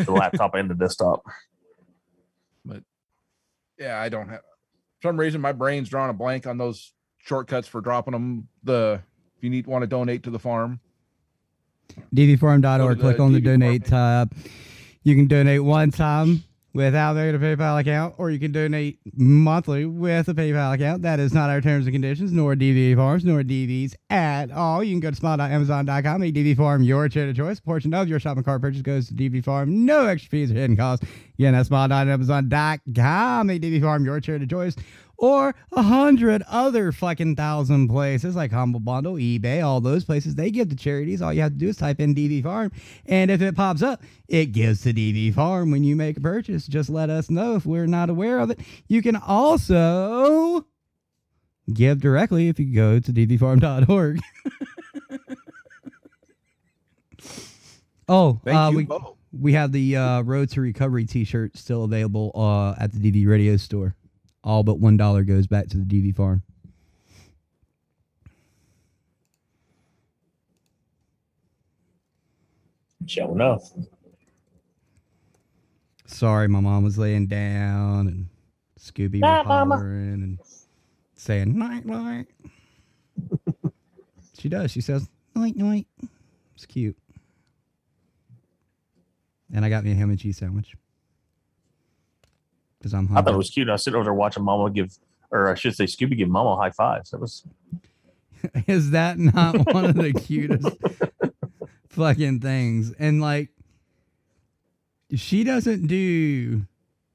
the 0.07 0.13
laptop 0.13 0.55
and 0.55 0.71
the 0.71 0.75
desktop. 0.75 1.23
But 2.67 2.83
yeah, 3.79 4.01
I 4.01 4.09
don't 4.09 4.31
have 4.31 4.41
for 5.01 5.09
some 5.09 5.21
reason 5.21 5.43
my 5.43 5.53
brain's 5.53 5.91
drawing 5.91 6.09
a 6.09 6.15
blank 6.15 6.47
on 6.47 6.57
those 6.57 6.95
shortcuts 7.19 7.69
for 7.69 7.83
dropping 7.83 8.13
them. 8.13 8.49
The 8.63 9.03
if 9.37 9.43
you 9.43 9.51
need 9.51 9.67
want 9.67 9.83
to 9.83 9.87
donate 9.87 10.23
to 10.25 10.31
the 10.31 10.39
farm. 10.39 10.81
dvfarm.org. 12.15 13.01
Click 13.01 13.21
on 13.21 13.33
the 13.33 13.41
DV 13.41 13.45
Farm 13.45 13.61
donate 13.61 13.85
tab. 13.85 14.35
You 15.03 15.15
can 15.15 15.27
donate 15.27 15.63
one 15.63 15.91
time 15.91 16.45
without 16.75 17.15
making 17.15 17.37
a 17.37 17.39
PayPal 17.39 17.81
account, 17.81 18.15
or 18.19 18.31
you 18.31 18.39
can 18.39 18.51
donate 18.51 18.99
monthly 19.17 19.85
with 19.85 20.29
a 20.29 20.35
PayPal 20.35 20.75
account. 20.75 21.03
That 21.03 21.21
is 21.21 21.33
not 21.33 21.49
our 21.49 21.61
terms 21.61 21.87
and 21.87 21.95
conditions, 21.95 22.33
nor 22.33 22.55
DV 22.57 22.97
Farms, 22.97 23.25
nor 23.25 23.43
DVs 23.43 23.95
at 24.11 24.51
all. 24.51 24.83
You 24.83 24.93
can 24.93 25.01
go 25.01 25.11
to 25.11 25.17
smile.amazon.com, 25.17 26.21
make 26.21 26.35
DV 26.35 26.57
Farm 26.57 26.83
your 26.83 27.09
charity 27.09 27.31
of 27.31 27.37
choice. 27.37 27.59
A 27.61 27.63
portion 27.63 27.95
of 27.95 28.09
your 28.09 28.19
shopping 28.19 28.43
cart 28.43 28.61
purchase 28.61 28.83
goes 28.83 29.09
to 29.09 29.15
DV 29.15 29.45
Farm. 29.45 29.87
No 29.87 30.07
extra 30.07 30.31
fees 30.31 30.51
or 30.51 30.55
hidden 30.55 30.77
costs. 30.77 31.07
Again, 31.39 31.53
that's 31.53 31.69
smile.amazon.com, 31.69 33.47
make 33.47 33.63
DV 33.63 33.81
Farm 33.81 34.05
your 34.05 34.21
charity 34.21 34.45
of 34.45 34.51
choice 34.51 34.75
or 35.17 35.55
a 35.73 35.83
hundred 35.83 36.43
other 36.49 36.93
fucking 36.93 37.37
thousand 37.37 37.89
places 37.89 38.37
like 38.37 38.53
Humble 38.53 38.81
Bundle, 38.81 39.15
eBay, 39.15 39.65
all 39.65 39.81
those 39.81 40.05
places. 40.05 40.35
They 40.35 40.51
give 40.51 40.69
to 40.71 40.77
charities. 40.77 41.23
All 41.23 41.33
you 41.33 41.43
have 41.43 41.53
to 41.53 41.59
do 41.59 41.69
is 41.69 41.77
type 41.77 42.01
in 42.01 42.15
DV 42.15 42.43
Farm, 42.43 42.73
and 43.07 43.31
if 43.31 43.41
it 43.43 43.57
pops 43.57 43.83
up, 43.83 44.03
it 44.29 44.47
gives 44.47 44.83
to 44.83 44.93
DV 44.93 45.35
Farm 45.35 45.71
when 45.71 45.85
you 45.85 45.97
make 45.97 46.17
a 46.17 46.21
purchase. 46.21 46.67
Just 46.67 46.91
let 46.91 47.11
us 47.11 47.31
know 47.31 47.55
if 47.57 47.65
we're 47.67 47.87
not 47.87 48.11
aware 48.11 48.39
of 48.39 48.51
it. 48.51 48.61
You 48.89 49.03
can 49.03 49.17
also 49.17 50.67
give 51.73 52.01
directly 52.01 52.49
if 52.49 52.59
you 52.59 52.75
go 52.75 52.99
to 52.99 53.13
dvfarm.org. 53.13 54.21
oh, 58.09 58.41
Thank 58.45 58.57
uh, 58.57 58.69
you 58.71 58.77
we, 58.77 58.85
both. 58.85 59.17
we 59.33 59.53
have 59.55 59.73
the 59.73 59.97
uh, 59.97 60.21
Road 60.23 60.51
to 60.51 60.61
Recovery 60.61 61.07
t-shirt 61.07 61.57
still 61.57 61.85
available 61.85 62.33
uh, 62.35 62.75
at 62.83 62.93
the 62.93 62.99
DV 62.99 63.27
Radio 63.29 63.57
store. 63.57 63.95
All 64.45 64.63
but 64.63 64.79
one 64.79 64.99
dollar 64.99 65.25
goes 65.25 65.47
back 65.47 65.69
to 65.69 65.79
the 65.79 65.85
DV 65.85 66.15
farm. 66.15 66.43
Sure 73.07 73.33
enough. 73.33 73.71
sorry, 76.07 76.49
my 76.49 76.61
mom 76.61 76.85
was 76.85 76.97
laying 76.99 77.27
down, 77.27 78.07
and 78.07 78.29
Scooby 78.79 79.15
was 79.15 79.21
Night, 79.21 79.47
Mama. 79.47 79.77
and 79.77 80.39
saying 81.17 81.59
night 81.59 81.85
night. 81.87 82.27
she 84.39 84.49
does. 84.49 84.71
She 84.71 84.81
says 84.81 85.09
night 85.35 85.57
night. 85.57 85.87
It's 86.55 86.67
cute. 86.67 86.97
And 89.55 89.65
I 89.65 89.69
got 89.69 89.85
me 89.85 89.93
a 89.93 89.95
ham 89.95 90.11
and 90.11 90.19
cheese 90.19 90.39
sandwich 90.39 90.75
because 92.85 92.93
I'm 92.93 93.09
I 93.17 93.23
thought 93.23 93.33
it 93.33 93.39
was 93.39 93.49
cute. 93.49 93.71
I 93.71 93.73
was 93.73 93.83
sitting 93.83 93.97
over 93.97 94.05
there 94.05 94.13
watching 94.15 94.45
Mama 94.45 94.71
give, 94.71 94.95
or 95.31 95.51
I 95.51 95.55
should 95.55 95.75
say, 95.75 95.85
Scooby 95.85 96.19
give 96.19 96.29
Mama 96.29 96.55
high 96.57 96.71
fives. 96.71 97.11
That 97.13 97.21
was 97.21 97.43
Is 98.67 98.91
that 98.91 99.19
not 99.19 99.73
one 99.73 99.87
of 99.87 99.95
the 99.95 100.13
cutest 100.13 100.69
fucking 101.89 102.41
things? 102.41 102.93
And 102.99 103.23
like, 103.23 103.49
she 105.15 105.45
doesn't 105.45 105.87
do 105.87 106.67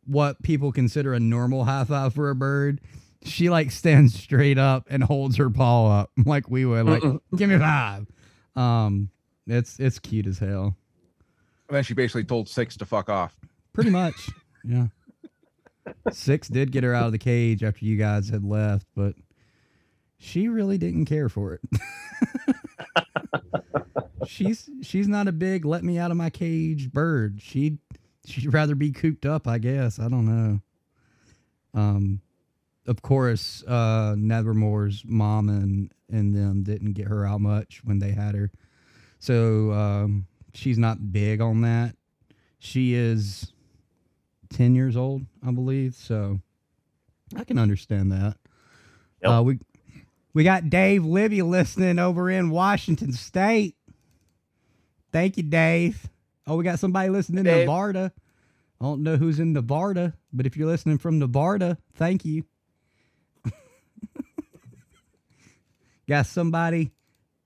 what 0.08 0.42
people 0.42 0.72
consider 0.72 1.14
a 1.14 1.20
normal 1.20 1.66
high 1.66 1.84
five 1.84 2.16
for 2.16 2.32
a 2.32 2.36
bird. 2.36 2.82
She 3.24 3.52
like 3.52 3.70
stands 3.70 4.20
straight 4.20 4.58
up 4.58 4.88
and 4.90 5.04
holds 5.04 5.38
her 5.38 5.52
paw 5.52 6.00
up 6.02 6.10
like 6.26 6.50
we 6.50 6.66
would, 6.66 6.88
like, 6.88 7.04
give 7.36 7.48
me 7.48 7.56
a 7.56 7.60
five. 7.60 8.08
Um, 8.56 9.12
it's 9.46 9.80
it's 9.80 10.00
cute 10.00 10.26
as 10.26 10.40
hell. 10.40 10.76
And 11.68 11.76
then 11.76 11.84
she 11.84 11.94
basically 11.94 12.24
told 12.24 12.50
Six 12.50 12.76
to 12.78 12.86
fuck 12.86 13.08
off. 13.10 13.36
Pretty 13.74 13.92
much. 13.92 14.32
yeah. 14.64 14.88
Six 16.12 16.48
did 16.48 16.72
get 16.72 16.84
her 16.84 16.94
out 16.94 17.08
of 17.08 17.12
the 17.12 17.18
cage 17.18 17.64
after 17.64 17.86
you 17.86 17.98
guys 17.98 18.30
had 18.30 18.44
left, 18.44 18.88
but 18.96 19.16
she 20.18 20.48
really 20.48 20.78
didn't 20.78 21.06
care 21.06 21.30
for 21.30 21.54
it. 21.54 21.62
she's 24.26 24.70
she's 24.82 25.08
not 25.08 25.28
a 25.28 25.32
big 25.32 25.66
let 25.66 25.84
me 25.84 25.98
out 25.98 26.12
of 26.12 26.18
my 26.18 26.30
cage 26.30 26.92
bird. 26.92 27.42
She'd 27.42 27.80
she'd 28.26 28.54
rather 28.54 28.76
be 28.76 28.92
cooped 28.92 29.26
up, 29.26 29.48
I 29.48 29.58
guess. 29.58 30.00
I 30.00 30.10
don't 30.10 30.26
know. 30.26 30.60
Um 31.74 32.22
of 32.86 33.02
course, 33.02 33.64
uh 33.68 34.16
Nevermore's 34.18 35.04
mom 35.06 35.50
and 35.50 35.92
and 36.12 36.36
them 36.36 36.64
didn't 36.64 36.94
get 36.94 37.08
her 37.08 37.26
out 37.26 37.42
much 37.42 37.82
when 37.84 38.00
they 38.00 38.12
had 38.12 38.36
her. 38.36 38.52
So 39.20 39.72
um 39.72 40.28
she's 40.54 40.78
not 40.78 41.12
big 41.12 41.42
on 41.42 41.62
that. 41.62 41.96
She 42.60 42.94
is 42.94 43.54
10 44.52 44.76
years 44.76 44.96
old, 44.96 45.24
I 45.46 45.52
believe. 45.52 45.96
So 45.96 46.40
I 47.36 47.44
can 47.44 47.58
understand 47.58 48.12
that. 48.12 48.38
Yep. 49.22 49.32
Uh, 49.32 49.44
we 49.44 49.60
we 50.34 50.44
got 50.44 50.70
Dave 50.70 51.06
Libby 51.06 51.42
listening 51.42 52.00
over 52.00 52.30
in 52.30 52.50
Washington 52.50 53.14
State. 53.14 53.76
Thank 55.12 55.38
you, 55.38 55.44
Dave. 55.44 56.10
Oh, 56.46 56.56
we 56.56 56.64
got 56.64 56.80
somebody 56.80 57.10
listening 57.10 57.46
in 57.46 57.60
Nevada. 57.60 58.12
I 58.80 58.86
don't 58.86 59.04
know 59.04 59.18
who's 59.18 59.40
in 59.40 59.54
Nevada, 59.54 60.14
but 60.32 60.46
if 60.46 60.56
you're 60.56 60.68
listening 60.68 61.00
from 61.00 61.20
Nevada, 61.20 61.78
thank 61.96 62.24
you. 62.24 62.46
got 66.08 66.26
somebody. 66.28 66.92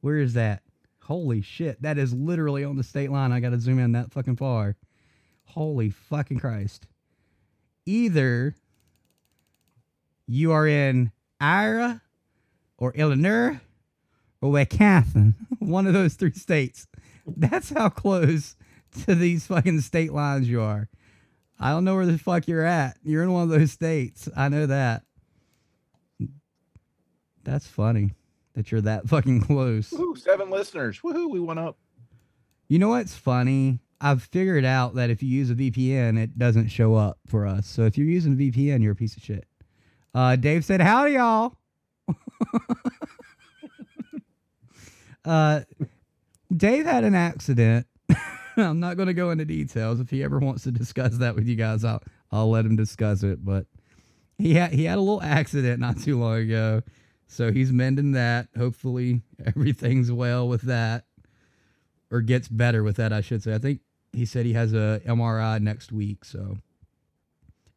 Where 0.02 0.20
is 0.20 0.34
that? 0.34 0.62
Holy 1.02 1.42
shit. 1.42 1.82
That 1.82 1.98
is 1.98 2.14
literally 2.14 2.64
on 2.64 2.76
the 2.76 2.84
state 2.84 3.12
line. 3.12 3.32
I 3.32 3.40
got 3.40 3.50
to 3.50 3.60
zoom 3.60 3.80
in 3.80 3.94
that 3.94 4.12
fucking 4.12 4.36
far. 4.36 4.76
Holy 5.46 5.90
fucking 5.90 6.40
Christ. 6.40 6.86
Either 7.85 8.55
you 10.27 10.51
are 10.51 10.68
in 10.68 11.11
Iowa 11.39 12.01
or 12.77 12.93
Illinois 12.93 13.60
or 14.41 14.51
Wisconsin, 14.51 15.35
one 15.60 15.88
of 15.88 15.93
those 15.93 16.15
three 16.15 16.34
states. 16.34 16.88
That's 17.26 17.69
how 17.69 17.89
close 17.89 18.55
to 19.05 19.15
these 19.15 19.47
fucking 19.47 19.81
state 19.81 20.14
lines 20.14 20.49
you 20.49 20.61
are. 20.61 20.89
I 21.60 21.69
don't 21.72 21.85
know 21.85 21.95
where 21.95 22.05
the 22.05 22.18
fuck 22.18 22.47
you're 22.47 22.65
at. 22.65 22.97
You're 23.03 23.23
in 23.23 23.31
one 23.31 23.43
of 23.43 23.49
those 23.49 23.72
states. 23.72 24.27
I 24.35 24.49
know 24.49 24.65
that. 24.65 25.03
That's 27.43 27.68
funny 27.68 28.14
that 28.53 28.72
you're 28.72 28.81
that 28.81 29.07
fucking 29.07 29.41
close. 29.41 29.89
Woohoo, 29.89 30.18
seven 30.18 30.49
listeners. 30.49 30.99
Woohoo, 31.01 31.30
we 31.30 31.39
went 31.39 31.60
up. 31.60 31.77
You 32.68 32.80
know 32.80 32.89
what's 32.89 33.15
funny? 33.15 33.80
I've 34.04 34.22
figured 34.22 34.66
out 34.66 34.96
that 34.96 35.10
if 35.10 35.24
you 35.24 35.30
use 35.30 35.50
a 35.50 35.56
VPN, 35.56 36.22
it 36.22 36.38
doesn't 36.38 36.68
show 36.68 36.94
up 36.96 37.20
for 37.26 37.48
us. 37.48 37.66
So 37.66 37.84
if 37.84 37.98
you're 37.98 38.06
using 38.06 38.34
a 38.34 38.36
VPN, 38.36 38.84
you're 38.84 38.92
a 38.92 38.96
piece 38.96 39.16
of 39.16 39.24
shit. 39.24 39.48
Uh, 40.14 40.36
Dave 40.36 40.66
said, 40.66 40.82
"Howdy, 40.82 41.14
y'all." 41.14 41.56
uh, 45.26 45.62
Dave 46.56 46.86
had 46.86 47.06
an 47.06 47.16
accident. 47.16 47.88
I'm 48.58 48.82
not 48.82 48.98
going 48.98 49.08
to 49.08 49.14
go 49.14 49.32
into 49.32 49.46
details. 49.46 50.02
If 50.02 50.10
he 50.10 50.22
ever 50.22 50.38
wants 50.38 50.64
to 50.64 50.72
discuss 50.72 51.18
that 51.20 51.34
with 51.34 51.48
you 51.48 51.56
guys, 51.56 51.86
I'll 51.86 52.04
I'll 52.30 52.50
let 52.50 52.66
him 52.66 52.76
discuss 52.76 53.24
it. 53.24 53.44
But 53.44 53.68
he 54.38 54.56
had 54.56 54.74
he 54.74 54.84
had 54.84 54.98
a 54.98 55.02
little 55.02 55.22
accident 55.22 55.80
not 55.80 55.98
too 55.98 56.20
long 56.20 56.40
ago, 56.40 56.82
so 57.28 57.54
he's 57.54 57.72
mending 57.72 58.12
that. 58.12 58.50
Hopefully, 58.58 59.22
everything's 59.46 60.12
well 60.12 60.46
with 60.46 60.64
that 60.64 61.06
or 62.12 62.20
gets 62.20 62.50
better 62.50 62.84
with 62.84 62.98
that, 62.98 63.14
I 63.14 63.22
should 63.22 63.42
say. 63.42 63.56
I 63.56 63.60
think 63.60 63.80
he 64.14 64.26
said 64.26 64.45
he 64.45 64.53
has 64.53 64.73
a 64.73 65.02
MRI 65.06 65.60
next 65.61 65.91
week. 65.91 66.23
So, 66.26 66.57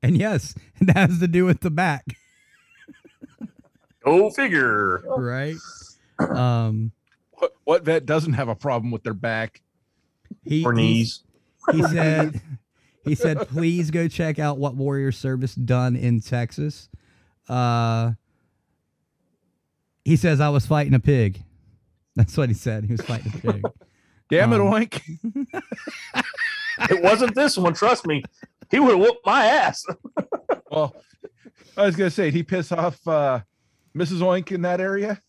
and 0.03 0.17
yes, 0.17 0.55
it 0.81 0.91
has 0.97 1.19
to 1.21 1.27
do 1.29 1.45
with 1.45 1.61
the 1.61 1.71
back, 1.71 2.05
Go 4.05 4.31
figure. 4.31 5.03
right? 5.17 5.57
Um, 6.19 6.93
What, 7.33 7.53
what 7.65 7.85
vet 7.85 8.07
doesn't 8.07 8.35
have 8.35 8.49
a 8.49 8.55
problem 8.55 8.91
with 8.91 9.03
their 9.03 9.15
back? 9.15 9.63
he 10.45 10.65
Or 10.65 10.73
he- 10.73 10.77
knees. 10.83 11.23
He 11.73 11.83
said, 11.83 12.41
he 13.05 13.17
said, 13.17 13.49
please 13.49 13.91
go 13.91 14.07
check 14.07 14.39
out 14.39 14.57
what 14.59 14.77
Warrior 14.77 15.11
Service 15.11 15.53
done 15.57 15.97
in 15.97 16.21
Texas. 16.21 16.89
Uh, 17.49 18.13
he 20.05 20.15
says 20.15 20.41
I 20.41 20.49
was 20.51 20.65
fighting 20.65 20.95
a 20.95 21.01
pig. 21.01 21.43
That's 22.15 22.37
what 22.37 22.49
he 22.49 22.55
said. 22.55 22.85
He 22.85 22.93
was 22.93 23.01
fighting 23.01 23.33
a 23.35 23.39
pig. 23.53 23.65
Damn 24.31 24.53
it, 24.53 24.61
Um, 24.61 24.69
Oink. 24.73 25.01
It 26.91 27.03
wasn't 27.03 27.35
this 27.35 27.57
one. 27.57 27.75
Trust 27.75 28.07
me. 28.07 28.23
He 28.71 28.81
would 28.81 28.91
have 28.91 28.99
whooped 29.01 29.25
my 29.27 29.47
ass. 29.47 29.85
Well, 30.69 30.97
I 31.77 31.87
was 31.87 31.95
gonna 31.95 32.11
say, 32.11 32.25
did 32.25 32.35
he 32.35 32.43
piss 32.43 32.73
off 32.73 33.07
uh, 33.07 33.41
Mrs. 33.97 34.19
Oink 34.19 34.51
in 34.51 34.63
that 34.63 34.81
area, 34.81 35.21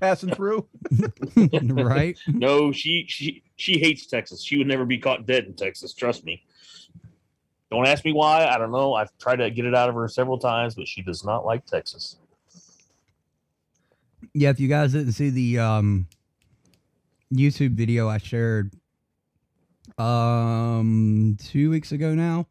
passing 0.00 0.34
through. 0.34 0.66
right? 1.36 2.18
No, 2.26 2.72
she 2.72 3.06
she 3.08 3.44
she 3.56 3.78
hates 3.78 4.06
Texas. 4.06 4.42
She 4.42 4.58
would 4.58 4.66
never 4.66 4.84
be 4.84 4.98
caught 4.98 5.24
dead 5.24 5.44
in 5.44 5.54
Texas. 5.54 5.94
Trust 5.94 6.24
me. 6.24 6.42
Don't 7.70 7.86
ask 7.86 8.04
me 8.04 8.12
why. 8.12 8.44
I 8.46 8.58
don't 8.58 8.72
know. 8.72 8.94
I've 8.94 9.16
tried 9.18 9.36
to 9.36 9.50
get 9.52 9.64
it 9.64 9.74
out 9.74 9.88
of 9.88 9.94
her 9.94 10.08
several 10.08 10.36
times, 10.36 10.74
but 10.74 10.88
she 10.88 11.00
does 11.00 11.24
not 11.24 11.46
like 11.46 11.64
Texas. 11.64 12.16
Yeah, 14.34 14.50
if 14.50 14.58
you 14.58 14.68
guys 14.68 14.92
didn't 14.92 15.12
see 15.12 15.30
the 15.30 15.60
um 15.60 16.06
YouTube 17.32 17.72
video 17.72 18.08
I 18.08 18.18
shared 18.18 18.72
um 19.98 21.36
2 21.40 21.70
weeks 21.70 21.92
ago 21.92 22.14
now, 22.14 22.46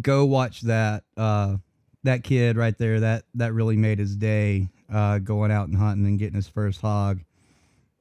go 0.00 0.24
watch 0.24 0.62
that 0.62 1.04
uh 1.16 1.56
that 2.02 2.22
kid 2.22 2.56
right 2.56 2.76
there 2.76 3.00
that 3.00 3.24
that 3.34 3.52
really 3.52 3.76
made 3.76 3.98
his 3.98 4.16
day 4.16 4.68
uh 4.92 5.18
going 5.18 5.50
out 5.50 5.68
and 5.68 5.76
hunting 5.76 6.06
and 6.06 6.18
getting 6.18 6.34
his 6.36 6.48
first 6.48 6.80
hog. 6.80 7.20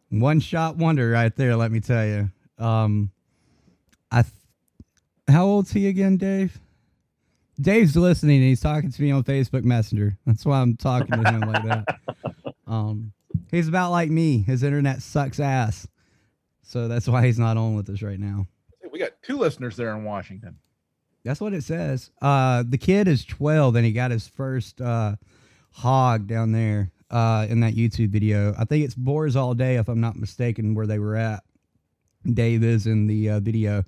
One 0.09 0.39
shot 0.39 0.77
wonder 0.77 1.09
right 1.09 1.35
there, 1.35 1.55
let 1.55 1.71
me 1.71 1.79
tell 1.79 2.05
you. 2.05 2.29
Um 2.57 3.11
I 4.11 4.21
th- 4.23 4.33
How 5.27 5.45
old's 5.45 5.71
he 5.71 5.87
again, 5.87 6.17
Dave? 6.17 6.59
Dave's 7.61 7.95
listening 7.95 8.37
and 8.37 8.47
he's 8.49 8.61
talking 8.61 8.91
to 8.91 9.01
me 9.01 9.11
on 9.11 9.23
Facebook 9.23 9.63
Messenger. 9.63 10.17
That's 10.25 10.45
why 10.45 10.59
I'm 10.59 10.75
talking 10.75 11.23
to 11.23 11.31
him 11.31 11.41
like 11.41 11.63
that. 11.63 11.85
Um, 12.65 13.11
he's 13.53 13.67
about 13.67 13.91
like 13.91 14.09
me. 14.09 14.41
His 14.41 14.63
internet 14.63 15.01
sucks 15.01 15.39
ass, 15.39 15.87
so 16.61 16.87
that's 16.87 17.07
why 17.07 17.25
he's 17.25 17.39
not 17.39 17.57
on 17.57 17.75
with 17.75 17.89
us 17.89 18.01
right 18.01 18.19
now. 18.19 18.47
We 18.91 18.99
got 18.99 19.11
two 19.23 19.37
listeners 19.37 19.75
there 19.75 19.95
in 19.95 20.03
Washington. 20.03 20.57
That's 21.23 21.39
what 21.39 21.53
it 21.53 21.63
says. 21.63 22.11
Uh, 22.21 22.63
the 22.67 22.77
kid 22.77 23.07
is 23.07 23.23
12 23.25 23.75
and 23.75 23.85
he 23.85 23.91
got 23.91 24.11
his 24.11 24.27
first 24.27 24.81
uh, 24.81 25.15
hog 25.71 26.27
down 26.27 26.51
there 26.51 26.91
uh, 27.09 27.47
in 27.49 27.61
that 27.61 27.75
YouTube 27.75 28.09
video. 28.09 28.53
I 28.57 28.65
think 28.65 28.83
it's 28.83 28.95
Boars 28.95 29.35
All 29.35 29.53
Day, 29.53 29.77
if 29.77 29.87
I'm 29.87 30.01
not 30.01 30.17
mistaken, 30.17 30.75
where 30.75 30.87
they 30.87 30.99
were 30.99 31.15
at. 31.15 31.43
Dave 32.31 32.63
is 32.63 32.87
in 32.87 33.07
the 33.07 33.29
uh, 33.29 33.39
video. 33.39 33.83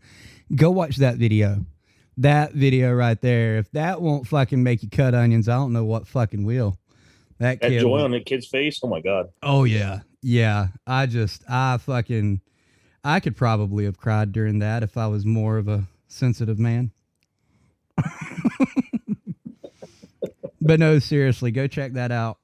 Go 0.55 0.71
watch 0.71 0.97
that 0.97 1.17
video. 1.17 1.65
That 2.17 2.53
video 2.53 2.93
right 2.93 3.19
there. 3.19 3.57
If 3.57 3.71
that 3.71 4.01
won't 4.01 4.27
fucking 4.27 4.63
make 4.63 4.83
you 4.83 4.89
cut 4.89 5.13
onions, 5.13 5.49
I 5.49 5.55
don't 5.55 5.73
know 5.73 5.85
what 5.85 6.07
fucking 6.07 6.45
will. 6.45 6.77
That 7.39 7.61
That 7.61 7.79
joy 7.79 8.01
on 8.01 8.11
that 8.11 8.25
kid's 8.25 8.47
face. 8.47 8.79
Oh 8.83 8.87
my 8.87 9.01
god. 9.01 9.29
Oh 9.43 9.63
yeah, 9.65 10.01
yeah. 10.21 10.67
I 10.87 11.05
just, 11.05 11.43
I 11.49 11.77
fucking, 11.77 12.41
I 13.03 13.19
could 13.19 13.35
probably 13.35 13.85
have 13.85 13.97
cried 13.97 14.31
during 14.31 14.59
that 14.59 14.83
if 14.83 14.97
I 14.97 15.07
was 15.07 15.25
more 15.25 15.57
of 15.57 15.67
a 15.67 15.85
sensitive 16.07 16.59
man. 16.59 16.91
but 20.61 20.79
no, 20.79 20.99
seriously, 20.99 21.51
go 21.51 21.67
check 21.67 21.93
that 21.93 22.11
out, 22.11 22.37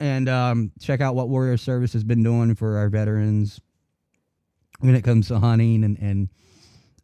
and 0.00 0.28
um, 0.28 0.72
check 0.80 1.00
out 1.00 1.14
what 1.14 1.28
Warrior 1.28 1.56
Service 1.56 1.92
has 1.92 2.04
been 2.04 2.22
doing 2.22 2.54
for 2.54 2.76
our 2.78 2.88
veterans 2.88 3.60
when 4.80 4.94
it 4.94 5.02
comes 5.02 5.28
to 5.28 5.38
hunting, 5.38 5.84
and 5.84 5.98
and 5.98 6.28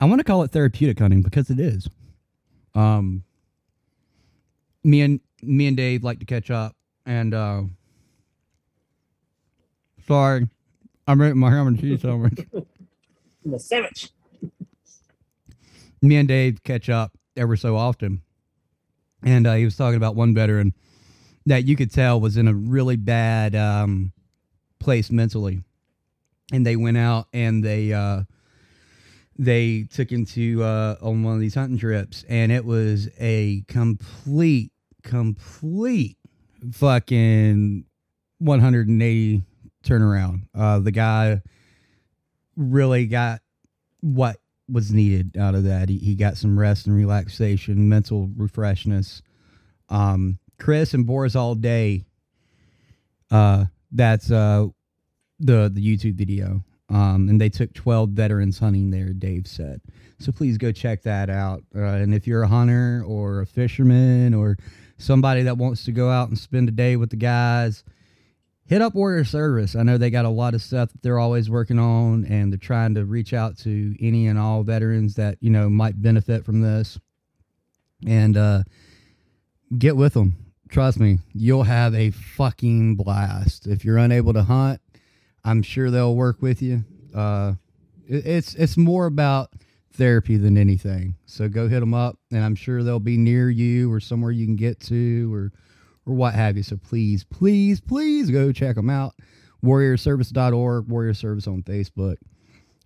I 0.01 0.07
want 0.07 0.21
to 0.21 0.25
call 0.25 0.43
it 0.43 0.51
therapeutic 0.51 0.99
hunting 0.99 1.23
because 1.23 1.51
it 1.51 1.61
is. 1.61 1.89
Um, 2.75 3.25
me 4.83 5.03
and 5.03 5.21
me 5.43 5.67
and 5.67 5.77
Dave 5.77 6.03
like 6.03 6.21
to 6.21 6.27
catch 6.27 6.51
up, 6.51 6.75
and 7.07 7.35
uh, 7.35 7.63
sorry, 10.07 10.49
I'm 11.07 11.23
eating 11.23 11.39
my 11.39 11.51
ham 11.51 11.67
and 11.69 11.81
cheese 11.81 12.03
sandwich. 12.03 12.47
The 13.45 13.59
sandwich. 13.59 14.11
me 16.03 16.17
and 16.17 16.29
Dave 16.29 16.63
catch 16.63 16.89
up 16.89 17.13
ever 17.37 17.57
so 17.57 17.77
often, 17.77 18.23
and 19.23 19.47
uh, 19.47 19.55
he 19.55 19.65
was 19.65 19.77
talking 19.77 19.97
about 19.97 20.15
one 20.15 20.35
veteran 20.35 20.75
that 21.47 21.65
you 21.65 21.77
could 21.77 21.91
tell 21.91 22.21
was 22.21 22.37
in 22.37 22.47
a 22.49 22.55
really 22.55 22.97
bad 22.97 23.55
um, 23.57 24.13
place 24.79 25.11
mentally, 25.11 25.63
and 26.53 26.67
they 26.67 26.77
went 26.77 26.99
out 26.99 27.29
and 27.33 27.65
they 27.65 27.93
uh, 27.93 28.23
they 29.39 29.85
took 29.85 30.13
him 30.13 30.27
to 30.27 30.63
uh, 30.63 30.97
on 31.01 31.23
one 31.23 31.35
of 31.35 31.41
these 31.41 31.55
hunting 31.55 31.79
trips, 31.79 32.25
and 32.29 32.53
it 32.53 32.65
was 32.65 33.09
a 33.19 33.63
complete, 33.69 34.71
complete 35.03 36.19
fucking 36.73 37.85
180 38.39 39.43
turnaround. 39.85 40.43
Uh, 40.55 40.79
the 40.81 40.91
guy 40.91 41.43
really 42.57 43.07
got 43.07 43.41
what 44.01 44.37
was 44.69 44.93
needed 44.93 45.37
out 45.37 45.55
of 45.55 45.65
that. 45.65 45.89
He, 45.89 45.99
he 45.99 46.15
got 46.15 46.37
some 46.37 46.59
rest 46.59 46.87
and 46.87 46.97
relaxation, 46.97 47.89
mental 47.89 48.29
refreshness. 48.29 49.23
Um, 49.89 50.39
Chris 50.59 50.95
and 50.95 51.07
Boars 51.07 51.35
All 51.35 51.55
Day. 51.55 52.05
Uh, 53.31 53.67
that's 53.93 54.31
uh, 54.31 54.67
the 55.39 55.71
the 55.73 55.85
YouTube 55.85 56.15
video. 56.15 56.65
Um, 56.89 57.29
and 57.29 57.41
they 57.41 57.49
took 57.49 57.73
12 57.73 58.11
veterans 58.11 58.59
hunting 58.59 58.91
there, 58.91 59.13
Dave 59.13 59.47
said. 59.47 59.81
So 60.19 60.33
please 60.33 60.59
go 60.59 60.73
check 60.73 61.03
that 61.03 61.31
out. 61.31 61.63
Uh, 61.75 61.83
and 61.83 62.13
if 62.13 62.27
you're 62.27 62.43
a 62.43 62.49
hunter 62.49 63.05
or 63.07 63.41
a 63.41 63.47
fisherman 63.47 64.35
or 64.35 64.57
somebody 65.01 65.43
that 65.43 65.59
wants 65.59 65.85
to 65.85 65.93
go 65.93 66.11
out 66.11 66.29
and 66.29 66.39
spend 66.39 66.69
a 66.69 66.73
day 66.73 66.97
with 66.97 67.11
the 67.11 67.17
guys, 67.17 67.83
hit 68.67 68.83
up 68.83 68.95
Warrior 68.95 69.25
Service. 69.25 69.75
I 69.75 69.83
know 69.83 69.99
they 69.99 70.11
got 70.11 70.25
a 70.25 70.31
lot 70.31 70.55
of 70.55 70.63
stuff 70.63 70.93
that 70.93 71.03
they're 71.03 71.19
always 71.19 71.51
working 71.51 71.79
on, 71.79 72.25
and 72.27 72.53
they're 72.53 72.59
trying 72.59 72.95
to 72.95 73.05
reach 73.05 73.33
out 73.33 73.59
to 73.59 73.97
any 74.01 74.27
and 74.27 74.39
all 74.39 74.63
veterans 74.63 75.15
that 75.15 75.39
you 75.41 75.51
know 75.51 75.69
might 75.69 76.01
benefit 76.01 76.45
from 76.45 76.61
this. 76.61 76.99
And 78.07 78.37
uh, 78.37 78.63
get 79.77 79.97
with 79.97 80.15
them. 80.15 80.37
Trust 80.71 81.01
me, 81.01 81.19
you'll 81.35 81.65
have 81.65 81.95
a 81.95 82.11
fucking 82.11 82.97
blast. 82.97 83.67
If 83.67 83.85
you're 83.85 83.99
unable 83.99 84.33
to 84.33 84.45
hunt, 84.45 84.81
I'm 85.45 85.63
sure 85.63 85.91
they'll 85.91 86.15
work 86.15 86.41
with 86.41 86.63
you. 86.63 86.85
Uh, 87.15 87.55
it, 88.07 88.27
it's 88.27 88.55
it's 88.55 88.77
more 88.77 89.07
about 89.07 89.51
therapy 89.93 90.37
than 90.37 90.57
anything. 90.57 91.17
So 91.27 91.49
go 91.49 91.69
hit 91.69 91.81
them 91.81 91.95
up, 91.95 92.19
and 92.31 92.45
I'm 92.45 92.55
sure 92.55 92.83
they'll 92.83 93.01
be 93.01 93.17
near 93.17 93.51
you 93.51 93.93
or 93.93 94.01
somewhere 94.01 94.31
you 94.31 94.47
can 94.47 94.57
get 94.57 94.81
to, 94.81 95.33
or 95.33 95.53
or 96.07 96.15
what 96.15 96.35
have 96.35 96.57
you. 96.57 96.63
So 96.63 96.77
please, 96.77 97.25
please, 97.25 97.81
please 97.81 98.31
go 98.31 98.53
check 98.53 98.77
them 98.77 98.91
out. 98.91 99.15
WarriorService.org, 99.65 100.89
Warrior 100.89 101.15
Service 101.15 101.47
on 101.47 101.63
Facebook. 101.63 102.17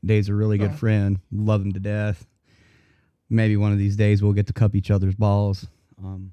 Dave's 0.04 0.28
a 0.28 0.34
really 0.34 0.58
good 0.58 0.74
friend. 0.74 1.20
Love 1.32 1.62
him 1.62 1.72
to 1.72 1.80
death. 1.80 2.26
Maybe 3.30 3.56
one 3.56 3.72
of 3.72 3.78
these 3.78 3.96
days 3.96 4.22
we'll 4.22 4.32
get 4.32 4.48
to 4.48 4.52
cup 4.52 4.74
each 4.74 4.90
other's 4.90 5.14
balls. 5.14 5.66
Um, 6.02 6.32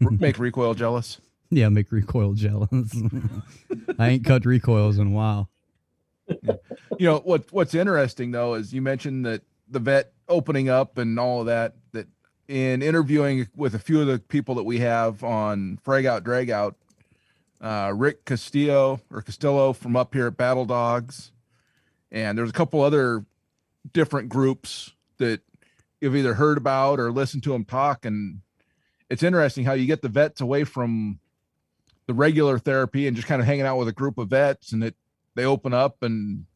Make 0.00 0.38
recoil 0.38 0.74
jealous. 0.74 1.20
yeah, 1.50 1.68
make 1.68 1.90
recoil 1.90 2.34
jealous. 2.34 2.70
I 3.98 4.08
ain't 4.10 4.24
cut 4.24 4.44
recoils 4.44 4.98
in 4.98 5.08
a 5.08 5.10
while. 5.10 5.50
You 6.98 7.06
know 7.06 7.18
what? 7.18 7.52
What's 7.52 7.74
interesting 7.74 8.32
though 8.32 8.54
is 8.54 8.72
you 8.72 8.82
mentioned 8.82 9.24
that 9.26 9.42
the 9.68 9.78
vet 9.78 10.12
opening 10.28 10.68
up 10.68 10.98
and 10.98 11.18
all 11.18 11.40
of 11.40 11.46
that. 11.46 11.74
That 11.92 12.06
in 12.48 12.82
interviewing 12.82 13.48
with 13.54 13.74
a 13.74 13.78
few 13.78 14.00
of 14.00 14.06
the 14.06 14.18
people 14.18 14.56
that 14.56 14.64
we 14.64 14.80
have 14.80 15.22
on 15.22 15.78
Frag 15.84 16.06
Out 16.06 16.24
Drag 16.24 16.50
Out, 16.50 16.76
uh, 17.60 17.92
Rick 17.94 18.24
Castillo 18.24 19.00
or 19.12 19.22
Castillo 19.22 19.72
from 19.72 19.96
up 19.96 20.14
here 20.14 20.26
at 20.26 20.36
Battle 20.36 20.64
Dogs, 20.64 21.32
and 22.10 22.36
there's 22.36 22.50
a 22.50 22.54
couple 22.54 22.80
other 22.80 23.24
different 23.92 24.28
groups 24.28 24.92
that 25.18 25.40
you've 26.00 26.16
either 26.16 26.34
heard 26.34 26.58
about 26.58 27.00
or 27.00 27.10
listened 27.12 27.42
to 27.44 27.52
them 27.52 27.64
talk, 27.64 28.04
and 28.04 28.40
it's 29.10 29.22
interesting 29.22 29.64
how 29.64 29.72
you 29.72 29.86
get 29.86 30.02
the 30.02 30.08
vets 30.08 30.40
away 30.40 30.64
from 30.64 31.18
the 32.06 32.14
regular 32.14 32.58
therapy 32.58 33.06
and 33.06 33.16
just 33.16 33.28
kind 33.28 33.40
of 33.40 33.46
hanging 33.46 33.66
out 33.66 33.78
with 33.78 33.88
a 33.88 33.92
group 33.92 34.18
of 34.18 34.28
vets, 34.28 34.72
and 34.72 34.82
it 34.82 34.96
they 35.34 35.44
open 35.44 35.72
up 35.72 36.02
and 36.02 36.46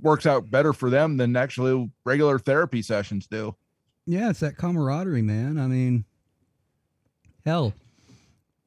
works 0.00 0.26
out 0.26 0.50
better 0.50 0.72
for 0.72 0.90
them 0.90 1.16
than 1.16 1.36
actually 1.36 1.90
regular 2.04 2.38
therapy 2.38 2.82
sessions 2.82 3.26
do. 3.26 3.54
Yeah, 4.06 4.30
it's 4.30 4.40
that 4.40 4.56
camaraderie, 4.56 5.22
man. 5.22 5.58
I 5.58 5.66
mean, 5.66 6.04
hell, 7.44 7.72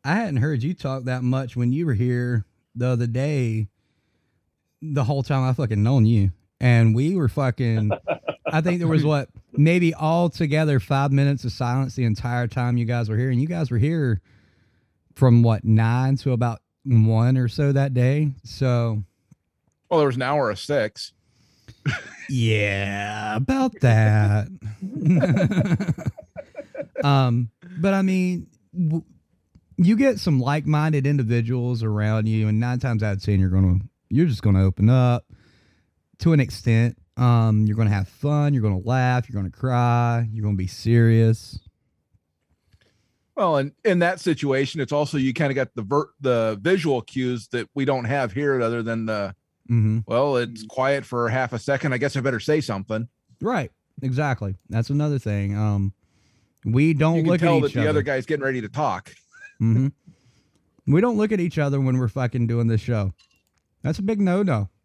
I 0.03 0.15
hadn't 0.15 0.37
heard 0.37 0.63
you 0.63 0.73
talk 0.73 1.05
that 1.05 1.23
much 1.23 1.55
when 1.55 1.73
you 1.73 1.85
were 1.85 1.93
here 1.93 2.45
the 2.75 2.87
other 2.87 3.07
day. 3.07 3.67
The 4.81 5.03
whole 5.03 5.23
time 5.23 5.43
I 5.43 5.53
fucking 5.53 5.81
known 5.81 6.05
you, 6.05 6.31
and 6.59 6.95
we 6.95 7.15
were 7.15 7.27
fucking. 7.27 7.91
I 8.45 8.61
think 8.61 8.79
there 8.79 8.87
was 8.87 9.03
what 9.05 9.29
maybe 9.53 9.93
all 9.93 10.29
together 10.29 10.79
five 10.79 11.11
minutes 11.11 11.43
of 11.43 11.51
silence 11.51 11.95
the 11.95 12.03
entire 12.05 12.47
time 12.47 12.77
you 12.77 12.85
guys 12.85 13.09
were 13.09 13.17
here, 13.17 13.31
and 13.31 13.41
you 13.41 13.47
guys 13.47 13.71
were 13.71 13.77
here 13.77 14.21
from 15.15 15.43
what 15.43 15.65
nine 15.65 16.17
to 16.17 16.33
about 16.33 16.61
one 16.85 17.37
or 17.37 17.47
so 17.47 17.71
that 17.71 17.93
day. 17.93 18.31
So 18.43 19.03
Well, 19.89 19.99
there 19.99 20.07
was 20.07 20.15
an 20.15 20.21
hour 20.21 20.49
of 20.49 20.59
six. 20.59 21.13
yeah, 22.29 23.35
about 23.35 23.79
that. 23.81 24.47
um, 27.03 27.49
but 27.79 27.93
I 27.93 28.01
mean, 28.01 28.47
w- 28.73 29.03
you 29.77 29.95
get 29.95 30.19
some 30.19 30.39
like-minded 30.39 31.05
individuals 31.05 31.83
around 31.83 32.27
you, 32.27 32.47
and 32.47 32.59
nine 32.59 32.79
times 32.79 33.03
out 33.03 33.17
of 33.17 33.23
ten, 33.23 33.39
you're 33.39 33.49
gonna 33.49 33.79
you're 34.09 34.25
just 34.25 34.41
gonna 34.41 34.63
open 34.63 34.89
up 34.89 35.25
to 36.19 36.33
an 36.33 36.39
extent. 36.39 36.97
Um, 37.17 37.65
you're 37.65 37.77
gonna 37.77 37.89
have 37.91 38.07
fun. 38.07 38.53
You're 38.53 38.63
gonna 38.63 38.79
laugh. 38.79 39.29
You're 39.29 39.39
gonna 39.39 39.51
cry. 39.51 40.27
You're 40.31 40.43
gonna 40.43 40.57
be 40.57 40.67
serious. 40.67 41.59
Well, 43.35 43.57
and 43.57 43.73
in 43.83 43.99
that 43.99 44.21
situation, 44.21 44.79
it's 44.79 44.93
also 44.93 45.17
you 45.17 45.33
kind 45.33 45.51
of 45.51 45.55
got 45.55 45.67
the 45.75 45.83
ver- 45.83 46.09
the 46.21 46.57
visual 46.61 47.01
cues 47.01 47.49
that 47.49 47.69
we 47.75 47.85
don't 47.85 48.05
have 48.05 48.31
here, 48.31 48.61
other 48.61 48.81
than 48.81 49.05
the 49.05 49.35
Mm-hmm. 49.69 49.99
well, 50.05 50.37
it's 50.37 50.63
quiet 50.67 51.05
for 51.05 51.27
half 51.29 51.53
a 51.53 51.59
second. 51.59 51.93
I 51.93 51.97
guess 51.97 52.15
I 52.15 52.21
better 52.21 52.39
say 52.39 52.61
something. 52.61 53.07
Right. 53.41 53.71
Exactly. 54.01 54.55
That's 54.69 54.89
another 54.89 55.17
thing. 55.19 55.57
Um, 55.57 55.93
we 56.65 56.93
don't 56.93 57.15
You 57.17 57.21
can 57.23 57.31
look 57.31 57.39
tell 57.41 57.55
at 57.57 57.61
that 57.61 57.67
each 57.69 57.73
the 57.73 57.79
other. 57.81 57.89
other 57.89 58.01
guy's 58.01 58.25
getting 58.25 58.43
ready 58.45 58.61
to 58.61 58.69
talk. 58.69 59.13
Mm-hmm. 59.61 59.87
We 60.93 61.01
don't 61.01 61.17
look 61.17 61.31
at 61.31 61.39
each 61.39 61.57
other 61.57 61.79
when 61.81 61.97
we're 61.97 62.07
fucking 62.07 62.47
doing 62.47 62.67
this 62.67 62.81
show. 62.81 63.13
That's 63.81 63.99
a 63.99 64.03
big 64.03 64.19
no 64.21 64.43
no. 64.43 64.69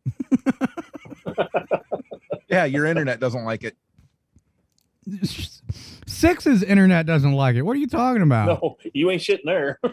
Yeah, 2.51 2.65
your 2.65 2.85
internet 2.85 3.21
doesn't 3.21 3.45
like 3.45 3.63
it. 3.63 3.77
Six's 6.07 6.65
internet 6.65 7.07
doesn't 7.07 7.33
like 7.33 7.55
it. 7.55 7.63
What 7.63 7.77
are 7.77 7.79
you 7.79 7.87
talking 7.87 8.23
about? 8.23 8.61
No, 8.61 8.77
you 8.93 9.09
ain't 9.11 9.23
shitting 9.23 9.45
there. 9.45 9.79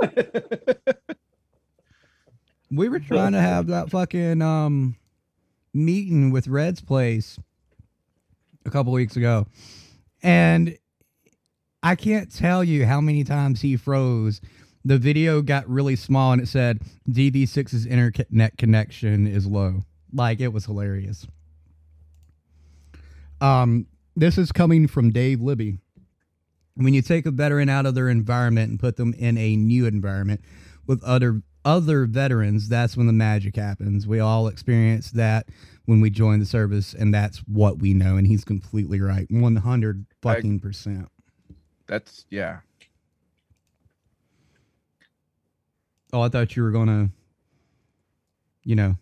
We 2.76 2.90
were 2.90 3.00
trying 3.00 3.32
to 3.32 3.40
have 3.40 3.68
that 3.68 3.88
fucking 3.88 4.42
um 4.42 4.96
meeting 5.72 6.30
with 6.30 6.46
Red's 6.46 6.82
place 6.82 7.38
a 8.66 8.70
couple 8.70 8.92
weeks 8.92 9.16
ago. 9.16 9.46
And 10.22 10.76
I 11.82 11.94
can't 11.94 12.30
tell 12.30 12.62
you 12.62 12.84
how 12.84 13.00
many 13.00 13.24
times 13.24 13.62
he 13.62 13.78
froze. 13.78 14.42
The 14.84 14.98
video 14.98 15.40
got 15.40 15.66
really 15.68 15.96
small 15.96 16.32
and 16.32 16.42
it 16.42 16.48
said 16.48 16.82
DV6's 17.08 17.86
internet 17.86 18.58
connection 18.58 19.26
is 19.26 19.46
low. 19.46 19.80
Like 20.12 20.40
it 20.40 20.52
was 20.52 20.66
hilarious. 20.66 21.26
Um 23.40 23.86
this 24.16 24.36
is 24.36 24.52
coming 24.52 24.86
from 24.86 25.12
Dave 25.12 25.40
Libby. 25.40 25.78
When 26.74 26.92
you 26.92 27.00
take 27.00 27.24
a 27.24 27.30
veteran 27.30 27.70
out 27.70 27.86
of 27.86 27.94
their 27.94 28.10
environment 28.10 28.68
and 28.68 28.78
put 28.78 28.96
them 28.96 29.14
in 29.14 29.38
a 29.38 29.56
new 29.56 29.86
environment 29.86 30.42
with 30.86 31.02
other 31.02 31.40
other 31.66 32.06
veterans, 32.06 32.68
that's 32.68 32.96
when 32.96 33.08
the 33.08 33.12
magic 33.12 33.56
happens. 33.56 34.06
We 34.06 34.20
all 34.20 34.46
experience 34.46 35.10
that 35.10 35.48
when 35.84 36.00
we 36.00 36.08
join 36.08 36.38
the 36.38 36.46
service, 36.46 36.94
and 36.94 37.12
that's 37.12 37.38
what 37.48 37.78
we 37.78 37.92
know. 37.92 38.16
And 38.16 38.26
he's 38.26 38.44
completely 38.44 39.00
right, 39.00 39.26
one 39.28 39.56
hundred 39.56 40.06
fucking 40.22 40.60
percent. 40.60 41.08
That's 41.86 42.24
yeah. 42.30 42.60
Oh, 46.12 46.22
I 46.22 46.28
thought 46.28 46.56
you 46.56 46.62
were 46.62 46.70
gonna, 46.70 47.10
you 48.62 48.76
know, 48.76 48.94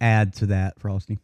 add 0.00 0.34
to 0.34 0.46
that, 0.46 0.78
Frosty. 0.78 1.18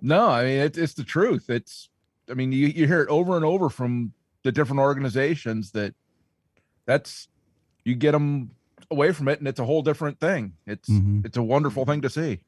No, 0.00 0.28
I 0.28 0.44
mean 0.44 0.58
it, 0.60 0.78
it's 0.78 0.94
the 0.94 1.04
truth. 1.04 1.50
It's 1.50 1.90
I 2.30 2.34
mean 2.34 2.50
you, 2.50 2.66
you 2.68 2.86
hear 2.86 3.02
it 3.02 3.10
over 3.10 3.36
and 3.36 3.44
over 3.44 3.68
from 3.68 4.12
the 4.42 4.52
different 4.52 4.80
organizations 4.80 5.72
that 5.72 5.94
that's 6.86 7.28
you 7.84 7.94
get 7.94 8.12
them 8.12 8.50
away 8.90 9.12
from 9.12 9.28
it 9.28 9.38
and 9.38 9.48
it's 9.48 9.60
a 9.60 9.64
whole 9.64 9.82
different 9.82 10.20
thing. 10.20 10.54
It's 10.66 10.88
mm-hmm. 10.88 11.20
it's 11.24 11.36
a 11.36 11.42
wonderful 11.42 11.84
thing 11.84 12.02
to 12.02 12.10
see. 12.10 12.40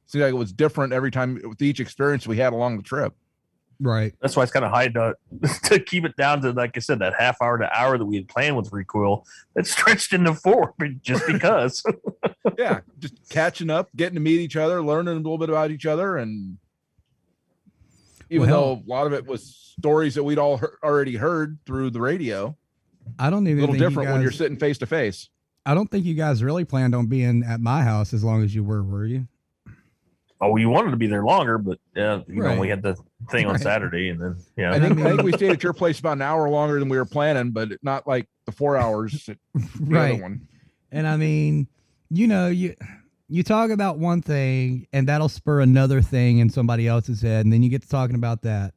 seemed 0.07 0.25
like 0.25 0.33
it 0.33 0.39
was 0.39 0.55
different 0.55 0.95
every 0.95 1.11
time 1.11 1.39
with 1.45 1.61
each 1.61 1.81
experience 1.81 2.27
we 2.27 2.39
had 2.39 2.55
along 2.55 2.79
the 2.79 2.83
trip. 2.83 3.15
Right. 3.79 4.15
That's 4.23 4.35
why 4.35 4.45
it's 4.45 4.53
kind 4.53 4.65
of 4.65 4.71
hard 4.71 4.95
to 4.95 5.17
to 5.65 5.79
keep 5.79 6.07
it 6.07 6.17
down 6.17 6.41
to 6.41 6.53
like 6.53 6.79
I 6.79 6.81
said 6.81 7.01
that 7.01 7.13
half 7.19 7.43
hour 7.43 7.59
to 7.59 7.71
hour 7.79 7.99
that 7.99 8.07
we 8.07 8.17
had 8.17 8.27
planned 8.27 8.57
with 8.57 8.73
recoil. 8.73 9.27
It 9.55 9.67
stretched 9.67 10.15
into 10.15 10.33
four 10.33 10.73
just 11.03 11.27
because. 11.27 11.85
yeah, 12.59 12.81
just 13.01 13.29
catching 13.29 13.69
up, 13.69 13.91
getting 13.95 14.15
to 14.15 14.21
meet 14.23 14.41
each 14.41 14.57
other, 14.57 14.81
learning 14.81 15.13
a 15.13 15.17
little 15.17 15.37
bit 15.37 15.51
about 15.51 15.73
each 15.73 15.85
other, 15.85 16.17
and 16.17 16.57
even 18.31 18.49
Well, 18.49 18.77
though 18.77 18.83
a 18.83 18.91
lot 18.91 19.07
of 19.07 19.13
it 19.13 19.27
was 19.27 19.75
stories 19.79 20.15
that 20.15 20.25
we'd 20.25 20.39
all 20.39 20.57
heard, 20.57 20.79
already 20.83 21.17
heard 21.17 21.59
through 21.67 21.91
the 21.91 22.01
radio, 22.01 22.57
I 23.19 23.29
don't 23.29 23.47
a 23.47 23.51
even 23.51 23.61
little 23.61 23.75
think 23.75 23.83
you 23.83 23.89
different 23.91 24.11
when 24.11 24.23
you're 24.23 24.31
sitting 24.31 24.57
face 24.57 24.79
to 24.79 24.87
face. 24.87 25.29
I 25.67 25.75
don't 25.75 25.91
think 25.91 26.05
you 26.05 26.15
guys 26.15 26.43
really 26.43 26.65
planned 26.65 26.95
on 26.95 27.07
being 27.07 27.43
at 27.43 27.61
my 27.61 27.83
house 27.83 28.13
as 28.13 28.23
long 28.23 28.43
as 28.43 28.55
you 28.55 28.63
were, 28.65 28.83
were 28.83 29.07
you? 29.07 29.29
oh, 30.41 30.51
we 30.51 30.67
wanted 30.67 30.91
to 30.91 30.97
be 30.99 31.07
there 31.07 31.25
longer, 31.25 31.57
but 31.57 31.79
yeah, 31.97 32.21
you 32.29 32.43
know, 32.43 32.59
we 32.61 32.69
had 32.69 32.83
the 32.83 32.95
thing 33.31 33.47
on 33.47 33.53
Right. 33.53 33.63
Saturday, 33.63 34.11
and 34.11 34.21
then 34.21 34.37
yeah, 34.59 34.73
I 34.75 34.79
think 34.81 34.99
I 35.01 35.11
think 35.11 35.23
we 35.23 35.33
stayed 35.37 35.53
at 35.53 35.63
your 35.63 35.73
place 35.73 35.99
about 36.01 36.15
an 36.15 36.23
hour 36.23 36.51
longer 36.51 36.79
than 36.79 36.89
we 36.91 36.99
were 36.99 37.07
planning, 37.07 37.51
but 37.51 37.71
not 37.83 38.07
like 38.07 38.27
the 38.45 38.53
four 38.53 38.77
hours 38.77 39.27
at 39.29 39.39
the 39.55 39.61
Right. 39.81 40.13
other 40.13 40.23
one. 40.23 40.47
And 40.93 41.07
I 41.07 41.17
mean, 41.17 41.67
you 42.11 42.27
know, 42.27 42.49
you 42.49 42.75
you 43.29 43.43
talk 43.43 43.71
about 43.71 43.99
one 43.99 44.21
thing 44.21 44.87
and 44.93 45.09
that'll 45.09 45.31
spur 45.31 45.61
another 45.61 46.03
thing 46.03 46.39
in 46.39 46.51
somebody 46.51 46.87
else's 46.87 47.23
head, 47.23 47.47
and 47.47 47.53
then 47.53 47.63
you 47.63 47.71
get 47.71 47.81
to 47.83 47.89
talking 47.89 48.17
about 48.17 48.43
that. 48.43 48.75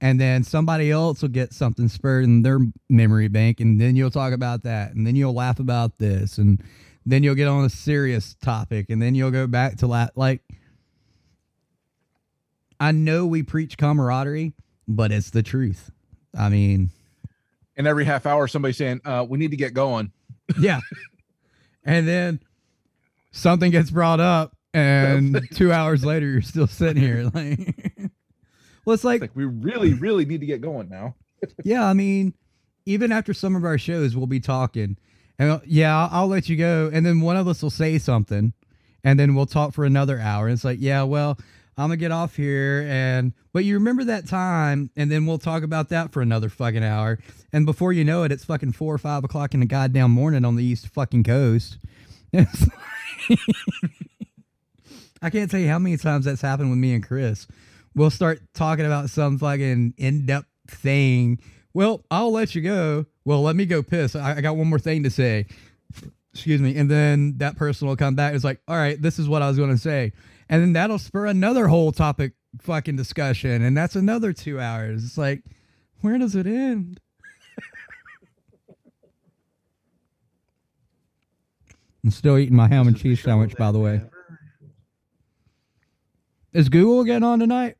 And 0.00 0.18
then 0.18 0.44
somebody 0.44 0.90
else 0.90 1.20
will 1.20 1.28
get 1.28 1.52
something 1.52 1.88
spurred 1.88 2.24
in 2.24 2.42
their 2.42 2.58
memory 2.88 3.28
bank, 3.28 3.60
and 3.60 3.80
then 3.80 3.96
you'll 3.96 4.10
talk 4.10 4.32
about 4.32 4.62
that, 4.62 4.94
and 4.94 5.06
then 5.06 5.14
you'll 5.14 5.34
laugh 5.34 5.60
about 5.60 5.98
this, 5.98 6.38
and 6.38 6.62
then 7.04 7.22
you'll 7.22 7.34
get 7.34 7.48
on 7.48 7.64
a 7.64 7.70
serious 7.70 8.34
topic, 8.42 8.86
and 8.88 9.02
then 9.02 9.14
you'll 9.14 9.30
go 9.30 9.46
back 9.46 9.76
to 9.78 9.86
la- 9.86 10.08
like 10.16 10.42
I 12.78 12.92
know 12.92 13.26
we 13.26 13.42
preach 13.42 13.76
camaraderie, 13.76 14.54
but 14.88 15.12
it's 15.12 15.30
the 15.30 15.42
truth. 15.42 15.90
I 16.36 16.48
mean, 16.48 16.90
And 17.76 17.86
every 17.86 18.04
half 18.04 18.24
hour, 18.26 18.48
somebody 18.48 18.72
saying, 18.72 19.00
uh, 19.04 19.26
"We 19.28 19.38
need 19.38 19.50
to 19.50 19.56
get 19.56 19.74
going." 19.74 20.12
yeah. 20.58 20.80
And 21.84 22.08
then 22.08 22.40
something 23.32 23.70
gets 23.70 23.90
brought 23.90 24.20
up, 24.20 24.56
and 24.72 25.40
two 25.54 25.72
hours 25.72 26.04
later, 26.04 26.26
you're 26.26 26.42
still 26.42 26.66
sitting 26.66 27.02
here. 27.02 27.30
Like, 27.34 27.84
well, 28.84 28.94
it's 28.94 29.04
like, 29.04 29.20
Like 29.20 29.34
we 29.34 29.44
really, 29.44 29.94
really 29.94 30.24
need 30.24 30.40
to 30.40 30.46
get 30.46 30.60
going 30.60 30.88
now. 30.88 31.14
yeah, 31.64 31.84
I 31.84 31.92
mean, 31.92 32.34
even 32.86 33.12
after 33.12 33.34
some 33.34 33.56
of 33.56 33.64
our 33.64 33.78
shows, 33.78 34.16
we'll 34.16 34.26
be 34.26 34.40
talking, 34.40 34.96
and 35.38 35.50
uh, 35.50 35.60
yeah, 35.64 35.96
I'll, 35.96 36.22
I'll 36.22 36.28
let 36.28 36.48
you 36.48 36.56
go, 36.56 36.90
and 36.92 37.04
then 37.04 37.20
one 37.20 37.36
of 37.36 37.48
us 37.48 37.62
will 37.62 37.70
say 37.70 37.98
something, 37.98 38.52
and 39.04 39.18
then 39.18 39.34
we'll 39.34 39.46
talk 39.46 39.72
for 39.72 39.84
another 39.84 40.18
hour. 40.18 40.46
And 40.46 40.54
it's 40.54 40.64
like, 40.64 40.78
yeah, 40.80 41.02
well, 41.02 41.38
I'm 41.76 41.84
gonna 41.88 41.96
get 41.96 42.12
off 42.12 42.36
here, 42.36 42.86
and 42.90 43.32
but 43.52 43.64
you 43.64 43.74
remember 43.74 44.04
that 44.04 44.26
time, 44.26 44.90
and 44.96 45.10
then 45.10 45.24
we'll 45.26 45.38
talk 45.38 45.62
about 45.62 45.88
that 45.90 46.12
for 46.12 46.20
another 46.20 46.48
fucking 46.48 46.84
hour, 46.84 47.18
and 47.52 47.64
before 47.64 47.92
you 47.92 48.04
know 48.04 48.22
it, 48.22 48.32
it's 48.32 48.44
fucking 48.44 48.72
four 48.72 48.94
or 48.94 48.98
five 48.98 49.24
o'clock 49.24 49.54
in 49.54 49.60
the 49.60 49.66
goddamn 49.66 50.10
morning 50.10 50.44
on 50.44 50.56
the 50.56 50.64
east 50.64 50.88
fucking 50.88 51.24
coast. 51.24 51.78
I 55.22 55.28
can't 55.30 55.50
tell 55.50 55.60
you 55.60 55.68
how 55.68 55.78
many 55.78 55.96
times 55.96 56.24
that's 56.24 56.40
happened 56.40 56.70
with 56.70 56.78
me 56.78 56.94
and 56.94 57.06
Chris. 57.06 57.46
We'll 57.94 58.10
start 58.10 58.40
talking 58.54 58.86
about 58.86 59.10
some 59.10 59.38
fucking 59.38 59.94
in 59.96 60.26
depth 60.26 60.46
thing. 60.68 61.40
Well, 61.74 62.04
I'll 62.10 62.32
let 62.32 62.54
you 62.54 62.62
go. 62.62 63.06
Well, 63.24 63.42
let 63.42 63.56
me 63.56 63.66
go 63.66 63.82
piss. 63.82 64.14
I, 64.14 64.36
I 64.36 64.40
got 64.40 64.56
one 64.56 64.68
more 64.68 64.78
thing 64.78 65.02
to 65.02 65.10
say. 65.10 65.46
Excuse 66.32 66.60
me. 66.60 66.76
And 66.76 66.90
then 66.90 67.38
that 67.38 67.56
person 67.56 67.88
will 67.88 67.96
come 67.96 68.14
back. 68.14 68.34
It's 68.34 68.44
like, 68.44 68.60
all 68.68 68.76
right, 68.76 69.00
this 69.00 69.18
is 69.18 69.28
what 69.28 69.42
I 69.42 69.48
was 69.48 69.56
going 69.56 69.70
to 69.70 69.78
say. 69.78 70.12
And 70.48 70.62
then 70.62 70.72
that'll 70.72 70.98
spur 70.98 71.26
another 71.26 71.68
whole 71.68 71.92
topic 71.92 72.34
fucking 72.60 72.96
discussion. 72.96 73.62
And 73.62 73.76
that's 73.76 73.96
another 73.96 74.32
two 74.32 74.60
hours. 74.60 75.04
It's 75.04 75.18
like, 75.18 75.44
where 76.00 76.18
does 76.18 76.36
it 76.36 76.46
end? 76.46 77.00
I'm 82.04 82.10
still 82.10 82.38
eating 82.38 82.56
my 82.56 82.68
ham 82.68 82.88
and 82.88 82.96
cheese 82.96 83.22
sandwich, 83.22 83.56
by 83.56 83.72
the 83.72 83.78
way. 83.78 84.00
Is 86.52 86.68
Google 86.68 87.04
getting 87.04 87.22
on 87.22 87.38
tonight? 87.38 87.76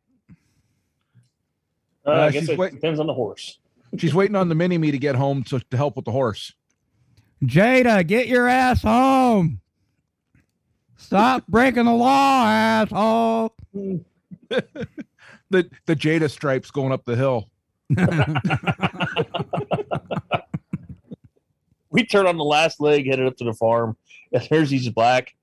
Uh, 2.06 2.10
Uh, 2.10 2.12
I 2.12 2.30
guess 2.30 2.40
she's 2.42 2.48
it 2.50 2.58
wait- 2.58 2.72
depends 2.74 3.00
on 3.00 3.06
the 3.06 3.14
horse. 3.14 3.58
She's 3.98 4.14
waiting 4.14 4.36
on 4.36 4.48
the 4.48 4.54
mini 4.54 4.78
me 4.78 4.92
to 4.92 4.98
get 4.98 5.16
home 5.16 5.42
to, 5.44 5.58
to 5.58 5.76
help 5.76 5.96
with 5.96 6.04
the 6.04 6.12
horse. 6.12 6.52
Jada, 7.42 8.06
get 8.06 8.28
your 8.28 8.46
ass 8.46 8.82
home. 8.82 9.60
Stop 10.96 11.44
breaking 11.48 11.86
the 11.86 11.92
law, 11.94 12.44
asshole. 12.46 13.54
The 15.52 15.68
the 15.86 15.96
Jada 15.96 16.30
stripes 16.30 16.70
going 16.70 16.92
up 16.92 17.04
the 17.04 17.16
hill. 17.16 17.50
we 21.90 22.04
turn 22.06 22.26
on 22.28 22.36
the 22.36 22.44
last 22.44 22.80
leg, 22.80 23.06
headed 23.06 23.26
up 23.26 23.36
to 23.38 23.44
the 23.44 23.52
farm, 23.54 23.96
and 24.32 24.46
there's 24.50 24.70
these 24.70 24.88
black, 24.90 25.34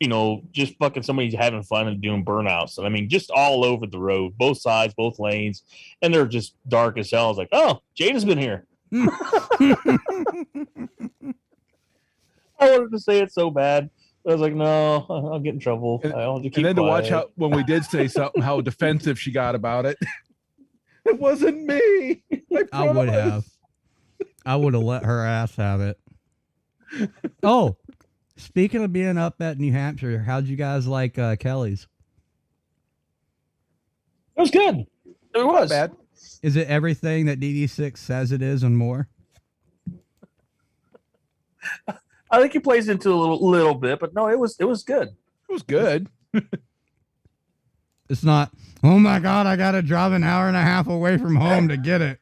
you 0.00 0.08
know, 0.08 0.42
just 0.52 0.76
fucking 0.78 1.02
somebody's 1.02 1.34
having 1.34 1.62
fun 1.62 1.88
and 1.88 2.00
doing 2.00 2.24
burnouts. 2.24 2.78
And 2.78 2.86
I 2.86 2.90
mean, 2.90 3.08
just 3.08 3.30
all 3.30 3.64
over 3.64 3.86
the 3.86 3.98
road, 3.98 4.36
both 4.36 4.60
sides, 4.60 4.94
both 4.94 5.18
lanes, 5.18 5.62
and 6.02 6.12
they're 6.12 6.26
just 6.26 6.54
dark 6.68 6.98
as 6.98 7.10
hell. 7.10 7.26
I 7.26 7.28
was 7.28 7.38
like, 7.38 7.48
oh, 7.52 7.80
Jada's 7.98 8.24
been 8.24 8.38
here. 8.38 8.66
Hmm. 8.92 9.08
I 12.58 12.70
wanted 12.70 12.90
to 12.92 12.98
say 12.98 13.20
it 13.20 13.32
so 13.32 13.50
bad. 13.50 13.90
I 14.26 14.32
was 14.32 14.40
like, 14.40 14.54
no, 14.54 15.06
I'll 15.08 15.38
get 15.38 15.54
in 15.54 15.60
trouble. 15.60 16.00
I'll 16.04 16.40
just 16.40 16.54
keep 16.54 16.56
and 16.56 16.66
then 16.66 16.76
to 16.76 16.82
watch 16.82 17.08
how 17.08 17.30
when 17.36 17.52
we 17.52 17.62
did 17.62 17.84
say 17.84 18.08
something, 18.08 18.42
how 18.42 18.60
defensive 18.60 19.20
she 19.20 19.30
got 19.30 19.54
about 19.54 19.86
it. 19.86 19.96
it 21.04 21.18
wasn't 21.18 21.62
me. 21.62 22.22
I 22.72 22.90
would 22.90 23.08
have. 23.08 23.44
I 24.44 24.56
would 24.56 24.74
have 24.74 24.82
let 24.82 25.04
her 25.04 25.24
ass 25.24 25.54
have 25.56 25.80
it. 25.80 25.98
Oh, 27.42 27.76
speaking 28.36 28.82
of 28.82 28.92
being 28.92 29.18
up 29.18 29.40
at 29.40 29.58
New 29.58 29.72
Hampshire, 29.72 30.20
how'd 30.20 30.46
you 30.46 30.56
guys 30.56 30.86
like 30.86 31.18
uh, 31.18 31.36
Kelly's? 31.36 31.86
It 34.36 34.40
was 34.40 34.50
good. 34.50 34.86
It 35.34 35.46
was 35.46 35.70
bad. 35.70 35.92
Is 36.42 36.56
it 36.56 36.68
everything 36.68 37.26
that 37.26 37.40
DV6 37.40 37.96
says 37.98 38.32
it 38.32 38.42
is 38.42 38.62
and 38.62 38.76
more? 38.76 39.08
I 42.30 42.40
think 42.40 42.52
he 42.52 42.58
plays 42.58 42.88
into 42.88 43.12
a 43.12 43.16
little 43.16 43.48
little 43.48 43.74
bit, 43.74 43.98
but 44.00 44.14
no, 44.14 44.28
it 44.28 44.38
was 44.38 44.56
it 44.58 44.64
was 44.64 44.82
good. 44.82 45.08
It 45.08 45.52
was 45.52 45.62
good. 45.62 46.08
It's 48.08 48.22
not, 48.22 48.52
oh 48.84 48.98
my 48.98 49.18
God, 49.18 49.46
I 49.46 49.56
got 49.56 49.72
to 49.72 49.82
drive 49.82 50.12
an 50.12 50.22
hour 50.22 50.46
and 50.46 50.56
a 50.56 50.62
half 50.62 50.86
away 50.86 51.18
from 51.18 51.34
home 51.34 51.68
to 51.68 51.76
get 51.76 52.00
it. 52.00 52.20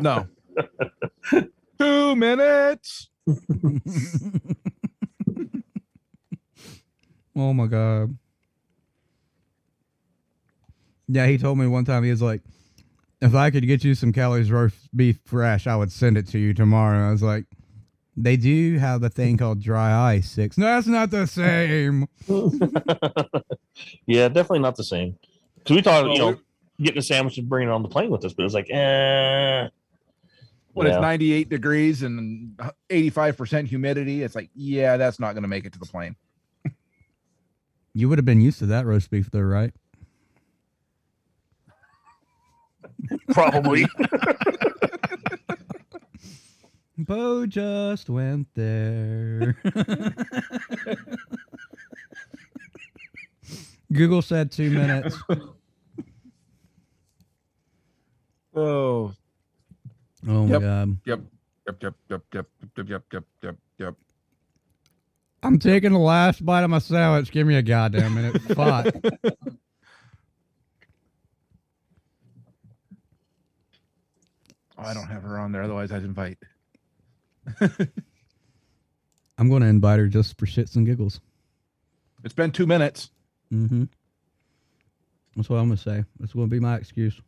No. 0.00 0.26
Two 1.78 2.16
minutes. 2.16 3.10
Oh 7.36 7.52
my 7.52 7.66
god. 7.66 8.16
Yeah, 11.08 11.26
he 11.26 11.38
told 11.38 11.58
me 11.58 11.66
one 11.66 11.84
time 11.84 12.04
he 12.04 12.10
was 12.10 12.22
like, 12.22 12.42
if 13.20 13.34
I 13.34 13.50
could 13.50 13.66
get 13.66 13.82
you 13.84 13.94
some 13.94 14.12
Kelly's 14.12 14.50
roast 14.50 14.76
beef 14.96 15.18
fresh, 15.24 15.66
I 15.66 15.76
would 15.76 15.90
send 15.92 16.16
it 16.16 16.28
to 16.28 16.38
you 16.38 16.54
tomorrow. 16.54 17.08
I 17.08 17.10
was 17.10 17.22
like, 17.22 17.46
they 18.16 18.36
do 18.36 18.78
have 18.78 19.02
a 19.02 19.08
thing 19.08 19.36
called 19.36 19.60
dry 19.60 20.14
ice 20.14 20.30
six. 20.30 20.56
No, 20.56 20.66
that's 20.66 20.86
not 20.86 21.10
the 21.10 21.26
same. 21.26 22.06
Yeah, 24.06 24.28
definitely 24.28 24.58
not 24.60 24.76
the 24.76 24.84
same. 24.84 25.16
Because 25.56 25.76
we 25.76 25.82
thought, 25.82 26.12
you 26.12 26.18
know, 26.18 26.36
getting 26.80 26.98
a 26.98 27.02
sandwich 27.02 27.38
and 27.38 27.48
bringing 27.48 27.68
it 27.68 27.72
on 27.72 27.82
the 27.82 27.88
plane 27.88 28.10
with 28.10 28.24
us, 28.24 28.32
but 28.32 28.42
it 28.42 28.44
was 28.44 28.54
like, 28.54 28.68
eh. 28.70 29.68
When 30.72 30.86
Yeah. 30.86 30.94
it's 30.94 31.00
98 31.00 31.48
degrees 31.48 32.02
and 32.02 32.58
85% 32.90 33.66
humidity, 33.66 34.22
it's 34.22 34.34
like, 34.34 34.50
yeah, 34.54 34.96
that's 34.96 35.18
not 35.18 35.32
going 35.32 35.42
to 35.42 35.48
make 35.48 35.64
it 35.64 35.72
to 35.72 35.78
the 35.78 35.86
plane. 35.86 36.16
You 37.94 38.08
would 38.08 38.18
have 38.18 38.24
been 38.24 38.40
used 38.40 38.58
to 38.60 38.66
that 38.66 38.86
roast 38.86 39.10
beef 39.10 39.30
though, 39.30 39.40
right? 39.40 39.72
Probably. 43.32 43.86
Bo 46.98 47.46
just 47.46 48.10
went 48.10 48.46
there. 48.54 49.56
Google 53.92 54.22
said 54.22 54.52
two 54.52 54.70
minutes. 54.70 55.16
Oh, 58.54 59.12
Oh 60.28 60.44
my 60.44 60.48
Yep. 60.50 60.60
god. 60.60 60.96
Yep. 61.06 61.20
Yep. 61.66 61.76
Yep. 61.82 61.94
Yep. 62.10 62.22
Yep. 62.34 62.46
Yep. 62.76 63.04
Yep. 63.12 63.24
Yep. 63.42 63.56
Yep. 63.78 63.94
I'm 65.42 65.58
taking 65.58 65.92
the 65.92 65.98
last 65.98 66.44
bite 66.44 66.62
of 66.64 66.70
my 66.70 66.78
sandwich. 66.78 67.30
Give 67.30 67.46
me 67.46 67.56
a 67.56 67.62
goddamn 67.62 68.14
minute. 68.14 68.42
Fuck. 68.54 68.94
Oh, 74.76 74.84
I 74.84 74.94
don't 74.94 75.08
have 75.08 75.22
her 75.22 75.38
on 75.38 75.52
there. 75.52 75.62
Otherwise, 75.62 75.92
I'd 75.92 76.04
invite. 76.04 76.38
I'm 79.38 79.48
going 79.48 79.62
to 79.62 79.68
invite 79.68 79.98
her 79.98 80.06
just 80.06 80.38
for 80.38 80.46
shits 80.46 80.76
and 80.76 80.86
giggles. 80.86 81.20
It's 82.24 82.34
been 82.34 82.50
two 82.50 82.66
minutes. 82.66 83.10
Mm-hmm. 83.52 83.84
That's 85.36 85.48
what 85.48 85.56
I'm 85.56 85.68
gonna 85.68 85.76
say. 85.76 86.04
That's 86.18 86.32
gonna 86.32 86.48
be 86.48 86.60
my 86.60 86.76
excuse. 86.76 87.20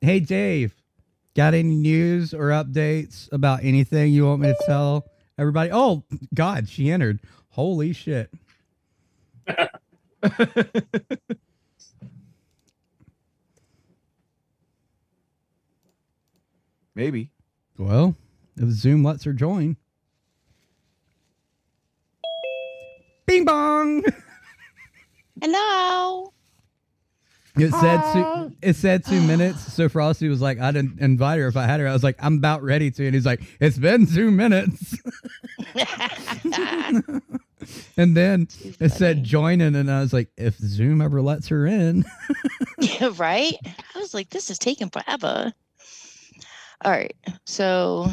Hey 0.00 0.20
Dave, 0.20 0.77
got 1.38 1.54
any 1.54 1.76
news 1.76 2.34
or 2.34 2.48
updates 2.48 3.30
about 3.30 3.62
anything 3.62 4.12
you 4.12 4.26
want 4.26 4.40
me 4.40 4.48
to 4.48 4.56
tell 4.66 5.08
everybody? 5.38 5.70
Oh 5.72 6.02
God, 6.34 6.68
she 6.68 6.90
entered. 6.90 7.20
Holy 7.50 7.92
shit. 7.92 8.32
Maybe. 16.96 17.30
Well, 17.78 18.16
if 18.56 18.70
Zoom 18.70 19.04
lets 19.04 19.22
her 19.22 19.32
join. 19.32 19.76
Bing 23.26 23.44
bong. 23.44 24.02
Hello. 25.40 26.32
It 27.60 27.72
said 27.72 28.12
two, 28.12 28.56
it 28.62 28.76
said 28.76 29.04
two 29.04 29.20
minutes. 29.22 29.72
So 29.72 29.88
Frosty 29.88 30.28
was 30.28 30.40
like, 30.40 30.58
I 30.60 30.70
didn't 30.70 31.00
invite 31.00 31.38
her 31.38 31.46
if 31.46 31.56
I 31.56 31.64
had 31.64 31.80
her. 31.80 31.88
I 31.88 31.92
was 31.92 32.04
like, 32.04 32.16
I'm 32.20 32.38
about 32.38 32.62
ready 32.62 32.90
to. 32.90 33.06
And 33.06 33.14
he's 33.14 33.26
like, 33.26 33.42
It's 33.60 33.78
been 33.78 34.06
two 34.06 34.30
minutes. 34.30 34.96
and 37.96 38.16
then 38.16 38.48
it 38.80 38.92
said 38.92 39.24
joining, 39.24 39.74
and 39.74 39.90
I 39.90 40.00
was 40.00 40.12
like, 40.12 40.28
if 40.36 40.56
Zoom 40.58 41.00
ever 41.00 41.20
lets 41.20 41.48
her 41.48 41.66
in. 41.66 42.04
yeah, 42.78 43.10
right? 43.16 43.54
I 43.94 43.98
was 43.98 44.14
like, 44.14 44.30
this 44.30 44.50
is 44.50 44.58
taking 44.58 44.90
forever. 44.90 45.52
All 46.84 46.92
right. 46.92 47.16
So 47.44 48.10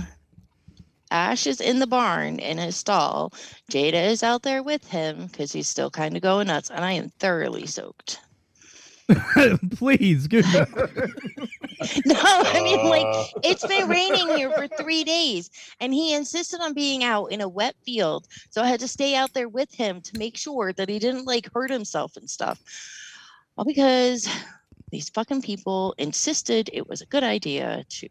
Ash 1.11 1.45
is 1.45 1.61
in 1.61 1.79
the 1.79 1.87
barn 1.87 2.39
in 2.39 2.57
his 2.57 2.75
stall. 2.75 3.31
Jada 3.71 4.07
is 4.07 4.23
out 4.23 4.41
there 4.41 4.63
with 4.63 4.87
him 4.87 5.27
because 5.27 5.51
he's 5.51 5.69
still 5.69 5.91
kind 5.91 6.15
of 6.15 6.23
going 6.23 6.47
nuts, 6.47 6.71
and 6.71 6.83
I 6.83 6.93
am 6.93 7.09
thoroughly 7.19 7.67
soaked. 7.67 8.19
Please, 9.71 10.27
good. 10.27 10.45
No, 12.05 12.15
I 12.17 12.61
mean, 12.63 12.79
Uh. 12.79 12.89
like, 12.89 13.27
it's 13.43 13.65
been 13.67 13.87
raining 13.87 14.29
here 14.37 14.49
for 14.51 14.67
three 14.67 15.03
days, 15.03 15.49
and 15.79 15.93
he 15.93 16.15
insisted 16.15 16.61
on 16.61 16.73
being 16.73 17.03
out 17.03 17.27
in 17.27 17.41
a 17.41 17.49
wet 17.49 17.75
field. 17.85 18.27
So 18.49 18.63
I 18.63 18.67
had 18.67 18.79
to 18.79 18.87
stay 18.87 19.13
out 19.15 19.33
there 19.33 19.49
with 19.49 19.71
him 19.73 20.01
to 20.01 20.17
make 20.17 20.37
sure 20.37 20.71
that 20.73 20.89
he 20.89 20.99
didn't 20.99 21.25
like 21.25 21.51
hurt 21.53 21.69
himself 21.69 22.15
and 22.15 22.29
stuff. 22.29 22.61
All 23.57 23.65
because 23.65 24.27
these 24.89 25.09
fucking 25.09 25.41
people 25.41 25.93
insisted 25.97 26.69
it 26.73 26.87
was 26.87 27.01
a 27.01 27.05
good 27.07 27.23
idea 27.23 27.83
to 27.89 28.07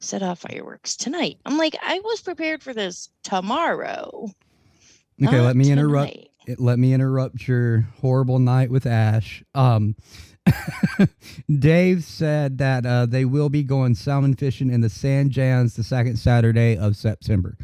set 0.00 0.22
off 0.22 0.40
fireworks 0.40 0.96
tonight. 0.96 1.38
I'm 1.44 1.58
like, 1.58 1.76
I 1.82 2.00
was 2.00 2.22
prepared 2.22 2.62
for 2.62 2.72
this 2.72 3.10
tomorrow. 3.22 4.30
Okay, 5.22 5.36
not 5.36 5.44
let 5.44 5.56
me 5.56 5.70
interrupt. 5.70 6.16
It- 6.46 6.60
Let 6.60 6.78
me 6.78 6.92
interrupt 6.92 7.46
your 7.46 7.80
horrible 8.00 8.38
night 8.38 8.70
with 8.70 8.86
Ash. 8.86 9.42
Um, 9.54 9.94
Dave 11.58 12.02
said 12.04 12.58
that 12.58 12.86
uh, 12.86 13.06
they 13.06 13.24
will 13.24 13.48
be 13.48 13.62
going 13.62 13.94
salmon 13.94 14.34
fishing 14.34 14.70
in 14.70 14.80
the 14.80 14.88
San 14.88 15.30
Juans 15.30 15.74
the 15.76 15.84
second 15.84 16.16
Saturday 16.16 16.76
of 16.76 16.96
September. 16.96 17.56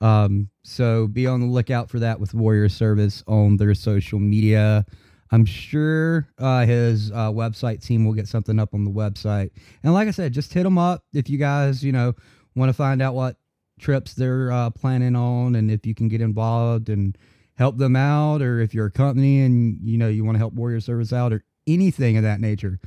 Um, 0.00 0.48
so 0.62 1.06
be 1.06 1.26
on 1.26 1.40
the 1.40 1.46
lookout 1.46 1.90
for 1.90 1.98
that 2.00 2.20
with 2.20 2.34
Warrior 2.34 2.68
Service 2.68 3.22
on 3.26 3.56
their 3.56 3.74
social 3.74 4.18
media. 4.18 4.84
I'm 5.30 5.44
sure 5.44 6.28
uh, 6.38 6.66
his 6.66 7.10
uh, 7.10 7.30
website 7.30 7.84
team 7.84 8.04
will 8.04 8.12
get 8.12 8.28
something 8.28 8.58
up 8.58 8.74
on 8.74 8.84
the 8.84 8.90
website. 8.90 9.50
And 9.82 9.94
like 9.94 10.08
I 10.08 10.10
said, 10.10 10.32
just 10.32 10.52
hit 10.52 10.62
them 10.64 10.78
up 10.78 11.04
if 11.12 11.28
you 11.30 11.38
guys, 11.38 11.82
you 11.82 11.92
know, 11.92 12.14
want 12.54 12.68
to 12.68 12.74
find 12.74 13.00
out 13.00 13.14
what 13.14 13.36
trips 13.80 14.14
they're 14.14 14.52
uh, 14.52 14.70
planning 14.70 15.16
on 15.16 15.54
and 15.56 15.70
if 15.70 15.86
you 15.86 15.94
can 15.94 16.08
get 16.08 16.20
involved 16.20 16.88
and 16.88 17.16
help 17.62 17.78
them 17.78 17.94
out 17.94 18.42
or 18.42 18.58
if 18.60 18.74
you're 18.74 18.86
a 18.86 18.90
company 18.90 19.40
and 19.40 19.78
you 19.82 19.96
know 19.96 20.08
you 20.08 20.24
want 20.24 20.34
to 20.34 20.38
help 20.40 20.52
warrior 20.52 20.80
service 20.80 21.12
out 21.12 21.32
or 21.32 21.44
anything 21.66 22.16
of 22.16 22.24
that 22.24 22.40
nature 22.40 22.80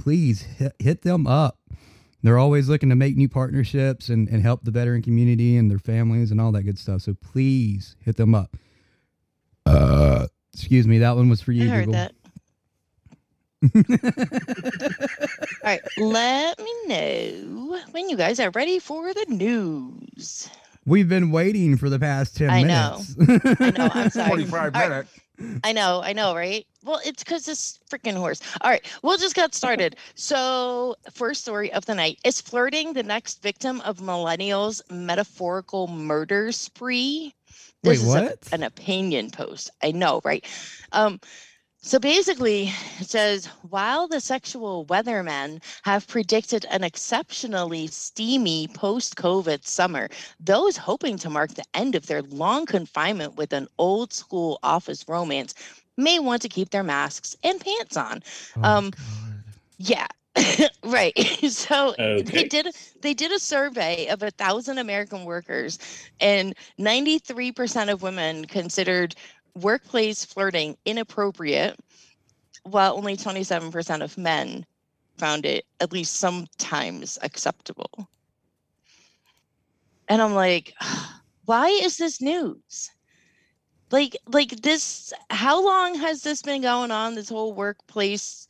please 0.00 0.42
hit, 0.42 0.72
hit 0.78 1.02
them 1.02 1.26
up 1.26 1.58
they're 2.22 2.38
always 2.38 2.68
looking 2.68 2.90
to 2.90 2.94
make 2.94 3.16
new 3.16 3.28
partnerships 3.28 4.08
and, 4.08 4.28
and 4.28 4.42
help 4.42 4.62
the 4.62 4.70
veteran 4.70 5.02
community 5.02 5.56
and 5.56 5.70
their 5.70 5.80
families 5.80 6.30
and 6.30 6.40
all 6.40 6.52
that 6.52 6.62
good 6.62 6.78
stuff 6.78 7.02
so 7.02 7.12
please 7.14 7.96
hit 8.04 8.16
them 8.16 8.32
up 8.32 8.56
uh 9.66 10.28
excuse 10.52 10.86
me 10.86 10.98
that 10.98 11.16
one 11.16 11.28
was 11.28 11.40
for 11.40 11.52
you. 11.52 11.64
I 11.64 11.74
heard 11.74 11.86
Google. 11.86 11.92
that. 11.94 12.12
All 15.62 15.70
right, 15.70 15.80
let 15.98 16.58
me 16.58 16.74
know 16.86 17.80
when 17.90 18.08
you 18.08 18.16
guys 18.16 18.40
are 18.40 18.50
ready 18.50 18.78
for 18.78 19.12
the 19.12 19.26
news. 19.28 20.48
We've 20.86 21.08
been 21.08 21.30
waiting 21.30 21.76
for 21.76 21.88
the 21.88 21.98
past 21.98 22.36
10 22.36 22.50
I 22.50 22.62
know. 22.62 23.00
minutes 23.16 23.60
I 23.60 23.70
know. 23.70 23.90
I'm 23.94 24.10
sorry. 24.10 24.28
45 24.46 24.52
All 24.74 24.80
right, 24.80 24.88
minutes. 24.90 25.60
I 25.64 25.72
know, 25.72 26.02
I 26.02 26.12
know, 26.12 26.34
right? 26.34 26.66
Well, 26.84 27.00
it's 27.04 27.22
because 27.24 27.46
this 27.46 27.78
freaking 27.90 28.14
horse. 28.16 28.40
All 28.60 28.70
right, 28.70 28.84
we'll 29.02 29.16
just 29.18 29.34
get 29.34 29.54
started. 29.54 29.96
So, 30.14 30.96
first 31.12 31.40
story 31.42 31.72
of 31.72 31.86
the 31.86 31.94
night 31.94 32.18
is 32.24 32.40
flirting 32.40 32.92
the 32.92 33.02
next 33.02 33.42
victim 33.42 33.80
of 33.82 33.98
millennials' 33.98 34.82
metaphorical 34.90 35.86
murder 35.88 36.52
spree. 36.52 37.34
Wait, 37.82 37.90
This 37.92 38.02
is 38.02 38.14
a- 38.14 38.20
what? 38.22 38.48
an 38.52 38.62
opinion 38.62 39.30
post. 39.30 39.70
I 39.82 39.92
know, 39.92 40.20
right? 40.24 40.44
Um, 40.92 41.20
so 41.82 41.98
basically, 41.98 42.72
it 42.98 43.08
says 43.08 43.46
while 43.70 44.06
the 44.06 44.20
sexual 44.20 44.84
weathermen 44.86 45.62
have 45.82 46.06
predicted 46.06 46.66
an 46.70 46.84
exceptionally 46.84 47.86
steamy 47.86 48.68
post 48.68 49.16
COVID 49.16 49.66
summer, 49.66 50.08
those 50.38 50.76
hoping 50.76 51.16
to 51.18 51.30
mark 51.30 51.54
the 51.54 51.64
end 51.74 51.94
of 51.94 52.06
their 52.06 52.22
long 52.22 52.66
confinement 52.66 53.36
with 53.36 53.52
an 53.52 53.66
old 53.78 54.12
school 54.12 54.58
office 54.62 55.06
romance 55.08 55.54
may 55.96 56.18
want 56.18 56.42
to 56.42 56.48
keep 56.48 56.70
their 56.70 56.82
masks 56.82 57.36
and 57.42 57.60
pants 57.60 57.96
on. 57.96 58.22
Oh, 58.56 58.62
um, 58.62 58.90
Yeah. 59.78 60.06
right. 60.84 61.14
So 61.50 61.94
they 61.98 62.44
did 62.44 62.68
they 63.00 63.14
did 63.14 63.32
a 63.32 63.38
survey 63.38 64.06
of 64.08 64.22
a 64.22 64.30
thousand 64.30 64.78
American 64.78 65.24
workers, 65.24 65.78
and 66.20 66.54
93% 66.78 67.90
of 67.92 68.02
women 68.02 68.44
considered 68.44 69.14
workplace 69.54 70.24
flirting 70.24 70.76
inappropriate, 70.84 71.78
while 72.64 72.96
only 72.96 73.16
27% 73.16 74.02
of 74.02 74.18
men 74.18 74.66
found 75.18 75.46
it 75.46 75.64
at 75.80 75.92
least 75.92 76.16
sometimes 76.16 77.18
acceptable. 77.22 78.08
And 80.08 80.20
I'm 80.20 80.34
like, 80.34 80.74
why 81.44 81.68
is 81.68 81.96
this 81.96 82.20
news? 82.20 82.90
Like, 83.90 84.16
like 84.26 84.50
this, 84.62 85.12
how 85.30 85.64
long 85.64 85.96
has 85.96 86.22
this 86.22 86.42
been 86.42 86.62
going 86.62 86.90
on? 86.90 87.14
This 87.14 87.28
whole 87.28 87.54
workplace 87.54 88.46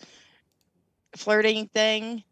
flirting 1.16 1.68
thing? 1.68 2.22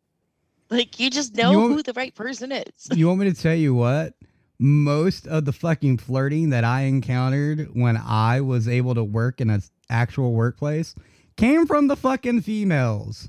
Like, 0.70 1.01
you 1.01 1.09
just 1.09 1.35
know 1.35 1.59
want- 1.59 1.73
who 1.73 1.82
the 1.82 1.95
right 1.95 2.15
person 2.15 2.53
is. 2.53 2.89
you 2.95 3.09
want 3.09 3.20
me 3.20 3.31
to 3.32 3.40
tell 3.40 3.55
you 3.55 3.74
what? 3.74 4.15
Most 4.59 5.27
of 5.27 5.45
the 5.45 5.53
fucking 5.53 5.99
flirting 5.99 6.51
that 6.51 6.65
I 6.65 6.83
encountered 6.83 7.69
when 7.75 7.97
I 7.97 8.41
was 8.41 8.67
able 8.67 8.95
to 8.95 9.05
work 9.05 9.41
in 9.41 9.51
an 9.51 9.63
actual 9.89 10.33
workplace 10.33 10.95
came 11.37 11.67
from 11.67 11.87
the 11.87 11.97
fucking 11.97 12.43
females. 12.43 13.29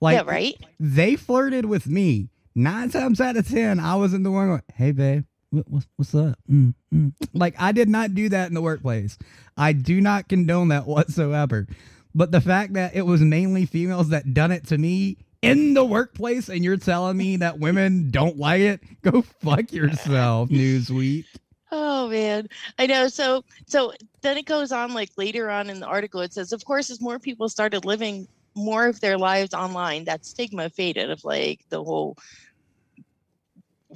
Like, 0.00 0.14
yeah, 0.14 0.30
right? 0.30 0.54
They 0.78 1.16
flirted 1.16 1.64
with 1.64 1.86
me. 1.86 2.28
Nine 2.54 2.90
times 2.90 3.20
out 3.20 3.36
of 3.36 3.48
ten, 3.48 3.78
I 3.80 3.96
wasn't 3.96 4.24
the 4.24 4.30
one 4.30 4.48
going, 4.48 4.62
"Hey, 4.74 4.92
babe, 4.92 5.24
what, 5.50 5.68
what's 5.68 5.86
what's 5.96 6.14
up?" 6.14 6.38
Mm, 6.50 6.74
mm. 6.92 7.12
Like, 7.32 7.54
I 7.58 7.72
did 7.72 7.88
not 7.88 8.14
do 8.14 8.28
that 8.28 8.48
in 8.48 8.54
the 8.54 8.62
workplace. 8.62 9.18
I 9.56 9.72
do 9.72 10.00
not 10.00 10.28
condone 10.28 10.68
that 10.68 10.86
whatsoever. 10.86 11.66
But 12.14 12.32
the 12.32 12.40
fact 12.40 12.72
that 12.72 12.96
it 12.96 13.02
was 13.02 13.20
mainly 13.20 13.66
females 13.66 14.08
that 14.08 14.34
done 14.34 14.50
it 14.50 14.66
to 14.68 14.78
me 14.78 15.18
in 15.42 15.74
the 15.74 15.84
workplace, 15.84 16.48
and 16.48 16.64
you're 16.64 16.76
telling 16.76 17.16
me 17.16 17.36
that 17.36 17.58
women 17.58 18.10
don't 18.10 18.36
like 18.38 18.60
it, 18.60 18.80
go 19.02 19.22
fuck 19.22 19.72
yourself, 19.72 20.48
Newsweek. 20.48 21.24
Oh 21.70 22.08
man, 22.08 22.48
I 22.78 22.86
know. 22.86 23.08
So, 23.08 23.44
so 23.66 23.92
then 24.22 24.38
it 24.38 24.46
goes 24.46 24.72
on 24.72 24.94
like 24.94 25.10
later 25.16 25.50
on 25.50 25.68
in 25.68 25.80
the 25.80 25.86
article. 25.86 26.20
It 26.20 26.32
says, 26.32 26.52
of 26.52 26.64
course, 26.64 26.90
as 26.90 27.00
more 27.00 27.18
people 27.18 27.48
started 27.48 27.84
living 27.84 28.26
more 28.54 28.86
of 28.86 29.00
their 29.00 29.18
lives 29.18 29.54
online, 29.54 30.04
that 30.04 30.24
stigma 30.24 30.70
faded 30.70 31.10
of 31.10 31.24
like 31.24 31.60
the 31.68 31.82
whole 31.84 32.16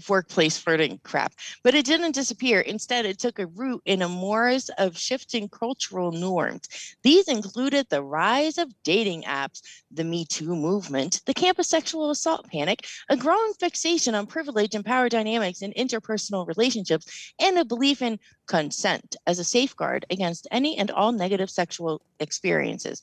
workplace 0.09 0.59
flirting 0.59 1.01
crap. 1.02 1.32
But 1.62 1.74
it 1.74 1.85
didn't 1.85 2.14
disappear. 2.14 2.60
Instead, 2.60 3.06
it 3.06 3.19
took 3.19 3.39
a 3.39 3.47
root 3.47 3.82
in 3.85 4.02
a 4.02 4.09
morass 4.09 4.69
of 4.78 4.97
shifting 4.97 5.48
cultural 5.48 6.12
norms. 6.12 6.69
These 7.02 7.28
included 7.28 7.89
the 7.89 8.02
rise 8.02 8.59
of 8.59 8.73
dating 8.85 9.23
apps, 9.23 9.62
the 9.90 10.05
Me 10.05 10.24
Too 10.24 10.55
movement, 10.56 11.20
the 11.27 11.35
campus 11.35 11.69
sexual 11.69 12.10
assault 12.10 12.48
panic, 12.48 12.86
a 13.09 13.16
growing 13.16 13.52
fixation 13.55 14.14
on 14.14 14.27
privilege 14.27 14.74
and 14.74 14.85
power 14.85 15.09
dynamics 15.09 15.62
in 15.62 15.73
interpersonal 15.73 16.47
relationships, 16.47 17.35
and 17.39 17.59
a 17.59 17.64
belief 17.64 18.02
in 18.02 18.19
consent 18.47 19.16
as 19.27 19.39
a 19.39 19.44
safeguard 19.44 20.05
against 20.10 20.48
any 20.51 20.77
and 20.78 20.90
all 20.90 21.12
negative 21.12 21.51
sexual 21.51 22.02
experiences. 22.20 23.02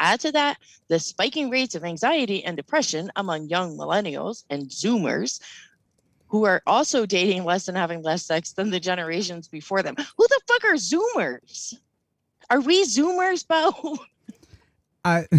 Add 0.00 0.20
to 0.20 0.32
that 0.32 0.58
the 0.88 0.98
spiking 0.98 1.48
rates 1.48 1.76
of 1.76 1.84
anxiety 1.84 2.42
and 2.44 2.56
depression 2.56 3.12
among 3.14 3.48
young 3.48 3.76
millennials 3.76 4.44
and 4.50 4.68
Zoomers 4.68 5.38
who 6.32 6.44
are 6.46 6.62
also 6.66 7.04
dating 7.04 7.44
less 7.44 7.68
and 7.68 7.76
having 7.76 8.00
less 8.02 8.24
sex 8.24 8.54
than 8.54 8.70
the 8.70 8.80
generations 8.80 9.48
before 9.48 9.82
them. 9.82 9.94
Who 9.96 10.26
the 10.28 10.40
fuck 10.48 10.64
are 10.64 10.76
Zoomers? 10.76 11.74
Are 12.48 12.62
we 12.62 12.84
Zoomers, 12.84 13.46
Bo? 13.46 13.98
I 15.04 15.26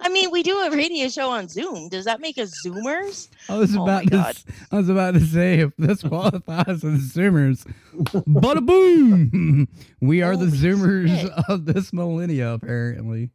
I 0.00 0.08
mean, 0.08 0.30
we 0.30 0.42
do 0.42 0.56
a 0.60 0.70
radio 0.70 1.08
show 1.08 1.28
on 1.28 1.48
Zoom. 1.48 1.90
Does 1.90 2.06
that 2.06 2.20
make 2.20 2.38
us 2.38 2.54
Zoomers? 2.64 3.28
I 3.50 3.58
was 3.58 3.76
Oh 3.76 3.82
about 3.82 4.06
to 4.06 4.34
I 4.70 4.76
was 4.76 4.88
about 4.88 5.12
to 5.14 5.20
say 5.20 5.58
if 5.58 5.76
this 5.76 6.02
qualifies 6.02 6.82
as 6.82 7.12
Zoomers, 7.12 7.66
bada 7.94 8.64
boom, 8.64 9.68
we 10.00 10.22
are 10.22 10.32
oh 10.32 10.36
the 10.36 10.46
Zoomers 10.46 11.20
shit. 11.20 11.30
of 11.48 11.66
this 11.66 11.92
millennia 11.92 12.54
apparently. 12.54 13.28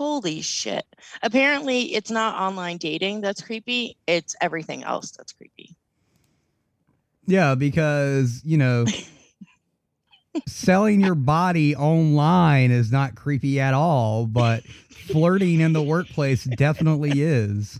Holy 0.00 0.40
shit. 0.40 0.86
Apparently, 1.22 1.94
it's 1.94 2.10
not 2.10 2.34
online 2.34 2.78
dating 2.78 3.20
that's 3.20 3.42
creepy. 3.42 3.98
It's 4.06 4.34
everything 4.40 4.82
else 4.82 5.10
that's 5.10 5.30
creepy. 5.34 5.76
Yeah, 7.26 7.54
because 7.54 8.40
you 8.42 8.56
know, 8.56 8.86
selling 10.46 11.02
your 11.02 11.14
body 11.14 11.76
online 11.76 12.70
is 12.70 12.90
not 12.90 13.14
creepy 13.14 13.60
at 13.60 13.74
all, 13.74 14.24
but 14.26 14.64
flirting 14.64 15.60
in 15.60 15.74
the 15.74 15.82
workplace 15.82 16.44
definitely 16.44 17.20
is. 17.20 17.78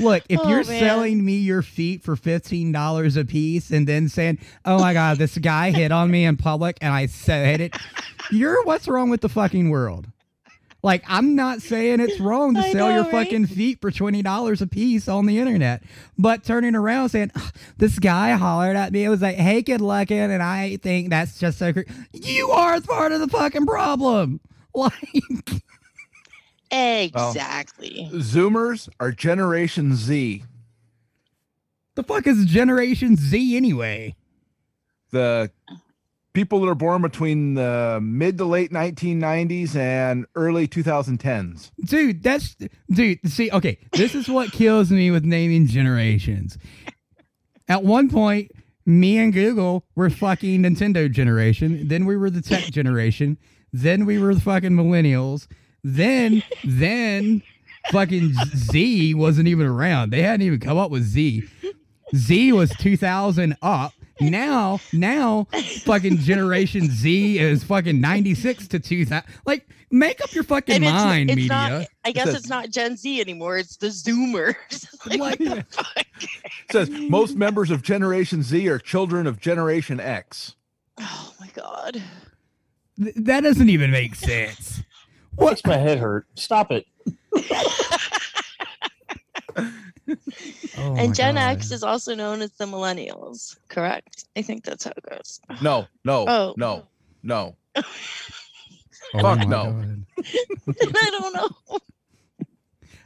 Look, 0.00 0.22
if 0.30 0.40
Oh, 0.42 0.48
you're 0.48 0.64
man. 0.64 0.80
selling 0.80 1.22
me 1.22 1.36
your 1.36 1.60
feet 1.60 2.02
for 2.02 2.16
fifteen 2.16 2.72
dollars 2.72 3.18
a 3.18 3.26
piece 3.26 3.70
and 3.70 3.86
then 3.86 4.08
saying, 4.08 4.38
"Oh 4.64 4.78
my 4.78 4.94
god, 4.94 5.18
this 5.18 5.36
guy 5.36 5.70
hit 5.70 5.92
on 5.92 6.10
me 6.10 6.24
in 6.24 6.38
public," 6.38 6.78
and 6.80 6.94
I 6.94 7.04
said 7.04 7.60
it, 7.60 7.76
you're 8.30 8.64
what's 8.64 8.88
wrong 8.88 9.10
with 9.10 9.20
the 9.20 9.28
fucking 9.28 9.68
world? 9.68 10.06
Like, 10.86 11.02
I'm 11.08 11.34
not 11.34 11.62
saying 11.62 11.98
it's 11.98 12.20
wrong 12.20 12.54
to 12.54 12.60
I 12.60 12.70
sell 12.70 12.92
your 12.92 13.02
right? 13.02 13.10
fucking 13.10 13.46
feet 13.48 13.80
for 13.80 13.90
twenty 13.90 14.22
dollars 14.22 14.62
a 14.62 14.68
piece 14.68 15.08
on 15.08 15.26
the 15.26 15.40
internet, 15.40 15.82
but 16.16 16.44
turning 16.44 16.76
around 16.76 17.08
saying, 17.08 17.32
"This 17.76 17.98
guy 17.98 18.30
hollered 18.36 18.76
at 18.76 18.92
me," 18.92 19.02
it 19.02 19.08
was 19.08 19.20
like, 19.20 19.34
"Hey, 19.34 19.62
good 19.62 19.80
looking," 19.80 20.16
and 20.16 20.40
I 20.40 20.76
think 20.76 21.10
that's 21.10 21.40
just 21.40 21.58
so. 21.58 21.72
Cre-. 21.72 21.80
You 22.12 22.50
are 22.50 22.80
part 22.80 23.10
of 23.10 23.18
the 23.18 23.26
fucking 23.26 23.66
problem. 23.66 24.40
Like, 24.76 24.92
Exactly. 26.70 28.08
Zoomers 28.12 28.88
are 29.00 29.10
Generation 29.10 29.96
Z. 29.96 30.44
the 31.96 32.02
fuck 32.04 32.26
is 32.28 32.44
Generation 32.44 33.16
Z 33.16 33.56
anyway? 33.56 34.14
The 35.10 35.50
people 36.36 36.60
that 36.60 36.68
are 36.68 36.74
born 36.74 37.00
between 37.00 37.54
the 37.54 37.98
mid 38.02 38.36
to 38.36 38.44
late 38.44 38.70
1990s 38.70 39.74
and 39.74 40.26
early 40.34 40.68
2010s. 40.68 41.70
dude 41.86 42.22
that's 42.22 42.54
dude 42.90 43.18
see 43.24 43.50
okay 43.50 43.78
this 43.94 44.14
is 44.14 44.28
what 44.28 44.52
kills 44.52 44.90
me 44.90 45.10
with 45.10 45.24
naming 45.24 45.66
generations. 45.66 46.58
At 47.68 47.84
one 47.84 48.10
point 48.10 48.50
me 48.84 49.16
and 49.16 49.32
google 49.32 49.86
were 49.94 50.10
fucking 50.10 50.62
nintendo 50.62 51.10
generation 51.10 51.88
then 51.88 52.04
we 52.04 52.18
were 52.18 52.28
the 52.28 52.42
tech 52.42 52.64
generation 52.64 53.38
then 53.72 54.04
we 54.04 54.18
were 54.18 54.34
the 54.34 54.40
fucking 54.42 54.72
millennials 54.72 55.46
then 55.82 56.42
then 56.62 57.42
fucking 57.90 58.34
z 58.54 59.14
wasn't 59.14 59.48
even 59.48 59.66
around. 59.66 60.10
They 60.10 60.20
hadn't 60.20 60.44
even 60.46 60.60
come 60.60 60.76
up 60.76 60.90
with 60.90 61.02
z. 61.04 61.44
Z 62.14 62.52
was 62.52 62.70
2000 62.78 63.56
up 63.62 63.92
now 64.20 64.80
now 64.92 65.46
fucking 65.84 66.16
generation 66.18 66.88
z 66.90 67.38
is 67.38 67.62
fucking 67.64 68.00
96 68.00 68.68
to 68.68 68.78
2000 68.78 69.22
like 69.44 69.68
make 69.90 70.20
up 70.22 70.32
your 70.34 70.44
fucking 70.44 70.74
And 70.76 70.84
it's, 70.84 70.92
mind 70.92 71.30
it's 71.30 71.36
media 71.36 71.48
not, 71.48 71.86
I 72.04 72.12
guess 72.12 72.26
says- 72.26 72.34
it's 72.36 72.48
not 72.48 72.70
Gen 72.70 72.96
Z 72.96 73.20
anymore. 73.20 73.56
It's 73.58 73.76
the 73.76 73.86
Zoomers. 73.88 74.86
like, 75.06 75.20
what 75.20 75.38
the 75.38 75.64
fuck? 75.70 75.96
It 76.20 76.72
says 76.72 76.90
most 76.90 77.36
members 77.36 77.70
of 77.70 77.82
Generation 77.82 78.42
Z 78.42 78.68
are 78.68 78.78
children 78.78 79.26
of 79.26 79.38
Generation 79.40 80.00
X. 80.00 80.56
Oh 80.98 81.32
my 81.40 81.48
God. 81.54 82.02
Th- 83.00 83.14
that 83.16 83.42
doesn't 83.42 83.68
even 83.70 83.90
make 83.90 84.14
sense. 84.16 84.82
What? 85.36 85.50
Makes 85.50 85.66
my 85.66 85.76
head 85.76 85.98
hurt. 85.98 86.26
Stop 86.34 86.72
it. 86.72 86.86
Oh 90.78 90.94
and 90.96 91.14
Gen 91.14 91.34
God. 91.34 91.40
X 91.58 91.70
is 91.72 91.82
also 91.82 92.14
known 92.14 92.40
as 92.42 92.52
the 92.52 92.64
Millennials, 92.66 93.56
correct? 93.68 94.24
I 94.36 94.42
think 94.42 94.64
that's 94.64 94.84
how 94.84 94.92
it 94.96 95.04
goes. 95.08 95.40
No, 95.62 95.86
no, 96.04 96.24
Oh. 96.28 96.54
no, 96.56 96.86
no. 97.22 97.56
Oh 97.76 97.82
Fuck 99.20 99.38
my 99.38 99.44
no. 99.44 99.64
God. 99.72 100.06
I 100.96 101.10
don't 101.10 101.34
know. 101.34 101.78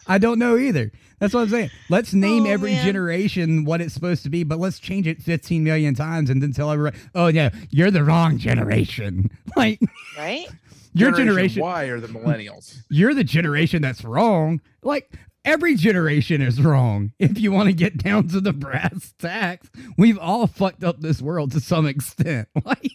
I 0.07 0.19
don't 0.19 0.39
know 0.39 0.57
either. 0.57 0.91
That's 1.21 1.35
what 1.35 1.43
I'm 1.43 1.49
saying. 1.51 1.71
Let's 1.91 2.15
name 2.15 2.45
Oh, 2.47 2.51
every 2.51 2.73
man. 2.73 2.85
generation 2.85 3.65
what 3.65 3.81
it's 3.81 3.93
supposed 3.95 4.23
to 4.25 4.31
be, 4.31 4.43
but 4.43 4.59
let's 4.59 4.79
change 4.81 5.07
it 5.07 5.23
15 5.23 5.63
million 5.63 5.95
times 5.95 6.31
and 6.31 6.43
then 6.43 6.53
tell 6.53 6.71
everybody, 6.71 6.99
oh, 7.15 7.27
yeah, 7.29 7.51
you're 7.71 7.91
the 7.91 8.03
wrong 8.05 8.39
generation. 8.39 9.31
Like, 9.57 9.81
Right? 10.17 10.47
your 10.95 11.13
generation, 11.13 11.61
Why 11.63 11.85
are 11.85 12.01
the 12.01 12.09
millennials. 12.09 12.79
you're 12.89 13.15
the 13.15 13.25
generation 13.25 13.83
that's 13.83 14.05
wrong. 14.05 14.61
Like, 14.83 15.13
every 15.45 15.75
generation 15.77 16.41
is 16.43 16.61
wrong. 16.61 17.13
If 17.19 17.39
you 17.39 17.53
want 17.53 17.69
to 17.69 17.73
get 17.75 17.99
down 17.99 18.29
to 18.29 18.41
the 18.41 18.53
brass 18.53 19.15
tacks, 19.19 19.71
we've 19.99 20.19
all 20.19 20.47
fucked 20.47 20.85
up 20.85 21.01
this 21.01 21.21
world 21.23 21.53
to 21.53 21.61
some 21.61 21.87
extent. 21.87 22.49
Like, 22.65 22.93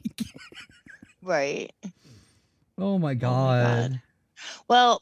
Right. 1.22 1.72
oh 2.78 2.98
my 3.00 3.12
Oh 3.12 3.14
my 3.14 3.14
God. 3.16 3.92
God. 3.92 4.02
Well, 4.68 5.02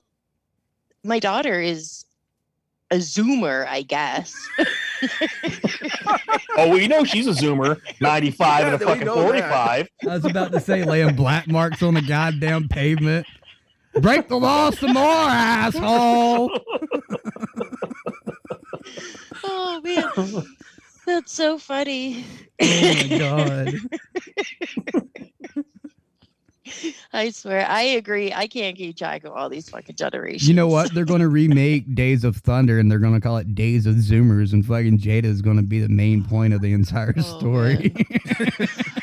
my 1.04 1.20
daughter 1.20 1.60
is 1.60 2.06
a 2.92 2.96
Zoomer, 2.98 3.68
I 3.68 3.82
guess. 3.82 4.36
Oh, 6.56 6.70
we 6.70 6.88
know 6.88 7.04
she's 7.04 7.26
a 7.28 7.32
Zoomer. 7.32 7.82
95 8.00 8.66
and 8.66 8.76
a 8.76 8.80
fucking 8.86 9.06
know 9.06 9.16
that. 9.16 9.50
45. 9.50 9.90
I 10.04 10.08
was 10.08 10.24
about 10.26 10.52
to 10.52 10.60
say 10.60 10.84
laying 10.84 11.16
black 11.16 11.48
marks 11.48 11.82
on 11.82 11.96
the 11.96 12.02
goddamn 12.02 12.68
pavement. 12.68 13.26
Break 14.02 14.28
the 14.28 14.38
law 14.38 14.72
some 14.72 14.94
more, 14.94 15.04
asshole. 15.04 16.50
oh 19.44 19.82
man. 19.84 20.44
That's 21.06 21.34
so 21.34 21.58
funny. 21.58 22.24
Oh 22.62 22.94
my 23.10 23.18
god. 23.18 23.74
I 27.12 27.30
swear, 27.30 27.68
I 27.70 27.82
agree. 27.82 28.34
I 28.34 28.48
can't 28.48 28.76
keep 28.78 28.98
track 28.98 29.26
of 29.26 29.34
all 29.34 29.50
these 29.50 29.70
fucking 29.70 29.96
generations. 29.96 30.48
You 30.48 30.56
know 30.56 30.68
what? 30.68 30.94
They're 30.94 31.06
going 31.06 31.20
to 31.20 31.28
remake 31.28 31.94
Days 31.94 32.24
of 32.24 32.38
Thunder 32.38 32.80
and 32.80 32.90
they're 32.90 33.00
going 33.00 33.14
to 33.14 33.20
call 33.20 33.38
it 33.38 33.54
Days 33.54 33.86
of 33.86 33.96
Zoomers, 33.96 34.54
and 34.54 34.66
fucking 34.66 34.98
Jada 34.98 35.26
is 35.26 35.42
going 35.42 35.58
to 35.58 35.62
be 35.64 35.82
the 35.82 35.90
main 35.90 36.24
point 36.24 36.54
of 36.54 36.62
the 36.62 36.72
entire 36.74 37.14
Oh, 37.18 37.22
story. 37.22 37.94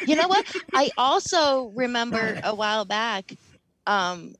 you 0.06 0.16
know 0.16 0.26
what? 0.26 0.44
I 0.74 0.90
also 0.96 1.68
remember 1.76 2.40
a 2.42 2.54
while 2.54 2.84
back, 2.86 3.34
um, 3.86 4.34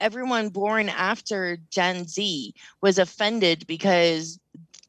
everyone 0.00 0.48
born 0.50 0.88
after 0.88 1.56
Gen 1.70 2.06
Z 2.06 2.54
was 2.82 2.98
offended 2.98 3.66
because 3.66 4.38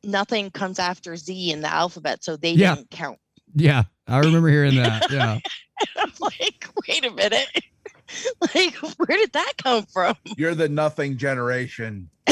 nothing 0.03 0.51
comes 0.51 0.79
after 0.79 1.15
Z 1.15 1.51
in 1.51 1.61
the 1.61 1.71
alphabet, 1.71 2.23
so 2.23 2.35
they 2.37 2.51
Yeah. 2.51 2.75
didn't 2.75 2.89
count. 2.91 3.19
yeah, 3.55 3.83
I 4.07 4.19
remember 4.19 4.49
hearing 4.49 4.75
that. 4.75 5.07
Yeah. 5.11 5.39
I'm 5.95 6.11
like, 6.19 6.67
wait 6.87 7.05
a 7.05 7.11
minute. 7.11 7.47
like, 8.55 8.73
where 8.75 9.17
did 9.17 9.31
that 9.33 9.53
come 9.61 9.85
from? 9.85 10.15
You're 10.37 10.55
the 10.55 10.67
nothing 10.69 11.17
generation. 11.17 12.09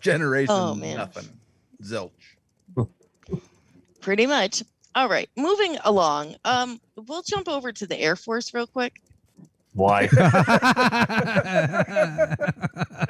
Generation 0.00 0.54
Oh, 0.56 0.74
man. 0.74 0.96
nothing. 0.96 1.28
Zilch. 1.82 2.10
Pretty 4.00 4.26
much. 4.26 4.62
All 4.94 5.08
right, 5.08 5.28
moving 5.36 5.78
along. 5.84 6.36
Um, 6.44 6.80
we'll 6.96 7.22
jump 7.22 7.48
over 7.48 7.72
to 7.72 7.86
the 7.86 7.98
Air 7.98 8.16
Force 8.16 8.52
real 8.52 8.66
quick. 8.66 9.00
Why? 9.74 10.08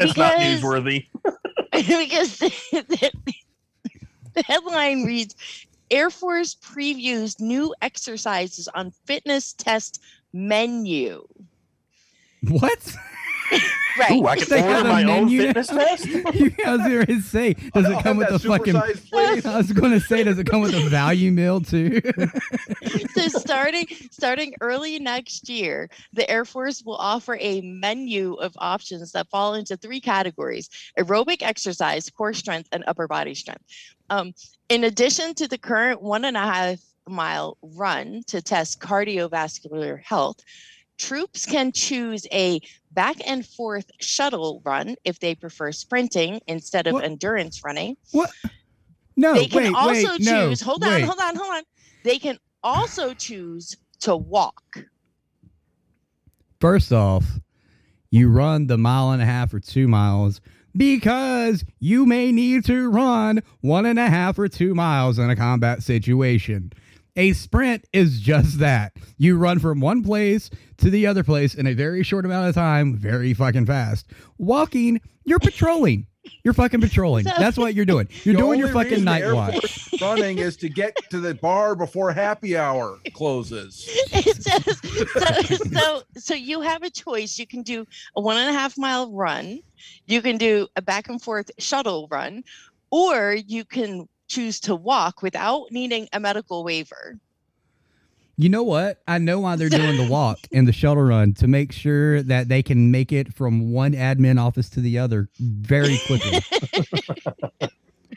It's 0.01 0.17
not 0.17 0.39
newsworthy. 0.39 1.07
because 1.73 2.39
the, 2.39 2.53
the, 2.73 3.13
the 4.35 4.43
headline 4.43 5.05
reads 5.05 5.35
Air 5.91 6.11
Force 6.11 6.55
previews 6.55 7.41
new 7.41 7.75
exercises 7.83 8.69
on 8.75 8.93
fitness 9.07 9.53
test 9.53 10.01
menu. 10.33 11.27
what? 12.49 12.97
Right. 13.99 14.13
Ooh, 14.13 14.27
I 14.27 14.37
can 14.37 14.49
They 14.49 14.63
order 14.63 14.75
have 14.75 14.87
my 14.87 15.03
own 15.05 15.25
menu. 15.27 15.43
fitness 15.53 15.67
test. 15.69 16.07
I 16.09 16.73
was 16.77 16.81
going 16.89 17.07
to 17.07 17.21
say, 17.21 17.53
does 17.53 17.89
it 17.91 18.03
come 18.03 18.17
with 18.17 18.31
have 18.31 18.41
the 18.43 18.49
that 18.49 18.59
fucking? 18.59 18.75
supersized. 18.75 19.47
I 19.53 19.57
was 19.59 19.73
going 19.73 19.93
to 19.93 20.01
say, 20.01 20.25
does 20.25 20.39
it 20.39 20.47
come 20.47 20.63
with 20.63 20.75
a 20.75 20.89
value 20.89 21.31
meal 21.31 21.61
too? 21.61 22.01
so 23.15 23.29
starting 23.29 23.87
starting 24.11 24.55
early 24.63 24.99
next 24.99 25.49
year, 25.49 25.91
the 26.15 26.29
Air 26.31 26.45
Force 26.47 26.83
will 26.85 26.97
offer 26.97 27.37
a 27.41 27.61
menu 27.61 28.35
of 28.35 28.55
options 28.59 29.13
that 29.13 29.29
fall 29.29 29.55
into 29.55 29.77
three 29.77 30.01
categories: 30.01 30.71
aerobic 30.99 31.43
exercise, 31.43 32.09
core 32.09 32.33
strength, 32.33 32.69
and 32.73 32.85
upper 32.87 33.07
body 33.07 33.35
strength. 33.35 33.65
Um, 34.09 34.33
in 34.71 34.85
addition 34.85 35.35
to 35.35 35.47
the 35.47 35.59
current 35.59 36.01
one 36.01 36.25
and 36.25 36.37
a 36.37 36.41
half 36.41 36.79
mile 37.09 37.59
run 37.63 38.23
to 38.29 38.41
test 38.41 38.81
cardiovascular 38.81 40.03
health, 40.03 40.39
troops 40.99 41.45
can 41.45 41.73
choose 41.73 42.27
a 42.33 42.61
back 42.95 43.17
and 43.27 43.47
forth 43.47 43.91
shuttle 44.01 44.61
run 44.65 44.97
if 45.05 45.19
they 45.21 45.35
prefer 45.35 45.73
sprinting 45.73 46.41
instead 46.47 46.87
of 46.87 46.95
What? 46.95 47.05
endurance 47.05 47.63
running. 47.65 47.97
what? 48.13 48.31
No, 49.17 49.35
they 49.35 49.47
can 49.47 49.65
wait, 49.65 49.75
also 49.75 50.13
wait, 50.13 50.21
no, 50.23 50.49
choose 50.49 50.61
hold 50.63 50.83
on 50.85 50.91
wait. 50.91 51.05
hold 51.05 51.21
on 51.21 51.37
hold 51.37 51.53
on 51.55 51.63
they 52.03 52.19
can 52.19 52.39
also 52.63 53.13
choose 53.15 53.77
to 54.01 54.17
walk 54.17 54.85
First 56.61 56.93
off, 56.93 57.41
you 58.11 58.31
run 58.31 58.69
the 58.69 58.79
mile 58.79 59.11
and 59.11 59.21
a 59.21 59.25
half 59.27 59.53
or 59.53 59.59
two 59.59 59.89
miles 59.89 60.41
because 60.77 61.65
you 61.81 62.07
may 62.07 62.31
need 62.31 62.65
to 62.67 62.89
run 62.89 63.43
one 63.63 63.85
and 63.85 63.99
a 63.99 64.09
half 64.09 64.39
or 64.39 64.47
two 64.49 64.73
miles 64.75 65.19
in 65.19 65.29
a 65.29 65.35
combat 65.35 65.83
situation. 65.83 66.73
A 67.17 67.33
sprint 67.35 67.87
is 67.93 68.21
just 68.21 68.59
that. 68.61 68.93
You 69.19 69.37
run 69.37 69.59
from 69.59 69.81
one 69.81 70.03
place 70.03 70.49
to 70.79 70.89
the 70.91 71.07
other 71.07 71.23
place 71.23 71.55
in 71.55 71.67
a 71.67 71.75
very 71.75 72.03
short 72.03 72.25
amount 72.25 72.49
of 72.49 72.55
time, 72.55 72.97
very 72.97 73.35
fucking 73.35 73.67
fast. 73.67 74.07
Walking, 74.39 75.01
you're 75.25 75.39
patrolling. 75.39 76.07
You're 76.45 76.55
fucking 76.55 76.81
patrolling. 76.81 77.25
So- 77.27 77.33
That's 77.39 77.59
what 77.59 77.75
you're 77.75 77.85
doing. 77.85 78.09
You're 78.25 78.37
doing 78.37 78.59
your 78.61 78.69
fucking 78.69 79.03
night 79.05 79.31
watch. 79.33 79.89
Running 80.01 80.39
is 80.39 80.57
to 80.59 80.69
get 80.69 80.97
to 81.11 81.19
the 81.21 81.35
bar 81.35 81.75
before 81.75 82.13
happy 82.13 82.57
hour 82.57 82.99
closes. 83.13 83.85
it 84.13 84.43
says 84.43 85.59
so, 85.59 85.65
so 85.73 86.03
so 86.17 86.35
you 86.35 86.61
have 86.61 86.83
a 86.85 86.91
choice 86.91 87.39
you 87.39 87.47
can 87.47 87.63
do 87.63 87.85
a 88.17 88.21
one 88.21 88.37
and 88.37 88.49
a 88.49 88.53
half 88.53 88.79
mile 88.79 89.13
run 89.13 89.61
you 90.07 90.23
can 90.23 90.37
do 90.39 90.69
a 90.77 90.83
back 90.83 91.09
and 91.09 91.21
forth 91.21 91.51
shuttle 91.59 92.07
run 92.11 92.45
or 92.91 93.35
you 93.35 93.65
can 93.65 94.09
choose 94.33 94.59
to 94.61 94.75
walk 94.75 95.23
without 95.23 95.67
needing 95.71 96.09
a 96.13 96.19
medical 96.21 96.65
waiver 96.65 97.19
You 98.39 98.49
know 98.49 98.63
what? 98.63 99.03
I 99.07 99.19
know 99.19 99.39
why 99.41 99.57
they're 99.57 99.69
doing 99.69 99.97
the 99.99 100.09
walk 100.09 100.39
and 100.53 100.67
the 100.67 100.73
shuttle 100.73 101.03
run 101.05 101.35
to 101.35 101.47
make 101.47 101.71
sure 101.71 102.23
that 102.23 102.49
they 102.49 102.63
can 102.63 102.91
make 102.91 103.13
it 103.13 103.35
from 103.35 103.73
one 103.73 103.93
admin 103.93 104.41
office 104.41 104.69
to 104.71 104.81
the 104.81 104.99
other 104.99 105.29
very 105.39 105.99
quickly. 106.07 106.41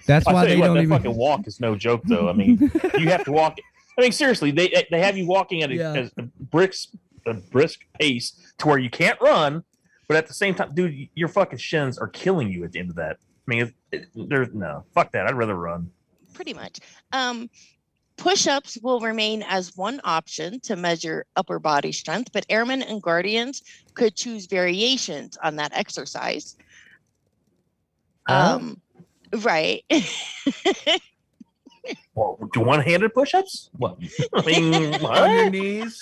That's 0.07 0.25
why 0.25 0.45
they 0.45 0.57
what, 0.57 0.67
don't 0.67 0.75
that 0.75 0.83
even. 0.83 0.97
fucking 0.97 1.15
walk 1.15 1.47
is 1.47 1.59
no 1.59 1.75
joke, 1.75 2.01
though. 2.05 2.29
I 2.29 2.33
mean, 2.33 2.71
you 2.99 3.09
have 3.09 3.23
to 3.25 3.31
walk. 3.31 3.57
I 3.97 4.01
mean, 4.01 4.11
seriously, 4.11 4.51
they 4.51 4.85
they 4.91 4.99
have 4.99 5.17
you 5.17 5.25
walking 5.27 5.63
at 5.63 5.71
a, 5.71 5.75
Yeah. 5.75 6.07
a 6.17 6.21
brisk 6.23 6.89
a 7.25 7.33
brisk 7.33 7.79
pace 7.99 8.33
to 8.59 8.67
where 8.67 8.77
you 8.77 8.89
can't 8.89 9.19
run, 9.19 9.63
but 10.07 10.15
at 10.17 10.27
the 10.27 10.33
same 10.33 10.53
time, 10.53 10.73
dude, 10.75 11.09
your 11.15 11.27
fucking 11.27 11.57
shins 11.59 11.97
are 11.97 12.07
killing 12.07 12.51
you 12.51 12.63
at 12.63 12.71
the 12.71 12.79
end 12.79 12.89
of 12.91 12.95
that. 12.97 13.17
I 13.47 13.51
mean, 13.51 13.61
it, 13.61 13.73
it, 13.91 14.29
there's 14.29 14.53
no 14.53 14.83
fuck 14.93 15.11
that. 15.13 15.25
I'd 15.27 15.35
rather 15.35 15.55
run. 15.55 15.89
Pretty 16.36 16.53
much 16.53 16.80
um 17.14 17.49
push-ups 18.18 18.78
will 18.82 18.99
remain 18.99 19.44
as 19.48 19.76
one 19.76 19.99
option 20.03 20.60
to 20.62 20.76
measure 20.76 21.26
upper 21.36 21.57
body 21.60 21.91
strength 21.91 22.30
but 22.34 22.45
airmen 22.49 22.82
and 22.84 23.02
guardians 23.02 23.64
could 23.94 24.16
choose 24.16 24.45
variations 24.45 25.38
on 25.44 25.56
that 25.56 25.72
exercise 25.74 26.56
Huh? 28.28 28.56
um 28.56 28.82
right 29.44 29.84
Well, 32.16 32.40
do 32.53 32.62
one-handed 32.62 33.14
push-ups? 33.14 33.70
What? 33.78 33.98
I 34.34 34.41
mean, 34.45 34.95
On 35.06 35.32
your 35.32 35.49
knees. 35.52 36.02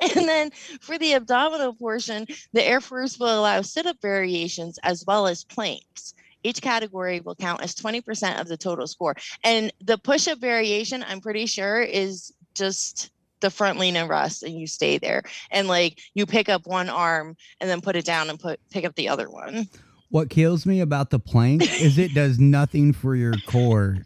and 0.00 0.28
then 0.28 0.50
for 0.80 0.98
the 0.98 1.12
abdominal 1.14 1.74
portion, 1.74 2.26
the 2.52 2.64
Air 2.64 2.80
Force 2.80 3.18
will 3.20 3.38
allow 3.40 3.62
sit 3.62 3.86
up 3.86 3.96
variations 4.02 4.78
as 4.82 5.04
well 5.06 5.26
as 5.28 5.44
planks. 5.44 6.14
Each 6.44 6.60
category 6.60 7.20
will 7.20 7.34
count 7.34 7.62
as 7.62 7.74
20% 7.74 8.40
of 8.40 8.46
the 8.46 8.56
total 8.56 8.86
score. 8.86 9.16
And 9.42 9.72
the 9.82 9.98
push 9.98 10.28
up 10.28 10.38
variation, 10.38 11.04
I'm 11.08 11.20
pretty 11.20 11.46
sure, 11.46 11.80
is 11.80 12.32
just 12.54 13.10
the 13.40 13.50
front 13.50 13.78
lean 13.78 13.96
and 13.96 14.08
rest, 14.08 14.42
and 14.42 14.58
you 14.58 14.66
stay 14.66 14.98
there. 14.98 15.22
And 15.50 15.66
like 15.68 15.98
you 16.14 16.26
pick 16.26 16.48
up 16.48 16.66
one 16.66 16.88
arm 16.88 17.36
and 17.60 17.68
then 17.68 17.80
put 17.80 17.96
it 17.96 18.04
down 18.04 18.30
and 18.30 18.38
put 18.38 18.60
pick 18.70 18.84
up 18.84 18.94
the 18.94 19.08
other 19.08 19.30
one. 19.30 19.68
What 20.10 20.30
kills 20.30 20.64
me 20.64 20.80
about 20.80 21.10
the 21.10 21.18
plank 21.18 21.62
is 21.80 21.98
it 21.98 22.14
does 22.14 22.38
nothing 22.38 22.92
for 22.92 23.16
your 23.16 23.34
core. 23.46 23.98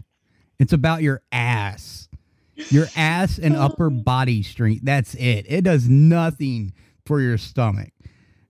It's 0.59 0.73
about 0.73 1.03
your 1.03 1.23
ass. 1.31 2.09
Your 2.71 2.87
ass 2.97 3.39
and 3.39 3.55
upper 3.55 3.87
oh. 3.87 3.91
body 3.91 4.43
strength. 4.43 4.81
That's 4.85 5.15
it. 5.15 5.47
It 5.49 5.63
does 5.63 5.89
nothing 5.89 6.73
for 7.05 7.21
your 7.21 7.39
stomach. 7.39 7.93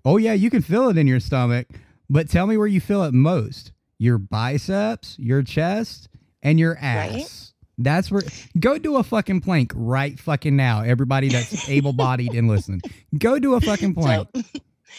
Oh, 0.05 0.17
yeah, 0.17 0.33
you 0.33 0.51
can 0.51 0.63
feel 0.63 0.89
it 0.89 0.97
in 0.97 1.07
your 1.07 1.21
stomach, 1.21 1.67
but 2.09 2.31
tell 2.31 2.47
me 2.47 2.57
where 2.57 2.67
you 2.67 2.81
feel 2.81 3.03
it 3.03 3.13
most 3.13 3.73
your 3.99 4.19
biceps, 4.19 5.17
your 5.19 5.43
chest, 5.43 6.09
and 6.43 6.59
your 6.59 6.77
ass. 6.81 7.13
Right. 7.13 7.45
That's 7.81 8.11
where 8.11 8.23
go 8.59 8.79
do 8.79 8.97
a 8.97 9.03
fucking 9.03 9.41
plank 9.41 9.73
right 9.75 10.19
fucking 10.19 10.57
now. 10.57 10.83
Everybody 10.83 11.29
that's 11.29 11.69
able 11.69 11.93
bodied 11.93 12.35
and 12.35 12.49
listening, 12.49 12.83
go 13.17 13.39
do 13.39 13.55
a 13.55 13.61
fucking 13.61 13.95
plank. 13.95 14.29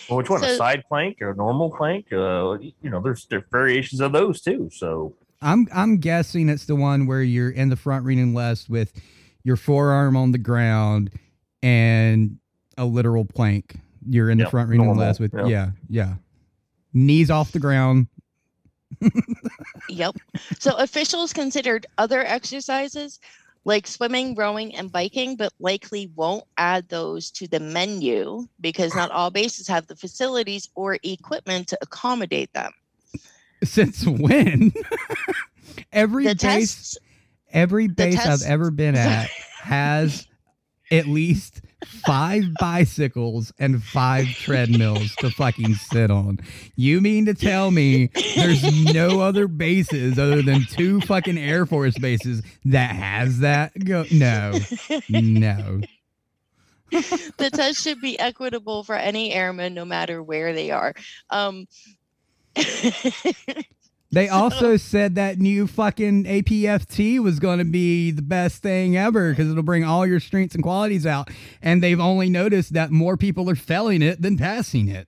Well, 0.07 0.17
which 0.17 0.29
one? 0.29 0.43
a 0.43 0.55
side 0.55 0.83
plank 0.87 1.17
or 1.19 1.31
a 1.31 1.35
normal 1.35 1.71
plank? 1.71 2.13
Uh, 2.13 2.57
you 2.59 2.89
know, 2.89 3.01
there's 3.01 3.25
there 3.25 3.45
variations 3.51 4.01
of 4.01 4.11
those 4.11 4.39
too. 4.39 4.69
So 4.71 5.15
I'm 5.41 5.67
I'm 5.73 5.97
guessing 5.97 6.47
it's 6.47 6.65
the 6.65 6.75
one 6.75 7.07
where 7.07 7.21
you're 7.21 7.49
in 7.49 7.69
the 7.69 7.75
front 7.75 8.05
leaning 8.05 8.35
rest 8.35 8.69
with 8.69 8.93
your 9.43 9.55
forearm 9.55 10.15
on 10.15 10.31
the 10.31 10.37
ground 10.37 11.11
and 11.61 12.37
a 12.77 12.85
literal 12.85 13.25
plank. 13.25 13.77
You're 14.07 14.29
in 14.29 14.37
the 14.37 14.49
front 14.49 14.69
reading 14.69 14.85
normal, 14.85 15.03
less 15.03 15.19
with 15.19 15.33
yep. 15.33 15.47
yeah, 15.47 15.71
yeah. 15.89 16.13
Knees 16.93 17.29
off 17.29 17.51
the 17.51 17.59
ground. 17.59 18.07
Yep. 19.89 20.15
So 20.59 20.75
officials 20.77 21.33
considered 21.33 21.85
other 21.97 22.23
exercises 22.25 23.19
like 23.65 23.87
swimming, 23.87 24.35
rowing, 24.35 24.75
and 24.75 24.91
biking, 24.91 25.35
but 25.35 25.51
likely 25.59 26.11
won't 26.15 26.45
add 26.57 26.87
those 26.89 27.29
to 27.31 27.47
the 27.47 27.59
menu 27.59 28.47
because 28.61 28.95
not 28.95 29.11
all 29.11 29.29
bases 29.29 29.67
have 29.67 29.87
the 29.87 29.95
facilities 29.95 30.69
or 30.75 30.97
equipment 31.03 31.67
to 31.67 31.77
accommodate 31.81 32.51
them. 32.53 32.71
Since 33.63 34.05
when? 34.05 34.71
every 35.91 36.23
The 36.23 36.35
base 36.35 36.39
tests, 36.39 36.97
every 37.51 37.87
base 37.87 38.15
tests- 38.15 38.45
I've 38.45 38.51
ever 38.51 38.71
been 38.71 38.95
at 38.95 39.29
has 39.61 40.27
at 40.89 41.07
least 41.07 41.61
five 41.85 42.43
bicycles 42.59 43.53
and 43.59 43.83
five 43.83 44.27
treadmills 44.27 45.15
to 45.15 45.29
fucking 45.29 45.75
sit 45.75 46.11
on. 46.11 46.39
You 46.75 47.01
mean 47.01 47.25
to 47.25 47.33
tell 47.33 47.71
me 47.71 48.09
there's 48.35 48.93
no 48.93 49.21
other 49.21 49.47
bases 49.47 50.19
other 50.19 50.41
than 50.41 50.65
two 50.65 51.01
fucking 51.01 51.37
Air 51.37 51.65
Force 51.65 51.97
bases 51.97 52.41
that 52.65 52.95
has 52.95 53.39
that? 53.39 53.73
Go 53.85 54.05
no. 54.11 54.53
No. 55.09 55.81
the 56.91 57.49
test 57.53 57.83
should 57.83 58.01
be 58.01 58.17
equitable 58.19 58.83
for 58.83 58.95
any 58.95 59.31
airman, 59.31 59.73
no 59.73 59.85
matter 59.85 60.23
where 60.23 60.53
they 60.53 60.71
are. 60.71 60.93
Um, 61.29 61.67
They 64.11 64.27
also 64.29 64.77
said 64.77 65.15
that 65.15 65.37
new 65.39 65.67
fucking 65.67 66.23
APFT 66.25 67.19
was 67.19 67.39
going 67.39 67.59
to 67.59 67.65
be 67.65 68.11
the 68.11 68.21
best 68.21 68.61
thing 68.61 68.97
ever 68.97 69.31
because 69.31 69.49
it'll 69.49 69.63
bring 69.63 69.83
all 69.83 70.05
your 70.05 70.19
strengths 70.19 70.55
and 70.55 70.63
qualities 70.63 71.05
out. 71.05 71.29
And 71.61 71.83
they've 71.83 71.99
only 71.99 72.29
noticed 72.29 72.73
that 72.73 72.91
more 72.91 73.17
people 73.17 73.49
are 73.49 73.55
failing 73.55 74.01
it 74.01 74.21
than 74.21 74.37
passing 74.37 74.87
it. 74.89 75.07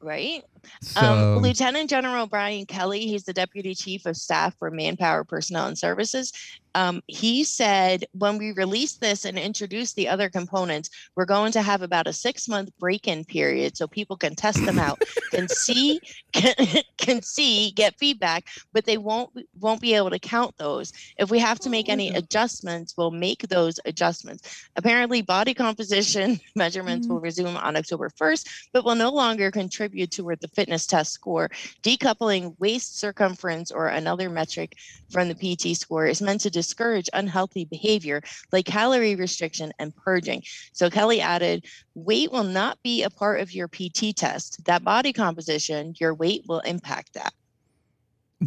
right? 0.00 0.44
So, 0.80 1.00
Um, 1.00 1.42
Lieutenant 1.42 1.90
General 1.90 2.26
Brian 2.26 2.66
Kelly, 2.66 3.00
he's 3.06 3.24
the 3.24 3.32
Deputy 3.32 3.74
Chief 3.74 4.06
of 4.06 4.16
Staff 4.16 4.54
for 4.58 4.70
Manpower 4.70 5.24
Personnel 5.24 5.66
and 5.66 5.78
Services. 5.78 6.32
Um, 6.74 7.02
he 7.06 7.44
said, 7.44 8.04
when 8.12 8.38
we 8.38 8.52
release 8.52 8.94
this 8.94 9.24
and 9.24 9.38
introduce 9.38 9.92
the 9.92 10.08
other 10.08 10.28
components, 10.28 10.90
we're 11.16 11.24
going 11.24 11.52
to 11.52 11.62
have 11.62 11.82
about 11.82 12.06
a 12.06 12.12
six 12.12 12.48
month 12.48 12.70
break 12.78 13.06
in 13.06 13.24
period 13.24 13.76
so 13.76 13.86
people 13.86 14.16
can 14.16 14.34
test 14.34 14.64
them 14.64 14.78
out, 14.78 15.02
can 15.30 15.48
see, 15.48 16.00
can, 16.32 16.54
can 16.98 17.22
see, 17.22 17.72
get 17.72 17.98
feedback, 17.98 18.46
but 18.72 18.84
they 18.84 18.98
won't 18.98 19.30
won't 19.60 19.80
be 19.80 19.94
able 19.94 20.10
to 20.10 20.18
count 20.18 20.56
those. 20.58 20.92
If 21.18 21.30
we 21.30 21.38
have 21.38 21.58
to 21.60 21.70
make 21.70 21.88
any 21.88 22.08
adjustments, 22.10 22.94
we'll 22.96 23.10
make 23.10 23.48
those 23.48 23.78
adjustments. 23.84 24.68
Apparently, 24.76 25.22
body 25.22 25.54
composition 25.54 26.40
measurements 26.56 27.06
will 27.06 27.20
resume 27.20 27.56
on 27.56 27.76
October 27.76 28.10
1st, 28.10 28.68
but 28.72 28.84
will 28.84 28.94
no 28.94 29.10
longer 29.10 29.50
contribute 29.50 30.10
toward 30.10 30.40
the 30.40 30.48
fitness 30.48 30.86
test 30.86 31.12
score. 31.12 31.50
Decoupling 31.82 32.54
waist 32.58 32.98
circumference 32.98 33.70
or 33.70 33.88
another 33.88 34.30
metric 34.30 34.76
from 35.10 35.28
the 35.28 35.34
PT 35.34 35.76
score 35.76 36.06
is 36.06 36.22
meant 36.22 36.40
to 36.40 36.50
discourage 36.62 37.10
unhealthy 37.12 37.64
behavior 37.64 38.22
like 38.52 38.66
calorie 38.66 39.16
restriction 39.16 39.72
and 39.78 39.94
purging. 39.96 40.42
So 40.72 40.88
Kelly 40.88 41.20
added, 41.20 41.66
weight 41.94 42.30
will 42.30 42.44
not 42.44 42.78
be 42.82 43.02
a 43.02 43.10
part 43.10 43.40
of 43.40 43.52
your 43.52 43.68
PT 43.68 44.16
test. 44.16 44.64
That 44.64 44.84
body 44.84 45.12
composition, 45.12 45.94
your 45.98 46.14
weight 46.14 46.44
will 46.46 46.60
impact 46.60 47.14
that. 47.14 47.34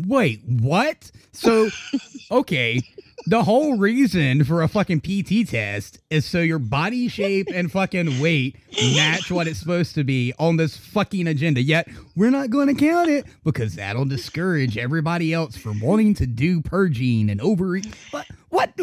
Wait, 0.08 0.42
what? 0.46 1.12
So, 1.32 1.70
okay, 2.32 2.82
the 3.28 3.44
whole 3.44 3.78
reason 3.78 4.44
for 4.44 4.62
a 4.62 4.68
fucking 4.68 5.02
PT 5.02 5.50
test 5.50 6.00
is 6.10 6.26
so 6.26 6.42
your 6.42 6.60
body 6.60 7.08
shape 7.08 7.48
and 7.52 7.72
fucking 7.72 8.20
weight 8.20 8.58
match 8.96 9.32
what 9.32 9.48
it's 9.48 9.60
supposed 9.60 9.96
to 9.96 10.04
be 10.04 10.34
on 10.38 10.58
this 10.58 10.78
fucking 10.78 11.28
agenda. 11.28 11.62
Yet, 11.62 11.88
we're 12.16 12.30
not 12.30 12.50
going 12.52 12.68
to 12.68 12.76
count 12.76 13.10
it 13.10 13.26
because 13.44 13.76
that'll 13.76 14.06
discourage 14.06 14.78
everybody 14.78 15.34
else 15.34 15.58
from 15.58 15.80
wanting 15.80 16.14
to 16.16 16.28
do 16.28 16.62
purging 16.62 17.30
and 17.30 17.42
overeat. 17.42 17.88
What? 18.12 18.28
What? 18.50 18.80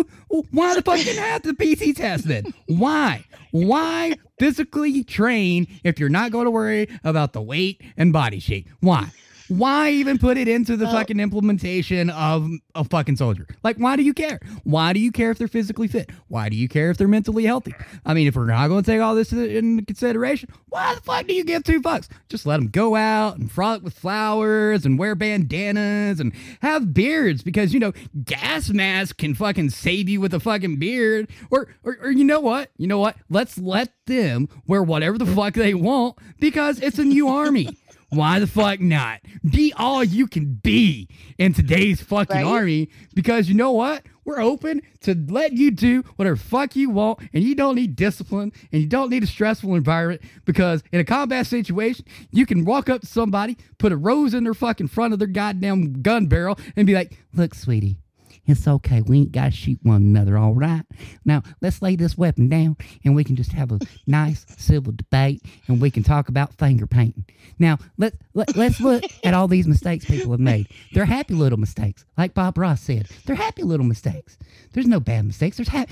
Why 0.50 0.74
the 0.74 0.82
fuck 0.82 0.98
didn't 0.98 1.22
I 1.22 1.26
have 1.28 1.42
the 1.42 1.54
PT 1.54 1.96
test 1.96 2.26
then? 2.26 2.52
Why? 2.66 3.24
Why 3.52 4.14
physically 4.38 5.04
train 5.04 5.68
if 5.84 6.00
you're 6.00 6.08
not 6.08 6.32
going 6.32 6.46
to 6.46 6.50
worry 6.50 6.88
about 7.04 7.32
the 7.32 7.42
weight 7.42 7.80
and 7.96 8.12
body 8.12 8.40
shape? 8.40 8.68
Why? 8.80 9.10
Why 9.58 9.90
even 9.90 10.18
put 10.18 10.36
it 10.38 10.48
into 10.48 10.76
the 10.76 10.84
Well- 10.86 10.94
fucking 10.94 11.20
implementation 11.20 12.10
of 12.10 12.48
a 12.74 12.84
fucking 12.84 13.16
soldier? 13.16 13.46
Like, 13.62 13.76
why 13.76 13.96
do 13.96 14.02
you 14.02 14.14
care? 14.14 14.40
Why 14.64 14.92
do 14.92 15.00
you 15.00 15.12
care 15.12 15.30
if 15.30 15.38
they're 15.38 15.48
physically 15.48 15.88
fit? 15.88 16.10
Why 16.28 16.48
do 16.48 16.56
you 16.56 16.68
care 16.68 16.90
if 16.90 16.96
they're 16.96 17.08
mentally 17.08 17.44
healthy? 17.44 17.74
I 18.06 18.14
mean, 18.14 18.26
if 18.26 18.36
we're 18.36 18.46
not 18.46 18.68
going 18.68 18.82
to 18.82 18.90
take 18.90 19.00
all 19.00 19.14
this 19.14 19.32
into 19.32 19.84
consideration, 19.84 20.48
why 20.68 20.94
the 20.94 21.00
fuck 21.02 21.26
do 21.26 21.34
you 21.34 21.44
give 21.44 21.64
two 21.64 21.80
fucks? 21.82 22.08
Just 22.28 22.46
let 22.46 22.56
them 22.58 22.68
go 22.68 22.94
out 22.96 23.36
and 23.38 23.50
frolic 23.50 23.82
with 23.82 23.94
flowers 23.94 24.86
and 24.86 24.98
wear 24.98 25.14
bandanas 25.14 26.18
and 26.20 26.32
have 26.60 26.94
beards 26.94 27.42
because, 27.42 27.74
you 27.74 27.80
know, 27.80 27.92
gas 28.24 28.70
mask 28.70 29.18
can 29.18 29.34
fucking 29.34 29.70
save 29.70 30.08
you 30.08 30.20
with 30.20 30.32
a 30.32 30.40
fucking 30.40 30.76
beard. 30.76 31.28
Or, 31.50 31.68
or, 31.84 31.98
or 32.02 32.10
you 32.10 32.24
know 32.24 32.40
what? 32.40 32.70
You 32.78 32.86
know 32.86 32.98
what? 32.98 33.16
Let's 33.28 33.58
let 33.58 33.92
them 34.06 34.48
wear 34.66 34.82
whatever 34.82 35.18
the 35.18 35.26
fuck 35.26 35.54
they 35.54 35.74
want 35.74 36.16
because 36.40 36.80
it's 36.80 36.98
a 36.98 37.04
new 37.04 37.28
army. 37.42 37.68
Why 38.12 38.40
the 38.40 38.46
fuck 38.46 38.78
not? 38.78 39.20
Be 39.42 39.72
all 39.76 40.04
you 40.04 40.26
can 40.26 40.52
be 40.54 41.08
in 41.38 41.54
today's 41.54 42.02
fucking 42.02 42.36
Right? 42.36 42.44
army 42.44 42.90
because 43.14 43.48
you 43.48 43.54
know 43.54 43.72
what? 43.72 44.04
We're 44.24 44.40
open 44.40 44.82
to 45.00 45.14
let 45.30 45.52
you 45.54 45.70
do 45.70 46.02
whatever 46.16 46.36
fuck 46.36 46.76
you 46.76 46.90
want 46.90 47.20
and 47.32 47.42
you 47.42 47.54
don't 47.54 47.74
need 47.74 47.96
discipline 47.96 48.52
and 48.70 48.82
you 48.82 48.86
don't 48.86 49.08
need 49.08 49.22
a 49.22 49.26
stressful 49.26 49.74
environment 49.74 50.20
because 50.44 50.82
in 50.92 51.00
a 51.00 51.04
combat 51.04 51.46
situation, 51.46 52.04
you 52.30 52.44
can 52.44 52.64
walk 52.66 52.90
up 52.90 53.00
to 53.00 53.06
somebody, 53.06 53.56
put 53.78 53.92
a 53.92 53.96
rose 53.96 54.34
in 54.34 54.44
their 54.44 54.54
fucking 54.54 54.88
front 54.88 55.12
of 55.14 55.18
their 55.18 55.26
goddamn 55.26 56.02
gun 56.02 56.26
barrel 56.26 56.58
and 56.76 56.86
be 56.86 56.94
like, 56.94 57.18
look, 57.34 57.54
sweetie, 57.54 57.96
it's 58.46 58.66
okay. 58.66 59.02
We 59.02 59.18
ain't 59.18 59.32
got 59.32 59.46
to 59.46 59.50
shoot 59.50 59.78
one 59.82 60.02
another, 60.02 60.36
all 60.38 60.54
right? 60.54 60.84
Now, 61.24 61.42
let's 61.60 61.82
lay 61.82 61.96
this 61.96 62.16
weapon 62.16 62.48
down 62.48 62.76
and 63.04 63.14
we 63.14 63.24
can 63.24 63.36
just 63.36 63.52
have 63.52 63.72
a 63.72 63.78
nice 64.06 64.44
civil 64.56 64.92
debate 64.94 65.42
and 65.68 65.80
we 65.80 65.90
can 65.90 66.02
talk 66.02 66.28
about 66.28 66.54
finger 66.54 66.86
painting. 66.86 67.24
Now, 67.58 67.78
let, 67.98 68.14
let, 68.34 68.56
let's 68.56 68.80
look 68.80 69.04
at 69.24 69.34
all 69.34 69.48
these 69.48 69.66
mistakes 69.66 70.04
people 70.04 70.32
have 70.32 70.40
made. 70.40 70.68
They're 70.92 71.04
happy 71.04 71.34
little 71.34 71.58
mistakes. 71.58 72.04
Like 72.16 72.34
Bob 72.34 72.58
Ross 72.58 72.80
said, 72.80 73.08
they're 73.26 73.36
happy 73.36 73.62
little 73.62 73.86
mistakes. 73.86 74.38
There's 74.72 74.86
no 74.86 75.00
bad 75.00 75.26
mistakes. 75.26 75.56
There's 75.56 75.68
ha- 75.68 75.86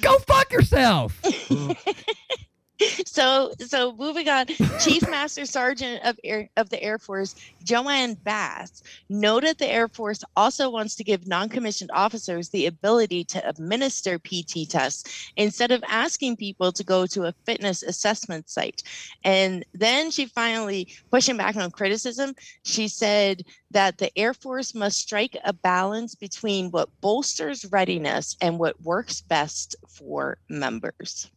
Go 0.00 0.18
fuck 0.18 0.52
yourself. 0.52 1.20
so 3.06 3.52
so 3.58 3.94
moving 3.96 4.28
on 4.28 4.46
chief 4.80 5.08
master 5.08 5.44
sergeant 5.44 6.04
of 6.04 6.18
air 6.24 6.48
of 6.56 6.68
the 6.70 6.82
air 6.82 6.98
force 6.98 7.34
joanne 7.62 8.14
bass 8.24 8.82
noted 9.08 9.58
the 9.58 9.68
air 9.68 9.88
force 9.88 10.22
also 10.36 10.70
wants 10.70 10.94
to 10.94 11.04
give 11.04 11.26
non-commissioned 11.26 11.90
officers 11.92 12.48
the 12.48 12.66
ability 12.66 13.24
to 13.24 13.46
administer 13.48 14.18
pt 14.18 14.70
tests 14.70 15.30
instead 15.36 15.70
of 15.70 15.82
asking 15.88 16.36
people 16.36 16.72
to 16.72 16.84
go 16.84 17.06
to 17.06 17.24
a 17.24 17.34
fitness 17.44 17.82
assessment 17.82 18.48
site. 18.48 18.82
And 19.24 19.64
then 19.74 20.10
she 20.10 20.26
finally 20.26 20.88
pushing 21.10 21.36
back 21.36 21.56
on 21.56 21.70
criticism 21.70 22.34
she 22.64 22.88
said 22.88 23.42
that 23.70 23.98
the 23.98 24.16
air 24.18 24.34
force 24.34 24.74
must 24.74 24.98
strike 24.98 25.36
a 25.44 25.52
balance 25.52 26.14
between 26.14 26.70
what 26.70 26.88
bolsters 27.00 27.64
readiness 27.70 28.36
and 28.40 28.58
what 28.58 28.80
works 28.82 29.20
best 29.20 29.76
for 29.88 30.38
members 30.48 31.30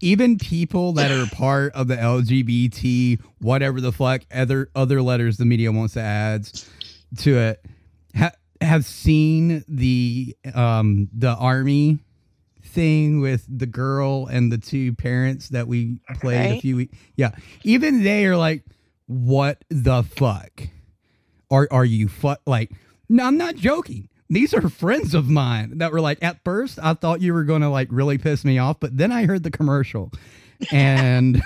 even 0.00 0.38
people 0.38 0.92
that 0.94 1.10
are 1.10 1.26
part 1.34 1.72
of 1.74 1.88
the 1.88 1.96
LGBT, 1.96 3.20
whatever 3.40 3.80
the 3.80 3.92
fuck 3.92 4.22
other 4.32 4.70
other 4.74 5.02
letters 5.02 5.36
the 5.36 5.44
media 5.44 5.72
wants 5.72 5.94
to 5.94 6.00
add 6.00 6.48
to 7.18 7.38
it, 7.38 7.64
ha- 8.16 8.32
have 8.60 8.84
seen 8.84 9.64
the 9.68 10.36
um 10.54 11.08
the 11.16 11.34
army 11.34 11.98
thing 12.62 13.20
with 13.20 13.46
the 13.48 13.66
girl 13.66 14.26
and 14.26 14.52
the 14.52 14.58
two 14.58 14.94
parents 14.94 15.48
that 15.48 15.66
we 15.66 15.98
played 16.20 16.58
a 16.58 16.60
few 16.60 16.76
weeks. 16.76 16.96
Yeah, 17.16 17.30
even 17.64 18.02
they 18.02 18.26
are 18.26 18.36
like, 18.36 18.64
what 19.06 19.64
the 19.70 20.02
fuck? 20.02 20.68
Are 21.50 21.68
are 21.70 21.84
you 21.84 22.08
fuck 22.08 22.40
like? 22.46 22.70
No, 23.08 23.24
I'm 23.24 23.36
not 23.38 23.54
joking. 23.56 24.08
These 24.28 24.54
are 24.54 24.68
friends 24.68 25.14
of 25.14 25.28
mine 25.28 25.78
that 25.78 25.92
were 25.92 26.00
like, 26.00 26.18
at 26.22 26.42
first, 26.44 26.78
I 26.82 26.94
thought 26.94 27.20
you 27.20 27.32
were 27.32 27.44
going 27.44 27.62
to 27.62 27.68
like 27.68 27.88
really 27.90 28.18
piss 28.18 28.44
me 28.44 28.58
off, 28.58 28.80
but 28.80 28.96
then 28.96 29.12
I 29.12 29.26
heard 29.26 29.42
the 29.42 29.50
commercial 29.50 30.10
and 30.72 31.42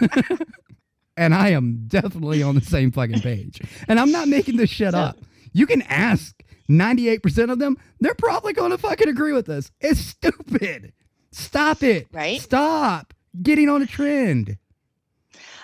and 1.16 1.34
I 1.34 1.50
am 1.50 1.84
definitely 1.86 2.42
on 2.42 2.54
the 2.54 2.60
same 2.62 2.90
fucking 2.92 3.20
page. 3.20 3.60
And 3.88 4.00
I'm 4.00 4.10
not 4.10 4.28
making 4.28 4.56
this 4.56 4.70
shit 4.70 4.94
up. 4.94 5.18
You 5.52 5.66
can 5.66 5.82
ask 5.82 6.34
98% 6.70 7.50
of 7.50 7.58
them, 7.58 7.76
they're 7.98 8.14
probably 8.14 8.52
going 8.52 8.70
to 8.70 8.78
fucking 8.78 9.08
agree 9.08 9.32
with 9.32 9.46
this. 9.46 9.70
It's 9.80 10.00
stupid. 10.00 10.92
Stop 11.32 11.82
it. 11.82 12.06
Right? 12.12 12.40
Stop 12.40 13.12
getting 13.42 13.68
on 13.68 13.82
a 13.82 13.86
trend. 13.86 14.56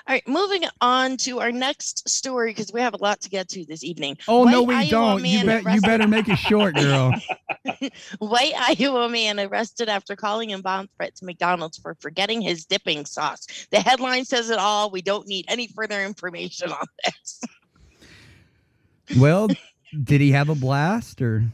All 0.08 0.14
right, 0.14 0.28
moving 0.28 0.62
on 0.80 1.16
to 1.18 1.40
our 1.40 1.50
next 1.50 2.08
story 2.08 2.50
because 2.50 2.72
we 2.72 2.80
have 2.80 2.94
a 2.94 2.98
lot 2.98 3.20
to 3.22 3.28
get 3.28 3.48
to 3.48 3.64
this 3.64 3.82
evening. 3.82 4.16
Oh 4.28 4.44
no, 4.44 4.62
we 4.62 4.76
Iowa 4.76 4.88
don't. 4.88 5.24
You 5.24 5.44
bet 5.44 5.64
you 5.64 5.80
better 5.80 6.06
make 6.06 6.28
it 6.28 6.36
short, 6.36 6.76
girl. 6.76 7.12
White 8.20 8.52
Iowa 8.56 9.08
man 9.08 9.40
arrested 9.40 9.88
after 9.88 10.14
calling 10.14 10.50
in 10.50 10.60
bomb 10.60 10.88
threat 10.96 11.16
to 11.16 11.24
McDonald's 11.24 11.78
for 11.78 11.96
forgetting 11.98 12.40
his 12.40 12.64
dipping 12.66 13.04
sauce. 13.04 13.48
The 13.72 13.80
headline 13.80 14.24
says 14.24 14.48
it 14.50 14.60
all. 14.60 14.92
We 14.92 15.02
don't 15.02 15.26
need 15.26 15.46
any 15.48 15.66
further 15.66 16.00
information 16.04 16.70
on 16.70 16.86
this. 17.04 17.40
well, 19.18 19.48
did 20.04 20.20
he 20.20 20.30
have 20.30 20.50
a 20.50 20.54
blast 20.54 21.20
or 21.20 21.46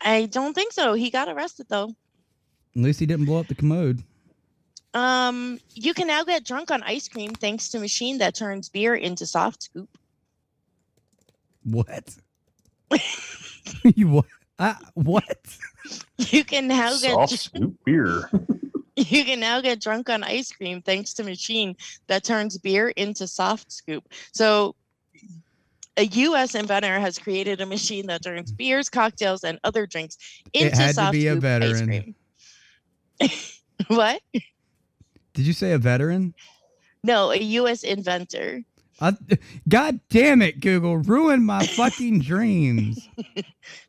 I 0.00 0.26
don't 0.26 0.54
think 0.54 0.72
so. 0.72 0.92
He 0.92 1.10
got 1.10 1.28
arrested 1.28 1.66
though. 1.68 1.88
at 2.76 2.82
least 2.82 3.00
he 3.00 3.06
didn't 3.06 3.26
blow 3.26 3.40
up 3.40 3.48
the 3.48 3.56
commode? 3.56 4.04
Um, 4.94 5.58
you 5.74 5.94
can 5.94 6.06
now 6.06 6.24
get 6.24 6.44
drunk 6.44 6.70
on 6.70 6.82
ice 6.82 7.08
cream 7.08 7.32
thanks 7.32 7.68
to 7.70 7.78
machine 7.78 8.18
that 8.18 8.34
turns 8.34 8.68
beer 8.68 8.94
into 8.94 9.26
soft 9.26 9.64
scoop. 9.64 9.88
What? 11.64 12.16
you 13.94 14.08
what? 14.08 14.24
Uh, 14.58 14.74
what? 14.94 15.58
You 16.16 16.44
can 16.44 16.68
now 16.68 16.90
get 16.98 17.12
Soft 17.12 17.38
scoop 17.38 17.74
beer. 17.84 18.30
You 18.96 19.24
can 19.24 19.38
now 19.38 19.60
get 19.60 19.80
drunk 19.80 20.10
on 20.10 20.24
ice 20.24 20.50
cream 20.50 20.82
thanks 20.82 21.14
to 21.14 21.22
machine 21.22 21.76
that 22.08 22.24
turns 22.24 22.58
beer 22.58 22.88
into 22.88 23.28
soft 23.28 23.70
scoop. 23.70 24.02
So 24.32 24.74
a 25.96 26.04
US 26.04 26.56
inventor 26.56 26.98
has 26.98 27.16
created 27.16 27.60
a 27.60 27.66
machine 27.66 28.08
that 28.08 28.24
turns 28.24 28.50
beers, 28.50 28.88
cocktails, 28.88 29.44
and 29.44 29.60
other 29.62 29.86
drinks 29.86 30.18
It 30.52 30.72
into 30.72 30.76
had 30.76 30.88
to 30.88 30.94
soft 30.94 31.12
be 31.12 31.28
a 31.28 31.32
scoop 31.32 31.44
ice 31.44 31.80
veteran. 31.80 32.14
cream. 33.20 33.30
what? 33.86 34.20
Did 35.38 35.46
you 35.46 35.52
say 35.52 35.70
a 35.70 35.78
veteran? 35.78 36.34
No, 37.04 37.30
a 37.30 37.36
US 37.36 37.84
inventor. 37.84 38.64
I, 39.00 39.16
God 39.68 40.00
damn 40.10 40.42
it, 40.42 40.58
Google 40.58 40.96
ruined 40.98 41.46
my 41.46 41.64
fucking 41.64 42.22
dreams. 42.22 43.08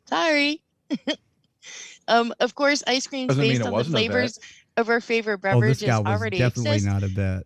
Sorry. 0.05 0.61
um, 2.07 2.31
of 2.39 2.53
course, 2.53 2.83
ice 2.85 3.07
cream 3.07 3.25
Doesn't 3.29 3.41
based 3.41 3.61
on 3.61 3.65
the 3.65 3.71
wasn't 3.71 3.95
a 3.95 3.97
vet. 3.97 4.11
flavors 4.11 4.39
of 4.77 4.89
our 4.89 5.01
favorite 5.01 5.39
Oh, 5.43 5.59
this 5.59 5.79
beverages 5.79 5.81
guy 5.87 5.97
was 5.97 6.05
already 6.21 6.37
definitely 6.37 6.73
exist. 6.75 6.93
not 6.93 7.01
a 7.01 7.07
vet. 7.07 7.43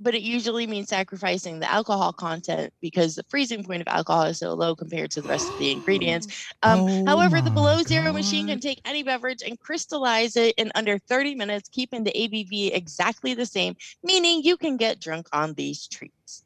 But 0.00 0.14
it 0.14 0.22
usually 0.22 0.66
means 0.66 0.88
sacrificing 0.88 1.60
the 1.60 1.70
alcohol 1.70 2.12
content 2.12 2.72
because 2.80 3.14
the 3.14 3.24
freezing 3.28 3.62
point 3.62 3.82
of 3.82 3.88
alcohol 3.88 4.22
is 4.24 4.38
so 4.38 4.54
low 4.54 4.74
compared 4.74 5.10
to 5.12 5.20
the 5.20 5.28
rest 5.28 5.50
of 5.50 5.58
the 5.58 5.70
ingredients. 5.70 6.26
Um, 6.62 6.80
Oh 6.80 7.06
however, 7.06 7.40
the 7.40 7.50
my 7.50 7.54
below 7.54 7.82
zero 7.82 8.12
machine 8.12 8.48
can 8.48 8.60
take 8.60 8.80
any 8.84 9.02
beverage 9.02 9.42
and 9.42 9.58
crystallize 9.58 10.36
it 10.36 10.54
in 10.56 10.70
under 10.74 10.98
30 10.98 11.34
minutes, 11.34 11.68
keeping 11.70 12.04
the 12.04 12.12
ABV 12.12 12.74
exactly 12.74 13.32
the 13.34 13.46
same, 13.46 13.76
meaning 14.02 14.42
you 14.42 14.56
can 14.56 14.76
get 14.76 15.00
drunk 15.00 15.26
on 15.32 15.54
these 15.54 15.86
treats. 15.86 16.44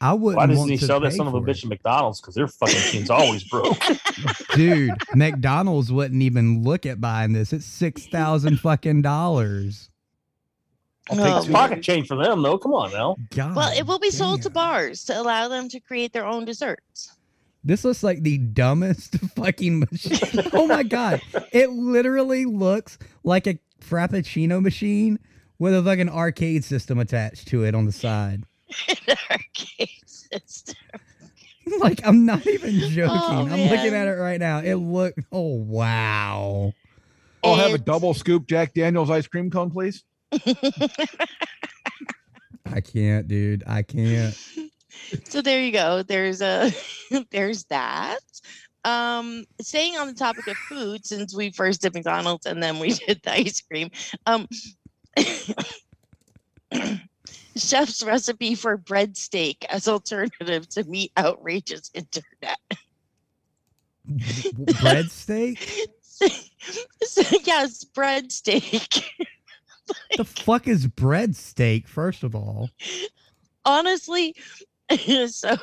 I 0.00 0.12
wouldn't 0.12 0.36
Why 0.36 0.46
doesn't 0.46 0.58
want 0.58 0.70
he 0.70 0.76
to 0.76 0.86
sell 0.86 1.00
that 1.00 1.10
pay 1.10 1.16
son 1.16 1.26
of 1.26 1.34
a 1.34 1.40
for 1.40 1.46
bitch 1.46 1.64
at 1.64 1.70
McDonald's? 1.70 2.20
Because 2.20 2.34
their 2.34 2.48
fucking 2.48 2.74
machine's 2.74 3.10
always 3.10 3.44
broke. 3.44 3.78
Dude, 4.54 4.92
McDonald's 5.14 5.90
wouldn't 5.90 6.22
even 6.22 6.62
look 6.62 6.84
at 6.84 7.00
buying 7.00 7.32
this. 7.32 7.52
It's 7.52 7.66
six 7.66 8.06
thousand 8.06 8.60
fucking 8.60 9.02
dollars. 9.02 9.90
I'll 11.10 11.20
Oh, 11.20 11.42
take 11.42 11.52
pocket 11.52 11.82
change 11.82 12.08
for 12.08 12.16
them, 12.16 12.42
though. 12.42 12.58
Come 12.58 12.74
on 12.74 12.92
now. 12.92 13.16
God. 13.30 13.54
Well, 13.54 13.72
it 13.76 13.86
will 13.86 13.98
be 13.98 14.10
sold 14.10 14.42
to 14.42 14.50
bars 14.50 15.04
to 15.04 15.18
allow 15.20 15.48
them 15.48 15.68
to 15.68 15.80
create 15.80 16.12
their 16.12 16.26
own 16.26 16.44
desserts. 16.44 17.12
This 17.62 17.84
looks 17.84 18.02
like 18.02 18.22
the 18.22 18.38
dumbest 18.38 19.18
fucking 19.36 19.80
machine. 19.80 20.48
oh 20.52 20.66
my 20.66 20.82
god. 20.82 21.20
It 21.52 21.70
literally 21.70 22.44
looks 22.44 22.98
like 23.24 23.46
a 23.46 23.58
frappuccino 23.80 24.62
machine 24.62 25.18
with 25.58 25.74
a 25.74 25.82
fucking 25.82 26.08
arcade 26.08 26.64
system 26.64 26.98
attached 26.98 27.48
to 27.48 27.64
it 27.64 27.74
on 27.74 27.84
the 27.86 27.92
side. 27.92 28.44
arcade 29.30 29.90
system. 30.06 30.76
Like 31.80 32.00
I'm 32.06 32.24
not 32.24 32.46
even 32.46 32.80
oh, 32.80 32.88
joking. 32.90 33.10
Oh, 33.10 33.48
I'm 33.50 33.68
looking 33.68 33.92
at 33.92 34.06
it 34.06 34.12
right 34.12 34.38
now. 34.38 34.60
It 34.60 34.76
look 34.76 35.16
oh 35.32 35.56
wow. 35.56 36.72
I'll 37.42 37.56
have 37.56 37.74
a 37.74 37.78
double 37.78 38.14
scoop 38.14 38.46
Jack 38.46 38.72
Daniels 38.72 39.10
ice 39.10 39.26
cream 39.26 39.50
cone, 39.50 39.72
please. 39.72 40.04
I 42.72 42.80
can't, 42.80 43.28
dude. 43.28 43.64
I 43.66 43.82
can't. 43.82 44.36
so 45.28 45.40
there 45.42 45.62
you 45.62 45.72
go. 45.72 46.02
There's 46.02 46.42
a 46.42 46.72
there's 47.30 47.64
that. 47.64 48.20
Um, 48.84 49.44
staying 49.60 49.96
on 49.96 50.06
the 50.06 50.14
topic 50.14 50.46
of 50.46 50.56
food, 50.56 51.04
since 51.04 51.34
we 51.34 51.50
first 51.50 51.82
did 51.82 51.94
McDonald's 51.94 52.46
and 52.46 52.62
then 52.62 52.78
we 52.78 52.90
did 53.06 53.20
the 53.22 53.32
ice 53.32 53.60
cream. 53.60 53.90
Um, 54.26 54.46
chef's 57.56 58.02
recipe 58.02 58.54
for 58.54 58.78
breadsteak 58.78 59.64
as 59.68 59.88
alternative 59.88 60.68
to 60.70 60.84
meat 60.84 61.10
outrageous 61.18 61.90
internet. 61.94 62.58
Breadsteak? 64.08 65.58
so, 67.02 67.22
yes, 67.44 67.84
breadsteak. 67.84 69.04
The 70.16 70.24
fuck 70.24 70.66
is 70.68 70.86
breadsteak, 70.86 71.86
first 71.86 72.22
of 72.22 72.34
all? 72.34 72.70
honestly 73.66 74.34
so 75.26 75.56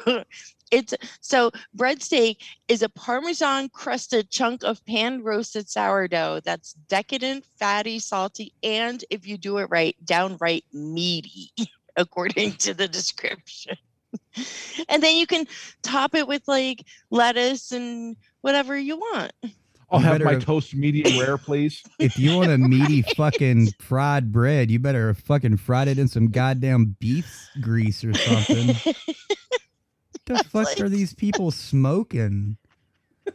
it's 0.70 0.94
so 1.22 1.50
breadsteak 1.76 2.38
is 2.68 2.82
a 2.82 2.90
parmesan 2.90 3.70
crusted 3.70 4.30
chunk 4.30 4.64
of 4.64 4.86
pan 4.86 5.24
roasted 5.24 5.70
sourdough 5.70 6.42
that's 6.44 6.74
decadent 6.90 7.46
fatty 7.58 7.98
salty 7.98 8.54
and 8.62 9.06
if 9.10 9.26
you 9.26 9.38
do 9.38 9.58
it 9.58 9.68
right 9.70 9.96
downright 10.04 10.66
meaty 10.74 11.52
according 11.96 12.52
to 12.52 12.74
the 12.74 12.88
description 12.88 13.78
and 14.90 15.02
then 15.02 15.16
you 15.16 15.26
can 15.26 15.48
top 15.82 16.14
it 16.14 16.28
with 16.28 16.44
like 16.48 16.84
lettuce 17.10 17.72
and 17.72 18.18
whatever 18.42 18.78
you 18.78 18.98
want 18.98 19.32
I'll 19.94 20.00
You 20.00 20.08
have 20.08 20.22
my 20.22 20.36
toast 20.36 20.74
medium 20.74 21.20
rare, 21.20 21.38
please. 21.38 21.84
If 22.00 22.18
you 22.18 22.36
want 22.36 22.50
a 22.50 22.58
meaty 22.58 23.02
fucking 23.16 23.74
fried 23.80 24.32
bread, 24.32 24.72
you 24.72 24.80
better 24.80 25.14
fucking 25.14 25.58
fried 25.58 25.88
it 25.88 26.00
in 26.00 26.08
some 26.08 26.30
goddamn 26.30 26.96
beef 27.00 27.48
grease 27.62 28.04
or 28.04 28.14
something. 28.16 28.68
what 28.84 28.96
the 30.26 30.44
fuck 30.46 30.80
are 30.80 30.90
these 30.90 31.14
people 31.14 31.52
smoking? 31.52 32.58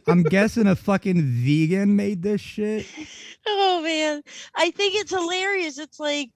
I'm 0.05 0.21
guessing 0.23 0.67
a 0.67 0.75
fucking 0.75 1.21
vegan 1.23 1.95
made 1.95 2.21
this 2.23 2.41
shit. 2.41 2.85
Oh 3.47 3.81
man, 3.81 4.21
I 4.53 4.71
think 4.71 4.95
it's 4.95 5.11
hilarious. 5.11 5.79
It's 5.79 5.99
like 5.99 6.29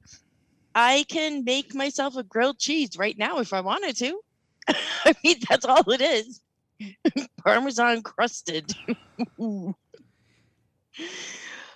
I 0.73 1.05
can 1.09 1.43
make 1.43 1.75
myself 1.75 2.15
a 2.15 2.23
grilled 2.23 2.59
cheese 2.59 2.97
right 2.97 3.17
now 3.17 3.39
if 3.39 3.53
I 3.53 3.59
wanted 3.59 3.97
to. 3.97 4.19
I 4.69 5.13
mean, 5.23 5.35
that's 5.49 5.65
all 5.65 5.87
it 5.91 6.01
is. 6.01 6.41
Parmesan 7.43 8.01
crusted. 8.01 8.73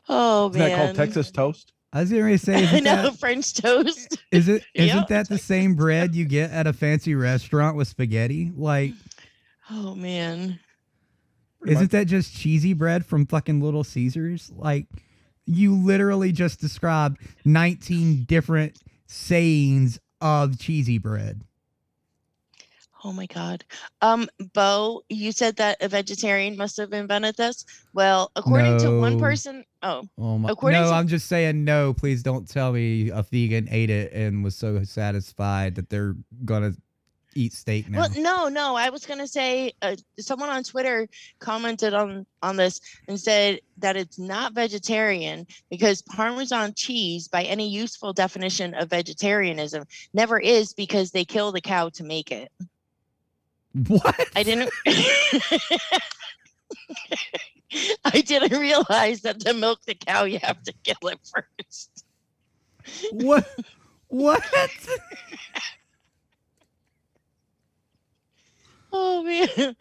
Oh 0.10 0.50
man. 0.50 0.56
Isn't 0.56 0.60
man. 0.60 0.70
that 0.70 0.76
called 0.86 0.96
Texas 0.96 1.32
toast? 1.32 1.74
I 1.94 2.02
was 2.02 2.12
gonna 2.12 2.38
say, 2.38 2.56
I 2.56 2.60
isn't 2.60 2.84
know 2.84 3.04
that, 3.04 3.20
French 3.20 3.54
toast. 3.54 4.18
is 4.32 4.48
it 4.50 4.64
isn't 4.74 4.98
Yep. 4.98 5.08
that 5.10 5.30
the 5.30 5.38
same 5.38 5.76
bread 5.76 6.14
you 6.16 6.26
get 6.26 6.52
at 6.52 6.68
a 6.68 6.74
fancy 6.74 7.16
restaurant 7.16 7.78
with 7.78 7.88
spaghetti? 7.88 8.52
Like, 8.56 8.94
Oh 9.70 9.96
man. 9.96 10.60
isn't 11.66 11.92
that 11.92 12.08
just 12.08 12.36
cheesy 12.36 12.74
bread 12.74 13.06
from 13.06 13.26
fucking 13.26 13.62
Little 13.62 13.84
Caesars? 13.84 14.52
Like, 14.56 14.86
you 15.46 15.76
literally 15.76 16.32
just 16.34 16.60
described 16.60 17.22
19 17.46 18.26
different 18.26 18.78
sayings 19.08 20.00
of 20.22 20.60
cheesy 20.60 20.98
bread. 20.98 21.44
Oh 23.04 23.14
my 23.14 23.26
god. 23.28 23.64
Um, 24.02 24.28
Bo, 24.54 25.04
you 25.10 25.32
said 25.32 25.56
that 25.58 25.78
a 25.82 25.88
vegetarian 25.88 26.58
must 26.58 26.78
have 26.78 26.94
invented 26.94 27.36
this. 27.38 27.66
Well, 27.94 28.32
according 28.36 28.80
to 28.80 29.00
one 29.00 29.20
person, 29.20 29.64
oh, 29.84 30.08
Oh 30.18 30.38
my! 30.38 30.50
According 30.50 30.82
no, 30.82 30.90
to- 30.90 30.96
I'm 30.96 31.08
just 31.08 31.28
saying 31.28 31.64
no. 31.64 31.94
Please 31.94 32.24
don't 32.24 32.48
tell 32.48 32.72
me 32.72 33.10
a 33.10 33.24
vegan 33.24 33.68
ate 33.70 33.90
it 33.90 34.14
and 34.14 34.44
was 34.44 34.56
so 34.56 34.84
satisfied 34.84 35.76
that 35.76 35.90
they're 35.90 36.16
gonna 36.44 36.74
eat 37.36 37.54
steak 37.54 37.90
now. 37.90 38.00
Well, 38.00 38.10
no, 38.18 38.48
no. 38.50 38.76
I 38.76 38.90
was 38.90 39.06
gonna 39.06 39.28
say 39.28 39.74
uh, 39.82 39.96
someone 40.20 40.50
on 40.50 40.64
Twitter 40.64 41.08
commented 41.40 41.94
on 41.94 42.26
on 42.42 42.58
this 42.58 42.82
and 43.08 43.20
said 43.20 43.62
that 43.78 43.96
it's 43.96 44.18
not 44.18 44.54
vegetarian 44.54 45.46
because 45.70 46.02
Parmesan 46.02 46.74
cheese, 46.74 47.28
by 47.28 47.44
any 47.44 47.70
useful 47.70 48.12
definition 48.12 48.74
of 48.74 48.90
vegetarianism, 48.90 49.86
never 50.14 50.40
is 50.40 50.74
because 50.74 51.12
they 51.12 51.26
kill 51.26 51.52
the 51.52 51.62
cow 51.62 51.90
to 51.90 52.04
make 52.04 52.32
it. 52.32 52.52
What? 53.86 54.28
I 54.36 54.44
didn't. 54.44 54.72
I 58.06 58.22
didn't 58.22 58.60
realize 58.60 59.22
that 59.22 59.40
to 59.42 59.54
milk 59.54 59.82
the 59.86 59.94
cow, 59.94 60.24
you 60.24 60.40
have 60.42 60.64
to 60.64 60.74
kill 60.84 61.10
it 61.10 61.20
first. 61.24 62.06
What? 63.12 63.48
What? 64.08 64.44
Oh 68.94 69.24
man. 69.24 69.76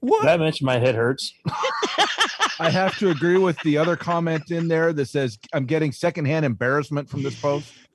What? 0.00 0.22
Did 0.22 0.30
I 0.30 0.36
mention 0.38 0.66
my 0.66 0.78
head 0.78 0.94
hurts? 0.94 1.32
I 2.58 2.68
have 2.70 2.98
to 2.98 3.10
agree 3.10 3.38
with 3.38 3.58
the 3.60 3.78
other 3.78 3.96
comment 3.96 4.50
in 4.50 4.66
there 4.68 4.92
that 4.92 5.06
says 5.06 5.38
I'm 5.52 5.66
getting 5.66 5.92
secondhand 5.92 6.44
embarrassment 6.44 7.08
from 7.08 7.22
this 7.22 7.40
post. 7.40 7.72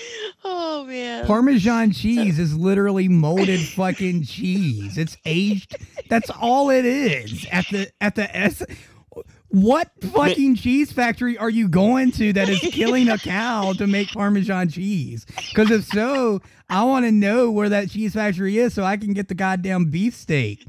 oh 0.44 0.84
man. 0.84 1.26
Parmesan 1.26 1.92
cheese 1.92 2.38
is 2.38 2.56
literally 2.56 3.08
molded 3.08 3.60
fucking 3.60 4.24
cheese. 4.24 4.98
It's 4.98 5.16
aged. 5.24 5.76
That's 6.08 6.30
all 6.30 6.70
it 6.70 6.84
is. 6.84 7.46
At 7.50 7.66
the 7.70 7.90
at 8.00 8.14
the 8.14 8.34
S. 8.36 8.62
What 9.48 9.90
fucking 10.00 10.54
cheese 10.54 10.92
factory 10.92 11.36
are 11.36 11.50
you 11.50 11.68
going 11.68 12.10
to 12.12 12.32
that 12.32 12.48
is 12.48 12.58
killing 12.72 13.10
a 13.10 13.18
cow 13.18 13.74
to 13.74 13.86
make 13.86 14.08
Parmesan 14.08 14.70
cheese? 14.70 15.26
Because 15.26 15.70
if 15.70 15.84
so, 15.84 16.40
I 16.70 16.84
want 16.84 17.04
to 17.04 17.12
know 17.12 17.50
where 17.50 17.68
that 17.68 17.90
cheese 17.90 18.14
factory 18.14 18.56
is 18.56 18.72
so 18.72 18.82
I 18.82 18.96
can 18.96 19.12
get 19.12 19.28
the 19.28 19.34
goddamn 19.34 19.90
beefsteak 19.90 20.64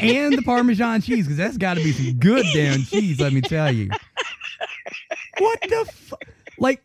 and 0.00 0.32
the 0.32 0.42
Parmesan 0.42 1.02
cheese 1.02 1.26
because 1.26 1.36
that's 1.36 1.58
got 1.58 1.74
to 1.74 1.84
be 1.84 1.92
some 1.92 2.14
good 2.14 2.46
damn 2.54 2.82
cheese. 2.84 3.20
Let 3.20 3.34
me 3.34 3.42
tell 3.42 3.70
you. 3.70 3.90
What 5.38 5.60
the 5.60 5.84
fuck? 5.92 6.24
Like, 6.58 6.82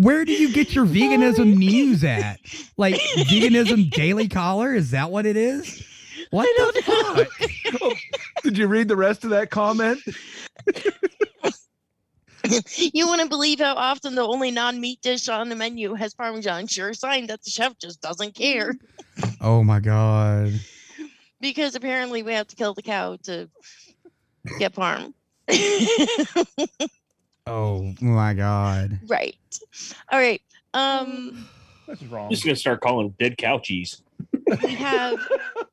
where 0.00 0.24
do 0.24 0.32
you 0.32 0.50
get 0.52 0.74
your 0.74 0.86
veganism 0.86 1.56
news 1.56 2.02
at? 2.04 2.40
Like, 2.78 2.94
veganism 2.94 3.90
Daily 3.90 4.28
Caller? 4.28 4.74
Is 4.74 4.92
that 4.92 5.10
what 5.10 5.26
it 5.26 5.36
is? 5.36 5.86
What 6.30 6.48
the 6.56 6.82
fuck? 6.82 7.92
Did 8.42 8.56
you 8.56 8.66
read 8.66 8.88
the 8.88 8.96
rest 8.96 9.24
of 9.24 9.30
that 9.30 9.50
comment? 9.50 9.98
you 12.94 13.08
wouldn't 13.08 13.28
believe 13.28 13.58
how 13.58 13.74
often 13.74 14.14
the 14.14 14.22
only 14.22 14.50
non-meat 14.50 15.02
dish 15.02 15.28
on 15.28 15.50
the 15.50 15.54
menu 15.56 15.92
has 15.94 16.14
parmesan 16.14 16.66
sure 16.66 16.94
sign 16.94 17.26
that 17.26 17.42
the 17.42 17.50
chef 17.50 17.78
just 17.78 18.00
doesn't 18.00 18.34
care 18.34 18.72
Oh 19.40 19.62
my 19.62 19.78
god. 19.78 20.52
because 21.40 21.74
apparently 21.74 22.22
we 22.22 22.32
have 22.32 22.46
to 22.48 22.56
kill 22.56 22.72
the 22.72 22.82
cow 22.82 23.18
to 23.24 23.50
get 24.58 24.74
parm 24.74 25.12
Oh 27.46 27.94
my 28.00 28.34
god. 28.34 28.98
right 29.08 29.36
all 30.12 30.18
right 30.18 30.42
um 30.74 31.46
That's 31.86 32.02
wrong. 32.02 32.10
I'm 32.10 32.16
wrong. 32.16 32.30
just 32.30 32.44
gonna 32.44 32.56
start 32.56 32.80
calling 32.80 33.06
them 33.08 33.16
dead 33.18 33.36
cow 33.38 33.58
cheese. 33.58 34.02
we 34.62 34.74
have 34.74 35.18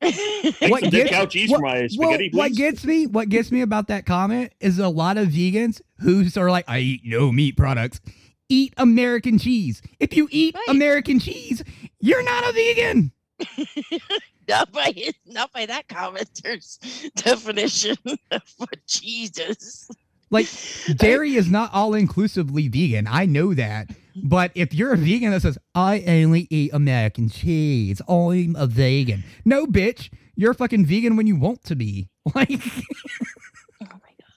What 0.68 0.82
dead 0.82 0.90
gets- 0.90 1.10
cow 1.10 1.26
cheese 1.26 1.50
what- 1.50 1.58
for 1.58 1.62
my 1.66 1.88
Well, 1.96 2.18
what 2.32 2.52
gets 2.54 2.84
me, 2.84 3.06
what 3.06 3.28
gets 3.28 3.50
me 3.52 3.60
about 3.60 3.88
that 3.88 4.06
comment 4.06 4.52
is 4.60 4.78
a 4.78 4.88
lot 4.88 5.16
of 5.18 5.28
vegans 5.28 5.80
who 6.00 6.24
are 6.36 6.50
like, 6.50 6.64
I 6.68 6.78
eat 6.80 7.02
no 7.04 7.30
meat 7.32 7.56
products. 7.56 8.00
Eat 8.48 8.72
American 8.78 9.38
cheese. 9.38 9.82
If 10.00 10.16
you 10.16 10.26
eat 10.30 10.54
Right. 10.54 10.64
American 10.68 11.18
cheese, 11.20 11.62
you're 12.00 12.22
not 12.22 12.48
a 12.48 12.52
vegan. 12.52 13.12
not 14.48 14.72
by 14.72 14.94
not 15.26 15.52
by 15.52 15.66
that 15.66 15.86
commenter's 15.88 16.78
definition 17.16 17.96
of 18.30 18.42
what 18.56 18.74
cheese 18.86 19.36
is 19.38 19.90
Like 20.30 20.46
dairy 20.96 21.34
is 21.36 21.50
not 21.50 21.72
all 21.72 21.94
inclusively 21.94 22.68
vegan. 22.68 23.06
I 23.06 23.24
know 23.26 23.54
that. 23.54 23.90
But 24.20 24.50
if 24.56 24.74
you're 24.74 24.92
a 24.92 24.96
vegan 24.96 25.30
that 25.30 25.42
says, 25.42 25.58
I 25.76 26.02
only 26.06 26.48
eat 26.50 26.70
American 26.72 27.28
cheese, 27.28 28.02
I'm 28.08 28.56
a 28.56 28.66
vegan. 28.66 29.22
No, 29.44 29.64
bitch. 29.66 30.10
You're 30.34 30.50
a 30.52 30.54
fucking 30.54 30.86
vegan 30.86 31.16
when 31.16 31.26
you 31.26 31.36
want 31.36 31.64
to 31.64 31.76
be. 31.76 32.08
Like 32.34 32.50
Oh 32.50 33.86
my 33.86 33.86
god. 33.88 34.34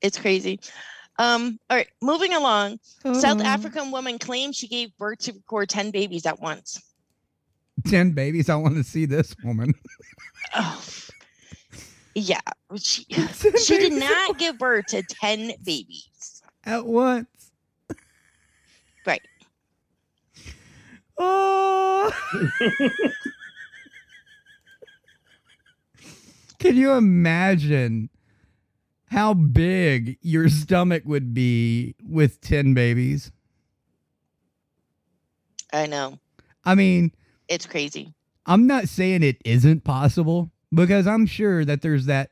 it's 0.00 0.18
crazy 0.18 0.58
Um, 1.18 1.58
all 1.70 1.76
right, 1.76 1.88
moving 2.00 2.32
along. 2.34 2.80
South 3.14 3.40
Oh. 3.40 3.44
African 3.44 3.90
woman 3.92 4.18
claims 4.18 4.56
she 4.56 4.66
gave 4.66 4.96
birth 4.96 5.18
to 5.20 5.32
record 5.32 5.68
10 5.68 5.90
babies 5.92 6.26
at 6.26 6.40
once. 6.40 6.80
10 7.86 8.12
babies. 8.12 8.48
I 8.48 8.56
want 8.56 8.74
to 8.76 8.82
see 8.84 9.04
this 9.06 9.36
woman. 9.44 9.74
Oh, 10.56 10.82
yeah. 12.14 12.40
She, 12.76 13.04
she 13.64 13.78
did 13.78 13.92
not 13.92 14.38
give 14.38 14.58
birth 14.58 14.86
to 14.86 15.02
10 15.02 15.52
babies. 15.64 16.42
At 16.64 16.86
once. 16.86 17.26
Right. 19.04 19.22
Oh. 21.18 22.12
Can 26.58 26.76
you 26.76 26.92
imagine 26.92 28.08
how 29.06 29.34
big 29.34 30.16
your 30.22 30.48
stomach 30.48 31.02
would 31.04 31.34
be 31.34 31.96
with 32.04 32.40
10 32.40 32.74
babies? 32.74 33.32
I 35.72 35.86
know. 35.86 36.20
I 36.64 36.76
mean, 36.76 37.10
It's 37.48 37.66
crazy. 37.66 38.14
I'm 38.46 38.68
not 38.68 38.88
saying 38.88 39.24
it 39.24 39.38
isn't 39.44 39.82
possible 39.82 40.51
because 40.72 41.06
I'm 41.06 41.26
sure 41.26 41.64
that 41.64 41.82
there's 41.82 42.06
that 42.06 42.30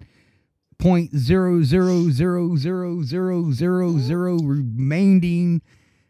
point 0.79 1.15
zero 1.17 1.63
zero 1.63 2.11
zero 2.11 2.57
zero 2.57 3.03
zero 3.03 3.51
zero 3.53 3.99
zero 3.99 4.39
remaining 4.39 5.63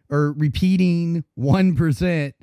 or 0.09 0.33
repeating 0.33 1.25
one 1.35 1.75
percent 1.77 2.35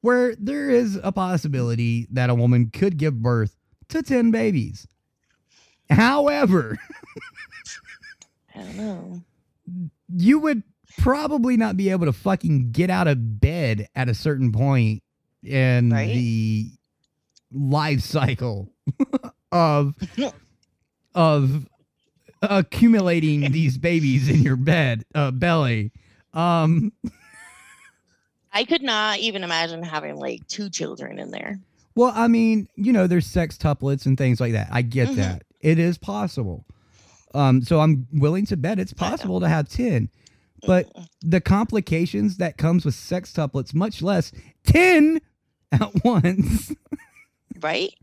where 0.00 0.34
there 0.36 0.70
is 0.70 0.98
a 1.02 1.10
possibility 1.12 2.06
that 2.10 2.30
a 2.30 2.34
woman 2.34 2.70
could 2.70 2.96
give 2.96 3.20
birth 3.22 3.56
to 3.88 4.02
10 4.02 4.30
babies. 4.30 4.86
However, 5.90 6.78
I 8.54 8.58
don't 8.62 8.76
know. 8.76 9.20
you 10.16 10.38
would 10.38 10.62
probably 10.98 11.56
not 11.56 11.76
be 11.76 11.90
able 11.90 12.06
to 12.06 12.12
fucking 12.12 12.70
get 12.72 12.88
out 12.90 13.08
of 13.08 13.40
bed 13.40 13.88
at 13.96 14.08
a 14.08 14.14
certain 14.14 14.52
point 14.52 15.02
in 15.42 15.90
Right. 15.90 16.12
the 16.14 16.70
life 17.52 18.00
cycle 18.00 18.72
of 19.56 19.94
of 21.14 21.66
accumulating 22.42 23.52
these 23.58 23.78
babies 23.78 24.28
in 24.28 24.42
your 24.42 24.56
bed 24.56 25.04
uh, 25.14 25.30
belly. 25.30 25.92
Um 26.34 26.92
I 28.52 28.64
could 28.64 28.82
not 28.82 29.18
even 29.18 29.44
imagine 29.44 29.82
having 29.82 30.16
like 30.16 30.46
two 30.46 30.70
children 30.70 31.18
in 31.18 31.30
there. 31.30 31.58
well 31.94 32.12
i 32.14 32.28
mean 32.28 32.68
you 32.76 32.92
know 32.92 33.06
there's 33.06 33.26
sextuplets 33.26 34.06
and 34.06 34.16
things 34.18 34.40
like 34.40 34.52
that. 34.52 34.68
I 34.70 34.82
get 34.82 35.08
Mhm. 35.08 35.16
that. 35.16 35.42
It 35.60 35.78
is 35.78 35.98
possible. 35.98 36.64
Um 37.34 37.62
so 37.62 37.80
i'm 37.80 38.06
willing 38.12 38.46
to 38.46 38.56
bet 38.56 38.78
it's 38.78 38.92
possible 38.92 39.40
to 39.40 39.48
have 39.48 39.68
10 39.68 40.10
but 40.66 40.90
the 41.22 41.40
complications 41.40 42.38
that 42.38 42.56
comes 42.56 42.84
with 42.84 42.94
sextuplets 42.94 43.72
much 43.74 44.02
less 44.02 44.32
10 44.64 45.20
at 45.72 45.90
once. 46.04 46.72
Right? 47.60 47.94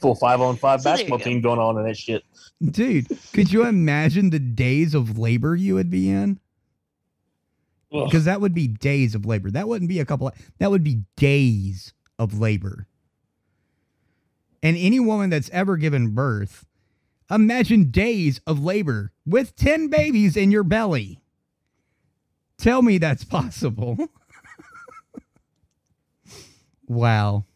Full 0.00 0.14
five 0.14 0.40
on 0.40 0.56
five 0.56 0.82
So 0.82 0.90
there 0.90 0.92
you 0.92 0.96
basketball 0.98 1.18
go. 1.18 1.24
team 1.24 1.40
going 1.40 1.58
on 1.58 1.78
and 1.78 1.86
that 1.88 1.96
shit. 1.96 2.24
dude 2.70 3.06
could 3.32 3.52
you 3.52 3.64
imagine 3.64 4.30
the 4.30 4.38
days 4.38 4.94
of 4.94 5.18
labor 5.18 5.56
you 5.56 5.74
would 5.74 5.90
be 5.90 6.10
in? 6.10 6.40
Because 7.90 8.24
that 8.26 8.40
would 8.40 8.52
be 8.52 8.68
days 8.68 9.14
of 9.14 9.24
labor. 9.24 9.50
That 9.50 9.68
wouldn't 9.68 9.88
be 9.88 10.00
a 10.00 10.04
couple 10.04 10.30
that 10.58 10.70
would 10.70 10.84
be 10.84 11.02
days 11.16 11.94
of 12.18 12.38
labor. 12.38 12.86
And 14.62 14.76
any 14.76 15.00
woman 15.00 15.30
that's 15.30 15.50
ever 15.50 15.76
given 15.76 16.14
birth 16.14 16.66
imagine 17.30 17.90
days 17.90 18.40
of 18.46 18.62
labor 18.62 19.12
with 19.24 19.56
10 19.56 19.88
babies 19.88 20.36
in 20.36 20.50
your 20.50 20.62
belly. 20.62 21.20
Tell 22.58 22.82
me 22.82 22.98
that's 22.98 23.24
possible. 23.24 23.96
Wow 26.88 27.46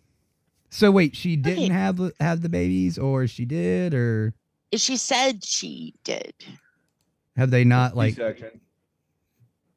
so 0.71 0.91
wait 0.91 1.15
she 1.17 1.37
didn't 1.37 1.65
Okay. 1.65 1.73
have 1.75 1.97
the- 1.97 2.15
have 2.21 2.41
the 2.43 2.49
babies 2.49 2.97
or 2.99 3.27
she 3.27 3.45
did 3.45 3.93
or 3.95 4.35
She 4.75 4.97
said 4.97 5.45
she 5.45 5.95
did. 6.05 6.33
have 7.37 7.51
they 7.51 7.65
not 7.65 7.97
like 7.97 8.15
C-section. 8.15 8.61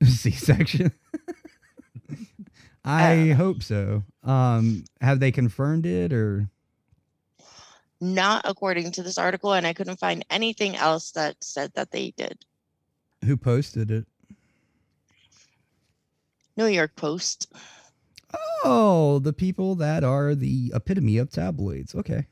C-section. 0.03 0.91
I 2.85 3.27
hope 3.29 3.63
so. 3.63 4.03
Um, 4.23 4.83
have 5.01 5.19
they 5.21 5.31
confirmed 5.31 5.85
it 5.85 6.11
or 6.11 6.49
Not 8.01 8.41
according 8.45 8.91
to 8.91 9.03
this 9.03 9.17
article, 9.17 9.53
and 9.53 9.65
I 9.65 9.71
couldn't 9.73 9.99
find 9.99 10.25
anything 10.29 10.75
else 10.75 11.11
that 11.11 11.41
said 11.41 11.71
that 11.75 11.91
they 11.91 12.11
did. 12.17 12.43
who 13.25 13.37
posted 13.37 13.89
it? 13.89 14.05
New 16.57 16.65
York 16.67 16.95
Post. 16.97 17.51
Oh, 18.63 19.19
the 19.19 19.33
people 19.33 19.75
that 19.75 20.03
are 20.03 20.35
the 20.35 20.71
epitome 20.73 21.17
of 21.17 21.29
tabloids. 21.29 21.93
Okay. 21.95 22.25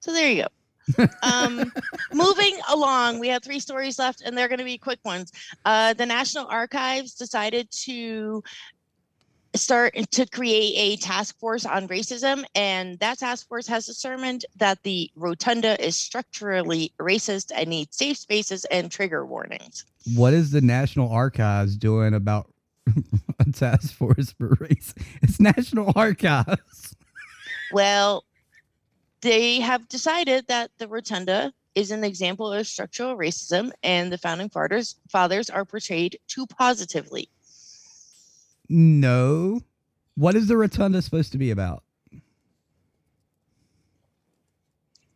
So 0.00 0.12
there 0.12 0.30
you 0.30 0.42
go. 0.42 0.48
um, 1.22 1.72
moving 2.12 2.58
along, 2.70 3.18
we 3.18 3.28
have 3.28 3.42
three 3.42 3.60
stories 3.60 3.98
left, 3.98 4.20
and 4.20 4.36
they're 4.36 4.48
going 4.48 4.58
to 4.58 4.64
be 4.64 4.78
quick 4.78 5.00
ones. 5.04 5.32
Uh, 5.64 5.94
the 5.94 6.06
National 6.06 6.46
Archives 6.46 7.14
decided 7.14 7.70
to 7.70 8.42
start 9.56 9.94
to 10.10 10.26
create 10.26 10.74
a 10.76 10.96
task 11.00 11.38
force 11.38 11.64
on 11.64 11.88
racism, 11.88 12.44
and 12.54 12.98
that 12.98 13.18
task 13.18 13.48
force 13.48 13.66
has 13.66 13.86
determined 13.86 14.44
that 14.56 14.82
the 14.82 15.10
rotunda 15.14 15.82
is 15.84 15.98
structurally 15.98 16.92
racist 17.00 17.52
and 17.54 17.70
needs 17.70 17.96
safe 17.96 18.18
spaces 18.18 18.64
and 18.66 18.90
trigger 18.90 19.24
warnings. 19.24 19.84
What 20.16 20.34
is 20.34 20.50
the 20.50 20.60
National 20.60 21.10
Archives 21.10 21.76
doing 21.76 22.14
about 22.14 22.50
a 23.38 23.44
task 23.52 23.94
force 23.94 24.32
for 24.32 24.56
race? 24.60 24.94
It's 25.22 25.40
National 25.40 25.92
Archives. 25.96 26.96
Well, 27.72 28.24
they 29.20 29.60
have 29.60 29.88
decided 29.88 30.46
that 30.48 30.70
the 30.78 30.86
rotunda 30.86 31.52
is 31.74 31.90
an 31.90 32.04
example 32.04 32.52
of 32.52 32.66
structural 32.66 33.16
racism, 33.16 33.72
and 33.82 34.12
the 34.12 34.18
founding 34.18 34.48
fathers 34.48 34.96
fathers 35.08 35.50
are 35.50 35.64
portrayed 35.64 36.18
too 36.28 36.46
positively. 36.46 37.28
No. 38.68 39.60
What 40.16 40.36
is 40.36 40.46
the 40.46 40.56
rotunda 40.56 41.02
supposed 41.02 41.32
to 41.32 41.38
be 41.38 41.50
about? 41.50 41.82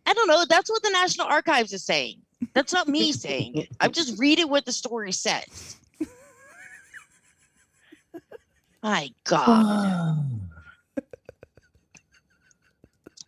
I 0.07 0.15
don't 0.15 0.27
know. 0.27 0.45
That's 0.49 0.71
what 0.71 0.83
the 0.83 0.91
National 0.91 1.27
Archives 1.27 1.73
is 1.73 1.85
saying. 1.85 2.21
That's 2.55 2.73
not 2.73 2.89
me 2.89 3.13
saying 3.13 3.57
it. 3.57 3.69
I'm 3.81 3.93
just 3.93 4.19
reading 4.19 4.49
what 4.49 4.65
the 4.65 4.73
story 4.73 5.13
says. 5.13 5.78
My 8.83 9.11
God. 9.25 10.23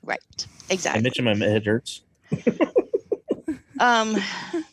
right. 0.05 0.47
Exactly. 0.69 0.99
I 0.99 1.03
mentioned 1.03 1.25
my 1.25 1.35
head 1.35 1.67
hurts. 1.67 2.03
Um, 3.79 4.17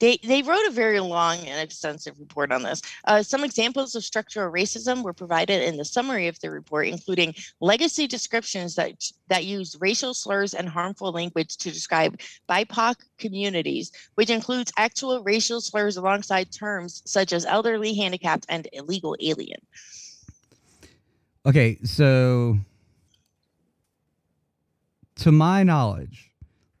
they 0.00 0.18
they 0.24 0.42
wrote 0.42 0.66
a 0.66 0.70
very 0.70 1.00
long 1.00 1.38
and 1.38 1.60
extensive 1.60 2.18
report 2.18 2.52
on 2.52 2.62
this. 2.62 2.82
Uh, 3.04 3.22
some 3.22 3.44
examples 3.44 3.94
of 3.94 4.04
structural 4.04 4.52
racism 4.52 5.02
were 5.02 5.12
provided 5.12 5.62
in 5.62 5.76
the 5.76 5.84
summary 5.84 6.28
of 6.28 6.38
the 6.40 6.50
report, 6.50 6.86
including 6.86 7.34
legacy 7.60 8.06
descriptions 8.06 8.74
that 8.76 8.92
that 9.28 9.44
use 9.44 9.76
racial 9.80 10.14
slurs 10.14 10.54
and 10.54 10.68
harmful 10.68 11.12
language 11.12 11.56
to 11.56 11.70
describe 11.70 12.20
BIPOC 12.48 12.96
communities, 13.18 13.92
which 14.14 14.30
includes 14.30 14.72
actual 14.76 15.22
racial 15.22 15.60
slurs 15.60 15.96
alongside 15.96 16.52
terms 16.52 17.02
such 17.04 17.32
as 17.32 17.44
elderly, 17.44 17.94
handicapped, 17.94 18.46
and 18.48 18.68
illegal 18.72 19.16
alien. 19.20 19.60
Okay, 21.46 21.78
so 21.82 22.58
to 25.16 25.32
my 25.32 25.62
knowledge, 25.62 26.30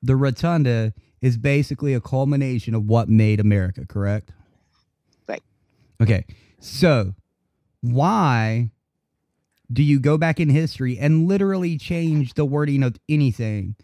the 0.02 0.14
rotunda 0.14 0.92
is 1.20 1.36
basically 1.36 1.94
a 1.94 2.00
culmination 2.00 2.74
of 2.74 2.86
what 2.86 3.08
made 3.08 3.40
America, 3.40 3.84
correct? 3.86 4.30
Right. 5.28 5.42
Okay. 6.00 6.24
So, 6.60 7.14
why 7.80 8.70
do 9.72 9.82
you 9.82 10.00
go 10.00 10.16
back 10.16 10.40
in 10.40 10.48
history 10.48 10.98
and 10.98 11.28
literally 11.28 11.76
change 11.78 12.34
the 12.34 12.44
wording 12.44 12.82
of 12.82 12.96
anything? 13.08 13.76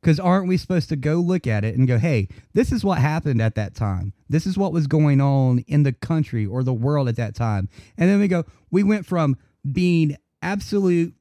Because 0.00 0.20
aren't 0.20 0.46
we 0.46 0.56
supposed 0.56 0.88
to 0.90 0.96
go 0.96 1.16
look 1.16 1.46
at 1.46 1.64
it 1.64 1.76
and 1.76 1.88
go, 1.88 1.98
hey, 1.98 2.28
this 2.54 2.70
is 2.70 2.84
what 2.84 2.98
happened 2.98 3.42
at 3.42 3.56
that 3.56 3.74
time? 3.74 4.12
This 4.28 4.46
is 4.46 4.56
what 4.56 4.72
was 4.72 4.86
going 4.86 5.20
on 5.20 5.64
in 5.66 5.82
the 5.82 5.92
country 5.92 6.46
or 6.46 6.62
the 6.62 6.72
world 6.72 7.08
at 7.08 7.16
that 7.16 7.34
time. 7.34 7.68
And 7.98 8.08
then 8.08 8.20
we 8.20 8.28
go, 8.28 8.44
we 8.70 8.82
went 8.84 9.04
from 9.04 9.36
being 9.70 10.16
absolute 10.42 11.14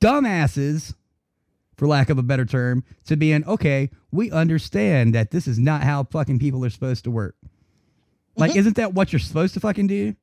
dumbasses, 0.00 0.94
for 1.80 1.86
lack 1.88 2.10
of 2.10 2.18
a 2.18 2.22
better 2.22 2.44
term, 2.44 2.84
to 3.06 3.16
being, 3.16 3.42
okay, 3.46 3.88
we 4.12 4.30
understand 4.30 5.14
that 5.14 5.30
this 5.30 5.48
is 5.48 5.58
not 5.58 5.82
how 5.82 6.04
fucking 6.04 6.38
people 6.38 6.62
are 6.62 6.68
supposed 6.68 7.04
to 7.04 7.10
work. 7.10 7.34
Like, 8.36 8.52
Mhm. 8.52 8.56
isn't 8.56 8.76
that 8.76 8.92
what 8.92 9.14
you're 9.14 9.18
supposed 9.18 9.54
to 9.54 9.60
fucking 9.60 9.86
do? 9.86 10.14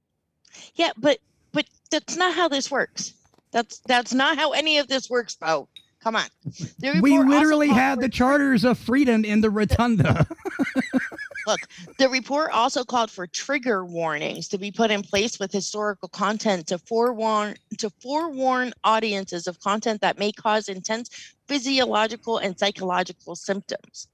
Yeah, 0.75 0.91
but 0.97 1.17
but 1.53 1.65
that's 1.89 2.15
not 2.15 2.35
how 2.35 2.47
this 2.47 2.69
works. 2.69 3.13
That's 3.51 3.79
that's 3.87 4.13
not 4.13 4.37
how 4.37 4.51
any 4.51 4.77
of 4.77 4.87
this 4.87 5.09
works, 5.09 5.35
Bo. 5.35 5.67
Come 6.03 6.15
on. 6.15 6.27
We 7.01 7.17
literally 7.17 7.69
have 7.69 7.99
the 8.01 8.07
charters 8.09 8.63
of 8.63 8.77
freedom 8.77 9.25
in 9.25 9.41
the 9.41 9.49
rotunda. 9.49 10.27
Look, 11.47 11.61
the 11.97 12.09
report 12.09 12.51
also 12.51 12.83
called 12.83 13.09
for 13.09 13.25
trigger 13.25 13.85
warnings 13.85 14.49
to 14.49 14.57
be 14.57 14.69
put 14.69 14.91
in 14.91 15.01
place 15.01 15.39
with 15.39 15.49
historical 15.49 16.09
content 16.09 16.67
to 16.67 16.77
forewarn 16.77 17.55
to 17.77 17.89
forewarn 18.01 18.73
audiences 18.83 19.47
of 19.47 19.57
content 19.61 20.01
that 20.01 20.19
may 20.19 20.33
cause 20.33 20.67
intense 20.67 21.09
physiological 21.47 22.37
and 22.37 22.59
psychological 22.59 23.35
symptoms. 23.37 24.09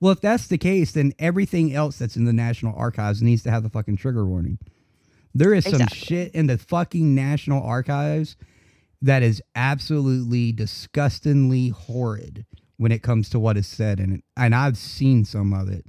Well, 0.00 0.12
if 0.12 0.20
that's 0.20 0.46
the 0.46 0.58
case, 0.58 0.92
then 0.92 1.14
everything 1.18 1.74
else 1.74 1.98
that's 1.98 2.16
in 2.16 2.26
the 2.26 2.32
National 2.34 2.76
Archives 2.76 3.22
needs 3.22 3.42
to 3.44 3.50
have 3.50 3.62
the 3.62 3.70
fucking 3.70 3.96
trigger 3.96 4.26
warning. 4.26 4.58
There 5.34 5.54
is 5.54 5.64
some 5.64 5.82
Exactly. 5.82 5.98
shit 5.98 6.34
in 6.34 6.46
the 6.46 6.58
fucking 6.58 7.14
National 7.14 7.62
Archives 7.62 8.36
that 9.00 9.22
is 9.22 9.42
absolutely 9.54 10.52
disgustingly 10.52 11.68
horrid 11.70 12.44
when 12.76 12.92
it 12.92 13.02
comes 13.02 13.30
to 13.30 13.38
what 13.38 13.56
is 13.56 13.66
said 13.66 13.98
in 13.98 14.12
it. 14.12 14.24
And 14.36 14.54
I've 14.54 14.76
seen 14.76 15.24
some 15.24 15.52
of 15.52 15.68
it. 15.68 15.86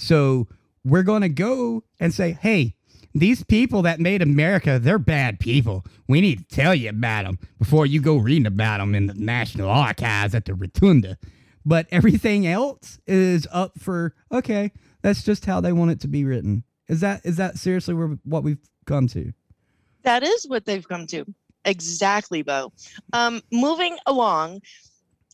So 0.00 0.48
we're 0.82 1.02
going 1.02 1.22
to 1.22 1.28
go 1.28 1.84
and 2.00 2.14
say, 2.14 2.32
hey, 2.32 2.74
these 3.14 3.44
people 3.44 3.82
that 3.82 4.00
made 4.00 4.22
America, 4.22 4.78
they're 4.78 4.98
bad 4.98 5.40
people. 5.40 5.84
We 6.08 6.20
need 6.20 6.38
to 6.48 6.54
tell 6.56 6.74
you 6.74 6.88
about 6.88 7.24
them 7.24 7.38
before 7.58 7.84
you 7.84 8.00
go 8.00 8.16
reading 8.16 8.46
about 8.46 8.78
them 8.78 8.94
in 8.94 9.06
the 9.06 9.14
National 9.14 9.68
Archives 9.68 10.34
at 10.34 10.46
the 10.46 10.54
Rotunda. 10.54 11.18
But 11.66 11.86
everything 11.90 12.46
else 12.46 12.98
is 13.06 13.46
up 13.52 13.78
for 13.78 14.14
okay. 14.32 14.72
That's 15.02 15.22
just 15.22 15.44
how 15.44 15.60
they 15.60 15.72
want 15.72 15.90
it 15.90 16.00
to 16.00 16.08
be 16.08 16.24
written. 16.24 16.64
Is 16.88 17.00
that 17.00 17.20
is 17.24 17.36
that 17.36 17.58
seriously 17.58 17.94
where, 17.94 18.18
what 18.24 18.42
we've 18.42 18.58
come 18.86 19.06
to? 19.08 19.32
That 20.02 20.22
is 20.22 20.48
what 20.48 20.64
they've 20.64 20.88
come 20.88 21.06
to. 21.08 21.26
Exactly, 21.66 22.42
Bo. 22.42 22.72
Um, 23.12 23.42
moving 23.52 23.98
along, 24.06 24.62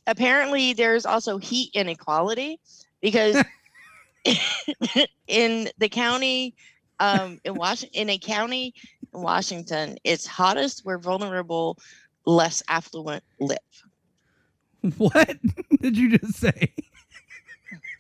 apparently 0.09 0.73
there's 0.73 1.07
also 1.07 1.39
heat 1.39 1.71
inequality 1.75 2.59
because 3.01 3.37
in 5.27 5.69
the 5.79 5.89
county, 5.89 6.55
um, 7.01 7.39
in 7.45 7.55
Washington, 7.55 8.01
in 8.01 8.11
a 8.11 8.19
county 8.19 8.75
in 9.15 9.21
Washington, 9.21 9.99
it's 10.05 10.27
hottest 10.27 10.85
where 10.85 10.99
vulnerable, 10.99 11.79
less 12.25 12.63
affluent 12.69 13.25
live. 13.41 13.59
What 14.99 15.37
did 15.81 15.99
you 15.99 16.17
just 16.17 16.35
say? 16.35 16.73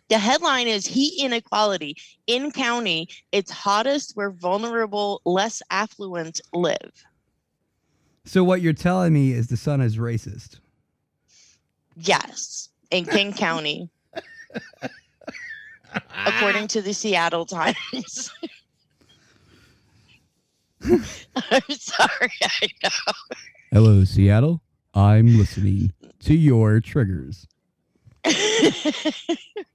The 0.09 0.19
headline 0.19 0.69
is 0.69 0.87
heat 0.87 1.21
inequality 1.21 1.97
in 2.29 2.53
county. 2.53 3.09
It's 3.33 3.51
hottest 3.51 4.13
where 4.15 4.31
vulnerable, 4.31 5.21
less 5.25 5.63
affluent 5.71 6.41
live. 6.53 6.93
So 8.25 8.45
what 8.45 8.61
you're 8.61 8.73
telling 8.73 9.13
me 9.13 9.33
is 9.33 9.49
the 9.49 9.57
sun 9.57 9.81
is 9.81 9.97
racist. 9.97 10.61
Yes, 11.97 12.69
in 12.91 13.05
King 13.05 13.33
County, 13.33 13.89
according 16.27 16.69
to 16.69 16.83
the 16.83 16.93
Seattle 16.93 17.47
Times. 17.47 18.31
I'm 20.83 21.01
sorry, 21.71 22.33
I 22.43 22.69
know. 22.83 22.91
Hello, 23.73 24.05
Seattle. 24.05 24.63
I'm 24.95 25.37
listening 25.39 25.93
to 26.21 26.35
your 26.35 26.81
triggers. 26.81 27.47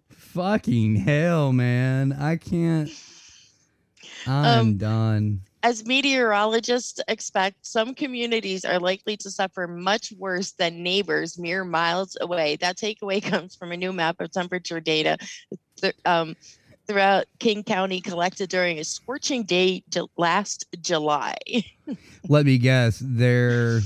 Fucking 0.10 0.96
hell, 0.98 1.52
man. 1.54 2.14
I 2.14 2.38
can't. 2.38 2.90
I'm 4.28 4.60
Um, 4.60 4.78
done. 4.78 5.42
As 5.64 5.86
meteorologists 5.86 7.00
expect, 7.08 7.66
some 7.66 7.94
communities 7.94 8.66
are 8.66 8.80
likely 8.80 9.16
to 9.18 9.30
suffer 9.30 9.68
much 9.68 10.12
worse 10.18 10.54
than 10.54 10.82
neighbors 10.82 11.38
mere 11.38 11.64
miles 11.64 12.18
away. 12.20 12.58
That 12.58 12.78
takeaway 12.78 13.22
comes 13.32 13.56
from 13.56 13.72
a 13.72 13.78
new 13.78 13.94
map 13.94 14.20
of 14.20 14.32
temperature 14.32 14.80
data 14.80 15.18
th- 15.80 15.96
um, 16.06 16.36
throughout 16.88 17.26
King 17.40 17.64
County 17.64 18.02
collected 18.02 18.50
during 18.50 18.80
a 18.80 18.84
scorching 18.84 19.44
day 19.44 19.84
last 20.18 20.66
July. 20.82 21.36
Let 22.28 22.46
me 22.46 22.58
guess. 22.58 23.02
They're 23.04 23.82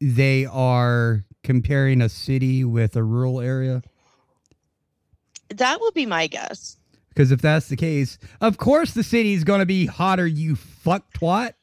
they 0.00 0.44
are 0.46 1.24
comparing 1.42 2.02
a 2.02 2.08
city 2.08 2.64
with 2.64 2.96
a 2.96 3.02
rural 3.02 3.40
area. 3.40 3.82
that 5.50 5.80
would 5.80 5.94
be 5.94 6.06
my 6.06 6.26
guess. 6.26 6.76
Because 7.18 7.32
if 7.32 7.42
that's 7.42 7.66
the 7.66 7.74
case, 7.74 8.16
of 8.40 8.58
course 8.58 8.92
the 8.92 9.02
city's 9.02 9.42
gonna 9.42 9.66
be 9.66 9.86
hotter. 9.86 10.24
You 10.24 10.54
fuck 10.54 11.12
twat. 11.12 11.54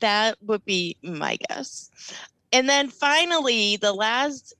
That 0.00 0.38
would 0.40 0.64
be 0.64 0.96
my 1.02 1.36
guess. 1.46 1.90
And 2.54 2.70
then 2.70 2.88
finally, 2.88 3.76
the 3.76 3.92
last 3.92 4.54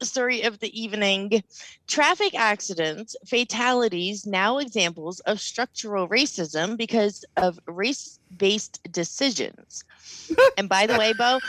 story 0.00 0.40
of 0.40 0.58
the 0.60 0.80
evening 0.80 1.42
traffic 1.86 2.34
accidents, 2.34 3.14
fatalities, 3.26 4.24
now 4.26 4.56
examples 4.56 5.20
of 5.20 5.38
structural 5.38 6.08
racism 6.08 6.78
because 6.78 7.26
of 7.36 7.58
race 7.66 8.18
based 8.38 8.80
decisions. 8.90 9.84
and 10.56 10.70
by 10.70 10.86
the 10.86 10.96
way, 10.96 11.12
Bo, 11.12 11.40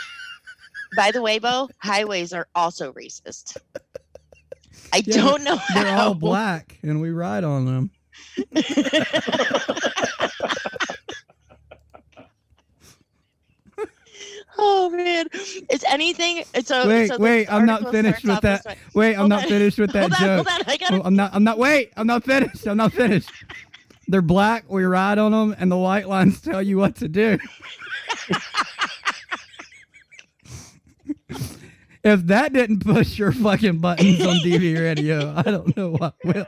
by 0.97 1.09
the 1.09 1.21
way, 1.21 1.39
Bo, 1.39 1.69
highways 1.77 2.33
are 2.33 2.49
also 2.53 2.91
racist. 2.91 3.55
I 4.91 5.03
Yeah, 5.05 5.15
don't 5.17 5.43
know 5.43 5.57
They're 5.73 5.85
how. 5.85 6.07
all 6.09 6.13
black, 6.15 6.77
and 6.83 6.99
we 7.01 7.11
ride 7.11 7.43
on 7.43 7.65
them. 7.65 7.91
oh 14.57 14.89
man, 14.89 15.25
it's 15.69 15.83
anything. 15.89 16.43
So 16.63 16.87
wait, 16.87 17.07
so 17.07 17.17
wait, 17.17 17.47
I'm 17.51 17.65
not 17.65 17.89
finished 17.91 18.23
with 18.23 18.41
that. 18.41 18.65
way. 18.65 18.75
Wait, 18.93 19.13
I'm 19.13 19.19
Hold 19.19 19.29
not 19.29 19.43
on. 19.43 19.47
finished 19.49 19.79
with 19.79 19.91
that 19.93 20.01
Hold 20.01 20.13
on, 20.13 20.19
joke. 20.19 20.47
on, 20.51 20.61
I 20.67 20.77
gotta- 20.77 21.01
I'm 21.03 21.15
not. 21.15 21.31
I'm 21.33 21.43
not. 21.43 21.57
Wait, 21.57 21.91
I'm 21.97 22.07
not 22.07 22.23
finished. 22.23 22.67
I'm 22.67 22.77
not 22.77 22.93
finished. 22.93 23.29
They're 24.07 24.21
black. 24.21 24.65
We 24.67 24.83
ride 24.83 25.17
on 25.17 25.31
them, 25.31 25.55
and 25.57 25.71
the 25.71 25.77
white 25.77 26.07
lines 26.07 26.41
tell 26.41 26.61
you 26.61 26.77
what 26.77 26.95
to 26.97 27.07
do. 27.07 27.37
if 32.03 32.25
that 32.27 32.53
didn't 32.53 32.85
push 32.85 33.17
your 33.17 33.31
fucking 33.31 33.79
buttons 33.79 34.21
on 34.21 34.35
DV 34.37 34.79
radio, 34.79 35.33
I 35.35 35.43
don't 35.43 35.75
know 35.75 35.91
what 35.91 36.15
will. 36.23 36.47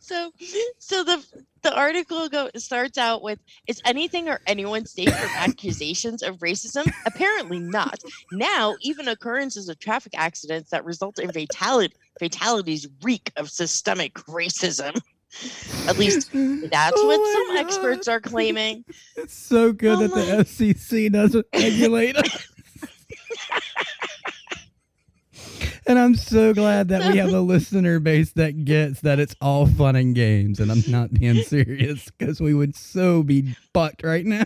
So, 0.00 0.32
so 0.78 1.04
the 1.04 1.24
the 1.62 1.74
article 1.74 2.28
go 2.28 2.50
starts 2.56 2.98
out 2.98 3.22
with 3.22 3.38
is 3.66 3.80
anything 3.84 4.28
or 4.28 4.40
anyone 4.46 4.86
safe 4.86 5.14
from 5.14 5.30
accusations 5.36 6.22
of 6.22 6.38
racism? 6.38 6.90
Apparently 7.06 7.58
not. 7.58 8.00
Now, 8.32 8.76
even 8.80 9.08
occurrences 9.08 9.68
of 9.68 9.78
traffic 9.78 10.12
accidents 10.16 10.70
that 10.70 10.84
result 10.84 11.18
in 11.18 11.30
fatality 11.30 11.94
fatalities 12.18 12.88
reek 13.02 13.30
of 13.36 13.50
systemic 13.50 14.14
racism. 14.14 15.00
At 15.86 15.96
least 15.96 16.30
that's 16.32 16.96
Oh 16.96 17.06
what 17.06 17.32
some 17.32 17.54
God. 17.54 17.64
experts 17.64 18.08
are 18.08 18.20
claiming. 18.20 18.84
It's 19.16 19.34
so 19.34 19.72
good 19.72 19.98
Oh 19.98 20.08
that 20.08 20.14
the 20.14 20.44
FCC 20.44 21.12
doesn't 21.12 21.46
regulate 21.54 22.16
us. 22.16 22.48
And 25.90 25.98
I'm 25.98 26.14
so 26.14 26.54
glad 26.54 26.86
that 26.90 27.10
we 27.10 27.18
have 27.18 27.32
a 27.32 27.40
listener 27.40 27.98
base 27.98 28.30
that 28.34 28.64
gets 28.64 29.00
that 29.00 29.18
it's 29.18 29.34
all 29.40 29.66
fun 29.66 29.96
and 29.96 30.14
games, 30.14 30.60
and 30.60 30.70
I'm 30.70 30.84
not 30.86 31.12
being 31.12 31.42
serious 31.42 32.08
because 32.16 32.40
we 32.40 32.54
would 32.54 32.76
so 32.76 33.24
be 33.24 33.56
fucked 33.74 34.04
right 34.04 34.24
now. 34.24 34.44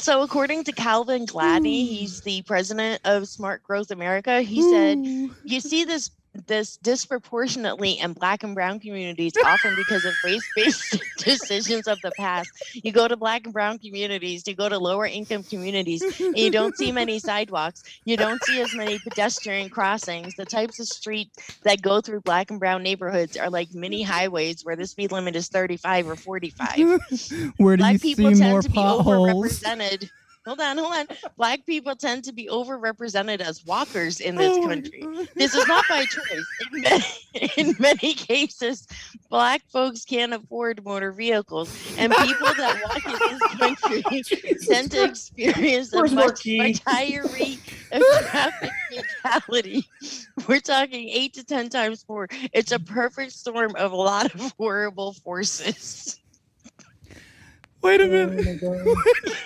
So, 0.00 0.22
according 0.22 0.64
to 0.64 0.72
Calvin 0.72 1.26
Gladney, 1.26 1.86
he's 1.86 2.20
the 2.22 2.42
president 2.42 3.00
of 3.04 3.28
Smart 3.28 3.62
Growth 3.62 3.92
America. 3.92 4.42
He 4.42 4.62
said, 4.62 4.98
"You 5.44 5.60
see 5.60 5.84
this 5.84 6.10
this 6.46 6.76
disproportionately 6.78 7.98
in 7.98 8.12
Black 8.12 8.42
and 8.42 8.54
Brown 8.54 8.78
communities, 8.80 9.32
often 9.44 9.74
because 9.76 10.04
of 10.04 10.14
race-based 10.24 11.02
decisions 11.18 11.88
of 11.88 12.00
the 12.02 12.12
past. 12.16 12.50
You 12.72 12.92
go 12.92 13.08
to 13.08 13.16
Black 13.16 13.44
and 13.44 13.52
Brown 13.52 13.78
communities, 13.78 14.46
you 14.46 14.54
go 14.54 14.68
to 14.68 14.78
lower 14.78 15.06
income 15.06 15.42
communities, 15.42 16.02
and 16.20 16.36
you 16.36 16.50
don't 16.50 16.76
see 16.76 16.92
many 16.92 17.18
sidewalks. 17.30 17.82
You 18.04 18.16
don't 18.16 18.42
see 18.44 18.60
as 18.60 18.74
many 18.74 18.98
pedestrian 18.98 19.70
crossings. 19.70 20.34
The 20.36 20.44
types 20.44 20.78
of 20.78 20.86
street 20.86 21.30
that 21.62 21.82
go 21.82 22.00
through 22.00 22.20
Black 22.20 22.50
and 22.50 22.60
Brown 22.60 22.82
neighborhoods 22.82 23.36
are 23.36 23.50
like 23.50 23.74
mini 23.74 24.02
highways 24.02 24.64
where 24.64 24.76
the 24.76 24.86
speed 24.86 25.12
limit 25.12 25.36
is 25.36 25.48
35 25.48 26.08
or 26.08 26.16
45." 26.16 27.00
Where 27.56 27.76
do 27.76 27.82
Black 27.82 27.94
you 27.94 27.98
people 27.98 28.30
see 28.30 28.34
tend 28.34 28.50
more 28.50 28.62
to 28.62 28.68
be 28.68 28.74
potholes? 28.74 29.60
overrepresented. 29.62 30.10
Hold 30.46 30.60
on, 30.60 30.78
hold 30.78 30.94
on. 30.94 31.06
Black 31.36 31.66
people 31.66 31.94
tend 31.94 32.24
to 32.24 32.32
be 32.32 32.48
overrepresented 32.50 33.40
as 33.40 33.64
walkers 33.66 34.20
in 34.20 34.36
this 34.36 34.56
Oh 34.56 34.66
country. 34.66 35.06
This 35.34 35.54
is 35.54 35.66
not 35.66 35.84
by 35.88 36.04
choice. 36.04 36.46
In 36.72 36.80
many, 36.80 37.04
in 37.56 37.76
many 37.78 38.14
cases, 38.14 38.86
Black 39.28 39.62
folks 39.70 40.04
can't 40.04 40.32
afford 40.32 40.82
motor 40.82 41.12
vehicles, 41.12 41.70
and 41.98 42.12
people 42.14 42.54
that 42.54 42.80
walk 42.84 43.04
in 43.04 43.38
this 43.38 43.40
country 43.58 44.54
tend 44.66 44.90
to 44.92 45.04
experience 45.04 45.92
a 45.92 45.96
Where's 45.96 46.14
much, 46.14 46.46
much 46.46 46.80
higher 46.86 47.24
rate 47.34 47.60
of 47.92 48.02
traffic 48.30 48.72
fatality. 49.22 49.88
We're 50.48 50.60
talking 50.60 51.10
eight 51.10 51.34
to 51.34 51.44
ten 51.44 51.68
times 51.68 52.06
more. 52.08 52.28
It's 52.54 52.72
a 52.72 52.78
perfect 52.78 53.32
storm 53.32 53.76
of 53.76 53.92
a 53.92 53.96
lot 53.96 54.34
of 54.34 54.54
horrible 54.58 55.12
forces. 55.12 56.18
Wait 57.82 58.00
a 58.00 58.04
oh, 58.04 58.26
minute. 58.26 59.36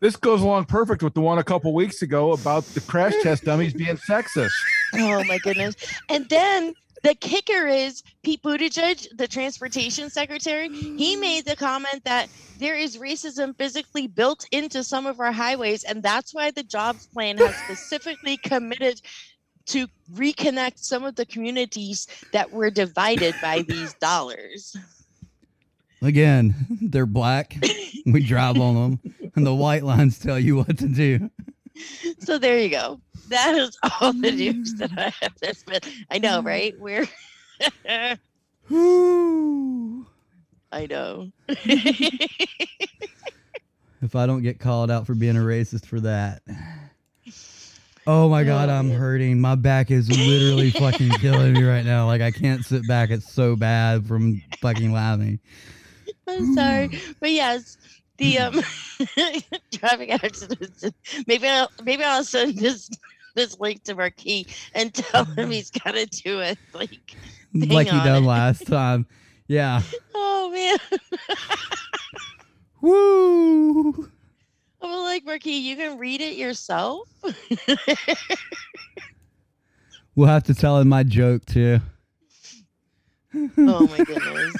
This 0.00 0.16
goes 0.16 0.40
along 0.40 0.64
perfect 0.64 1.02
with 1.02 1.12
the 1.14 1.20
one 1.20 1.38
a 1.38 1.44
couple 1.44 1.74
weeks 1.74 2.00
ago 2.00 2.32
about 2.32 2.64
the 2.64 2.80
crash 2.80 3.14
test 3.22 3.44
dummies 3.44 3.74
being 3.74 3.96
sexist. 3.96 4.50
Oh 4.94 5.22
my 5.24 5.38
goodness. 5.38 5.76
And 6.08 6.26
then 6.28 6.74
the 7.02 7.14
kicker 7.14 7.66
is 7.66 8.02
Pete 8.22 8.42
Buttigieg, 8.42 9.08
the 9.16 9.28
transportation 9.28 10.10
secretary. 10.10 10.68
He 10.68 11.16
made 11.16 11.44
the 11.44 11.56
comment 11.56 12.04
that 12.04 12.28
there 12.58 12.76
is 12.76 12.96
racism 12.96 13.56
physically 13.56 14.06
built 14.06 14.46
into 14.52 14.82
some 14.84 15.06
of 15.06 15.20
our 15.20 15.32
highways, 15.32 15.84
and 15.84 16.02
that's 16.02 16.34
why 16.34 16.50
the 16.50 16.62
jobs 16.62 17.06
plan 17.06 17.38
has 17.38 17.54
specifically 17.64 18.36
committed 18.38 19.00
to 19.66 19.86
reconnect 20.12 20.78
some 20.78 21.04
of 21.04 21.14
the 21.16 21.26
communities 21.26 22.06
that 22.32 22.50
were 22.50 22.70
divided 22.70 23.34
by 23.40 23.62
these 23.62 23.94
dollars. 23.94 24.76
Again, 26.02 26.54
they're 26.82 27.06
black. 27.06 27.56
We 28.06 28.22
drive 28.24 28.58
on 28.58 28.74
them, 28.74 29.14
and 29.36 29.46
the 29.46 29.54
white 29.54 29.82
lines 29.82 30.18
tell 30.18 30.38
you 30.38 30.56
what 30.56 30.78
to 30.78 30.88
do. 30.88 31.30
So 32.20 32.38
there 32.38 32.58
you 32.58 32.70
go. 32.70 33.00
That 33.28 33.54
is 33.54 33.78
all 34.00 34.12
the 34.12 34.32
news 34.32 34.74
that 34.76 34.90
I 34.96 35.12
have 35.20 35.34
this 35.40 35.62
bit. 35.62 35.86
I 36.10 36.18
know, 36.18 36.42
right? 36.42 36.74
We're 36.78 37.06
I 40.72 40.86
know. 40.86 41.30
if 44.02 44.14
I 44.14 44.26
don't 44.26 44.42
get 44.42 44.58
called 44.60 44.90
out 44.90 45.06
for 45.06 45.14
being 45.14 45.36
a 45.36 45.40
racist 45.40 45.86
for 45.86 46.00
that. 46.00 46.42
Oh 48.06 48.28
my 48.28 48.44
god, 48.44 48.68
Oh, 48.68 48.72
I'm 48.72 48.90
hurting. 48.90 49.40
My 49.40 49.54
back 49.56 49.90
is 49.90 50.08
literally 50.08 50.70
fucking 50.70 51.10
killing 51.20 51.52
me 51.52 51.64
right 51.64 51.84
now. 51.84 52.06
Like 52.06 52.22
I 52.22 52.30
can't 52.30 52.64
sit 52.64 52.86
back. 52.88 53.10
It's 53.10 53.30
so 53.32 53.56
bad 53.56 54.06
from 54.06 54.42
fucking 54.60 54.92
laughing. 54.92 55.38
I'm 56.30 56.54
sorry, 56.54 56.90
but 57.20 57.30
yes, 57.30 57.76
the 58.18 58.38
um 58.38 58.54
traffic 59.74 60.10
accidents. 60.10 60.84
Maybe 61.26 61.48
I'll 61.48 61.70
maybe 61.84 62.04
I'll 62.04 62.24
send 62.24 62.58
this 62.58 62.88
this 63.34 63.58
link 63.58 63.82
to 63.84 63.94
Marquis 63.94 64.46
and 64.74 64.92
tell 64.94 65.24
him 65.24 65.50
he's 65.52 65.70
got 65.70 65.92
to 65.92 66.06
do 66.06 66.40
it. 66.40 66.58
Like, 66.72 66.90
like 67.54 67.88
he 67.88 67.96
on 67.96 68.06
done 68.06 68.24
it. 68.24 68.26
last 68.28 68.66
time. 68.66 69.06
Yeah. 69.48 69.82
Oh 70.14 70.50
man, 70.52 71.00
Woo! 72.80 74.08
I'm 74.80 75.04
like 75.04 75.24
Marquis. 75.24 75.58
You 75.58 75.76
can 75.76 75.98
read 75.98 76.20
it 76.20 76.36
yourself. 76.36 77.08
We'll 80.14 80.28
have 80.28 80.44
to 80.44 80.54
tell 80.54 80.78
him 80.78 80.88
my 80.88 81.02
joke 81.02 81.44
too. 81.46 81.80
oh 83.34 83.86
my 83.86 84.04
goodness, 84.04 84.54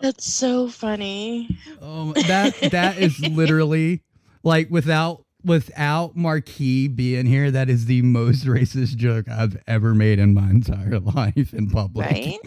that's 0.00 0.32
so 0.32 0.68
funny. 0.68 1.58
Um, 1.80 2.12
that 2.26 2.54
that 2.70 2.98
is 2.98 3.18
literally 3.28 4.02
like 4.42 4.70
without 4.70 5.24
without 5.44 6.16
Marquis 6.16 6.88
being 6.88 7.26
here, 7.26 7.50
that 7.50 7.70
is 7.70 7.86
the 7.86 8.02
most 8.02 8.44
racist 8.44 8.96
joke 8.96 9.28
I've 9.28 9.56
ever 9.66 9.94
made 9.94 10.18
in 10.18 10.34
my 10.34 10.50
entire 10.50 10.98
life 11.00 11.54
in 11.54 11.70
public. 11.70 12.06
Right? 12.06 12.38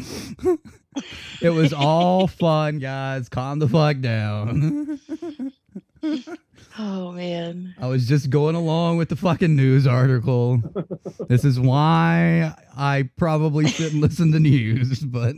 It 1.41 1.49
was 1.49 1.73
all 1.73 2.27
fun, 2.27 2.77
guys. 2.77 3.27
Calm 3.27 3.57
the 3.57 3.67
fuck 3.67 3.99
down. 3.99 4.99
Oh 6.77 7.11
man. 7.11 7.75
I 7.79 7.87
was 7.87 8.07
just 8.07 8.29
going 8.29 8.55
along 8.55 8.97
with 8.97 9.09
the 9.09 9.15
fucking 9.15 9.55
news 9.55 9.85
article. 9.87 10.61
This 11.27 11.45
is 11.45 11.59
why 11.59 12.55
I 12.77 13.09
probably 13.17 13.67
shouldn't 13.67 14.01
listen 14.01 14.31
to 14.31 14.39
news, 14.39 14.99
but 14.99 15.35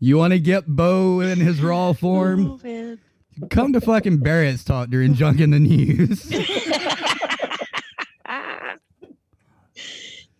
you 0.00 0.16
want 0.16 0.32
to 0.32 0.40
get 0.40 0.66
Bo 0.66 1.20
in 1.20 1.38
his 1.38 1.60
raw 1.62 1.92
form? 1.92 2.52
Oh 2.52 2.60
man. 2.62 2.98
Come 3.48 3.72
to 3.72 3.80
fucking 3.80 4.18
Barracks 4.18 4.64
talk 4.64 4.90
during 4.90 5.14
junk 5.14 5.40
in 5.40 5.50
the 5.50 5.60
news. 5.60 6.30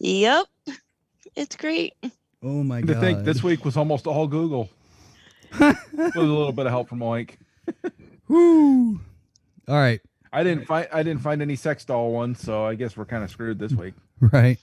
Yep. 0.02 0.46
It's 1.36 1.56
great. 1.56 1.92
Oh 2.42 2.62
my 2.62 2.80
god. 2.80 2.94
to 2.94 3.00
think 3.00 3.24
this 3.24 3.42
week 3.42 3.64
was 3.64 3.76
almost 3.76 4.06
all 4.06 4.26
Google 4.26 4.70
with 5.60 6.16
a 6.16 6.20
little 6.20 6.52
bit 6.52 6.66
of 6.66 6.72
help 6.72 6.88
from 6.88 7.00
Oink. 7.00 7.32
Woo! 8.28 8.98
All 9.68 9.74
right, 9.76 10.00
I 10.32 10.42
didn't 10.42 10.64
find 10.66 10.88
I 10.92 11.02
didn't 11.02 11.20
find 11.20 11.42
any 11.42 11.54
sex 11.54 11.84
doll 11.84 12.12
ones, 12.12 12.40
so 12.40 12.64
I 12.64 12.74
guess 12.76 12.96
we're 12.96 13.04
kind 13.04 13.22
of 13.22 13.30
screwed 13.30 13.58
this 13.58 13.72
week. 13.72 13.94
right. 14.20 14.58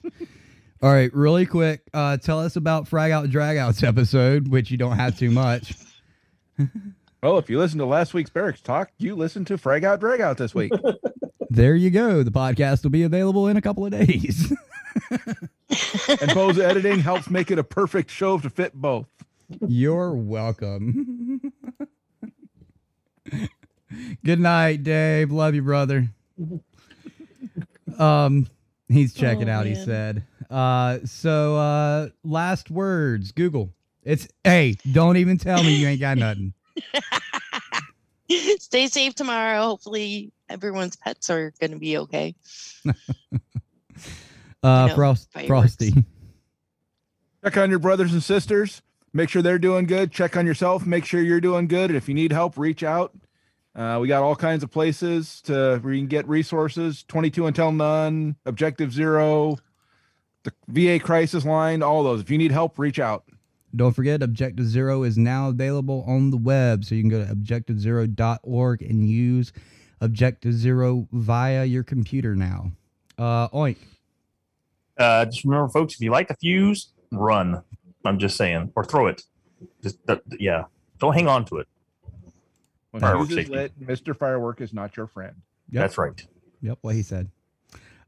All 0.82 0.91
right, 0.91 1.12
really 1.14 1.45
quick. 1.45 1.82
Uh, 1.94 2.18
tell 2.18 2.40
us 2.40 2.56
about 2.56 2.88
Frag 2.88 3.12
Out 3.12 3.30
Drag 3.30 3.58
Out's 3.58 3.82
episode, 3.82 4.48
which 4.48 4.70
you 4.70 4.78
don't 4.78 4.95
have 4.95 5.18
too 5.18 5.32
much. 5.32 5.74
Well, 7.24 7.38
if 7.40 7.49
you 7.49 7.58
listen 7.58 7.80
to 7.80 7.86
last 7.86 8.14
week's 8.14 8.30
Barracks 8.30 8.62
talk, 8.62 8.91
you 8.99 9.16
listen 9.16 9.44
to 9.45 9.58
Frag 9.58 9.84
Out 9.84 9.99
Drag 9.99 10.22
Out 10.22 10.38
this 10.38 10.54
week. 10.54 10.72
There 11.49 11.76
you 11.76 11.90
go. 11.90 12.24
The 12.24 12.32
podcast 12.32 12.84
will 12.84 12.90
be 12.90 13.04
available 13.04 13.48
in 13.48 13.56
a 13.56 13.62
couple 13.62 13.86
of 13.86 13.91
days. 13.91 14.54
and 16.22 16.34
Bo's 16.34 16.60
editing 16.60 16.99
helps 16.99 17.30
make 17.30 17.49
it 17.52 17.58
a 17.58 17.64
perfect 17.64 18.12
show 18.12 18.38
to 18.38 18.49
fit 18.49 18.74
both. 18.74 19.08
You're 19.66 20.14
welcome. 20.14 21.54
Good 24.24 24.40
night, 24.40 24.84
Dave. 24.84 25.32
Love 25.32 25.56
you, 25.56 25.62
brother. 25.62 26.10
Um, 27.98 28.48
he's 28.89 29.14
checking 29.14 29.49
Oh, 29.49 29.53
out. 29.53 29.65
He 29.65 29.76
said. 29.76 30.23
Uh, 30.49 30.99
so 31.05 31.55
uh, 31.57 32.09
last 32.23 32.69
words. 32.72 33.31
Google. 33.31 33.73
It's 34.03 34.27
hey. 34.43 34.77
Don't 34.91 35.18
even 35.18 35.38
tell 35.38 35.64
me 35.64 35.76
you 35.76 35.88
ain't 35.88 35.99
got 35.99 36.18
nothing. 36.18 36.53
Stay 38.59 38.88
safe 38.88 39.15
tomorrow. 39.15 39.61
Hopefully, 39.64 40.31
everyone's 40.49 40.95
pets 40.95 41.30
are 41.30 41.53
going 41.59 41.72
to 41.72 41.77
be 41.80 41.97
okay. 41.97 42.35
Uh, 44.64 44.88
know, 44.88 44.95
Frost. 44.95 45.30
Frosty. 45.45 45.93
Check 47.43 47.57
on 47.57 47.69
your 47.69 47.77
brothers 47.80 48.11
and 48.11 48.23
sisters. 48.23 48.81
Make 49.14 49.30
sure 49.30 49.41
they're 49.43 49.59
doing 49.59 49.85
good. 49.85 50.11
Check 50.11 50.35
on 50.35 50.45
yourself. 50.47 50.85
Make 50.85 51.05
sure 51.05 51.22
you're 51.22 51.39
doing 51.39 51.68
good. 51.68 51.91
And 51.91 51.95
if 51.95 52.09
you 52.09 52.15
need 52.15 52.31
help, 52.31 52.57
reach 52.57 52.84
out. 52.84 53.14
Uh, 53.78 53.99
we 54.02 54.08
got 54.08 54.24
all 54.24 54.36
kinds 54.36 54.64
of 54.64 54.72
places 54.72 55.40
to 55.41 55.78
where 55.84 55.94
you 55.94 56.02
can 56.02 56.08
get 56.08 56.28
resources 56.28 57.04
22 57.04 57.45
until 57.45 57.72
none, 57.72 58.36
Objective 58.48 58.91
Zero, 58.91 59.58
the 60.41 60.52
VA 60.68 60.99
crisis 60.99 61.45
line, 61.45 61.84
all 61.84 62.04
those. 62.04 62.20
If 62.20 62.32
you 62.32 62.40
need 62.40 62.52
help, 62.52 62.80
reach 62.80 62.98
out. 62.98 63.26
Don't 63.76 63.94
forget, 63.94 64.24
Objective 64.24 64.66
Zero 64.66 65.04
is 65.04 65.16
now 65.16 65.49
available 65.49 66.04
on 66.08 66.32
the 66.32 66.38
web, 66.38 66.86
so 66.86 66.95
you 66.95 67.04
can 67.04 67.10
go 67.10 67.24
to 67.24 67.36
objectivezero.org 67.36 68.82
and 68.82 69.08
use 69.08 69.54
Objective 70.02 70.54
Zero 70.54 71.08
via 71.12 71.64
your 71.64 71.84
computer 71.84 72.36
now. 72.36 72.72
Uh, 73.20 73.48
oink. 73.49 73.78
Uh, 74.98 75.26
just 75.26 75.44
remember, 75.44 75.70
folks, 75.70 75.94
if 75.94 76.02
you 76.02 76.10
like 76.10 76.30
the 76.30 76.36
fuse, 76.36 76.94
run. 77.12 77.62
I'm 78.04 78.18
just 78.18 78.38
saying, 78.38 78.72
or 78.76 78.84
throw 78.84 79.06
it. 79.06 79.22
Just 79.84 79.98
uh, 80.08 80.18
yeah, 80.40 80.64
don't 80.98 81.14
hang 81.14 81.28
on 81.28 81.45
to 81.45 81.58
it. 81.58 81.68
When 82.91 83.01
Firework 83.01 83.30
safety. 83.30 83.51
lit, 83.51 83.80
Mr. 83.80 84.18
Firework 84.18 84.61
is 84.61 84.73
not 84.73 84.95
your 84.95 85.07
friend. 85.07 85.35
Yep. 85.72 85.81
That's 85.81 85.97
right. 85.97 86.26
Yep, 86.61 86.80
what 86.81 86.95
he 86.95 87.03
said. 87.03 87.30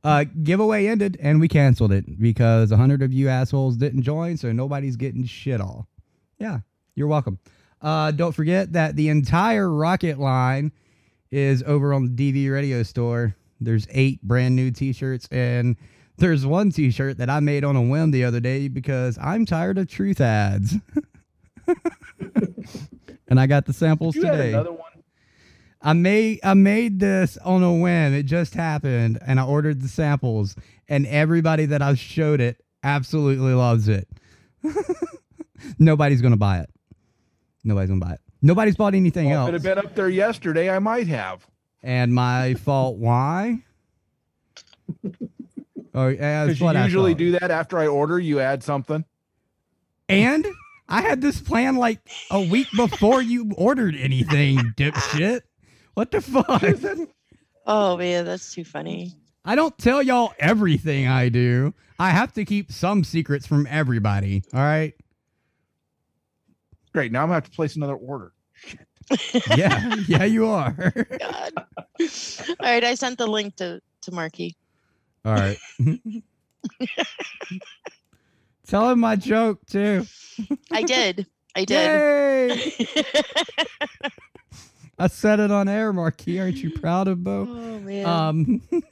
Uh, 0.03 0.23
giveaway 0.43 0.87
ended 0.87 1.17
and 1.19 1.41
we 1.41 1.47
canceled 1.49 1.91
it 1.91 2.19
because 2.19 2.71
a 2.71 2.77
hundred 2.77 3.01
of 3.01 3.11
you 3.11 3.27
assholes 3.27 3.75
didn't 3.75 4.03
join, 4.03 4.37
so 4.37 4.51
nobody's 4.51 4.95
getting 4.95 5.25
shit 5.25 5.59
all. 5.59 5.87
Yeah, 6.37 6.59
you're 6.95 7.07
welcome. 7.07 7.37
Uh, 7.81 8.11
don't 8.11 8.31
forget 8.33 8.73
that 8.73 8.95
the 8.95 9.09
entire 9.09 9.69
Rock 9.69 10.03
It 10.03 10.17
line 10.17 10.71
is 11.31 11.63
over 11.63 11.93
on 11.93 12.15
the 12.15 12.31
DV 12.33 12.51
Radio 12.51 12.83
store. 12.83 13.35
There's 13.59 13.87
eight 13.91 14.21
brand 14.21 14.55
new 14.55 14.71
T-shirts, 14.71 15.27
and 15.31 15.75
there's 16.17 16.45
one 16.45 16.71
T-shirt 16.71 17.17
that 17.17 17.29
I 17.29 17.41
made 17.41 17.65
on 17.65 17.75
a 17.75 17.81
whim 17.81 18.11
the 18.11 18.23
other 18.23 18.39
day 18.39 18.69
because 18.69 19.17
I'm 19.21 19.45
tired 19.45 19.77
of 19.77 19.87
truth 19.89 20.21
ads. 20.21 20.75
and 23.29 23.39
I 23.39 23.47
got 23.47 23.65
the 23.65 23.73
samples 23.73 24.15
You 24.15 24.25
had 24.25 24.31
today. 24.33 24.49
another 24.49 24.71
one. 24.71 24.81
I 25.81 25.93
made 25.93 26.39
I 26.43 26.55
made 26.55 26.99
this 26.99 27.37
on 27.37 27.63
a 27.63 27.73
whim. 27.73 28.13
It 28.13 28.23
just 28.23 28.53
happened, 28.53 29.17
and 29.25 29.39
I 29.39 29.45
ordered 29.45 29.81
the 29.81 29.87
samples, 29.87 30.55
and 30.89 31.07
everybody 31.07 31.65
that 31.67 31.81
I've 31.81 31.97
showed 31.99 32.41
it 32.41 32.61
absolutely 32.83 33.53
loves 33.53 33.87
it. 33.87 34.07
Nobody's 35.79 36.21
gonna 36.21 36.37
buy 36.37 36.59
it. 36.59 36.69
Nobody's 37.63 37.89
gonna 37.89 38.05
buy 38.05 38.13
it. 38.13 38.21
Nobody's 38.41 38.75
bought 38.75 38.93
anything 38.93 39.29
Well, 39.29 39.47
if 39.47 39.49
it 39.49 39.53
had 39.53 39.63
been 39.63 39.85
up 39.85 39.95
there 39.95 40.09
yesterday, 40.09 40.69
I 40.69 40.79
might 40.79 41.07
have. 41.07 41.45
And 41.83 42.13
my 42.13 42.53
fault. 42.65 42.97
Why? 42.97 43.63
Oh, 45.93 46.07
yeah, 46.07 46.45
that's 46.45 46.59
Because 46.59 46.75
you 46.75 46.81
usually 46.83 47.13
do 47.15 47.31
that 47.39 47.51
after 47.51 47.77
I 47.79 47.87
order, 47.87 48.19
you 48.19 48.39
add 48.39 48.63
something. 48.63 49.03
And 50.07 50.45
I 50.89 51.01
had 51.01 51.21
this 51.21 51.39
plan 51.39 51.75
like 51.75 51.99
a 52.31 52.41
week 52.41 52.67
before 52.75 53.21
you 53.21 53.51
ordered 53.55 53.95
anything, 53.95 54.57
dipshit. 54.75 55.41
What 55.93 56.11
the 56.11 56.21
fuck? 56.21 56.63
Oh 57.65 57.95
man, 57.97 58.25
that's 58.25 58.53
too 58.53 58.63
funny. 58.63 59.13
I 59.45 59.55
don't 59.55 59.77
tell 59.77 60.01
y'all 60.01 60.33
everything 60.39 61.07
I 61.07 61.29
do. 61.29 61.73
I 61.99 62.09
have 62.09 62.33
to 62.33 62.45
keep 62.45 62.71
some 62.71 63.03
secrets 63.03 63.45
from 63.45 63.67
everybody. 63.69 64.43
All 64.53 64.59
right. 64.59 64.93
Great. 66.93 67.11
Now 67.11 67.21
I'm 67.21 67.27
gonna 67.27 67.35
have 67.35 67.45
to 67.45 67.51
place 67.51 67.75
another 67.75 67.95
order. 67.95 68.33
Yeah. 69.57 69.95
yeah, 70.07 70.23
you 70.23 70.45
are. 70.47 70.71
God. 71.19 71.51
All 71.57 72.55
right, 72.61 72.83
I 72.83 72.93
sent 72.93 73.17
the 73.17 73.25
link 73.25 73.55
to 73.55 73.81
to 74.01 74.11
Marky. 74.11 74.55
All 75.25 75.33
right. 75.33 75.57
Tell 78.69 78.91
him 78.91 78.99
my 78.99 79.15
joke 79.15 79.65
too. 79.65 80.05
I 80.71 80.83
did. 80.83 81.25
I 81.55 81.65
did. 81.65 82.55
Yay! 82.55 82.87
I 84.99 85.07
said 85.07 85.39
it 85.39 85.49
on 85.49 85.67
air, 85.67 85.91
Marquis. 85.91 86.39
Aren't 86.39 86.57
you 86.57 86.69
proud 86.69 87.07
of 87.07 87.23
Bo? 87.23 87.47
Oh 87.49 87.79
man. 87.79 88.05
Um, 88.05 88.61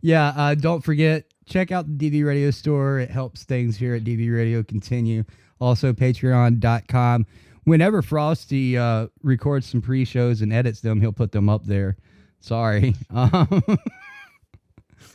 yeah. 0.00 0.32
Uh, 0.36 0.54
don't 0.54 0.84
forget 0.84 1.24
check 1.46 1.72
out 1.72 1.86
the 1.86 2.10
DV 2.10 2.24
Radio 2.24 2.52
store. 2.52 3.00
It 3.00 3.10
helps 3.10 3.42
things 3.42 3.76
here 3.76 3.96
at 3.96 4.04
DV 4.04 4.32
Radio 4.32 4.62
continue. 4.62 5.24
Also, 5.58 5.92
Patreon.com. 5.92 7.26
Whenever 7.64 8.02
Frosty 8.02 8.78
uh, 8.78 9.08
records 9.24 9.66
some 9.66 9.82
pre-shows 9.82 10.42
and 10.42 10.52
edits 10.52 10.80
them, 10.80 11.00
he'll 11.00 11.12
put 11.12 11.32
them 11.32 11.48
up 11.48 11.64
there. 11.64 11.96
Sorry, 12.38 12.94
um, 13.10 13.64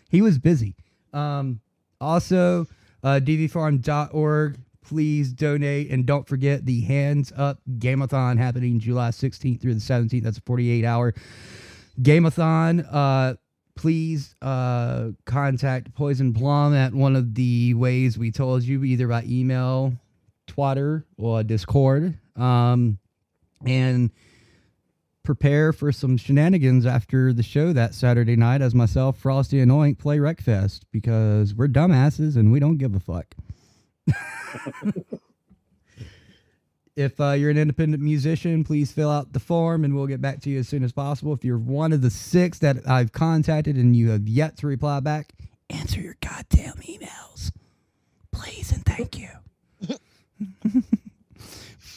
he 0.09 0.21
was 0.21 0.39
busy. 0.39 0.75
Um, 1.13 1.61
also, 2.01 2.67
uh, 3.03 3.19
dvfarm.org. 3.23 4.59
Please 4.83 5.31
donate 5.31 5.89
and 5.89 6.05
don't 6.05 6.27
forget 6.27 6.65
the 6.65 6.81
Hands 6.81 7.31
Up 7.37 7.59
Gameathon 7.77 8.37
happening 8.37 8.79
July 8.79 9.09
16th 9.09 9.61
through 9.61 9.75
the 9.75 9.79
17th. 9.79 10.23
That's 10.23 10.37
a 10.37 10.41
48 10.41 10.83
hour 10.83 11.13
Gameathon. 12.01 12.87
Uh, 12.91 13.35
please 13.75 14.35
uh, 14.41 15.09
contact 15.25 15.93
Poisoned 15.93 16.35
Plumm 16.35 16.73
at 16.75 16.93
one 16.93 17.15
of 17.15 17.35
the 17.35 17.73
ways 17.73 18.17
we 18.17 18.31
told 18.31 18.63
you, 18.63 18.83
either 18.83 19.07
by 19.07 19.23
email, 19.23 19.93
Twitter, 20.47 21.05
or 21.17 21.43
Discord. 21.43 22.17
Um, 22.35 22.97
and 23.65 24.11
prepare 25.23 25.71
for 25.71 25.91
some 25.91 26.17
shenanigans 26.17 26.85
after 26.85 27.33
the 27.33 27.43
show 27.43 27.73
that 27.73 27.93
Saturday 27.93 28.35
night 28.35 28.61
as 28.61 28.73
myself, 28.73 29.17
Frosty, 29.17 29.59
and 29.59 29.71
Oink 29.71 29.97
play 29.97 30.17
Wreckfest 30.17 30.81
because 30.91 31.53
we're 31.53 31.67
dumbasses 31.67 32.35
and 32.35 32.51
we 32.51 32.59
don't 32.59 32.77
give 32.77 32.95
a 32.95 32.99
fuck. 32.99 33.35
if 36.95 37.19
uh, 37.19 37.31
you're 37.31 37.51
an 37.51 37.57
independent 37.57 38.01
musician, 38.01 38.63
please 38.63 38.91
fill 38.91 39.09
out 39.09 39.33
the 39.33 39.39
form 39.39 39.83
and 39.83 39.95
we'll 39.95 40.07
get 40.07 40.21
back 40.21 40.41
to 40.41 40.49
you 40.49 40.59
as 40.59 40.67
soon 40.67 40.83
as 40.83 40.91
possible. 40.91 41.33
If 41.33 41.45
you're 41.45 41.57
one 41.57 41.93
of 41.93 42.01
the 42.01 42.09
six 42.09 42.59
that 42.59 42.77
I've 42.87 43.11
contacted 43.11 43.75
and 43.75 43.95
you 43.95 44.09
have 44.09 44.27
yet 44.27 44.57
to 44.57 44.67
reply 44.67 44.99
back, 44.99 45.33
answer 45.69 46.01
your 46.01 46.17
goddamn 46.21 46.75
emails. 46.77 47.51
Please 48.31 48.71
and 48.71 48.85
thank 48.85 49.17
you. 49.17 49.29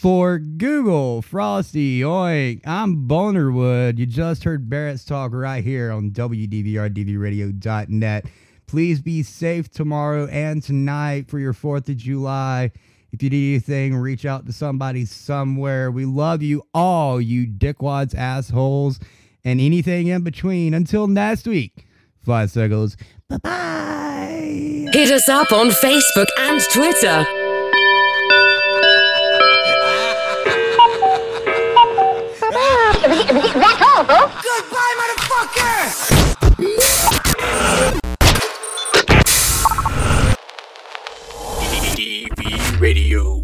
For 0.04 0.36
Google, 0.38 1.22
Frosty, 1.22 2.00
Oink, 2.00 2.60
I'm 2.66 3.08
Bonerwood. 3.08 3.98
You 3.98 4.04
just 4.04 4.44
heard 4.44 4.68
Barracks 4.68 5.02
talk 5.02 5.32
right 5.32 5.64
here 5.64 5.90
on 5.90 6.10
WDVRDVRadio.net. 6.10 8.26
Please 8.66 9.00
be 9.00 9.22
safe 9.22 9.70
tomorrow 9.70 10.26
and 10.26 10.62
tonight 10.62 11.30
for 11.30 11.38
your 11.38 11.54
4th 11.54 11.88
of 11.88 11.96
July. 11.96 12.70
If 13.12 13.22
you 13.22 13.30
need 13.30 13.54
anything, 13.54 13.96
reach 13.96 14.26
out 14.26 14.44
to 14.44 14.52
somebody 14.52 15.06
somewhere. 15.06 15.90
We 15.90 16.04
love 16.04 16.42
you 16.42 16.64
all, 16.74 17.18
you 17.18 17.46
dickwads, 17.46 18.14
assholes, 18.14 19.00
and 19.42 19.58
anything 19.58 20.08
in 20.08 20.22
between. 20.22 20.74
Until 20.74 21.06
next 21.06 21.46
week, 21.46 21.86
fly 22.22 22.44
circles. 22.44 22.98
Bye 23.30 23.38
bye. 23.38 24.90
Hit 24.92 25.10
us 25.10 25.30
up 25.30 25.50
on 25.50 25.70
Facebook 25.70 26.26
and 26.40 26.60
Twitter. 26.74 27.43
That's 33.34 33.82
all, 33.82 34.04
folks. 34.04 34.42
Goodbye, 34.44 34.94
motherfucker! 35.00 36.84
DV 41.96 42.80
Radio. 42.80 43.43